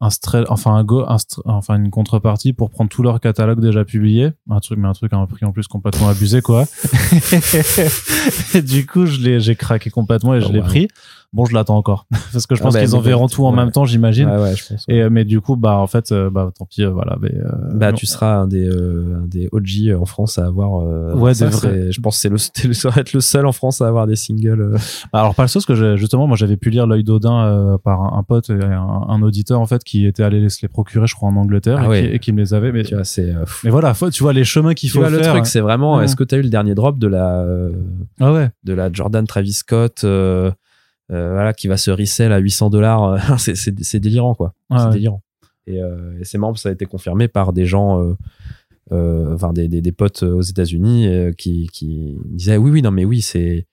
un 0.00 0.08
stra- 0.08 0.44
enfin 0.48 0.74
un 0.74 0.84
go 0.84 1.04
un 1.08 1.16
enfin 1.44 1.76
une 1.76 1.90
contrepartie 1.90 2.52
pour 2.52 2.70
prendre 2.70 2.88
tout 2.88 3.02
leur 3.02 3.20
catalogue 3.20 3.60
déjà 3.60 3.84
publié. 3.84 4.30
Un 4.48 4.60
truc 4.60 4.78
mais 4.78 4.86
un 4.88 4.92
truc 4.92 5.12
à 5.12 5.16
un 5.16 5.26
prix 5.26 5.44
en 5.44 5.52
plus 5.52 5.66
complètement 5.66 6.08
abusé 6.08 6.40
quoi. 6.40 6.64
Et 8.54 8.62
du 8.62 8.86
coup 8.86 9.06
je 9.06 9.20
l'ai 9.20 9.40
j'ai 9.40 9.56
craqué 9.56 9.90
complètement 9.90 10.34
et 10.34 10.40
je 10.40 10.46
Oh, 10.48 10.52
l'ai 10.52 10.60
pris 10.60 10.88
bon 11.32 11.44
je 11.44 11.54
l'attends 11.54 11.76
encore 11.76 12.06
parce 12.32 12.46
que 12.46 12.54
je 12.54 12.60
Ah 12.60 12.64
pense 12.64 12.74
bah, 12.74 12.80
qu'ils 12.80 12.96
enverront 12.96 13.28
tout 13.28 13.44
en 13.44 13.50
ouais. 13.50 13.56
même 13.56 13.70
temps 13.70 13.84
j'imagine 13.84 14.28
Ouais, 14.28 14.38
ouais, 14.40 14.56
je 14.56 14.66
pense. 14.66 14.84
et 14.88 15.02
euh, 15.02 15.10
mais 15.10 15.24
du 15.24 15.40
coup 15.40 15.56
bah 15.56 15.76
en 15.76 15.86
fait 15.86 16.10
euh, 16.12 16.30
bah 16.30 16.50
tant 16.58 16.64
pis 16.64 16.82
euh, 16.84 16.90
voilà 16.90 17.16
mais, 17.20 17.32
euh, 17.34 17.50
Bah, 17.74 17.90
non. 17.90 17.96
tu 17.96 18.06
seras 18.06 18.36
un 18.36 18.46
des, 18.46 18.66
euh, 18.66 19.20
un 19.22 19.26
des 19.26 19.48
OG 19.52 19.94
en 20.00 20.04
France 20.06 20.38
à 20.38 20.46
avoir. 20.46 20.82
euh, 20.82 21.14
Ouais, 21.14 21.34
ça, 21.34 21.46
des 21.46 21.50
vrais. 21.56 21.92
Je 21.92 22.00
pense 22.00 22.16
que 22.16 22.20
c'est 22.38 22.66
le, 22.68 22.72
ça 22.72 22.88
va 22.90 23.00
être 23.02 23.12
le 23.12 23.20
seul 23.20 23.46
en 23.46 23.52
France 23.52 23.80
à 23.82 23.88
avoir 23.88 24.06
des 24.06 24.16
singles. 24.16 24.60
euh. 24.60 24.78
Alors 25.12 25.34
pas 25.34 25.42
le 25.42 25.48
sauce 25.48 25.66
que 25.66 25.74
j'ai- 25.74 25.96
justement 25.96 26.26
moi 26.26 26.36
j'avais 26.36 26.56
pu 26.56 26.70
lire 26.70 26.86
l'œil 26.86 27.04
d'Odin 27.04 27.44
euh, 27.44 27.78
par 27.78 28.00
un, 28.00 28.18
un 28.18 28.22
pote 28.22 28.50
et 28.50 28.54
un, 28.54 28.80
un 29.08 29.22
auditeur 29.22 29.60
en 29.60 29.66
fait 29.66 29.84
qui 29.84 30.06
était 30.06 30.22
allé 30.22 30.40
les, 30.40 30.48
se 30.48 30.62
les 30.62 30.68
procurer 30.68 31.06
je 31.06 31.14
crois 31.14 31.28
en 31.28 31.36
Angleterre 31.36 31.78
Ah 31.80 31.84
et, 31.84 31.88
ouais. 31.88 32.00
qui, 32.08 32.14
et 32.14 32.18
qui 32.18 32.32
me 32.32 32.38
les 32.40 32.54
avait 32.54 32.72
mais, 32.72 32.84
Tu 32.84 32.94
vois, 32.94 33.04
c'est. 33.04 33.32
mais 33.64 33.70
voilà 33.70 33.92
faut, 33.94 34.10
tu 34.10 34.22
vois 34.22 34.32
les 34.32 34.44
chemins 34.44 34.74
qu'il 34.74 34.88
faut 34.90 35.00
vois, 35.00 35.10
le 35.10 35.20
truc, 35.20 35.46
c'est 35.46 35.60
vraiment. 35.60 35.98
Mm. 35.98 36.02
Est-ce 36.04 36.16
que 36.16 36.24
tu 36.24 36.34
as 36.34 36.38
eu 36.38 36.42
le 36.42 36.48
dernier 36.48 36.74
drop 36.74 36.98
de 36.98 37.06
la, 37.06 37.40
euh, 37.40 37.70
ah 38.20 38.32
ouais 38.32 38.48
de 38.64 38.72
la 38.72 38.90
Jordan 38.92 39.26
Travis 39.26 39.52
Scott, 39.52 40.04
voilà, 41.08 41.52
qui 41.54 41.68
va 41.68 41.76
se 41.76 41.90
resell 41.90 42.32
à 42.32 42.38
800 42.38 42.70
dollars 42.70 43.38
C'est 43.40 43.54
c'est- 43.56 44.00
délirant, 44.00 44.34
quoi. 44.34 44.54
Ah 44.70 44.78
c'est 44.78 44.84
ouais. 44.86 44.92
délirant. 44.94 45.22
Et, 45.66 45.82
euh, 45.82 46.18
et 46.20 46.24
c'est 46.24 46.38
marrant, 46.38 46.54
ça 46.54 46.68
a 46.70 46.72
été 46.72 46.86
confirmé 46.86 47.28
par 47.28 47.52
des 47.52 47.66
gens. 47.66 48.00
euh, 48.02 48.14
euh, 48.90 49.34
enfin 49.34 49.52
des, 49.52 49.68
des, 49.68 49.82
des 49.82 49.92
potes 49.92 50.22
aux 50.22 50.40
États-Unis 50.40 51.08
euh, 51.08 51.32
qui, 51.32 51.68
qui 51.74 52.16
disaient 52.24 52.56
oui 52.56 52.70
oui 52.70 52.80
non 52.80 52.90
mais 52.90 53.04
oui 53.04 53.20
c'est 53.20 53.66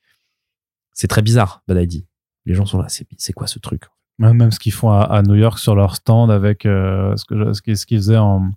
c'est 0.91 1.07
très 1.07 1.21
bizarre 1.21 1.63
Bad 1.69 1.81
ID 1.81 2.03
les 2.45 2.53
gens 2.53 2.65
sont 2.65 2.79
là 2.79 2.87
c'est 2.89 3.31
quoi 3.31 3.47
ce 3.47 3.57
truc? 3.59 3.83
Même, 4.19 4.51
ce 4.51 4.59
qu'ils 4.59 4.73
font 4.73 4.89
à, 4.91 5.03
à 5.03 5.21
New 5.23 5.35
York 5.35 5.57
sur 5.57 5.73
leur 5.73 5.95
stand 5.95 6.29
avec 6.31 6.65
euh, 6.65 7.15
ce 7.15 7.23
que 7.25 7.53
ce 7.53 7.85
qu'ils 7.85 7.97
faisaient 7.97 8.17
en, 8.17 8.49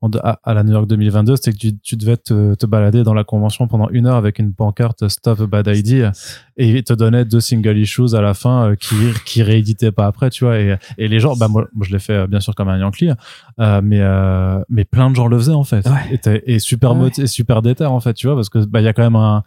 en- 0.00 0.10
à, 0.22 0.38
à 0.44 0.54
la 0.54 0.62
New 0.62 0.72
York 0.72 0.86
2022 0.86 1.36
c'était 1.36 1.52
que 1.52 1.56
tu, 1.58 1.76
tu 1.78 1.96
devais 1.96 2.16
te, 2.16 2.54
te 2.54 2.66
balader 2.66 3.02
dans 3.02 3.14
la 3.14 3.24
convention 3.24 3.66
pendant 3.66 3.88
une 3.90 4.06
heure 4.06 4.16
avec 4.16 4.38
une 4.38 4.52
pancarte 4.52 5.08
Stop 5.08 5.42
Bad 5.42 5.66
ID 5.66 6.10
et 6.56 6.68
ils 6.68 6.84
te 6.84 6.92
donnaient 6.92 7.24
deux 7.24 7.40
single 7.40 7.76
issues 7.78 8.14
à 8.14 8.20
la 8.20 8.34
fin 8.34 8.70
euh, 8.70 8.74
qui 8.76 8.94
qui 9.26 9.42
rééditaient 9.42 9.90
pas 9.92 10.06
après 10.06 10.30
tu 10.30 10.44
vois 10.44 10.58
et, 10.58 10.76
et 10.98 11.08
les 11.08 11.18
gens 11.20 11.34
bah 11.36 11.48
moi, 11.48 11.66
moi, 11.74 11.86
je 11.88 11.92
l'ai 11.92 11.98
fait 11.98 12.12
euh, 12.12 12.26
bien 12.26 12.40
sûr 12.40 12.54
comme 12.54 12.68
un 12.68 12.78
Yankee 12.78 13.10
euh, 13.60 13.80
mais 13.82 14.00
euh, 14.00 14.60
mais 14.68 14.84
plein 14.84 15.10
de 15.10 15.16
gens 15.16 15.26
le 15.26 15.36
faisaient 15.38 15.52
en 15.52 15.64
fait 15.64 15.84
Ouais. 15.88 16.42
et, 16.46 16.58
super 16.58 16.96
Ouais. 16.96 17.10
et 17.18 17.26
super 17.26 17.62
déter 17.62 17.84
en 17.84 18.00
fait 18.00 18.14
tu 18.14 18.26
vois 18.28 18.36
parce 18.36 18.48
que 18.48 18.64
bah 18.64 18.80
il 18.80 18.84
y 18.84 18.88
a 18.88 18.92
quand 18.92 19.02
même 19.02 19.16
un 19.16 19.42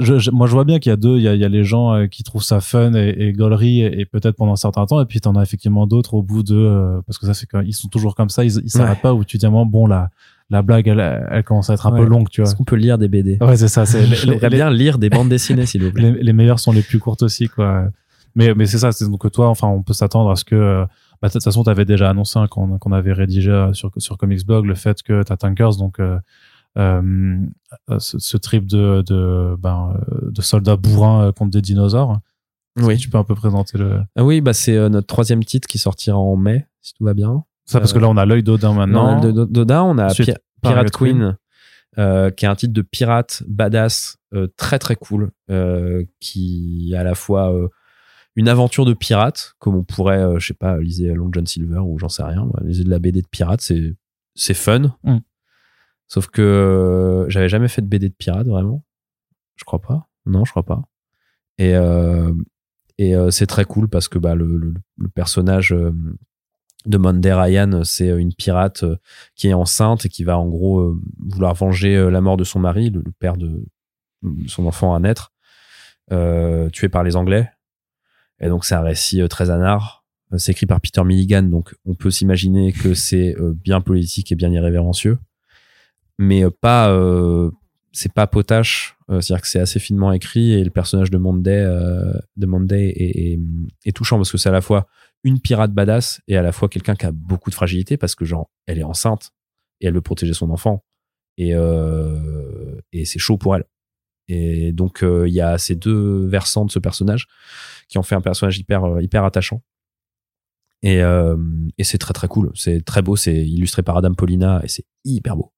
je, 0.00 0.18
je- 0.18 0.30
moi 0.30 0.46
je 0.46 0.52
vois 0.52 0.64
bien 0.64 0.78
qu'il 0.78 0.90
y 0.90 0.92
a 0.92 0.96
deux 0.96 1.16
il 1.16 1.22
y 1.22 1.28
a, 1.28 1.34
il 1.34 1.40
y 1.40 1.44
a 1.44 1.48
les 1.48 1.64
gens 1.64 1.92
euh, 1.94 2.06
qui 2.06 2.22
trouvent 2.22 2.42
ça 2.44 2.60
fun 2.60 2.92
et, 2.94 3.14
et 3.18 3.32
gaulerie 3.32 3.80
et, 3.82 4.00
et 4.00 4.04
peut-être 4.06 4.36
pendant 4.36 4.52
un 4.52 4.56
certain 4.56 4.86
temps 4.86 5.00
et 5.00 5.06
puis 5.06 5.20
t'en 5.20 5.34
as 5.36 5.42
effectivement 5.42 5.86
d'autres 5.86 6.14
au 6.14 6.22
bout 6.22 6.42
de 6.44 6.54
euh, 6.56 7.00
parce 7.06 7.18
que 7.18 7.26
ça 7.26 7.34
c'est 7.34 7.46
quand 7.46 7.60
ils 7.60 7.72
sont 7.74 7.88
toujours 7.88 8.14
comme 8.14 8.28
ça 8.30 8.44
ils 8.44 8.52
s'arrêtent 8.70 8.96
Ouais. 8.96 9.02
pas 9.02 9.12
où 9.14 9.24
tu 9.24 9.38
dis 9.38 9.46
bon 9.48 9.86
la 9.86 10.08
la 10.50 10.62
blague 10.62 10.86
elle, 10.86 11.00
elle 11.30 11.42
commence 11.44 11.68
à 11.70 11.74
être 11.74 11.86
un 11.86 11.92
Ouais. 11.92 12.00
peu 12.00 12.06
longue 12.06 12.28
tu 12.30 12.40
vois 12.40 12.48
est-ce 12.48 12.56
qu'on 12.56 12.64
peut 12.64 12.76
lire 12.76 12.96
des 12.98 13.08
BD 13.08 13.38
ouais 13.40 13.56
c'est 13.56 13.68
ça 13.68 13.84
c'est 13.84 14.04
j'aimerais 14.14 14.50
bien 14.50 14.70
lire 14.70 14.98
des 14.98 15.10
bandes 15.10 15.28
dessinées 15.28 15.66
s'il 15.66 15.82
vous 15.82 15.90
plaît 15.92 16.12
les, 16.12 16.22
les 16.22 16.32
meilleures 16.32 16.60
sont 16.60 16.72
les 16.72 16.82
plus 16.82 16.98
courtes 17.00 17.22
aussi 17.22 17.48
quoi 17.48 17.88
Mais, 18.34 18.54
mais 18.54 18.64
c'est 18.64 18.78
ça, 18.78 18.92
c'est 18.92 19.04
donc 19.10 19.30
toi, 19.30 19.48
enfin, 19.50 19.68
on 19.68 19.82
peut 19.82 19.92
s'attendre 19.92 20.30
à 20.30 20.36
ce 20.36 20.44
que, 20.46 20.54
euh, 20.54 20.86
bah, 21.20 21.28
de 21.28 21.32
toute 21.34 21.44
façon, 21.44 21.64
tu 21.64 21.68
avais 21.68 21.84
déjà 21.84 22.08
annoncé 22.08 22.38
hein, 22.38 22.46
qu'on 22.48 22.78
qu'on 22.78 22.92
avait 22.92 23.12
rédigé 23.12 23.50
euh, 23.50 23.74
sur, 23.74 23.90
sur 23.98 24.16
Comics 24.16 24.46
Blog 24.46 24.64
le 24.64 24.74
fait 24.74 25.02
que 25.02 25.22
tu 25.22 25.30
as 25.30 25.36
Tankers, 25.36 25.76
donc 25.76 26.00
euh, 26.00 26.16
euh, 26.78 27.38
ce, 27.98 28.18
ce 28.18 28.36
trip 28.36 28.66
de, 28.66 29.02
de, 29.06 29.56
ben, 29.58 29.94
euh, 29.96 30.30
de 30.30 30.42
soldats 30.42 30.76
bourrins 30.76 31.26
euh, 31.26 31.32
contre 31.32 31.50
des 31.50 31.62
dinosaures. 31.62 32.18
Oui. 32.80 32.96
Tu 32.96 33.10
peux 33.10 33.18
un 33.18 33.24
peu 33.24 33.34
présenter 33.34 33.76
le. 33.76 34.00
Ah 34.16 34.24
oui, 34.24 34.40
bah 34.40 34.54
c'est 34.54 34.88
notre 34.88 35.06
troisième 35.06 35.44
titre 35.44 35.68
qui 35.68 35.78
sortira 35.78 36.16
en 36.16 36.36
mai, 36.36 36.66
si 36.80 36.94
tout 36.94 37.04
va 37.04 37.12
bien. 37.12 37.44
Ça, 37.66 37.78
parce 37.80 37.92
que 37.92 37.98
là, 37.98 38.08
on 38.08 38.16
a 38.16 38.24
l'œil 38.24 38.42
d'Odin 38.42 38.72
maintenant. 38.72 39.20
De- 39.20 39.44
d'Odin, 39.44 39.82
on 39.82 39.98
a 39.98 40.06
Ensuite, 40.06 40.38
Pirate 40.62 40.90
Queen, 40.90 41.36
euh, 41.98 42.30
qui 42.30 42.46
est 42.46 42.48
un 42.48 42.54
titre 42.54 42.72
de 42.72 42.82
pirate 42.82 43.42
badass, 43.46 44.16
euh, 44.34 44.48
très 44.56 44.78
très 44.78 44.96
cool, 44.96 45.30
euh, 45.50 46.02
qui 46.20 46.92
est 46.92 46.96
à 46.96 47.04
la 47.04 47.14
fois 47.14 47.54
une 48.36 48.48
aventure 48.48 48.86
de 48.86 48.94
pirate, 48.94 49.52
comme 49.58 49.74
on 49.76 49.84
pourrait, 49.84 50.40
je 50.40 50.46
sais 50.46 50.54
pas, 50.54 50.78
lisez 50.78 51.12
Long 51.12 51.28
John 51.30 51.46
Silver 51.46 51.80
ou 51.80 51.98
j'en 51.98 52.08
sais 52.08 52.22
rien, 52.22 52.48
lisez 52.62 52.84
de 52.84 52.90
la 52.90 52.98
BD 52.98 53.20
de 53.20 53.28
pirate, 53.28 53.60
c'est 53.60 53.94
c'est 54.34 54.54
fun. 54.54 54.94
Mm. 55.04 55.18
Sauf 56.12 56.26
que 56.26 56.42
euh, 56.42 57.30
j'avais 57.30 57.48
jamais 57.48 57.68
fait 57.68 57.80
de 57.80 57.86
BD 57.86 58.10
de 58.10 58.14
pirate 58.14 58.46
vraiment, 58.46 58.84
je 59.56 59.64
crois 59.64 59.80
pas. 59.80 60.10
Non, 60.26 60.44
je 60.44 60.50
crois 60.50 60.62
pas. 60.62 60.82
Et 61.56 61.74
euh, 61.74 62.34
euh, 63.00 63.30
c'est 63.30 63.46
très 63.46 63.64
cool 63.64 63.88
parce 63.88 64.08
que 64.08 64.18
bah 64.18 64.34
le, 64.34 64.74
personnage 65.14 65.74
de 66.84 66.98
Monday 66.98 67.32
Ryan, 67.32 67.82
c'est 67.84 68.08
une 68.08 68.34
pirate 68.34 68.84
qui 69.36 69.48
est 69.48 69.54
enceinte 69.54 70.04
et 70.04 70.10
qui 70.10 70.22
va 70.22 70.36
en 70.36 70.48
gros 70.48 70.94
vouloir 71.18 71.54
venger 71.54 72.10
la 72.10 72.20
mort 72.20 72.36
de 72.36 72.44
son 72.44 72.58
mari, 72.58 72.90
le, 72.90 73.00
le 73.02 73.12
père 73.12 73.38
de 73.38 73.64
son 74.48 74.66
enfant 74.66 74.94
à 74.94 75.00
naître, 75.00 75.32
tué 76.72 76.90
par 76.90 77.04
les 77.04 77.16
Anglais. 77.16 77.48
Et 78.38 78.48
donc 78.48 78.66
c'est 78.66 78.74
un 78.74 78.82
récit 78.82 79.26
très 79.30 79.48
anard. 79.48 80.04
C'est 80.36 80.52
écrit 80.52 80.66
par 80.66 80.82
Peter 80.82 81.04
Milligan, 81.04 81.44
donc 81.44 81.74
on 81.86 81.94
peut 81.94 82.10
s'imaginer 82.10 82.74
que 82.74 82.92
c'est 82.92 83.34
bien 83.54 83.80
politique 83.80 84.30
et 84.30 84.34
bien 84.34 84.52
irrévérencieux, 84.52 85.16
mais 86.22 86.44
euh, 86.44 86.50
pas 86.50 86.90
euh, 86.90 87.50
c'est 87.92 88.12
pas 88.12 88.26
potache. 88.26 88.96
Euh, 89.10 89.20
C'est-à-dire 89.20 89.42
que 89.42 89.48
c'est 89.48 89.60
assez 89.60 89.78
finement 89.78 90.12
écrit 90.12 90.52
et 90.52 90.64
le 90.64 90.70
personnage 90.70 91.10
de 91.10 91.18
Monday, 91.18 91.64
de 92.36 92.74
est, 92.74 93.92
touchant 93.92 94.16
parce 94.16 94.30
que 94.30 94.38
c'est 94.38 94.48
à 94.48 94.52
la 94.52 94.62
fois 94.62 94.86
une 95.24 95.40
pirate 95.40 95.72
badass 95.72 96.20
et 96.28 96.36
à 96.36 96.42
la 96.42 96.52
fois 96.52 96.68
quelqu'un 96.68 96.94
qui 96.94 97.06
a 97.06 97.12
beaucoup 97.12 97.50
de 97.50 97.54
fragilité 97.54 97.96
parce 97.96 98.14
que 98.14 98.24
genre 98.24 98.50
elle 98.66 98.78
est 98.78 98.84
enceinte 98.84 99.32
et 99.80 99.86
elle 99.86 99.94
veut 99.94 100.00
protéger 100.00 100.32
son 100.32 100.50
enfant 100.50 100.84
et 101.36 101.50
et 102.92 103.04
c'est 103.04 103.18
chaud 103.18 103.36
pour 103.36 103.56
elle. 103.56 103.64
Et 104.28 104.72
donc 104.72 105.00
il 105.02 105.32
y 105.32 105.40
a 105.40 105.58
ces 105.58 105.74
deux 105.74 106.26
versants 106.26 106.64
de 106.64 106.70
ce 106.70 106.78
personnage 106.78 107.26
qui 107.88 107.98
ont 107.98 108.02
fait 108.02 108.14
un 108.14 108.22
personnage 108.22 108.58
hyper 108.58 109.00
hyper 109.00 109.24
attachant. 109.24 109.62
Et 110.82 111.00
et 111.78 111.84
c'est 111.84 111.98
très 111.98 112.14
très 112.14 112.28
cool. 112.28 112.50
C'est 112.54 112.82
très 112.84 113.02
beau 113.02 113.16
c'est 113.16 113.36
illustré 113.36 113.82
par 113.82 113.98
Adam 113.98 114.14
Paulina 114.14 114.60
et 114.64 114.68
c'est 114.68 114.86
hyper 115.04 115.36
beau 115.36 115.52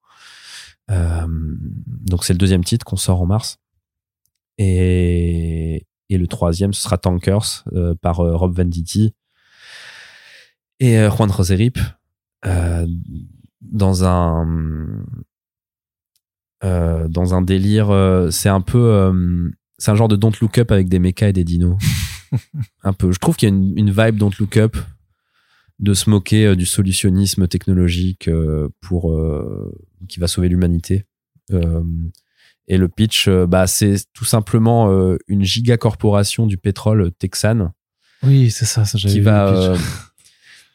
donc 0.89 2.25
c'est 2.25 2.33
le 2.33 2.39
deuxième 2.39 2.65
titre 2.65 2.85
qu'on 2.85 2.97
sort 2.97 3.21
en 3.23 3.27
mars. 3.27 3.59
Et 4.59 5.87
et 6.11 6.19
le 6.19 6.27
troisième 6.27 6.73
ce 6.73 6.83
sera 6.83 6.99
Tankers 6.99 7.65
euh, 7.73 7.95
par 7.95 8.21
euh, 8.21 8.37
Rob 8.37 8.55
Venditti 8.55 9.15
et 10.81 10.99
euh, 10.99 11.11
Juan 11.11 11.31
Roserip 11.31 11.79
euh, 12.47 12.87
dans 13.63 14.05
un 14.05 15.03
euh, 16.63 17.09
dans 17.09 17.35
un 17.35 17.43
délire 17.43 17.91
euh, 17.91 18.31
c'est 18.31 18.51
un 18.51 18.61
peu 18.61 18.79
euh, 18.79 19.51
c'est 19.79 19.91
un 19.91 19.95
genre 19.95 20.09
de 20.09 20.17
Don't 20.17 20.33
Look 20.41 20.59
Up 20.59 20.71
avec 20.71 20.89
des 20.89 20.99
mechas 20.99 21.29
et 21.29 21.33
des 21.33 21.45
dinos. 21.45 21.77
Un 22.83 22.93
peu. 22.93 23.13
Je 23.13 23.19
trouve 23.19 23.37
qu'il 23.37 23.49
y 23.49 23.53
a 23.53 23.55
une, 23.55 23.77
une 23.77 23.91
vibe 23.91 24.17
Don't 24.17 24.33
Look 24.39 24.57
Up 24.57 24.77
de 25.81 25.95
se 25.95 26.09
moquer 26.09 26.47
euh, 26.47 26.57
du 26.57 26.67
solutionnisme 26.67 27.49
technologique 27.49 28.29
euh, 28.29 28.69
pour 28.81 29.13
euh, 29.13 29.75
qui 30.09 30.21
va 30.21 30.29
sauver 30.29 30.49
l'humanité 30.49 31.05
et 32.67 32.79
le 32.79 32.89
pitch 32.89 33.29
bah 33.29 33.67
c'est 33.67 33.97
tout 34.15 34.25
simplement 34.25 34.89
une 35.29 35.45
giga 35.45 35.77
corporation 35.77 36.47
du 36.47 36.57
pétrole 36.57 37.13
texane 37.13 37.75
Oui, 38.23 38.51
c'est 38.51 38.65
ça, 38.65 38.87
ça 38.87 38.97
qui 38.97 39.21
va 39.21 39.77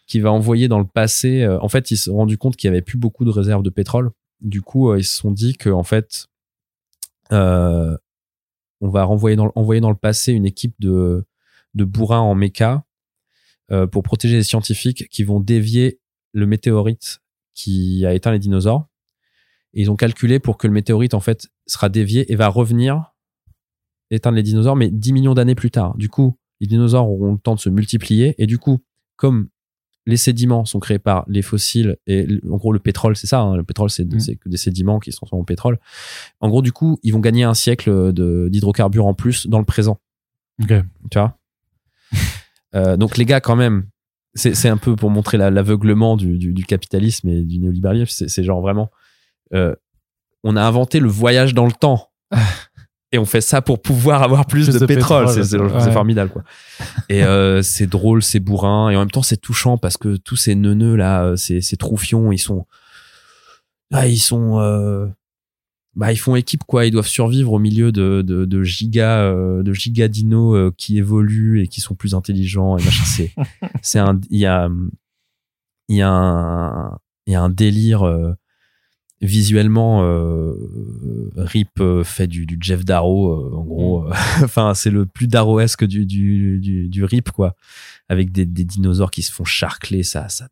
qui 0.05 0.19
va 0.19 0.31
envoyer 0.31 0.67
dans 0.67 0.77
le 0.77 0.85
passé. 0.85 1.47
en 1.47 1.69
fait, 1.69 1.89
ils 1.89 1.97
se 1.97 2.05
sont 2.05 2.17
rendus 2.17 2.37
compte 2.37 2.55
qu'il 2.55 2.67
y 2.67 2.71
avait 2.71 2.83
plus 2.83 2.99
beaucoup 2.99 3.25
de 3.25 3.31
réserves 3.31 3.63
de 3.63 3.71
pétrole. 3.71 4.11
Du 4.41 4.61
coup, 4.61 4.93
ils 4.95 5.03
se 5.03 5.17
sont 5.17 5.31
dit 5.31 5.55
que 5.55 5.71
en 5.71 5.81
fait, 5.81 6.27
euh, 7.31 7.97
on 8.81 8.89
va 8.89 9.03
renvoyer 9.03 9.35
dans, 9.35 9.51
envoyer 9.55 9.81
dans 9.81 9.89
le 9.89 9.95
passé 9.95 10.33
une 10.33 10.45
équipe 10.45 10.75
de 10.79 11.25
de 11.75 11.83
bourrins 11.83 12.19
en 12.19 12.33
méca 12.33 12.83
euh, 13.71 13.87
pour 13.87 14.03
protéger 14.03 14.35
les 14.37 14.43
scientifiques 14.43 15.07
qui 15.09 15.23
vont 15.23 15.39
dévier 15.39 15.99
le 16.33 16.45
météorite 16.45 17.19
qui 17.53 18.05
a 18.05 18.13
éteint 18.13 18.31
les 18.31 18.39
dinosaures. 18.39 18.87
Et 19.73 19.81
ils 19.81 19.91
ont 19.91 19.95
calculé 19.95 20.39
pour 20.39 20.57
que 20.57 20.67
le 20.67 20.73
météorite 20.73 21.13
en 21.13 21.19
fait 21.19 21.47
sera 21.67 21.89
dévié 21.89 22.31
et 22.31 22.35
va 22.35 22.47
revenir 22.47 23.13
éteindre 24.11 24.35
les 24.37 24.43
dinosaures, 24.43 24.75
mais 24.75 24.89
10 24.89 25.13
millions 25.13 25.33
d'années 25.35 25.55
plus 25.55 25.69
tard. 25.71 25.95
Du 25.97 26.09
coup, 26.09 26.37
les 26.59 26.67
dinosaures 26.67 27.07
auront 27.09 27.33
le 27.33 27.37
temps 27.37 27.53
de 27.55 27.59
se 27.59 27.69
multiplier 27.69 28.33
et 28.41 28.47
du 28.47 28.57
coup, 28.57 28.79
comme 29.15 29.49
les 30.07 30.17
sédiments 30.17 30.65
sont 30.65 30.79
créés 30.79 30.97
par 30.97 31.23
les 31.27 31.43
fossiles 31.43 31.97
et 32.07 32.25
en 32.49 32.57
gros 32.57 32.71
le 32.73 32.79
pétrole 32.79 33.15
c'est 33.15 33.27
ça 33.27 33.41
hein, 33.41 33.55
le 33.57 33.63
pétrole 33.63 33.91
c'est 33.91 34.05
Mm. 34.05 34.35
que 34.37 34.49
des 34.49 34.57
sédiments 34.57 34.97
qui 34.99 35.11
se 35.11 35.17
transforment 35.17 35.41
en 35.41 35.45
pétrole 35.45 35.77
en 36.39 36.49
gros 36.49 36.63
du 36.63 36.71
coup 36.71 36.97
ils 37.03 37.13
vont 37.13 37.19
gagner 37.19 37.43
un 37.43 37.53
siècle 37.53 38.11
d'hydrocarbures 38.49 39.05
en 39.05 39.13
plus 39.13 39.45
dans 39.45 39.59
le 39.59 39.65
présent 39.65 39.99
Ok. 40.63 40.69
tu 41.11 41.19
vois? 41.19 41.37
Euh, 42.75 42.97
donc 42.97 43.17
les 43.17 43.25
gars 43.25 43.41
quand 43.41 43.55
même 43.55 43.85
c'est 44.35 44.69
un 44.69 44.77
peu 44.77 44.95
pour 44.95 45.09
montrer 45.09 45.37
la- 45.37 45.49
l'aveuglement 45.49 46.15
du, 46.15 46.37
du, 46.37 46.53
du 46.53 46.63
capitalisme 46.63 47.27
et 47.29 47.43
du 47.43 47.57
néolibéralisme 47.59 48.27
c'est 48.27 48.43
genre 48.43 48.61
vraiment 48.61 48.91
euh, 49.55 49.73
on 50.43 50.55
a 50.55 50.61
inventé 50.63 50.99
le 50.99 51.09
voyage 51.09 51.53
dans 51.55 51.65
le 51.65 51.71
temps. 51.71 52.09
Et 53.11 53.17
on 53.17 53.25
fait 53.25 53.41
ça 53.41 53.63
pour 53.63 53.81
pouvoir 53.81 54.21
avoir 54.21 54.45
plus, 54.45 54.65
Plus 54.65 54.73
de, 54.75 54.79
de 54.79 54.85
pétrole, 54.85 55.25
pétrole, 55.25 55.43
c'est 55.45 55.57
ouais. 55.57 55.91
formidable 55.91 56.29
quoi. 56.29 56.43
Et 57.09 57.23
euh, 57.23 57.63
c'est 57.63 57.87
drôle 57.87 58.21
c'est 58.21 58.39
bourrin 58.39 58.91
et 58.91 58.95
en 58.95 58.99
même 58.99 59.09
temps 59.09 59.23
c'est 59.23 59.41
touchant 59.41 59.79
parce 59.79 59.97
que 59.97 60.15
tous 60.17 60.35
ces 60.35 60.53
neuneux 60.53 60.95
là 60.95 61.35
ces, 61.35 61.59
ces 61.61 61.75
troufions 61.75 62.31
ils 62.31 62.37
sont 62.37 62.67
ah, 63.91 64.07
ils 64.07 64.19
sont 64.19 64.59
euh, 64.59 65.07
bah 65.99 66.13
ils 66.13 66.17
font 66.17 66.37
équipe 66.37 66.63
quoi. 66.63 66.85
Ils 66.85 66.91
doivent 66.91 67.07
survivre 67.07 67.51
au 67.51 67.59
milieu 67.59 67.91
de 67.91 68.23
de, 68.25 68.45
de 68.45 68.63
giga 68.63 69.19
euh, 69.19 69.63
de 69.63 69.73
giga 69.73 70.07
dinos 70.07 70.55
euh, 70.55 70.71
qui 70.77 70.97
évoluent 70.97 71.61
et 71.61 71.67
qui 71.67 71.81
sont 71.81 71.93
plus 71.93 72.15
intelligents 72.15 72.77
et 72.77 72.83
machin. 72.85 73.03
C'est 73.05 73.33
c'est 73.81 73.99
un 73.99 74.17
il 74.29 74.39
y 74.39 74.45
a 74.45 74.69
il 75.89 75.97
y 75.97 76.01
a 76.01 76.09
un 76.09 76.97
il 77.27 77.33
y 77.33 77.35
a 77.35 77.41
un 77.41 77.49
délire 77.49 78.07
euh, 78.07 78.33
visuellement 79.19 79.99
Rip 81.35 81.83
fait 82.05 82.27
du, 82.27 82.45
du 82.45 82.57
Jeff 82.61 82.85
Darrow 82.85 83.53
en 83.53 83.65
gros 83.65 84.05
euh, 84.05 84.11
enfin 84.43 84.73
c'est 84.75 84.91
le 84.91 85.05
plus 85.05 85.27
Darrowesque 85.27 85.83
du, 85.83 86.05
du 86.05 86.59
du 86.59 86.87
du 86.87 87.03
Rip 87.03 87.29
quoi. 87.31 87.57
Avec 88.07 88.31
des, 88.31 88.45
des 88.45 88.63
dinosaures 88.63 89.11
qui 89.11 89.21
se 89.21 89.33
font 89.33 89.43
charcler 89.43 90.03
ça 90.03 90.29
ça 90.29 90.47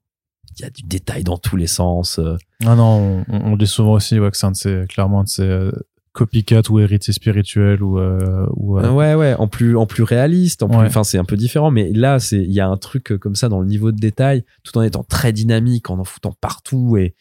il 0.57 0.63
y 0.63 0.65
a 0.65 0.69
du 0.69 0.81
détail 0.83 1.23
dans 1.23 1.37
tous 1.37 1.55
les 1.55 1.67
sens 1.67 2.19
euh. 2.19 2.35
Ah 2.65 2.75
non, 2.75 3.23
on, 3.27 3.51
on 3.53 3.57
dit 3.57 3.67
souvent 3.67 3.93
aussi 3.93 4.19
ouais, 4.19 4.31
que 4.31 4.37
c'est 4.37 4.45
un 4.47 4.51
de 4.51 4.55
ces, 4.55 4.85
clairement 4.89 5.19
un 5.21 5.23
de 5.23 5.29
ces 5.29 5.43
euh, 5.43 5.71
copycat 6.13 6.61
ou 6.69 6.79
héritier 6.79 7.13
spirituel 7.13 7.83
ou, 7.83 7.99
euh, 7.99 8.47
ou 8.55 8.79
euh, 8.79 8.89
Ouais, 8.91 9.13
ouais, 9.13 9.35
en 9.35 9.47
plus, 9.47 9.77
en 9.77 9.85
plus 9.85 10.01
réaliste, 10.03 10.63
en 10.63 10.67
plus, 10.67 10.77
Ouais. 10.77 10.85
enfin, 10.87 11.03
c'est 11.03 11.19
un 11.19 11.25
peu 11.25 11.35
différent, 11.37 11.69
mais 11.69 11.91
là, 11.93 12.17
c'est, 12.19 12.41
il 12.41 12.51
y 12.51 12.59
a 12.59 12.67
un 12.67 12.77
truc 12.77 13.13
comme 13.19 13.35
ça 13.35 13.49
dans 13.49 13.59
le 13.61 13.67
niveau 13.67 13.91
de 13.91 13.97
détail, 13.99 14.43
tout 14.63 14.75
en 14.77 14.81
étant 14.81 15.03
très 15.03 15.31
dynamique, 15.31 15.89
en 15.91 15.99
en 15.99 16.03
foutant 16.03 16.33
partout 16.41 16.97
et 16.97 17.13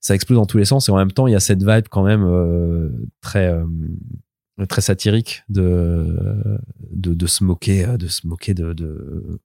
ça 0.00 0.14
explose 0.14 0.38
dans 0.38 0.46
tous 0.46 0.58
les 0.58 0.64
sens 0.66 0.88
et 0.88 0.92
en 0.92 0.96
même 0.96 1.10
temps, 1.12 1.26
il 1.26 1.32
y 1.32 1.34
a 1.36 1.40
cette 1.40 1.62
vibe 1.64 1.86
quand 1.90 2.04
même 2.04 2.22
euh, 2.24 2.90
très, 3.20 3.48
euh, 3.48 3.64
très 4.68 4.82
satirique 4.82 5.42
de, 5.48 6.14
de, 6.92 7.14
de 7.14 7.26
se 7.26 7.42
moquer, 7.42 7.86
de 7.98 8.06
se 8.06 8.26
moquer 8.26 8.54
de, 8.54 8.74
de 8.74 9.40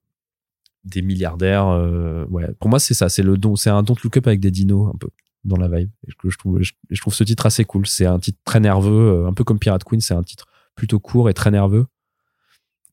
des 0.84 1.02
milliardaires. 1.02 1.66
euh, 1.68 2.24
ouais, 2.30 2.48
pour 2.58 2.68
moi, 2.70 2.78
c'est 2.78 2.94
ça, 2.94 3.08
c'est 3.08 3.22
le 3.22 3.36
don, 3.36 3.56
c'est 3.56 3.70
un 3.70 3.82
don't 3.82 3.96
look 4.04 4.16
up 4.16 4.26
avec 4.26 4.40
des 4.40 4.50
dinos 4.50 4.88
un 4.94 4.96
peu 4.98 5.08
dans 5.44 5.56
la 5.56 5.68
vibe. 5.68 5.90
Je, 6.06 6.14
je 6.30 6.36
trouve, 6.38 6.60
je, 6.62 6.72
je 6.90 7.00
trouve 7.00 7.14
ce 7.14 7.24
titre 7.24 7.46
assez 7.46 7.64
cool. 7.64 7.86
C'est 7.86 8.06
un 8.06 8.18
titre 8.18 8.38
très 8.44 8.60
nerveux, 8.60 9.22
euh, 9.24 9.26
un 9.28 9.32
peu 9.32 9.44
comme 9.44 9.58
Pirate 9.58 9.84
Queen. 9.84 10.00
C'est 10.00 10.14
un 10.14 10.22
titre 10.22 10.46
plutôt 10.74 10.98
court 11.00 11.28
et 11.30 11.34
très 11.34 11.50
nerveux. 11.50 11.86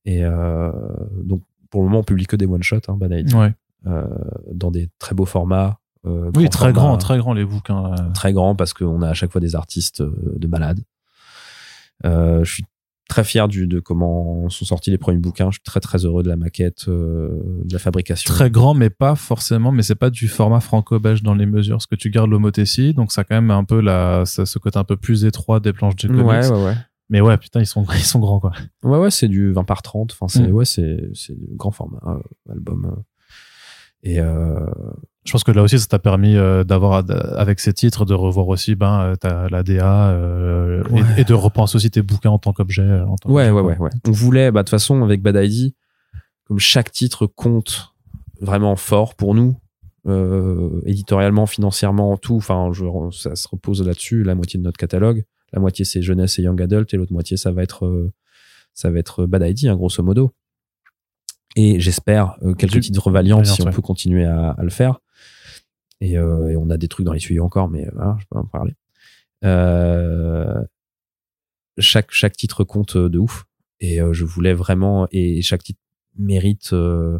Et 0.05 0.23
euh, 0.23 0.71
donc, 1.23 1.41
pour 1.69 1.81
le 1.81 1.87
moment, 1.89 1.99
on 1.99 2.03
publie 2.03 2.25
que 2.27 2.35
des 2.37 2.45
one 2.45 2.63
shots, 2.63 2.77
hein, 2.87 2.97
ouais. 3.01 3.53
euh, 3.87 4.07
dans 4.53 4.71
des 4.71 4.89
très 4.99 5.13
beaux 5.15 5.25
formats. 5.25 5.79
euh, 6.05 6.31
Oui, 6.35 6.47
très 6.49 6.59
formats, 6.59 6.71
grand, 6.73 6.97
très 6.97 7.17
grand 7.17 7.33
les 7.33 7.43
bouquins. 7.45 7.91
euh. 7.93 8.11
très 8.13 8.31
grand 8.31 8.55
parce 8.55 8.73
qu'on 8.73 9.01
a 9.01 9.09
à 9.09 9.13
chaque 9.13 9.31
fois 9.31 9.41
des 9.41 9.55
artistes 9.55 9.99
euh, 10.01 10.13
de 10.37 10.47
malades. 10.47 10.79
Euh, 12.05 12.43
je 12.45 12.53
suis 12.53 12.65
très 13.07 13.23
fier 13.23 13.47
du, 13.47 13.67
de 13.67 13.79
comment 13.79 14.49
sont 14.49 14.65
sortis 14.65 14.91
les 14.91 14.97
premiers 14.97 15.17
bouquins. 15.19 15.49
Je 15.49 15.55
suis 15.55 15.63
très 15.63 15.79
très 15.79 16.05
heureux 16.05 16.23
de 16.23 16.29
la 16.29 16.35
maquette, 16.35 16.85
euh, 16.87 17.29
de 17.63 17.73
la 17.73 17.79
fabrication. 17.79 18.33
Très 18.33 18.49
grand, 18.51 18.73
mais 18.73 18.89
pas 18.89 19.15
forcément, 19.15 19.71
mais 19.71 19.81
c'est 19.83 19.95
pas 19.95 20.09
du 20.09 20.27
format 20.27 20.59
franco-belge 20.59 21.23
dans 21.23 21.33
les 21.35 21.45
mesures, 21.45 21.77
parce 21.77 21.85
que 21.87 21.95
tu 21.95 22.09
gardes 22.09 22.29
l'homothétie, 22.29 22.93
donc 22.93 23.11
ça 23.11 23.21
a 23.21 23.23
quand 23.23 23.35
même 23.35 23.51
un 23.51 23.63
peu 23.63 23.79
la, 23.81 24.23
ça, 24.25 24.45
ce 24.45 24.59
côté 24.59 24.77
un 24.77 24.83
peu 24.83 24.97
plus 24.97 25.25
étroit 25.25 25.59
des 25.59 25.73
planches 25.73 25.95
de 25.95 26.07
comics. 26.07 26.25
Ouais, 26.25 26.47
ouais, 26.51 26.65
ouais. 26.65 26.75
Mais 27.09 27.21
ouais, 27.21 27.37
putain, 27.37 27.61
ils 27.61 27.65
sont, 27.65 27.85
ils 27.95 27.99
sont 28.03 28.19
grands, 28.19 28.39
quoi. 28.41 28.51
Ouais, 28.83 28.97
ouais, 28.97 29.11
c'est 29.11 29.29
du 29.29 29.53
20 29.53 29.63
par 29.63 29.81
30. 29.81 30.11
Enfin, 30.11 30.27
c'est, 30.27 30.47
Mm. 30.47 30.51
ouais, 30.51 30.65
c'est, 30.65 31.09
c'est 31.13 31.33
du 31.39 31.55
grand 31.55 31.71
format, 31.71 31.99
euh, 32.05 32.51
album. 32.51 32.85
euh. 32.85 33.01
Et, 34.03 34.19
euh, 34.19 34.59
Je 35.27 35.31
pense 35.33 35.43
que 35.43 35.51
là 35.51 35.61
aussi, 35.61 35.77
ça 35.77 35.87
t'a 35.87 35.99
permis 35.99 36.37
euh, 36.37 36.63
d'avoir, 36.63 37.03
avec 37.37 37.59
ces 37.59 37.73
titres, 37.73 38.05
de 38.05 38.13
revoir 38.13 38.47
aussi 38.47 38.75
ben, 38.75 39.01
euh, 39.01 39.15
ta, 39.15 39.49
la 39.49 39.61
DA 39.61 40.11
euh, 40.11 40.81
et- 40.89 40.93
Ouais. 40.93 41.01
et, 41.17 41.23
de 41.25 41.33
repenser 41.33 41.75
aussi 41.75 41.91
tes 41.91 42.01
bouquins 42.01 42.29
en 42.29 42.39
tant 42.39 42.53
qu'objet. 42.53 43.01
en 43.01 43.15
tant 43.17 43.29
Ouais, 43.29 43.49
ouais, 43.51 43.61
ouais, 43.61 43.77
ouais. 43.77 43.89
On 44.07 44.11
voulait, 44.11 44.51
bah, 44.51 44.61
de 44.61 44.65
toute 44.65 44.69
façon, 44.71 45.03
avec 45.03 45.21
Bad 45.21 45.35
ID, 45.35 45.73
comme 46.45 46.59
chaque 46.59 46.91
titre 46.93 47.25
compte 47.27 47.93
vraiment 48.39 48.77
fort 48.77 49.15
pour 49.15 49.35
nous, 49.35 49.57
euh, 50.07 50.79
éditorialement, 50.85 51.45
financièrement, 51.45 52.15
tout, 52.15 52.37
enfin, 52.37 52.69
je, 52.71 52.85
ça 53.11 53.35
se 53.35 53.49
repose 53.49 53.85
là-dessus, 53.85 54.23
la 54.23 54.33
moitié 54.33 54.57
de 54.57 54.63
notre 54.63 54.77
catalogue. 54.77 55.25
La 55.51 55.59
moitié, 55.59 55.83
c'est 55.83 56.01
jeunesse 56.01 56.39
et 56.39 56.43
young 56.43 56.61
adult, 56.61 56.93
et 56.93 56.97
l'autre 56.97 57.11
moitié, 57.11 57.35
ça 57.35 57.51
va 57.51 57.63
être, 57.63 58.09
ça 58.73 58.89
va 58.91 58.99
être 58.99 59.25
Bad 59.25 59.43
ID, 59.45 59.65
hein, 59.67 59.75
grosso 59.75 60.01
modo. 60.03 60.31
Et 61.57 61.81
j'espère 61.81 62.37
quelques 62.57 62.79
titres 62.79 63.09
valiants 63.11 63.43
si 63.43 63.61
on 63.61 63.65
ouais. 63.65 63.71
peut 63.71 63.81
continuer 63.81 64.23
à, 64.25 64.51
à 64.51 64.63
le 64.63 64.69
faire. 64.69 64.99
Et, 65.99 66.17
euh, 66.17 66.49
et 66.49 66.57
on 66.57 66.69
a 66.69 66.77
des 66.77 66.87
trucs 66.87 67.05
dans 67.05 67.13
les 67.13 67.19
tuyaux 67.19 67.43
encore, 67.43 67.69
mais 67.69 67.87
voilà, 67.93 68.17
je 68.19 68.25
peux 68.29 68.37
en 68.37 68.45
parler. 68.45 68.75
Euh, 69.43 70.63
chaque, 71.79 72.11
chaque 72.11 72.35
titre 72.37 72.63
compte 72.63 72.95
euh, 72.95 73.09
de 73.09 73.17
ouf. 73.19 73.45
Et 73.79 74.01
euh, 74.01 74.13
je 74.13 74.25
voulais 74.25 74.53
vraiment, 74.53 75.07
et 75.11 75.41
chaque 75.41 75.63
titre 75.63 75.79
mérite. 76.17 76.73
euh, 76.73 77.19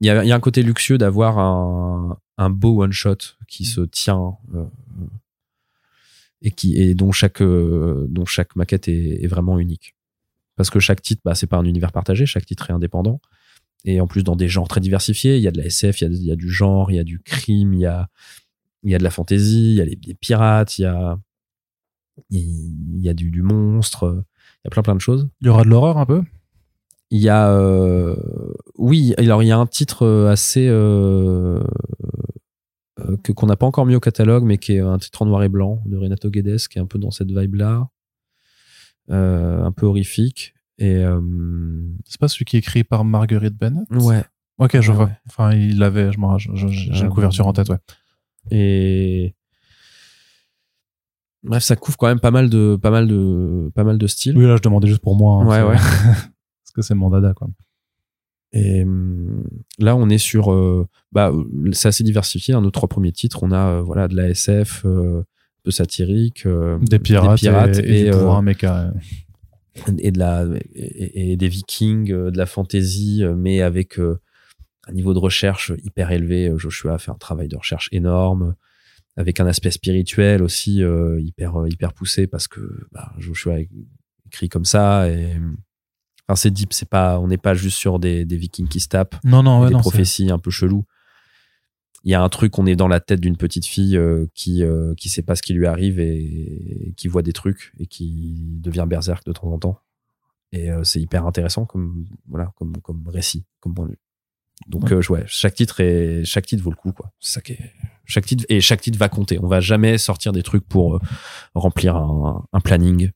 Il 0.00 0.06
y, 0.06 0.10
a, 0.10 0.22
il 0.24 0.28
y 0.28 0.32
a 0.32 0.36
un 0.36 0.40
côté 0.40 0.62
luxueux 0.62 0.98
d'avoir 0.98 1.38
un, 1.38 2.18
un 2.36 2.50
beau 2.50 2.82
one 2.82 2.92
shot 2.92 3.16
qui 3.48 3.64
se 3.64 3.80
tient 3.80 4.36
euh, 4.54 4.66
et 6.42 6.50
qui 6.50 6.76
et 6.76 6.94
dont 6.94 7.12
chaque 7.12 7.40
euh, 7.40 8.06
dont 8.10 8.26
chaque 8.26 8.54
maquette 8.56 8.88
est, 8.88 9.24
est 9.24 9.26
vraiment 9.26 9.58
unique. 9.58 9.94
Parce 10.56 10.68
que 10.68 10.80
chaque 10.80 11.00
titre, 11.00 11.22
bah, 11.24 11.34
c'est 11.34 11.46
pas 11.46 11.56
un 11.56 11.64
univers 11.64 11.92
partagé, 11.92 12.26
chaque 12.26 12.44
titre 12.44 12.68
est 12.68 12.74
indépendant. 12.74 13.20
Et 13.86 14.00
en 14.00 14.06
plus, 14.06 14.24
dans 14.24 14.36
des 14.36 14.48
genres 14.48 14.68
très 14.68 14.80
diversifiés, 14.80 15.36
il 15.36 15.42
y 15.42 15.48
a 15.48 15.52
de 15.52 15.58
la 15.58 15.66
SF, 15.66 16.00
il 16.00 16.04
y 16.04 16.06
a, 16.06 16.10
il 16.10 16.24
y 16.24 16.32
a 16.32 16.36
du 16.36 16.50
genre, 16.50 16.90
il 16.90 16.96
y 16.96 16.98
a 16.98 17.04
du 17.04 17.20
crime, 17.20 17.72
il 17.72 17.80
y 17.80 17.86
a, 17.86 18.08
il 18.82 18.90
y 18.90 18.94
a 18.94 18.98
de 18.98 19.04
la 19.04 19.10
fantasy, 19.10 19.70
il 19.70 19.76
y 19.76 19.80
a 19.80 19.84
les, 19.84 19.96
des 19.96 20.14
pirates, 20.14 20.78
il 20.78 20.82
y 20.82 20.84
a, 20.84 21.18
il 22.30 23.00
y 23.00 23.08
a 23.08 23.14
du, 23.14 23.30
du 23.30 23.42
monstre, 23.42 24.24
il 24.56 24.66
y 24.66 24.68
a 24.68 24.70
plein 24.70 24.82
plein 24.82 24.94
de 24.96 25.00
choses. 25.00 25.28
Il 25.40 25.46
y 25.46 25.50
aura 25.50 25.64
de 25.64 25.68
l'horreur 25.68 25.98
un 25.98 26.06
peu 26.06 26.22
Il 27.10 27.20
y 27.20 27.28
a, 27.28 27.50
euh, 27.50 28.16
oui, 28.76 29.14
alors 29.18 29.42
il 29.42 29.46
y 29.46 29.52
a 29.52 29.58
un 29.58 29.66
titre 29.66 30.02
euh, 30.04 30.30
assez 30.30 30.66
euh, 30.68 31.62
euh, 33.00 33.16
que 33.22 33.32
qu'on 33.32 33.46
n'a 33.46 33.56
pas 33.56 33.66
encore 33.66 33.86
mis 33.86 33.94
au 33.94 34.00
catalogue, 34.00 34.44
mais 34.44 34.58
qui 34.58 34.72
est 34.72 34.80
un 34.80 34.98
titre 34.98 35.22
en 35.22 35.26
noir 35.26 35.42
et 35.42 35.48
blanc 35.48 35.82
de 35.86 35.96
Renato 35.96 36.30
Guedes, 36.30 36.66
qui 36.68 36.78
est 36.78 36.80
un 36.80 36.86
peu 36.86 36.98
dans 36.98 37.10
cette 37.10 37.30
vibe-là, 37.30 37.88
euh, 39.10 39.62
un 39.62 39.72
peu 39.72 39.86
horrifique. 39.86 40.54
Et 40.78 40.96
euh, 40.96 41.20
C'est 42.04 42.20
pas 42.20 42.28
celui 42.28 42.44
qui 42.44 42.56
est 42.56 42.60
écrit 42.60 42.84
par 42.84 43.04
Marguerite 43.04 43.56
Bennett? 43.56 43.86
Ouais, 43.90 44.24
Ok, 44.58 44.80
je 44.80 44.90
Ouais, 44.90 44.96
vois. 44.96 45.04
ouais. 45.06 45.12
Enfin, 45.28 45.52
il 45.52 45.78
l'avait, 45.78 46.12
je 46.12 46.18
m'en- 46.18 46.38
j'ai 46.38 46.54
une 47.02 47.08
couverture 47.10 47.46
en 47.46 47.52
tête, 47.52 47.68
ouais. 47.68 47.78
et 48.50 49.34
bref, 51.42 51.62
ça 51.62 51.76
couvre 51.76 51.96
quand 51.96 52.06
même 52.08 52.20
pas 52.20 52.30
mal 52.30 52.48
de 52.50 52.76
pas 52.80 52.90
mal 52.90 53.06
de 53.06 53.70
pas 53.74 53.84
mal 53.84 53.98
de 53.98 54.06
styles. 54.06 54.36
Oui, 54.36 54.44
là, 54.46 54.56
je 54.56 54.62
demandais 54.62 54.88
juste 54.88 55.00
pour 55.02 55.16
moi. 55.16 55.42
hein, 55.42 55.46
Ouais, 55.46 55.62
ouais. 55.70 55.76
Parce 56.64 56.72
que 56.74 56.82
c'est 56.82 56.94
mon 56.94 57.10
dada, 57.10 57.32
quoi. 57.34 57.48
Et 58.52 58.82
hum, 58.84 59.44
là, 59.78 59.96
on 59.96 60.08
est 60.08 60.18
sur, 60.18 60.52
euh, 60.52 60.86
bah, 61.12 61.30
euh, 61.30 61.44
c'est 61.72 61.88
assez 61.88 62.04
diversifié. 62.04 62.52
Dans 62.54 62.62
nos 62.62 62.70
trois 62.70 62.88
premiers 62.88 63.12
titres, 63.12 63.42
on 63.42 63.50
a 63.52 63.66
euh, 63.78 63.82
voilà 63.82 64.08
de 64.08 64.16
la 64.16 64.28
SF, 64.30 64.82
euh, 64.86 65.22
peu 65.62 65.70
satirique, 65.70 66.46
euh, 66.46 66.78
Des 66.80 66.98
pirates, 66.98 67.38
pirates 67.38 67.78
et, 67.78 68.00
et 68.00 68.04
du 68.04 68.10
euh, 68.10 68.12
pouvoir 68.18 68.42
méca. 68.42 68.92
Et 69.98 70.10
de 70.10 70.18
la 70.18 70.44
et, 70.74 71.32
et 71.32 71.36
des 71.36 71.48
Vikings, 71.48 72.12
euh, 72.12 72.30
de 72.30 72.38
la 72.38 72.46
fantasy, 72.46 73.22
euh, 73.24 73.34
mais 73.34 73.60
avec 73.62 73.98
euh, 73.98 74.20
un 74.88 74.92
niveau 74.92 75.14
de 75.14 75.18
recherche 75.18 75.72
hyper 75.84 76.10
élevé. 76.10 76.52
Joshua 76.56 76.94
a 76.94 76.98
fait 76.98 77.10
un 77.10 77.16
travail 77.16 77.48
de 77.48 77.56
recherche 77.56 77.88
énorme, 77.92 78.54
avec 79.16 79.40
un 79.40 79.46
aspect 79.46 79.70
spirituel 79.70 80.42
aussi 80.42 80.82
euh, 80.82 81.20
hyper 81.20 81.54
hyper 81.68 81.92
poussé 81.92 82.26
parce 82.26 82.48
que 82.48 82.86
bah, 82.92 83.12
Joshua 83.18 83.56
écrit 84.26 84.48
comme 84.48 84.64
ça 84.64 85.08
et 85.08 85.32
enfin 86.28 86.36
c'est 86.36 86.50
deep. 86.50 86.72
C'est 86.72 86.88
pas 86.88 87.18
on 87.18 87.28
n'est 87.28 87.38
pas 87.38 87.54
juste 87.54 87.78
sur 87.78 87.98
des, 87.98 88.24
des 88.24 88.36
Vikings 88.36 88.68
qui 88.68 88.80
se 88.80 88.88
tapent 88.88 89.16
Non, 89.24 89.42
non, 89.42 89.60
ouais, 89.62 89.68
des 89.68 89.74
non. 89.74 89.80
prophéties 89.80 90.30
un 90.30 90.38
peu 90.38 90.50
cheloues. 90.50 90.84
Il 92.06 92.12
y 92.12 92.14
a 92.14 92.22
un 92.22 92.28
truc, 92.28 92.56
on 92.56 92.66
est 92.66 92.76
dans 92.76 92.86
la 92.86 93.00
tête 93.00 93.20
d'une 93.20 93.36
petite 93.36 93.66
fille 93.66 93.96
euh, 93.96 94.26
qui 94.32 94.62
euh, 94.62 94.94
qui 94.94 95.08
sait 95.08 95.22
pas 95.22 95.34
ce 95.34 95.42
qui 95.42 95.52
lui 95.54 95.66
arrive 95.66 95.98
et, 95.98 96.94
qui 96.96 97.08
voit 97.08 97.22
des 97.22 97.32
trucs 97.32 97.72
et 97.80 97.86
qui 97.88 98.58
devient 98.60 98.86
berserk 98.88 99.26
de 99.26 99.32
temps 99.32 99.48
en 99.52 99.58
temps. 99.58 99.80
Et 100.52 100.70
euh, 100.70 100.84
c'est 100.84 101.00
hyper 101.00 101.26
intéressant 101.26 101.66
comme 101.66 102.06
voilà 102.28 102.52
comme 102.54 102.76
comme 102.80 103.08
récit, 103.08 103.44
comme 103.58 103.74
point 103.74 103.86
de 103.86 103.90
vue. 103.90 103.98
Donc 104.68 104.84
Ouais. 104.84 104.92
euh, 104.92 105.02
ouais, 105.10 105.24
chaque 105.26 105.54
titre 105.56 105.80
est 105.80 106.24
chaque 106.24 106.46
titre 106.46 106.62
vaut 106.62 106.70
le 106.70 106.76
coup 106.76 106.92
quoi. 106.92 107.10
C'est 107.18 107.32
ça 107.32 107.40
qui 107.40 107.52
est 107.54 107.72
chaque 108.04 108.24
titre 108.24 108.44
et 108.48 108.60
chaque 108.60 108.80
titre 108.82 108.98
va 108.98 109.08
compter. 109.08 109.40
On 109.42 109.48
va 109.48 109.58
jamais 109.58 109.98
sortir 109.98 110.30
des 110.30 110.44
trucs 110.44 110.64
pour 110.66 111.00
remplir 111.56 111.96
un, 111.96 112.44
un 112.52 112.60
planning. 112.60 113.10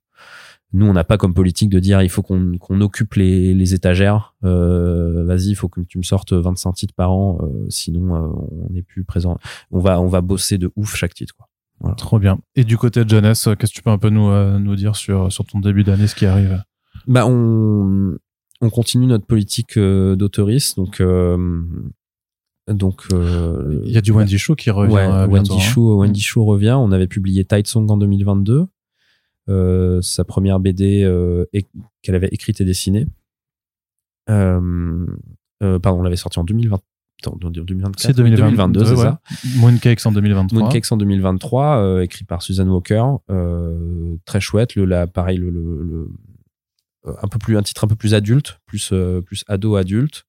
Nous, 0.72 0.86
on 0.86 0.92
n'a 0.92 1.04
pas 1.04 1.16
comme 1.16 1.34
politique 1.34 1.68
de 1.68 1.80
dire 1.80 2.00
il 2.02 2.08
faut 2.08 2.22
qu'on 2.22 2.80
occupe 2.80 3.14
les, 3.14 3.54
les 3.54 3.74
étagères. 3.74 4.34
Euh, 4.44 5.24
Vas-y, 5.24 5.48
il 5.50 5.54
faut 5.54 5.68
que 5.68 5.80
tu 5.80 5.98
me 5.98 6.02
sortes 6.02 6.32
25 6.32 6.72
titres 6.72 6.94
par 6.94 7.12
an, 7.12 7.38
euh, 7.42 7.66
sinon 7.68 8.14
euh, 8.14 8.28
on 8.68 8.72
n'est 8.72 8.82
plus 8.82 9.04
présent. 9.04 9.38
On 9.70 9.80
va 9.80 10.00
on 10.00 10.06
va 10.06 10.20
bosser 10.20 10.58
de 10.58 10.70
ouf 10.76 10.94
chaque 10.94 11.14
titre 11.14 11.34
quoi. 11.36 11.48
Trop 11.96 12.18
bien. 12.18 12.38
Et 12.56 12.64
du 12.64 12.76
côté 12.76 13.04
de 13.04 13.08
jeunesse, 13.10 13.46
euh, 13.48 13.54
qu'est-ce 13.54 13.72
que 13.72 13.76
tu 13.76 13.82
peux 13.82 13.90
un 13.90 13.98
peu 13.98 14.10
nous, 14.10 14.28
euh, 14.28 14.58
nous 14.58 14.76
dire 14.76 14.96
sur, 14.96 15.32
sur 15.32 15.46
ton 15.46 15.60
début 15.60 15.82
d'année, 15.82 16.06
ce 16.06 16.14
qui 16.14 16.26
arrive? 16.26 16.62
Bah 17.06 17.26
on 17.26 18.16
on 18.60 18.70
continue 18.70 19.06
notre 19.06 19.24
politique 19.24 19.78
euh, 19.78 20.16
d'autoriste 20.16 20.76
donc 20.76 21.00
euh, 21.00 21.58
donc 22.68 23.04
euh, 23.12 23.80
Il 23.86 23.92
y 23.92 23.96
a 23.96 24.02
du 24.02 24.12
Wendy 24.12 24.38
Show 24.38 24.54
qui 24.54 24.70
revient. 24.70 24.92
Ouais, 24.92 25.08
bientôt, 25.08 25.32
Wendy 25.32 25.52
hein. 25.54 25.58
Chou, 25.58 25.98
Wendy 25.98 26.20
Chou 26.20 26.44
revient. 26.44 26.76
On 26.78 26.92
avait 26.92 27.08
publié 27.08 27.44
Tide 27.44 27.66
Song 27.66 27.90
en 27.90 27.96
2022. 27.96 28.66
Euh, 29.48 30.00
sa 30.02 30.24
première 30.24 30.60
BD 30.60 31.02
euh, 31.02 31.44
qu'elle 32.02 32.14
avait 32.14 32.28
écrite 32.28 32.60
et 32.60 32.64
dessinée. 32.64 33.06
Euh, 34.28 35.06
pardon, 35.78 36.00
on 36.00 36.02
l'avait 36.02 36.16
sorti 36.16 36.38
en 36.38 36.44
2020. 36.44 36.76
attends, 37.22 37.32
en 37.42 37.50
2024, 37.50 38.00
C'est 38.00 38.16
2022, 38.16 38.46
2022, 38.56 38.84
c'est 38.84 38.90
ouais. 38.92 38.96
ça. 38.96 39.20
Mooncakes 39.56 40.06
en 40.06 40.12
2023. 40.12 40.60
Mooncakes 40.62 40.92
en 40.92 40.96
2023, 40.96 41.76
euh, 41.78 42.02
écrit 42.02 42.24
par 42.24 42.42
Suzanne 42.42 42.68
Walker, 42.70 43.04
euh, 43.30 44.16
très 44.24 44.40
chouette. 44.40 44.74
Le, 44.74 44.84
là, 44.84 45.06
pareil, 45.06 45.36
le, 45.38 45.50
le- 45.50 45.82
le- 45.82 46.08
un 47.22 47.28
peu 47.28 47.38
plus 47.38 47.56
un 47.56 47.62
titre 47.62 47.84
un 47.84 47.88
peu 47.88 47.96
plus 47.96 48.14
adulte, 48.14 48.60
plus 48.66 48.90
euh, 48.92 49.20
plus 49.22 49.44
ado 49.48 49.76
adulte. 49.76 50.26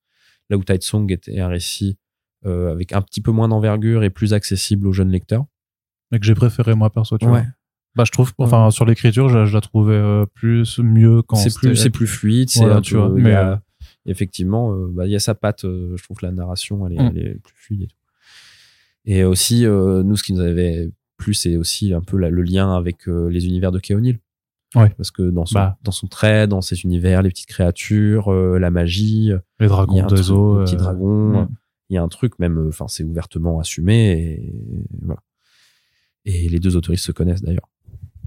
Là 0.50 0.58
où 0.58 0.64
Tide 0.64 0.84
Song 0.84 1.10
était 1.12 1.40
un 1.40 1.48
récit 1.48 1.98
avec 2.44 2.92
un 2.94 3.02
petit 3.04 3.22
peu 3.22 3.30
moins 3.32 3.48
d'envergure 3.48 4.04
et 4.04 4.10
plus 4.10 4.34
accessible 4.34 4.88
aux 4.88 4.94
jeunes 4.94 5.12
lecteurs. 5.12 5.46
Mais 6.12 6.20
que 6.20 6.26
j'ai 6.26 6.34
préféré, 6.34 6.74
moi, 6.76 6.90
perso, 6.90 7.18
tu 7.20 7.26
vois. 7.28 7.44
Bah, 7.96 8.04
je 8.06 8.12
trouve, 8.12 8.32
enfin, 8.38 8.72
sur 8.72 8.86
l'écriture, 8.86 9.28
je, 9.28 9.46
je 9.46 9.54
la 9.54 9.62
trouvais 9.62 9.96
euh, 9.96 10.26
plus, 10.34 10.80
mieux 10.80 11.22
quand 11.24 11.36
c'est 11.36 11.54
plus 11.54 11.76
c'est 11.76 11.90
plus 11.90 12.08
fluide 12.08 12.50
c'est 12.50 12.62
Voilà, 12.62 12.80
tu 12.82 12.94
peu- 12.94 13.00
vois, 13.02 13.10
mais, 13.10 13.34
a- 13.34 13.52
euh, 13.52 13.56
effectivement 14.06 14.74
euh, 14.74 14.88
bah, 14.90 15.06
il 15.06 15.12
y 15.12 15.16
a 15.16 15.20
sa 15.20 15.36
patte 15.36 15.66
euh, 15.66 15.96
je 15.98 16.04
trouve 16.04 16.18
que 16.18 16.26
la 16.26 16.32
narration 16.32 16.88
elle 16.88 16.94
est, 16.94 17.02
Mm. 17.04 17.12
elle 17.16 17.18
est 17.28 17.34
plus 17.44 17.54
fluide 17.56 17.82
et 17.84 17.88
tout 17.88 17.96
et 19.06 19.24
aussi 19.24 19.66
euh, 19.66 20.04
nous 20.04 20.16
ce 20.16 20.24
qui 20.24 20.34
nous 20.34 20.40
avait 20.42 20.90
plu 21.18 21.34
c'est 21.34 21.58
aussi 21.58 21.94
un 21.94 22.02
peu 22.02 22.18
la- 22.18 22.30
le 22.30 22.42
lien 22.44 22.76
avec 22.76 23.08
euh, 23.10 23.28
les 23.30 23.46
univers 23.46 23.72
de 23.72 23.80
Kay 23.80 23.94
O'Neill 23.96 24.20
Ouais. 24.74 24.90
parce 24.98 25.12
que 25.12 25.24
dans 25.30 25.46
son 25.46 25.56
Bah. 25.56 25.78
dans 25.84 25.92
son 25.92 26.08
trait 26.08 26.48
dans 26.48 26.62
ses 26.62 26.82
univers 26.84 27.22
les 27.22 27.30
petites 27.30 27.48
créatures 27.50 28.32
euh, 28.32 28.58
la 28.58 28.72
magie 28.72 29.32
Les 29.32 29.36
il 29.60 29.64
y 29.64 29.66
a 29.66 29.68
dragons 29.68 29.98
un 29.98 30.08
truc, 30.08 30.18
d'Oiseau. 30.18 30.60
les 30.60 30.64
petits 30.64 30.76
euh, 30.76 30.80
dragons 30.80 31.40
ouais. 31.42 31.46
il 31.90 31.96
y 31.96 31.98
a 31.98 32.02
un 32.04 32.08
truc 32.08 32.40
même 32.40 32.68
enfin 32.70 32.88
c'est 32.88 33.04
ouvertement 33.04 33.60
assumé 33.60 34.12
et 34.14 34.54
voilà 35.02 35.22
et 36.26 36.48
les 36.50 36.60
deux 36.60 36.76
autoristes 36.78 37.06
se 37.06 37.12
connaissent 37.12 37.42
d'ailleurs 37.42 37.68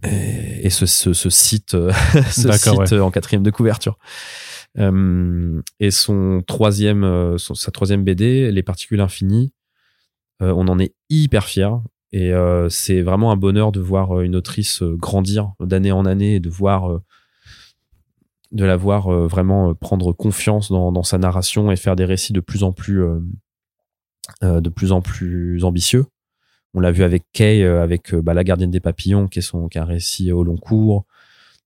et, 0.05 0.67
et 0.67 0.71
ce, 0.71 0.87
ce, 0.87 1.13
ce 1.13 1.31
site, 1.31 1.75
euh, 1.75 1.93
ce 2.31 2.49
site 2.83 2.93
euh, 2.93 3.01
en 3.01 3.11
quatrième 3.11 3.43
de 3.43 3.51
couverture. 3.51 3.99
Euh, 4.79 5.61
et 5.81 5.91
son 5.91 6.43
troisième, 6.47 7.39
son- 7.39 7.55
sa 7.55 7.71
troisième 7.71 8.03
BD, 8.05 8.51
Les 8.51 8.63
Particules 8.63 9.01
Infinies, 9.01 9.53
euh, 10.43 10.53
on 10.57 10.67
en 10.69 10.79
est 10.79 10.95
hyper 11.11 11.45
fiers. 11.45 11.69
Et 12.13 12.33
euh, 12.33 12.69
c'est 12.69 13.03
vraiment 13.03 13.33
un 13.33 13.37
bonheur 13.37 13.73
de 13.73 13.81
voir 13.81 14.21
une 14.21 14.37
autrice 14.37 14.83
grandir 14.83 15.53
d'année 15.61 15.93
en 15.93 16.07
année 16.07 16.37
et 16.37 16.41
de 16.41 16.49
voir, 16.49 17.01
de 18.53 18.65
la 18.65 18.77
voir 18.77 19.11
vraiment 19.27 19.75
prendre 19.75 20.13
confiance 20.13 20.71
dans, 20.71 20.93
dans 20.93 21.03
sa 21.03 21.19
narration 21.19 21.73
et 21.73 21.77
faire 21.77 21.97
des 21.97 22.05
récits 22.05 22.33
de 22.33 22.39
plus 22.41 22.63
en 22.63 22.71
plus, 22.73 23.03
de 24.43 24.69
plus 24.69 24.93
en 24.93 25.01
plus 25.03 25.65
ambitieux. 25.65 26.05
On 26.75 26.81
l'a 26.81 26.91
vu 26.91 27.05
avec 27.05 27.25
Kay, 27.33 27.63
euh, 27.63 27.83
avec 27.83 28.13
euh, 28.13 28.21
bah, 28.21 28.35
La 28.35 28.45
Gardienne 28.45 28.71
des 28.71 28.81
Papillons, 28.81 29.29
qui 29.29 29.39
est, 29.39 29.43
son, 29.43 29.69
qui 29.69 29.79
est 29.79 29.81
un 29.81 29.85
récit 29.87 30.33
au 30.33 30.43
long 30.43 30.57
cours, 30.57 31.07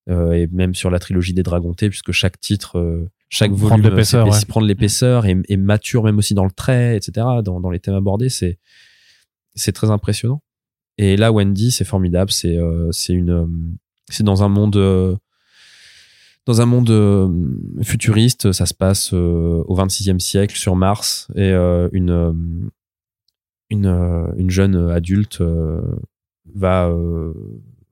euh, 0.08 0.32
et 0.32 0.46
même 0.46 0.74
sur 0.74 0.90
la 0.90 0.98
trilogie 0.98 1.34
des 1.34 1.42
Dragontés, 1.42 1.88
puisque 1.90 2.12
chaque 2.12 2.40
titre, 2.40 2.78
euh, 2.78 3.10
chaque 3.28 3.50
Prendre 3.50 3.68
volume 3.68 3.84
l'épaisseur, 3.84 4.26
ouais. 4.26 4.44
prendre 4.46 4.66
l'épaisseur 4.66 5.26
et, 5.26 5.36
et 5.48 5.56
mature 5.58 6.02
même 6.02 6.18
aussi 6.18 6.32
dans 6.32 6.44
le 6.44 6.50
trait, 6.50 6.96
etc., 6.96 7.26
dans, 7.44 7.60
dans 7.60 7.70
les 7.70 7.78
thèmes 7.78 7.94
abordés, 7.94 8.30
c'est 8.30 8.58
c'est 9.54 9.72
très 9.72 9.90
impressionnant. 9.90 10.40
Et 10.98 11.16
là, 11.16 11.32
Wendy, 11.32 11.70
c'est 11.70 11.84
formidable. 11.84 12.30
C'est 12.30 12.56
euh, 12.56 12.90
c'est 12.92 13.12
une 13.12 13.30
euh, 13.30 13.46
c'est 14.08 14.22
dans 14.24 14.42
un 14.42 14.48
monde 14.48 15.18
dans 16.46 16.60
un 16.62 16.66
monde 16.66 17.82
futuriste, 17.82 18.52
ça 18.52 18.64
se 18.64 18.72
passe 18.72 19.12
au 19.12 19.76
26e 19.76 20.18
siècle 20.18 20.56
sur 20.56 20.76
Mars 20.76 21.28
et 21.34 21.50
une 21.52 22.70
une 23.70 23.86
une 24.36 24.50
jeune 24.50 24.90
adulte 24.90 25.42
va 26.54 26.90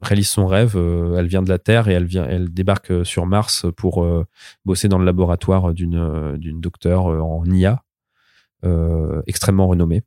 réalise 0.03 0.29
son 0.29 0.47
rêve. 0.47 0.77
elle 0.77 1.27
vient 1.27 1.43
de 1.43 1.49
la 1.49 1.59
Terre 1.59 1.89
et 1.89 1.93
elle 1.93 2.05
vient, 2.05 2.27
elle 2.27 2.53
débarque 2.53 3.05
sur 3.05 3.27
Mars 3.27 3.67
pour 3.77 4.07
bosser 4.65 4.89
dans 4.89 4.99
le 4.99 5.05
laboratoire 5.05 5.75
d'une 5.75 6.37
d'une 6.39 6.61
docteure 6.61 7.07
en 7.07 7.45
IA 7.47 7.83
extrêmement 9.27 9.67
renommée. 9.69 10.03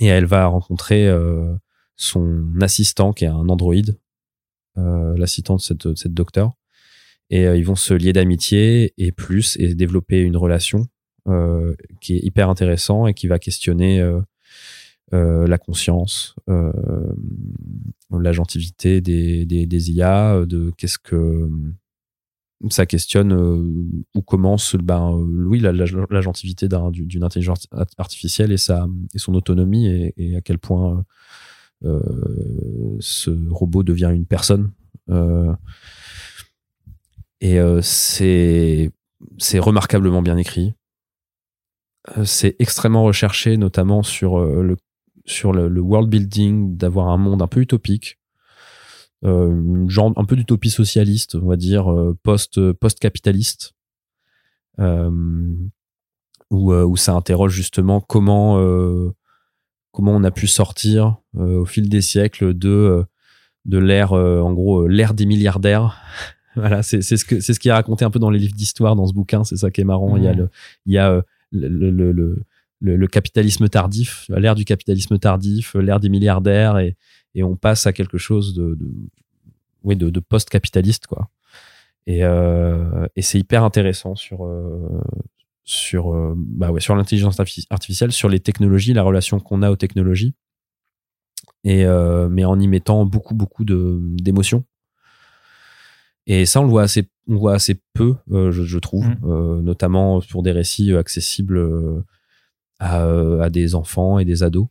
Et 0.00 0.06
elle 0.06 0.26
va 0.26 0.46
rencontrer 0.46 1.08
son 1.96 2.60
assistant 2.60 3.12
qui 3.12 3.24
est 3.24 3.28
un 3.28 3.48
androïde, 3.48 3.98
l'assistant 4.76 5.56
de 5.56 5.60
cette, 5.60 5.94
cette 5.96 6.14
docteure. 6.14 6.52
Et 7.30 7.44
ils 7.44 7.64
vont 7.64 7.76
se 7.76 7.94
lier 7.94 8.12
d'amitié 8.12 8.92
et 8.98 9.12
plus 9.12 9.56
et 9.58 9.74
développer 9.74 10.20
une 10.20 10.36
relation 10.36 10.86
qui 12.00 12.16
est 12.16 12.20
hyper 12.22 12.50
intéressant 12.50 13.06
et 13.06 13.14
qui 13.14 13.28
va 13.28 13.38
questionner 13.38 14.02
euh, 15.12 15.46
la 15.46 15.58
conscience, 15.58 16.34
euh, 16.48 16.72
l'agentivité 18.10 19.02
des, 19.02 19.44
des, 19.44 19.90
IA, 19.92 20.34
euh, 20.34 20.46
de 20.46 20.72
qu'est-ce 20.78 20.98
que 20.98 21.50
ça 22.70 22.86
questionne 22.86 23.32
où 24.14 24.22
commence 24.22 24.76
ben, 24.76 25.12
oui, 25.12 25.60
l'agentivité 25.60 26.68
d'une 26.90 27.22
intelligence 27.22 27.68
artificielle 27.98 28.50
et, 28.50 28.56
sa, 28.56 28.86
et 29.12 29.18
son 29.18 29.34
autonomie 29.34 29.86
et, 30.16 30.36
à 30.36 30.40
quel 30.40 30.58
point 30.58 31.04
ce 31.82 33.50
robot 33.50 33.82
devient 33.82 34.10
une 34.14 34.24
personne. 34.24 34.72
et 37.42 37.58
c'est 37.82 39.58
remarquablement 39.58 40.22
bien 40.22 40.38
écrit. 40.38 40.72
C'est 42.24 42.56
extrêmement 42.58 43.04
recherché, 43.04 43.58
notamment 43.58 44.02
sur 44.02 44.40
le 44.40 44.76
sur 45.24 45.52
le, 45.52 45.80
world 45.80 46.08
building, 46.08 46.76
d'avoir 46.76 47.08
un 47.08 47.16
monde 47.16 47.42
un 47.42 47.46
peu 47.46 47.60
utopique, 47.60 48.18
euh, 49.24 49.88
genre 49.88 50.12
un 50.16 50.24
peu 50.24 50.36
d'utopie 50.36 50.70
socialiste, 50.70 51.34
on 51.36 51.46
va 51.46 51.56
dire 51.56 51.90
euh, 51.90 52.16
post 52.22 52.72
post 52.72 52.98
capitaliste, 52.98 53.74
euh, 54.78 55.10
où, 56.50 56.72
euh, 56.72 56.84
où 56.84 56.96
ça 56.96 57.14
interroge 57.14 57.52
justement 57.52 58.00
comment 58.00 58.58
comment 59.92 60.12
on 60.12 60.24
a 60.24 60.30
pu 60.30 60.46
sortir 60.46 61.16
au 61.38 61.64
fil 61.64 61.88
des 61.88 62.02
siècles 62.02 62.54
de 62.54 63.04
de 63.64 63.78
l'ère 63.78 64.12
en 64.12 64.52
gros 64.52 64.86
l'ère 64.86 65.14
des 65.14 65.26
milliardaires. 65.26 66.00
Voilà 66.56 66.84
c'est 66.84 67.02
c'est 67.02 67.16
ce 67.16 67.24
que 67.24 67.40
c'est 67.40 67.52
ce 67.52 67.58
qui 67.58 67.68
est 67.68 67.72
raconté 67.72 68.04
un 68.04 68.10
peu 68.10 68.20
dans 68.20 68.30
les 68.30 68.38
livres 68.38 68.54
d'histoire 68.54 68.94
dans 68.94 69.08
ce 69.08 69.12
bouquin 69.12 69.42
c'est 69.42 69.56
ça 69.56 69.72
qui 69.72 69.80
est 69.80 69.84
marrant. 69.84 70.16
Il 70.16 70.22
y 70.22 70.28
a 70.28 70.32
le 70.32 70.48
il 70.86 70.92
y 70.92 70.98
a 70.98 71.20
le, 71.50 71.90
le, 71.90 72.12
le, 72.12 72.42
le, 72.80 73.06
capitalisme 73.06 73.68
tardif, 73.68 74.26
l'ère 74.28 74.54
du 74.54 74.64
capitalisme 74.64 75.18
tardif, 75.18 75.74
l'ère 75.74 76.00
des 76.00 76.08
milliardaires, 76.08 76.78
et, 76.78 76.96
et, 77.34 77.42
on 77.42 77.56
passe 77.56 77.86
à 77.86 77.92
quelque 77.92 78.18
chose 78.18 78.54
de, 78.54 78.74
de 78.74 78.90
oui, 79.84 79.96
de, 79.96 80.10
de 80.10 80.20
post-capitaliste, 80.20 81.06
quoi. 81.06 81.30
Et, 82.06 82.22
euh, 82.22 83.06
et 83.16 83.22
c'est 83.22 83.38
hyper 83.38 83.64
intéressant 83.64 84.14
sur 84.14 84.44
euh, 84.44 85.00
sur 85.64 86.14
euh, 86.14 86.34
bah 86.36 86.70
ouais, 86.70 86.80
sur 86.80 86.94
l'intelligence 86.96 87.40
artificielle, 87.70 88.12
sur 88.12 88.28
les 88.28 88.40
technologies, 88.40 88.92
la 88.92 89.02
relation 89.02 89.40
qu'on 89.40 89.62
a 89.62 89.70
aux 89.70 89.76
technologies, 89.76 90.34
et 91.64 91.86
mais 92.30 92.44
en 92.44 92.60
y 92.60 92.68
mettant 92.68 93.06
beaucoup 93.06 93.34
beaucoup 93.34 93.64
d'émotions. 93.64 94.64
Et 96.26 96.46
ça, 96.46 96.60
on 96.60 96.64
le 96.64 96.70
voit 96.70 96.82
assez, 96.82 97.08
on 97.28 97.36
voit 97.36 97.54
assez 97.54 97.80
peu, 97.92 98.14
je, 98.30 98.50
je, 98.50 98.78
trouve, 98.78 99.06
mmh. 99.06 99.60
notamment 99.60 100.20
pour 100.30 100.42
des 100.42 100.52
récits 100.52 100.94
accessibles 100.94 102.04
à, 102.84 103.42
à, 103.42 103.50
des 103.50 103.74
enfants 103.74 104.18
et 104.18 104.24
des 104.24 104.42
ados. 104.42 104.66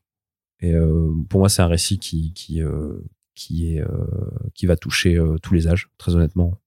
Et 0.59 0.74
euh, 0.74 1.11
pour 1.30 1.39
moi, 1.39 1.49
c'est 1.49 1.61
un 1.61 1.68
récit 1.68 1.99
qui 1.99 2.34
qui 2.34 2.61
euh, 2.61 2.93
qui 3.36 3.74
est 3.74 3.82
euh, 3.82 4.05
qui 4.53 4.66
va 4.66 4.78
toucher 4.78 5.20
tous 5.41 5.53
les 5.53 5.68
âges, 5.68 5.89
très 5.97 6.16
honnêtement. 6.16 6.59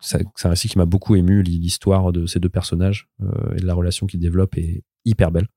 c'est 0.00 0.24
un 0.44 0.48
récit 0.48 0.68
qui 0.68 0.78
m'a 0.78 0.86
beaucoup 0.86 1.16
ému. 1.16 1.42
L'histoire 1.42 2.12
de 2.12 2.26
ces 2.26 2.40
deux 2.40 2.48
personnages 2.48 3.08
et 3.56 3.60
de 3.60 3.66
la 3.66 3.74
relation 3.74 4.06
qu'ils 4.06 4.20
développent 4.20 4.56
est 4.56 4.82
hyper 5.04 5.30
belle. 5.30 5.48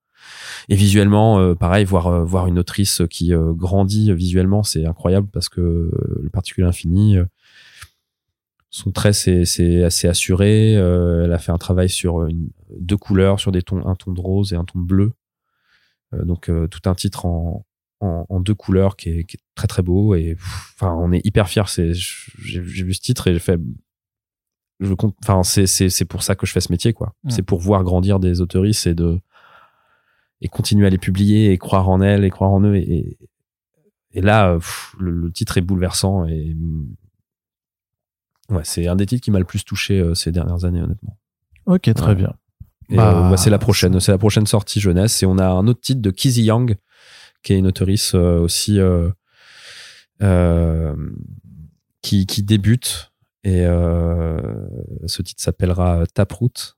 Et 0.70 0.76
visuellement, 0.76 1.56
pareil, 1.56 1.86
voir 1.86 2.26
voir 2.26 2.48
une 2.48 2.60
autrice 2.60 3.02
qui 3.10 3.32
grandit 3.34 4.12
visuellement, 4.14 4.64
c'est 4.64 4.86
incroyable 4.86 5.28
parce 5.32 5.48
que 5.48 5.92
le 6.22 6.30
particulier 6.30 6.68
infini, 6.68 7.18
son 8.76 8.92
trait 8.92 9.14
c'est 9.14 9.84
assez 9.84 10.08
assuré. 10.08 10.74
elle 10.74 11.32
a 11.32 11.40
fait 11.40 11.54
un 11.54 11.58
travail 11.58 11.88
sur 11.88 12.26
une, 12.26 12.50
deux 12.78 12.98
couleurs 12.98 13.40
sur 13.40 13.54
des 13.54 13.62
tons, 13.62 13.86
un 13.88 13.96
ton 13.96 14.12
de 14.12 14.20
rose 14.20 14.52
et 14.52 14.58
un 14.58 14.66
ton 14.66 14.80
de 14.80 14.86
bleu. 14.86 15.14
Euh, 16.14 16.26
donc 16.26 16.50
euh, 16.50 16.68
tout 16.68 16.90
un 16.90 16.94
titre 16.94 17.26
en, 17.26 17.66
en, 18.02 18.40
deux 18.42 18.54
couleurs 18.54 18.98
qui 18.98 19.10
est, 19.10 19.28
très 19.56 19.68
très 19.68 19.82
beau 19.82 20.14
et 20.14 20.36
enfin 20.76 20.94
on 20.94 21.14
est 21.14 21.26
hyper 21.26 21.48
fiers. 21.48 21.64
C'est 21.68 21.94
j'ai 21.94 22.60
vu 22.60 22.94
ce 22.94 23.00
titre 23.00 23.28
et 23.28 23.34
j'ai 23.34 23.40
fait 23.40 23.60
je 24.82 24.94
compte 24.94 25.16
enfin 25.24 25.44
c'est 25.44 25.68
c'est 25.68 26.06
pour 26.06 26.22
ça 26.22 26.36
que 26.36 26.46
je 26.46 26.52
fais 26.52 26.60
ce 26.60 26.72
métier 26.72 26.92
quoi. 26.92 27.16
C'est 27.30 27.44
pour 27.44 27.60
voir 27.60 27.84
grandir 27.86 28.20
des 28.20 28.42
autoristes 28.42 28.88
et 28.88 28.94
de 28.94 29.20
et 30.42 30.50
continuer 30.50 30.86
à 30.86 30.90
les 30.90 30.98
publier 30.98 31.54
et 31.54 31.58
croire 31.58 31.88
en 31.88 32.02
elles 32.02 32.26
et 32.26 32.30
croire 32.30 32.52
en 32.52 32.62
eux 32.62 32.76
et, 32.76 33.18
et 34.12 34.22
là 34.22 34.60
le, 35.00 35.32
titre 35.32 35.58
est 35.58 35.62
bouleversant 35.62 36.26
et 36.26 36.54
ouais 38.50 38.62
c'est 38.64 38.88
un 38.88 38.96
des 38.96 39.06
titres 39.06 39.24
qui 39.24 39.32
m'a 39.32 39.40
le 39.40 39.46
plus 39.46 39.64
touché 39.64 40.00
euh, 40.00 40.14
ces 40.14 40.32
dernières 40.32 40.66
années 40.66 40.82
honnêtement. 40.82 41.18
Ok 41.66 41.94
très 41.94 42.16
bien. 42.16 42.34
Euh, 42.92 42.96
bah, 42.96 43.30
bah, 43.32 43.38
c'est 43.38 43.50
la 43.50 43.58
prochaine, 43.58 44.00
c'est 44.00 44.12
la 44.12 44.18
prochaine 44.18 44.46
sortie 44.46 44.80
jeunesse. 44.80 45.24
Et 45.24 45.26
on 45.26 45.38
a 45.38 45.48
un 45.48 45.68
autre 45.68 45.82
titre 45.82 46.02
de 46.02 46.12
Kizzy 46.12 46.44
Young, 46.44 46.76
qui 47.42 47.54
est 47.54 47.58
une 47.58 47.68
auteurice 47.68 48.14
euh, 48.14 48.40
aussi 48.40 48.80
qui, 52.02 52.26
qui 52.28 52.44
débute. 52.44 53.12
Et 53.44 53.64
ce 53.64 55.22
titre 55.22 55.42
s'appellera 55.42 56.04
Taproot. 56.14 56.78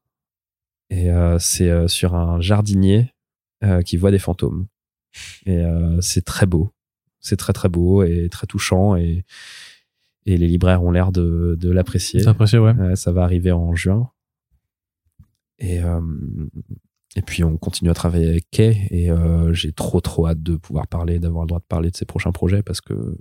Et 0.89 1.09
c'est 1.39 1.87
sur 1.87 2.15
un 2.15 2.41
jardinier 2.41 3.13
qui 3.85 3.97
voit 3.97 4.11
des 4.11 4.19
fantômes. 4.19 4.67
Et 5.45 5.63
c'est 6.01 6.25
très 6.25 6.45
beau. 6.45 6.73
C'est 7.19 7.37
très 7.37 7.53
très 7.53 7.69
beau 7.69 8.03
et 8.03 8.29
très 8.29 8.47
touchant. 8.47 8.95
Et, 8.95 9.25
et 10.27 10.37
les 10.37 10.47
libraires 10.47 10.83
ont 10.83 10.91
l'air 10.91 11.11
de, 11.11 11.55
de 11.57 11.71
l'apprécier. 11.71 12.19
ouais. 12.59 12.95
ça 12.95 13.11
va 13.13 13.23
arriver 13.23 13.53
en 13.53 13.73
juin. 13.73 14.11
Et, 15.57 15.81
euh, 15.81 16.01
et 17.15 17.21
puis 17.21 17.45
on 17.45 17.57
continue 17.57 17.89
à 17.89 17.93
travailler 17.93 18.29
avec 18.29 18.49
Kay 18.51 18.87
et 18.91 19.09
euh, 19.09 19.53
j'ai 19.53 19.71
trop 19.71 20.01
trop 20.01 20.27
hâte 20.27 20.43
de 20.43 20.57
pouvoir 20.57 20.85
parler, 20.87 21.17
d'avoir 21.17 21.45
le 21.45 21.47
droit 21.47 21.59
de 21.59 21.65
parler 21.65 21.89
de 21.89 21.95
ses 21.95 22.05
prochains 22.05 22.33
projets 22.33 22.61
parce 22.61 22.81
que 22.81 23.17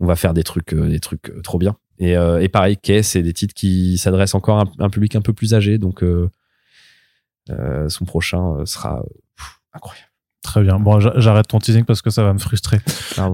on 0.00 0.06
va 0.06 0.14
faire 0.14 0.32
des 0.32 0.44
trucs, 0.44 0.72
euh, 0.72 0.88
des 0.88 1.00
trucs 1.00 1.32
trop 1.42 1.58
bien. 1.58 1.76
Et, 1.98 2.12
et 2.12 2.48
pareil, 2.48 2.76
Kay, 2.76 3.02
c'est 3.02 3.24
des 3.24 3.32
titres 3.32 3.54
qui 3.54 3.98
s'adressent 3.98 4.36
encore 4.36 4.60
à 4.60 4.64
un, 4.78 4.88
public 4.88 5.16
un 5.16 5.20
peu 5.20 5.32
plus 5.32 5.52
âgé, 5.52 5.78
donc 5.78 6.04
son 7.48 8.04
prochain 8.04 8.64
sera 8.66 9.04
incroyable. 9.72 10.07
Très 10.42 10.62
bien. 10.62 10.78
Bon, 10.78 11.00
j'arrête 11.00 11.48
ton 11.48 11.58
teasing 11.58 11.84
parce 11.84 12.00
que 12.00 12.10
ça 12.10 12.22
va 12.22 12.32
me 12.32 12.38
frustrer. 12.38 12.78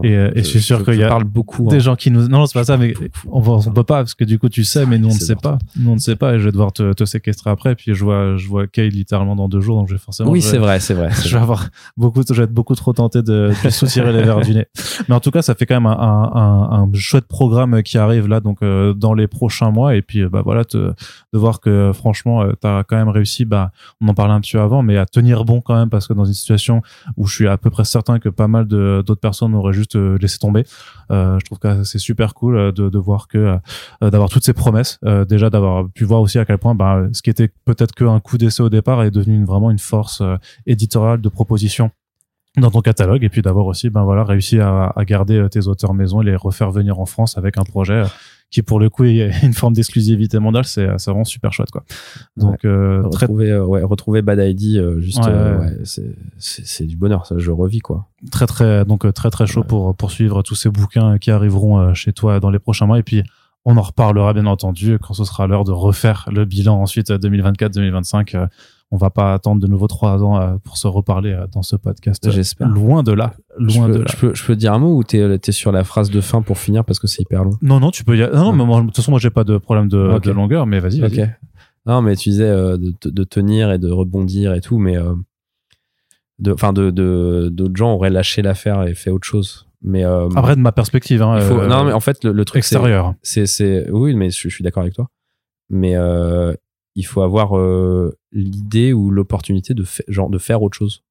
et, 0.03 0.17
euh, 0.17 0.31
et 0.35 0.43
je, 0.43 0.49
suis 0.49 0.63
sûr 0.63 0.85
qu'il 0.85 0.95
y 0.95 1.03
a 1.03 1.09
parle 1.09 1.25
beaucoup, 1.25 1.69
des 1.69 1.77
hein. 1.77 1.79
gens 1.81 1.97
qui 1.97 2.11
nous. 2.11 2.29
Non, 2.29 2.47
c'est 2.47 2.59
pas 2.59 2.65
ça, 2.65 2.79
mais 2.79 2.95
on, 3.31 3.41
on 3.41 3.73
peut 3.73 3.85
pas 3.85 3.99
parce 3.99 4.15
que 4.15 4.25
du 4.25 4.39
coup 4.39 4.49
tu 4.49 4.65
sais, 4.65 4.87
mais 4.87 4.99
nous 4.99 5.09
on 5.09 5.15
ne 5.15 5.19
sait 5.19 5.37
pas. 5.37 5.59
Nous 5.77 5.91
on 5.91 5.95
ne 5.95 6.01
sait 6.01 6.17
pas 6.17 6.35
et 6.35 6.39
je 6.41 6.47
vais 6.47 6.53
devoir 6.53 6.73
te, 6.73 6.95
te 6.95 7.05
séquestrer 7.05 7.51
après. 7.51 7.75
Puis 7.75 7.95
je 7.95 8.03
vois, 8.03 8.37
je 8.37 8.49
vois 8.49 8.67
Kay 8.67 8.89
littéralement 8.89 9.37
dans 9.37 9.49
deux 9.49 9.61
jours, 9.61 9.77
donc 9.77 9.89
je 9.89 9.95
vais 9.95 10.01
forcément. 10.01 10.31
Oui, 10.31 10.41
c'est 10.41 10.57
vrai, 10.57 10.81
c'est 10.81 10.95
vrai. 10.95 11.11
Je 11.25 11.37
vais 11.37 11.43
avoir 11.43 11.69
beaucoup, 11.97 12.23
je 12.29 12.35
vais 12.35 12.45
être 12.45 12.53
beaucoup 12.53 12.75
trop 12.75 12.93
tenté 12.93 13.23
de, 13.23 13.53
de 13.65 13.71
soutirer 13.71 14.13
les 14.13 14.23
verres 14.23 14.41
du 14.41 14.55
nez. 14.55 14.67
Mais 15.09 15.15
en 15.15 15.21
tout 15.21 15.31
cas, 15.31 15.43
ça 15.43 15.55
fait 15.55 15.67
quand 15.67 15.75
même 15.75 15.87
un, 15.87 16.31
un, 16.35 16.83
un, 16.83 16.91
chouette 16.95 17.27
programme 17.27 17.83
qui 17.83 17.99
arrive 17.99 18.29
là, 18.29 18.41
donc 18.41 18.59
euh, 18.63 18.93
dans 18.93 19.15
les 19.15 19.27
prochains 19.27 19.71
mois. 19.71 19.95
Et 19.95 20.03
puis 20.03 20.25
bah 20.27 20.43
voilà, 20.45 20.65
te, 20.65 20.77
de 20.79 21.39
voir 21.39 21.61
que 21.61 21.93
franchement, 21.95 22.43
euh, 22.43 22.53
tu 22.61 22.67
as 22.67 22.85
quand 22.87 22.97
même 22.97 23.09
réussi. 23.09 23.45
Bah, 23.45 23.71
on 24.01 24.09
en 24.09 24.15
parlait 24.15 24.35
un 24.35 24.41
petit 24.41 24.53
peu 24.53 24.61
avant, 24.61 24.83
mais 24.83 24.97
à 24.97 25.07
tenir 25.07 25.45
bon 25.45 25.61
quand 25.61 25.75
même 25.75 25.91
parce 25.91 26.07
que 26.07 26.13
dans 26.13 26.25
une 26.25 26.35
situation 26.35 26.83
où 27.17 27.27
je 27.27 27.35
suis 27.35 27.49
à 27.49 27.57
peu 27.57 27.71
près 27.71 27.85
certain 27.85 28.19
que 28.19 28.29
pas 28.29 28.49
mal 28.49 28.67
d'autres 28.67 29.15
personnes 29.21 29.55
auraient 29.55 29.73
juste 29.73 29.97
euh, 29.97 30.19
laissé 30.19 30.39
tomber. 30.39 30.65
Euh, 31.11 31.39
je 31.39 31.45
trouve 31.45 31.59
que 31.59 31.85
c'est 31.85 31.99
super 31.99 32.35
cool 32.35 32.57
euh, 32.57 32.73
de, 32.73 32.89
de 32.89 32.99
voir 32.99 33.29
que 33.29 33.59
d'avoir 34.01 34.29
toutes 34.29 34.45
ces 34.45 34.53
promesses, 34.53 34.99
déjà 35.29 35.51
d'avoir 35.51 35.89
pu 35.91 36.05
voir 36.05 36.21
aussi 36.21 36.39
à 36.39 36.45
quel 36.45 36.59
point 36.59 36.75
bah, 36.75 37.05
ce 37.13 37.23
qui 37.23 37.31
était 37.31 37.51
peut-être 37.65 37.95
qu'un 37.95 38.21
coup 38.21 38.39
d'essai 38.39 38.63
au 38.63 38.69
départ 38.69 39.03
est 39.03 39.11
devenu 39.11 39.45
vraiment 39.45 39.71
une 39.71 39.79
force 39.79 40.23
éditoriale 40.67 41.21
de 41.21 41.29
proposition 41.29 41.91
dans 42.57 42.71
ton 42.71 42.81
catalogue 42.81 43.25
et 43.25 43.29
puis 43.29 43.43
d'avoir 43.43 43.67
aussi 43.67 43.91
ben 43.91 44.05
voilà 44.05 44.23
réussi 44.25 44.61
à, 44.61 44.93
à 44.95 45.05
garder 45.05 45.39
euh, 45.39 45.49
tes 45.49 45.67
auteurs 45.67 45.93
maison 45.95 46.23
et 46.23 46.25
les 46.25 46.37
refaire 46.37 46.71
venir 46.71 47.01
en 47.01 47.07
France 47.07 47.37
avec 47.37 47.59
un 47.59 47.65
projet 47.65 47.95
euh, 47.95 48.07
qui 48.51 48.63
pour 48.63 48.79
le 48.79 48.89
coup 48.91 49.05
est 49.05 49.43
une 49.43 49.55
forme 49.55 49.75
d'exclusivité 49.75 50.39
mondiale. 50.39 50.65
C'est 50.65 50.87
c'est 50.99 51.11
vraiment 51.11 51.25
super 51.25 51.53
chouette 51.53 51.73
quoi. 51.73 51.83
Donc 52.37 52.65
euh, 52.65 53.03
très 53.09 53.27
retrouver 53.27 53.51
euh, 53.51 53.65
ouais 53.65 53.83
retrouver 53.83 54.23
Bad 54.23 54.39
ID 54.39 54.77
euh, 54.77 55.01
juste 55.01 55.19
Ouais, 55.25 55.33
euh, 55.33 55.71
c'est 55.85 56.15
c'est 56.39 56.87
du 56.87 56.97
bonheur 56.97 57.27
ça 57.27 57.35
je 57.39 57.51
revis 57.51 57.81
quoi. 57.81 58.07
Très 58.31 58.47
très 58.47 58.85
donc 58.85 59.05
euh, 59.05 59.11
très 59.11 59.31
très 59.31 59.47
chaud 59.47 59.65
pour 59.65 59.95
poursuivre 59.97 60.43
tous 60.43 60.55
ces 60.55 60.71
bouquins 60.71 61.19
qui 61.19 61.33
arriveront 61.33 61.79
euh, 61.81 61.95
chez 61.95 62.13
toi 62.13 62.39
dans 62.39 62.51
les 62.51 62.61
prochains 62.61 62.87
mois. 62.87 63.01
Et 63.01 63.03
puis 63.03 63.25
on 63.65 63.77
en 63.79 63.83
reparlera 63.83 64.33
bien 64.35 64.47
entendu 64.47 64.99
quand 65.01 65.15
ce 65.15 65.25
sera 65.25 65.47
l'heure 65.47 65.65
de 65.65 65.73
refaire 65.73 66.29
le 66.31 66.45
bilan 66.45 66.81
ensuite 66.81 67.11
2024-2025 67.11 68.37
euh, 68.37 68.47
on 68.91 68.97
va 68.97 69.11
pas 69.11 69.33
attendre 69.35 69.61
de 69.61 69.67
nouveau 69.67 69.87
trois 69.89 70.23
ans 70.23 70.41
euh, 70.41 70.57
pour 70.63 70.77
se 70.77 70.87
reparler 70.87 71.33
euh, 71.33 71.47
dans 71.53 71.63
ce 71.63 71.75
podcast 71.77 72.31
J'espère. 72.31 72.69
loin 72.69 73.03
de 73.03 73.13
là 73.13 73.35
je 73.59 73.79
loin 73.79 73.87
peux, 73.89 73.93
de 73.95 73.99
là. 74.01 74.05
je 74.11 74.17
peux 74.17 74.35
je 74.35 74.45
peux 74.45 74.57
dire 74.57 74.73
un 74.73 74.79
mot 74.79 74.97
ou 74.97 75.03
t'es 75.03 75.39
t'es 75.39 75.53
sur 75.53 75.73
la 75.73 75.83
phrase 75.85 76.11
de 76.11 76.21
fin 76.21 76.43
pour 76.43 76.59
finir 76.59 76.85
parce 76.85 76.99
que 76.99 77.07
c'est 77.07 77.23
hyper 77.23 77.45
long? 77.45 77.53
Non 77.63 77.81
non 77.81 77.91
tu 77.91 78.05
peux 78.05 78.17
y 78.17 78.23
aller. 78.23 78.33
non, 78.37 78.45
non 78.45 78.53
mais 78.53 78.65
moi, 78.65 78.81
de 78.81 78.87
toute 78.87 78.97
façon 78.97 79.11
moi 79.11 79.19
j'ai 79.21 79.31
pas 79.31 79.45
de 79.45 79.59
problème 79.59 79.89
de, 79.89 80.19
de 80.19 80.31
longueur 80.31 80.67
mais 80.67 80.81
vas-y 80.81 81.01
vas-y. 81.01 81.23
Ok 81.23 81.29
non 81.87 82.01
mais 82.03 82.17
tu 82.17 82.31
disais 82.31 82.45
euh, 82.49 82.77
de, 82.79 83.25
tenir 83.25 83.71
et 83.71 83.79
de 83.79 83.91
rebondir 83.91 84.55
et 84.55 84.61
tout 84.61 84.79
mais 84.79 84.97
euh, 84.97 85.15
de 86.39 86.53
enfin 86.53 86.73
de 86.73 86.91
de 86.91 87.49
d'autres 87.53 87.77
gens 87.77 87.93
auraient 87.95 88.11
lâché 88.11 88.43
l'affaire 88.43 88.83
et 88.85 88.95
fait 88.95 89.11
autre 89.11 89.27
chose. 89.27 89.67
Mais 89.83 90.03
euh, 90.05 90.29
après 90.35 90.57
de 90.57 90.61
ma 90.63 90.73
perspective 90.73 91.21
hein, 91.23 91.39
faut, 91.41 91.61
euh, 91.61 91.67
non 91.67 91.85
mais 91.85 91.93
en 91.93 92.01
fait 92.01 92.25
le, 92.25 92.33
le 92.33 92.45
truc 92.47 92.61
extérieur. 92.61 93.15
c'est 93.23 93.45
c'est 93.47 93.91
oui 93.91 94.15
mais 94.15 94.31
je, 94.31 94.49
je 94.49 94.55
suis 94.55 94.65
d'accord 94.65 94.83
avec 94.83 94.95
toi. 94.95 95.09
Mais 95.69 95.95
euh, 95.97 96.55
il 96.95 97.05
faut 97.07 97.23
avoir 97.23 97.57
euh, 97.59 98.17
l'idée 98.33 98.93
ou 98.93 99.11
l'opportunité 99.11 99.75
de 99.75 99.85
genre 100.09 100.31
de 100.31 100.39
faire 100.39 100.63
autre 100.63 100.77
chose 100.77 101.03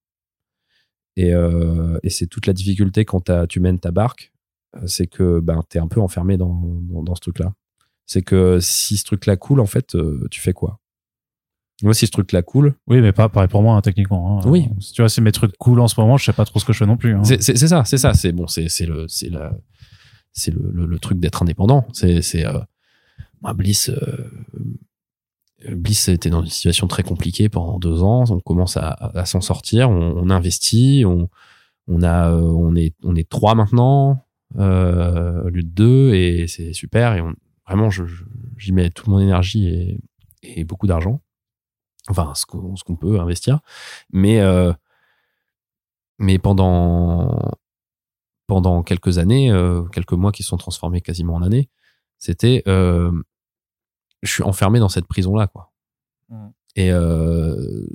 et, 1.16 1.34
euh, 1.34 2.00
et 2.04 2.10
c'est 2.10 2.28
toute 2.28 2.48
la 2.48 2.54
difficulté 2.54 3.06
quand 3.06 3.30
tu 3.48 3.60
mènes 3.60 3.80
ta 3.80 3.92
barque 3.92 4.32
euh, 4.76 4.88
c'est 4.88 5.08
que 5.08 5.40
ben 5.40 5.62
t'es 5.68 5.80
un 5.80 5.88
peu 5.88 6.00
enfermé 6.02 6.38
dans, 6.38 6.54
dans, 6.90 7.04
dans 7.04 7.16
ce 7.16 7.22
truc 7.22 7.40
là 7.40 7.54
c'est 8.06 8.22
que 8.22 8.60
si 8.60 8.98
ce 8.98 9.04
truc 9.04 9.26
là 9.26 9.38
coule 9.38 9.60
en 9.60 9.66
fait 9.66 9.96
euh, 9.96 10.28
tu 10.32 10.42
fais 10.42 10.54
quoi? 10.54 10.80
Moi 11.82 11.94
si 11.94 12.06
ce 12.06 12.12
truc 12.12 12.32
là 12.32 12.42
coule 12.42 12.76
oui 12.88 13.02
mais 13.02 13.12
pas 13.12 13.28
pareil 13.30 13.50
pour 13.50 13.62
moi 13.62 13.76
hein, 13.76 13.82
techniquement 13.82 14.40
hein. 14.40 14.50
Oui. 14.50 14.70
tu 14.94 15.02
vois 15.02 15.10
si 15.10 15.22
mes 15.22 15.32
trucs 15.32 15.58
cool 15.58 15.80
en 15.80 15.88
ce 15.88 16.00
moment 16.00 16.18
je 16.18 16.26
sais 16.26 16.34
pas 16.34 16.46
trop 16.46 16.60
ce 16.60 16.66
que 16.66 16.72
je 16.74 16.78
fais 16.80 16.86
non 16.86 16.98
plus 16.98 17.14
hein. 17.16 17.24
c'est 17.24 17.42
ça 17.42 17.84
c'est 17.84 17.98
ça 17.98 18.14
c'est 18.14 18.32
bon 18.32 18.48
c'est 18.48 18.68
le 18.86 19.08
c'est 19.08 19.30
la 19.30 19.54
c'est 20.32 20.52
le, 20.52 20.72
le, 20.72 20.86
le 20.86 21.00
truc 21.00 21.20
d'être 21.20 21.42
indépendant 21.44 21.86
c'est 21.94 22.22
c'est 22.22 22.46
euh, 22.46 22.60
moi 23.42 23.54
Bliss 23.54 23.92
Bliss 25.70 26.08
était 26.10 26.30
dans 26.30 26.42
une 26.44 26.50
situation 26.50 26.88
très 26.88 27.04
compliquée 27.04 27.50
pendant 27.50 27.80
deux 27.80 28.04
ans. 28.04 28.24
On 28.30 28.40
commence 28.40 28.78
à, 28.78 29.26
s'en 29.26 29.42
sortir. 29.42 29.90
On, 29.90 30.30
investit. 30.30 31.04
On 31.06 32.02
a 32.02 32.30
euh, 32.32 32.40
on 32.42 32.76
est 32.76 32.96
on 33.04 33.16
est 33.16 33.30
trois 33.30 33.56
maintenant 33.56 34.26
euh, 34.58 35.44
au 35.44 35.50
lieu 35.50 35.64
de 35.64 35.68
deux 35.70 36.14
et 36.14 36.48
c'est 36.48 36.74
super. 36.74 37.14
Et 37.16 37.22
vraiment 37.68 37.90
je- 37.90 38.06
je- 38.06 38.24
j'y 38.58 38.72
mets 38.72 38.90
toute 38.90 39.08
mon 39.08 39.20
énergie 39.20 40.00
et, 40.44 40.64
beaucoup 40.66 40.88
d'argent. 40.88 41.22
Enfin 42.10 42.34
ce 42.36 42.46
qu'on 42.46 42.76
qu'on 42.86 42.96
peut 42.96 43.20
investir. 43.20 43.60
Mais 44.12 44.40
euh, 44.42 44.74
mais 46.20 46.38
pendant 46.40 47.38
pendant 48.48 48.84
quelques 48.84 49.18
années, 49.18 49.52
euh, 49.52 49.84
quelques 49.86 50.14
mois 50.14 50.32
qui 50.32 50.44
se 50.44 50.50
sont 50.50 50.58
transformés 50.58 51.02
quasiment 51.02 51.36
en 51.36 51.42
années, 51.42 51.70
c'était 52.18 52.64
je 54.24 54.32
suis 54.32 54.44
enfermé 54.44 54.80
dans 54.80 54.90
cette 54.90 55.06
prison 55.06 55.36
là 55.36 55.48
quoi. 55.48 55.72
Mhm. 56.30 56.52
Et 56.76 56.92
euh, 56.92 57.86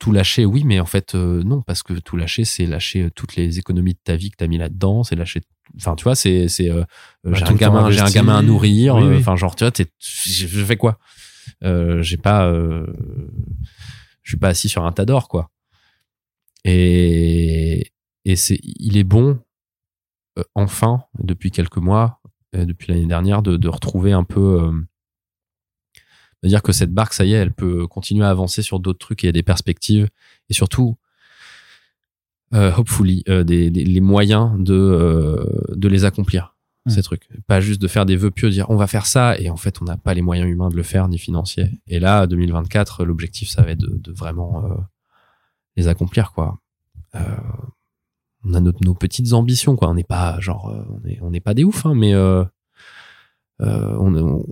tout 0.00 0.10
lâcher, 0.10 0.44
oui, 0.44 0.64
mais 0.64 0.80
en 0.80 0.86
fait 0.86 1.14
euh, 1.14 1.44
non, 1.44 1.62
parce 1.62 1.84
que 1.84 1.92
tout 1.92 2.16
lâcher, 2.16 2.44
c'est 2.44 2.66
lâcher 2.66 3.10
toutes 3.14 3.36
les 3.36 3.60
économies 3.60 3.94
de 3.94 4.00
ta 4.02 4.16
vie 4.16 4.30
que 4.30 4.36
t'as 4.36 4.48
mis 4.48 4.58
là-dedans, 4.58 5.04
c'est 5.04 5.14
lâcher. 5.14 5.40
Enfin, 5.76 5.94
tu 5.94 6.02
vois, 6.04 6.16
c'est 6.16 6.48
c'est 6.48 6.68
euh, 6.70 6.82
Bah, 7.22 7.34
j'ai 7.34 7.44
un 7.44 7.54
gamin, 7.54 7.90
j'ai 7.90 8.00
un 8.00 8.10
gamin 8.10 8.36
à 8.38 8.42
nourrir. 8.42 8.96
Oui, 8.96 9.02
euh, 9.02 9.10
oui. 9.10 9.16
Enfin, 9.18 9.36
genre, 9.36 9.54
tu 9.54 9.64
vois, 9.64 9.72
je 10.00 10.64
fais 10.64 10.76
quoi? 10.76 10.98
Euh, 11.62 12.02
J'ai 12.02 12.16
pas, 12.16 12.46
euh, 12.46 12.86
je 14.22 14.30
suis 14.32 14.38
pas 14.38 14.48
assis 14.48 14.68
sur 14.68 14.84
un 14.84 14.92
tas 14.92 15.04
d'or, 15.04 15.28
quoi. 15.28 15.50
Et 16.64 17.92
et 18.24 18.36
c'est, 18.36 18.58
il 18.62 18.96
est 18.98 19.04
bon, 19.04 19.38
euh, 20.38 20.42
enfin, 20.54 21.04
depuis 21.18 21.50
quelques 21.50 21.78
mois, 21.78 22.20
euh, 22.54 22.64
depuis 22.64 22.92
l'année 22.92 23.06
dernière, 23.06 23.42
de, 23.42 23.56
de 23.56 23.68
retrouver 23.68 24.12
un 24.12 24.24
peu, 24.24 24.70
euh, 26.44 26.46
de 26.46 26.48
dire 26.48 26.62
que 26.62 26.72
cette 26.72 26.92
barque, 26.92 27.12
ça 27.14 27.24
y 27.24 27.32
est, 27.32 27.36
elle 27.36 27.52
peut 27.52 27.86
continuer 27.86 28.24
à 28.24 28.30
avancer 28.30 28.62
sur 28.62 28.80
d'autres 28.80 28.98
trucs 28.98 29.24
et 29.24 29.26
il 29.26 29.28
y 29.28 29.30
a 29.30 29.32
des 29.32 29.42
perspectives 29.42 30.08
et 30.48 30.54
surtout, 30.54 30.96
euh, 32.54 32.72
hopefully, 32.76 33.22
euh, 33.28 33.44
des, 33.44 33.70
des- 33.70 33.84
les 33.84 34.00
moyens 34.00 34.52
de 34.58 34.74
euh, 34.74 35.44
de 35.76 35.88
les 35.88 36.04
accomplir 36.04 36.54
ces 36.86 37.02
trucs, 37.02 37.28
pas 37.46 37.60
juste 37.60 37.82
de 37.82 37.88
faire 37.88 38.06
des 38.06 38.16
vœux 38.16 38.30
pieux, 38.30 38.48
dire 38.48 38.70
on 38.70 38.76
va 38.76 38.86
faire 38.86 39.04
ça 39.04 39.38
et 39.38 39.50
en 39.50 39.58
fait 39.58 39.82
on 39.82 39.84
n'a 39.84 39.98
pas 39.98 40.14
les 40.14 40.22
moyens 40.22 40.48
humains 40.48 40.70
de 40.70 40.76
le 40.76 40.82
faire 40.82 41.06
ni 41.08 41.18
financiers. 41.18 41.68
Et 41.86 42.00
là, 42.00 42.26
2024, 42.26 43.04
l'objectif, 43.04 43.50
ça 43.50 43.60
va 43.60 43.72
être 43.72 43.78
de, 43.80 43.94
de 43.98 44.10
vraiment 44.12 44.64
les 45.76 45.86
accomplir 45.86 46.32
quoi. 46.32 46.58
On 48.44 48.54
a 48.54 48.60
notre- 48.60 48.82
nos 48.82 48.94
petites 48.94 49.34
ambitions 49.34 49.76
quoi. 49.76 49.90
On 49.90 49.94
n'est 49.94 50.02
pas 50.04 50.40
genre 50.40 50.72
on 50.88 51.06
est 51.06 51.18
on 51.20 51.30
n'est 51.30 51.40
pas 51.40 51.52
des 51.52 51.64
oufs 51.64 51.84
hein, 51.84 51.94
mais 51.94 52.16
on, 52.16 52.46
on, 53.60 54.46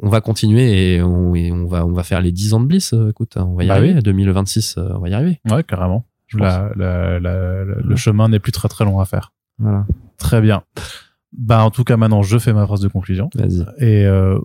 on 0.00 0.08
va 0.08 0.20
continuer 0.20 0.94
et 0.96 1.02
on, 1.02 1.34
et 1.34 1.52
on 1.52 1.66
va 1.66 1.84
on 1.86 1.92
va 1.92 2.02
faire 2.02 2.20
les 2.20 2.32
10 2.32 2.54
ans 2.54 2.60
de 2.60 2.66
Bliss. 2.66 2.92
euh, 2.92 3.10
écoute, 3.10 3.36
hein, 3.36 3.46
on 3.48 3.54
va 3.54 3.64
y 3.64 3.68
Bah 3.68 3.74
arriver. 3.74 3.94
oui. 3.94 4.02
2026, 4.02 4.76
euh, 4.78 4.88
on 4.94 5.00
va 5.00 5.08
y 5.08 5.14
arriver. 5.14 5.40
ouais 5.50 5.62
carrément 5.64 6.06
la- 6.34 6.70
la- 6.76 7.20
la- 7.20 7.64
le 7.64 7.96
chemin 7.96 8.28
n'est 8.30 8.38
plus 8.40 8.52
très 8.52 8.68
très 8.68 8.84
long 8.86 8.98
à 9.00 9.04
faire 9.04 9.32
Voilà. 9.58 9.86
très 10.18 10.40
bien 10.40 10.62
bah 11.36 11.62
en 11.64 11.70
tout 11.70 11.84
cas 11.84 11.96
maintenant 11.98 12.22
je 12.22 12.38
fais 12.38 12.52
ma 12.54 12.64
phrase 12.66 12.80
de 12.80 12.88
conclusion 12.88 13.28
Vas-y. 13.34 13.60
et 13.78 14.06
euh, 14.06 14.38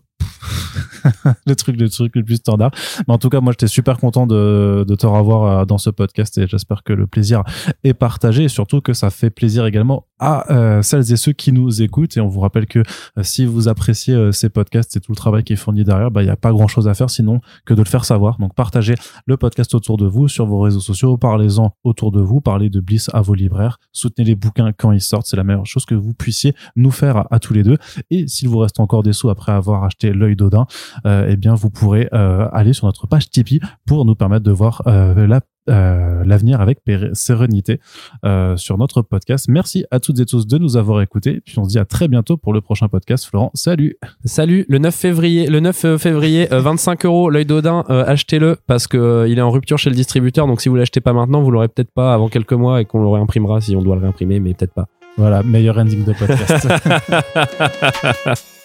le 1.45 1.55
truc 1.55 1.79
le 1.79 1.89
truc 1.89 2.15
le 2.15 2.23
plus 2.23 2.37
standard. 2.37 2.71
Mais 3.07 3.13
en 3.13 3.17
tout 3.17 3.29
cas 3.29 3.41
moi 3.41 3.53
j'étais 3.53 3.67
super 3.67 3.97
content 3.97 4.27
de, 4.27 4.85
te 4.97 5.05
revoir 5.05 5.43
euh, 5.43 5.65
dans 5.65 5.77
ce 5.77 5.89
podcast 5.89 6.37
et 6.37 6.47
j'espère 6.47 6.83
que 6.83 6.93
le 6.93 7.07
plaisir 7.07 7.43
est 7.83 7.93
partagé 7.93 8.45
et 8.45 8.47
surtout 8.47 8.81
que 8.81 8.93
ça 8.93 9.09
fait 9.09 9.29
plaisir 9.29 9.65
également 9.65 10.05
à 10.19 10.51
euh, 10.51 10.81
celles 10.81 11.11
et 11.11 11.17
ceux 11.17 11.33
qui 11.33 11.51
nous 11.51 11.81
écoutent. 11.81 12.17
Et 12.17 12.21
on 12.21 12.27
vous 12.27 12.39
rappelle 12.39 12.65
que 12.65 12.79
euh, 12.79 13.23
si 13.23 13.45
vous 13.45 13.67
appréciez 13.67 14.31
ces 14.31 14.49
podcasts 14.49 14.95
et 14.97 14.99
tout 14.99 15.11
le 15.11 15.17
travail 15.17 15.43
qui 15.43 15.53
est 15.53 15.57
fourni 15.57 15.83
derrière 15.83 16.11
bah 16.11 16.23
il 16.23 16.27
y 16.27 16.31
a 16.31 16.35
pas 16.35 16.51
grand 16.51 16.67
chose 16.67 16.87
à 16.87 16.93
faire 16.93 17.09
sinon 17.09 17.41
que 17.65 17.73
de 17.73 17.81
le 17.81 17.87
faire 17.87 18.05
savoir. 18.05 18.37
Donc 18.39 18.55
partagez 18.55 18.95
le 19.25 19.37
podcast 19.37 19.73
autour 19.75 19.97
de 19.97 20.07
vous 20.07 20.27
sur 20.27 20.45
vos 20.45 20.59
réseaux 20.59 20.79
sociaux. 20.79 21.17
Parlez-en 21.17 21.75
autour 21.83 22.11
de 22.11 22.21
vous. 22.21 22.41
Parlez 22.41 22.69
de 22.69 22.79
Bliss 22.79 23.09
à 23.13 23.21
vos 23.21 23.33
libraires. 23.33 23.79
Soutenez 23.91 24.25
les 24.25 24.35
bouquins 24.35 24.71
quand 24.73 24.91
ils 24.91 25.01
sortent. 25.01 25.27
C'est 25.27 25.37
la 25.37 25.43
meilleure 25.43 25.65
chose 25.65 25.85
que 25.85 25.95
vous 25.95 26.13
puissiez 26.13 26.55
nous 26.75 26.91
faire 26.91 27.25
à 27.31 27.39
tous 27.39 27.53
les 27.53 27.63
deux. 27.63 27.77
Et 28.09 28.27
s'il 28.27 28.49
vous 28.49 28.59
reste 28.59 28.79
encore 28.79 29.03
des 29.03 29.13
sous 29.13 29.29
après 29.29 29.51
avoir 29.51 29.83
acheté 29.83 30.06
l'œil 30.13 30.35
d'Odin, 30.35 30.65
euh, 31.05 31.27
eh 31.29 31.35
bien 31.35 31.53
vous 31.53 31.69
pourrez 31.69 32.09
euh, 32.13 32.47
aller 32.51 32.73
sur 32.73 32.85
notre 32.85 33.07
page 33.07 33.29
Tipeee 33.29 33.59
pour 33.85 34.05
nous 34.05 34.15
permettre 34.15 34.43
de 34.45 34.51
voir 34.51 34.81
euh, 34.87 35.27
la 35.27 35.41
euh, 35.69 36.23
l'avenir 36.23 36.61
avec 36.61 36.79
sérénité 37.11 37.81
euh, 38.23 38.55
sur 38.55 38.77
notre 38.77 39.01
podcast. 39.01 39.47
Merci 39.49 39.85
à 39.91 39.99
toutes 39.99 40.17
et 40.21 40.25
tous 40.25 40.47
de 40.47 40.57
nous 40.57 40.77
avoir 40.77 41.01
écoutés. 41.01 41.41
Puis 41.45 41.59
on 41.59 41.65
se 41.65 41.69
dit 41.69 41.79
à 41.79 41.83
très 41.83 42.07
bientôt 42.07 42.37
pour 42.37 42.53
le 42.53 42.61
prochain 42.61 42.87
podcast. 42.87 43.25
Florent, 43.25 43.51
salut. 43.53 43.97
Salut, 44.23 44.65
le 44.69 44.77
9 44.77 44.95
février, 44.95 45.47
le 45.47 45.59
9 45.59 45.97
février, 45.97 46.53
euh, 46.53 46.61
25 46.61 47.05
euros, 47.05 47.29
l'œil 47.29 47.45
d'Odin, 47.45 47.83
achetez-le 47.89 48.57
parce 48.65 48.87
que 48.87 49.25
il 49.27 49.37
est 49.39 49.41
en 49.41 49.51
rupture 49.51 49.77
chez 49.77 49.89
le 49.89 49.95
distributeur. 49.97 50.47
Donc 50.47 50.61
si 50.61 50.69
vous 50.69 50.75
l'achetez 50.75 51.01
pas 51.01 51.11
maintenant, 51.11 51.41
vous 51.41 51.51
l'aurez 51.51 51.67
peut-être 51.67 51.91
pas 51.91 52.13
avant 52.13 52.29
quelques 52.29 52.53
mois 52.53 52.79
et 52.79 52.85
qu'on 52.85 53.01
le 53.01 53.09
réimprimera 53.09 53.59
si 53.59 53.75
on 53.75 53.81
doit 53.81 53.95
le 53.95 54.01
réimprimer, 54.03 54.39
mais 54.39 54.53
peut-être 54.53 54.73
pas. 54.73 54.87
Voilà, 55.17 55.43
meilleur 55.43 55.77
ending 55.77 56.05
de 56.05 56.13
podcast. 56.13 56.67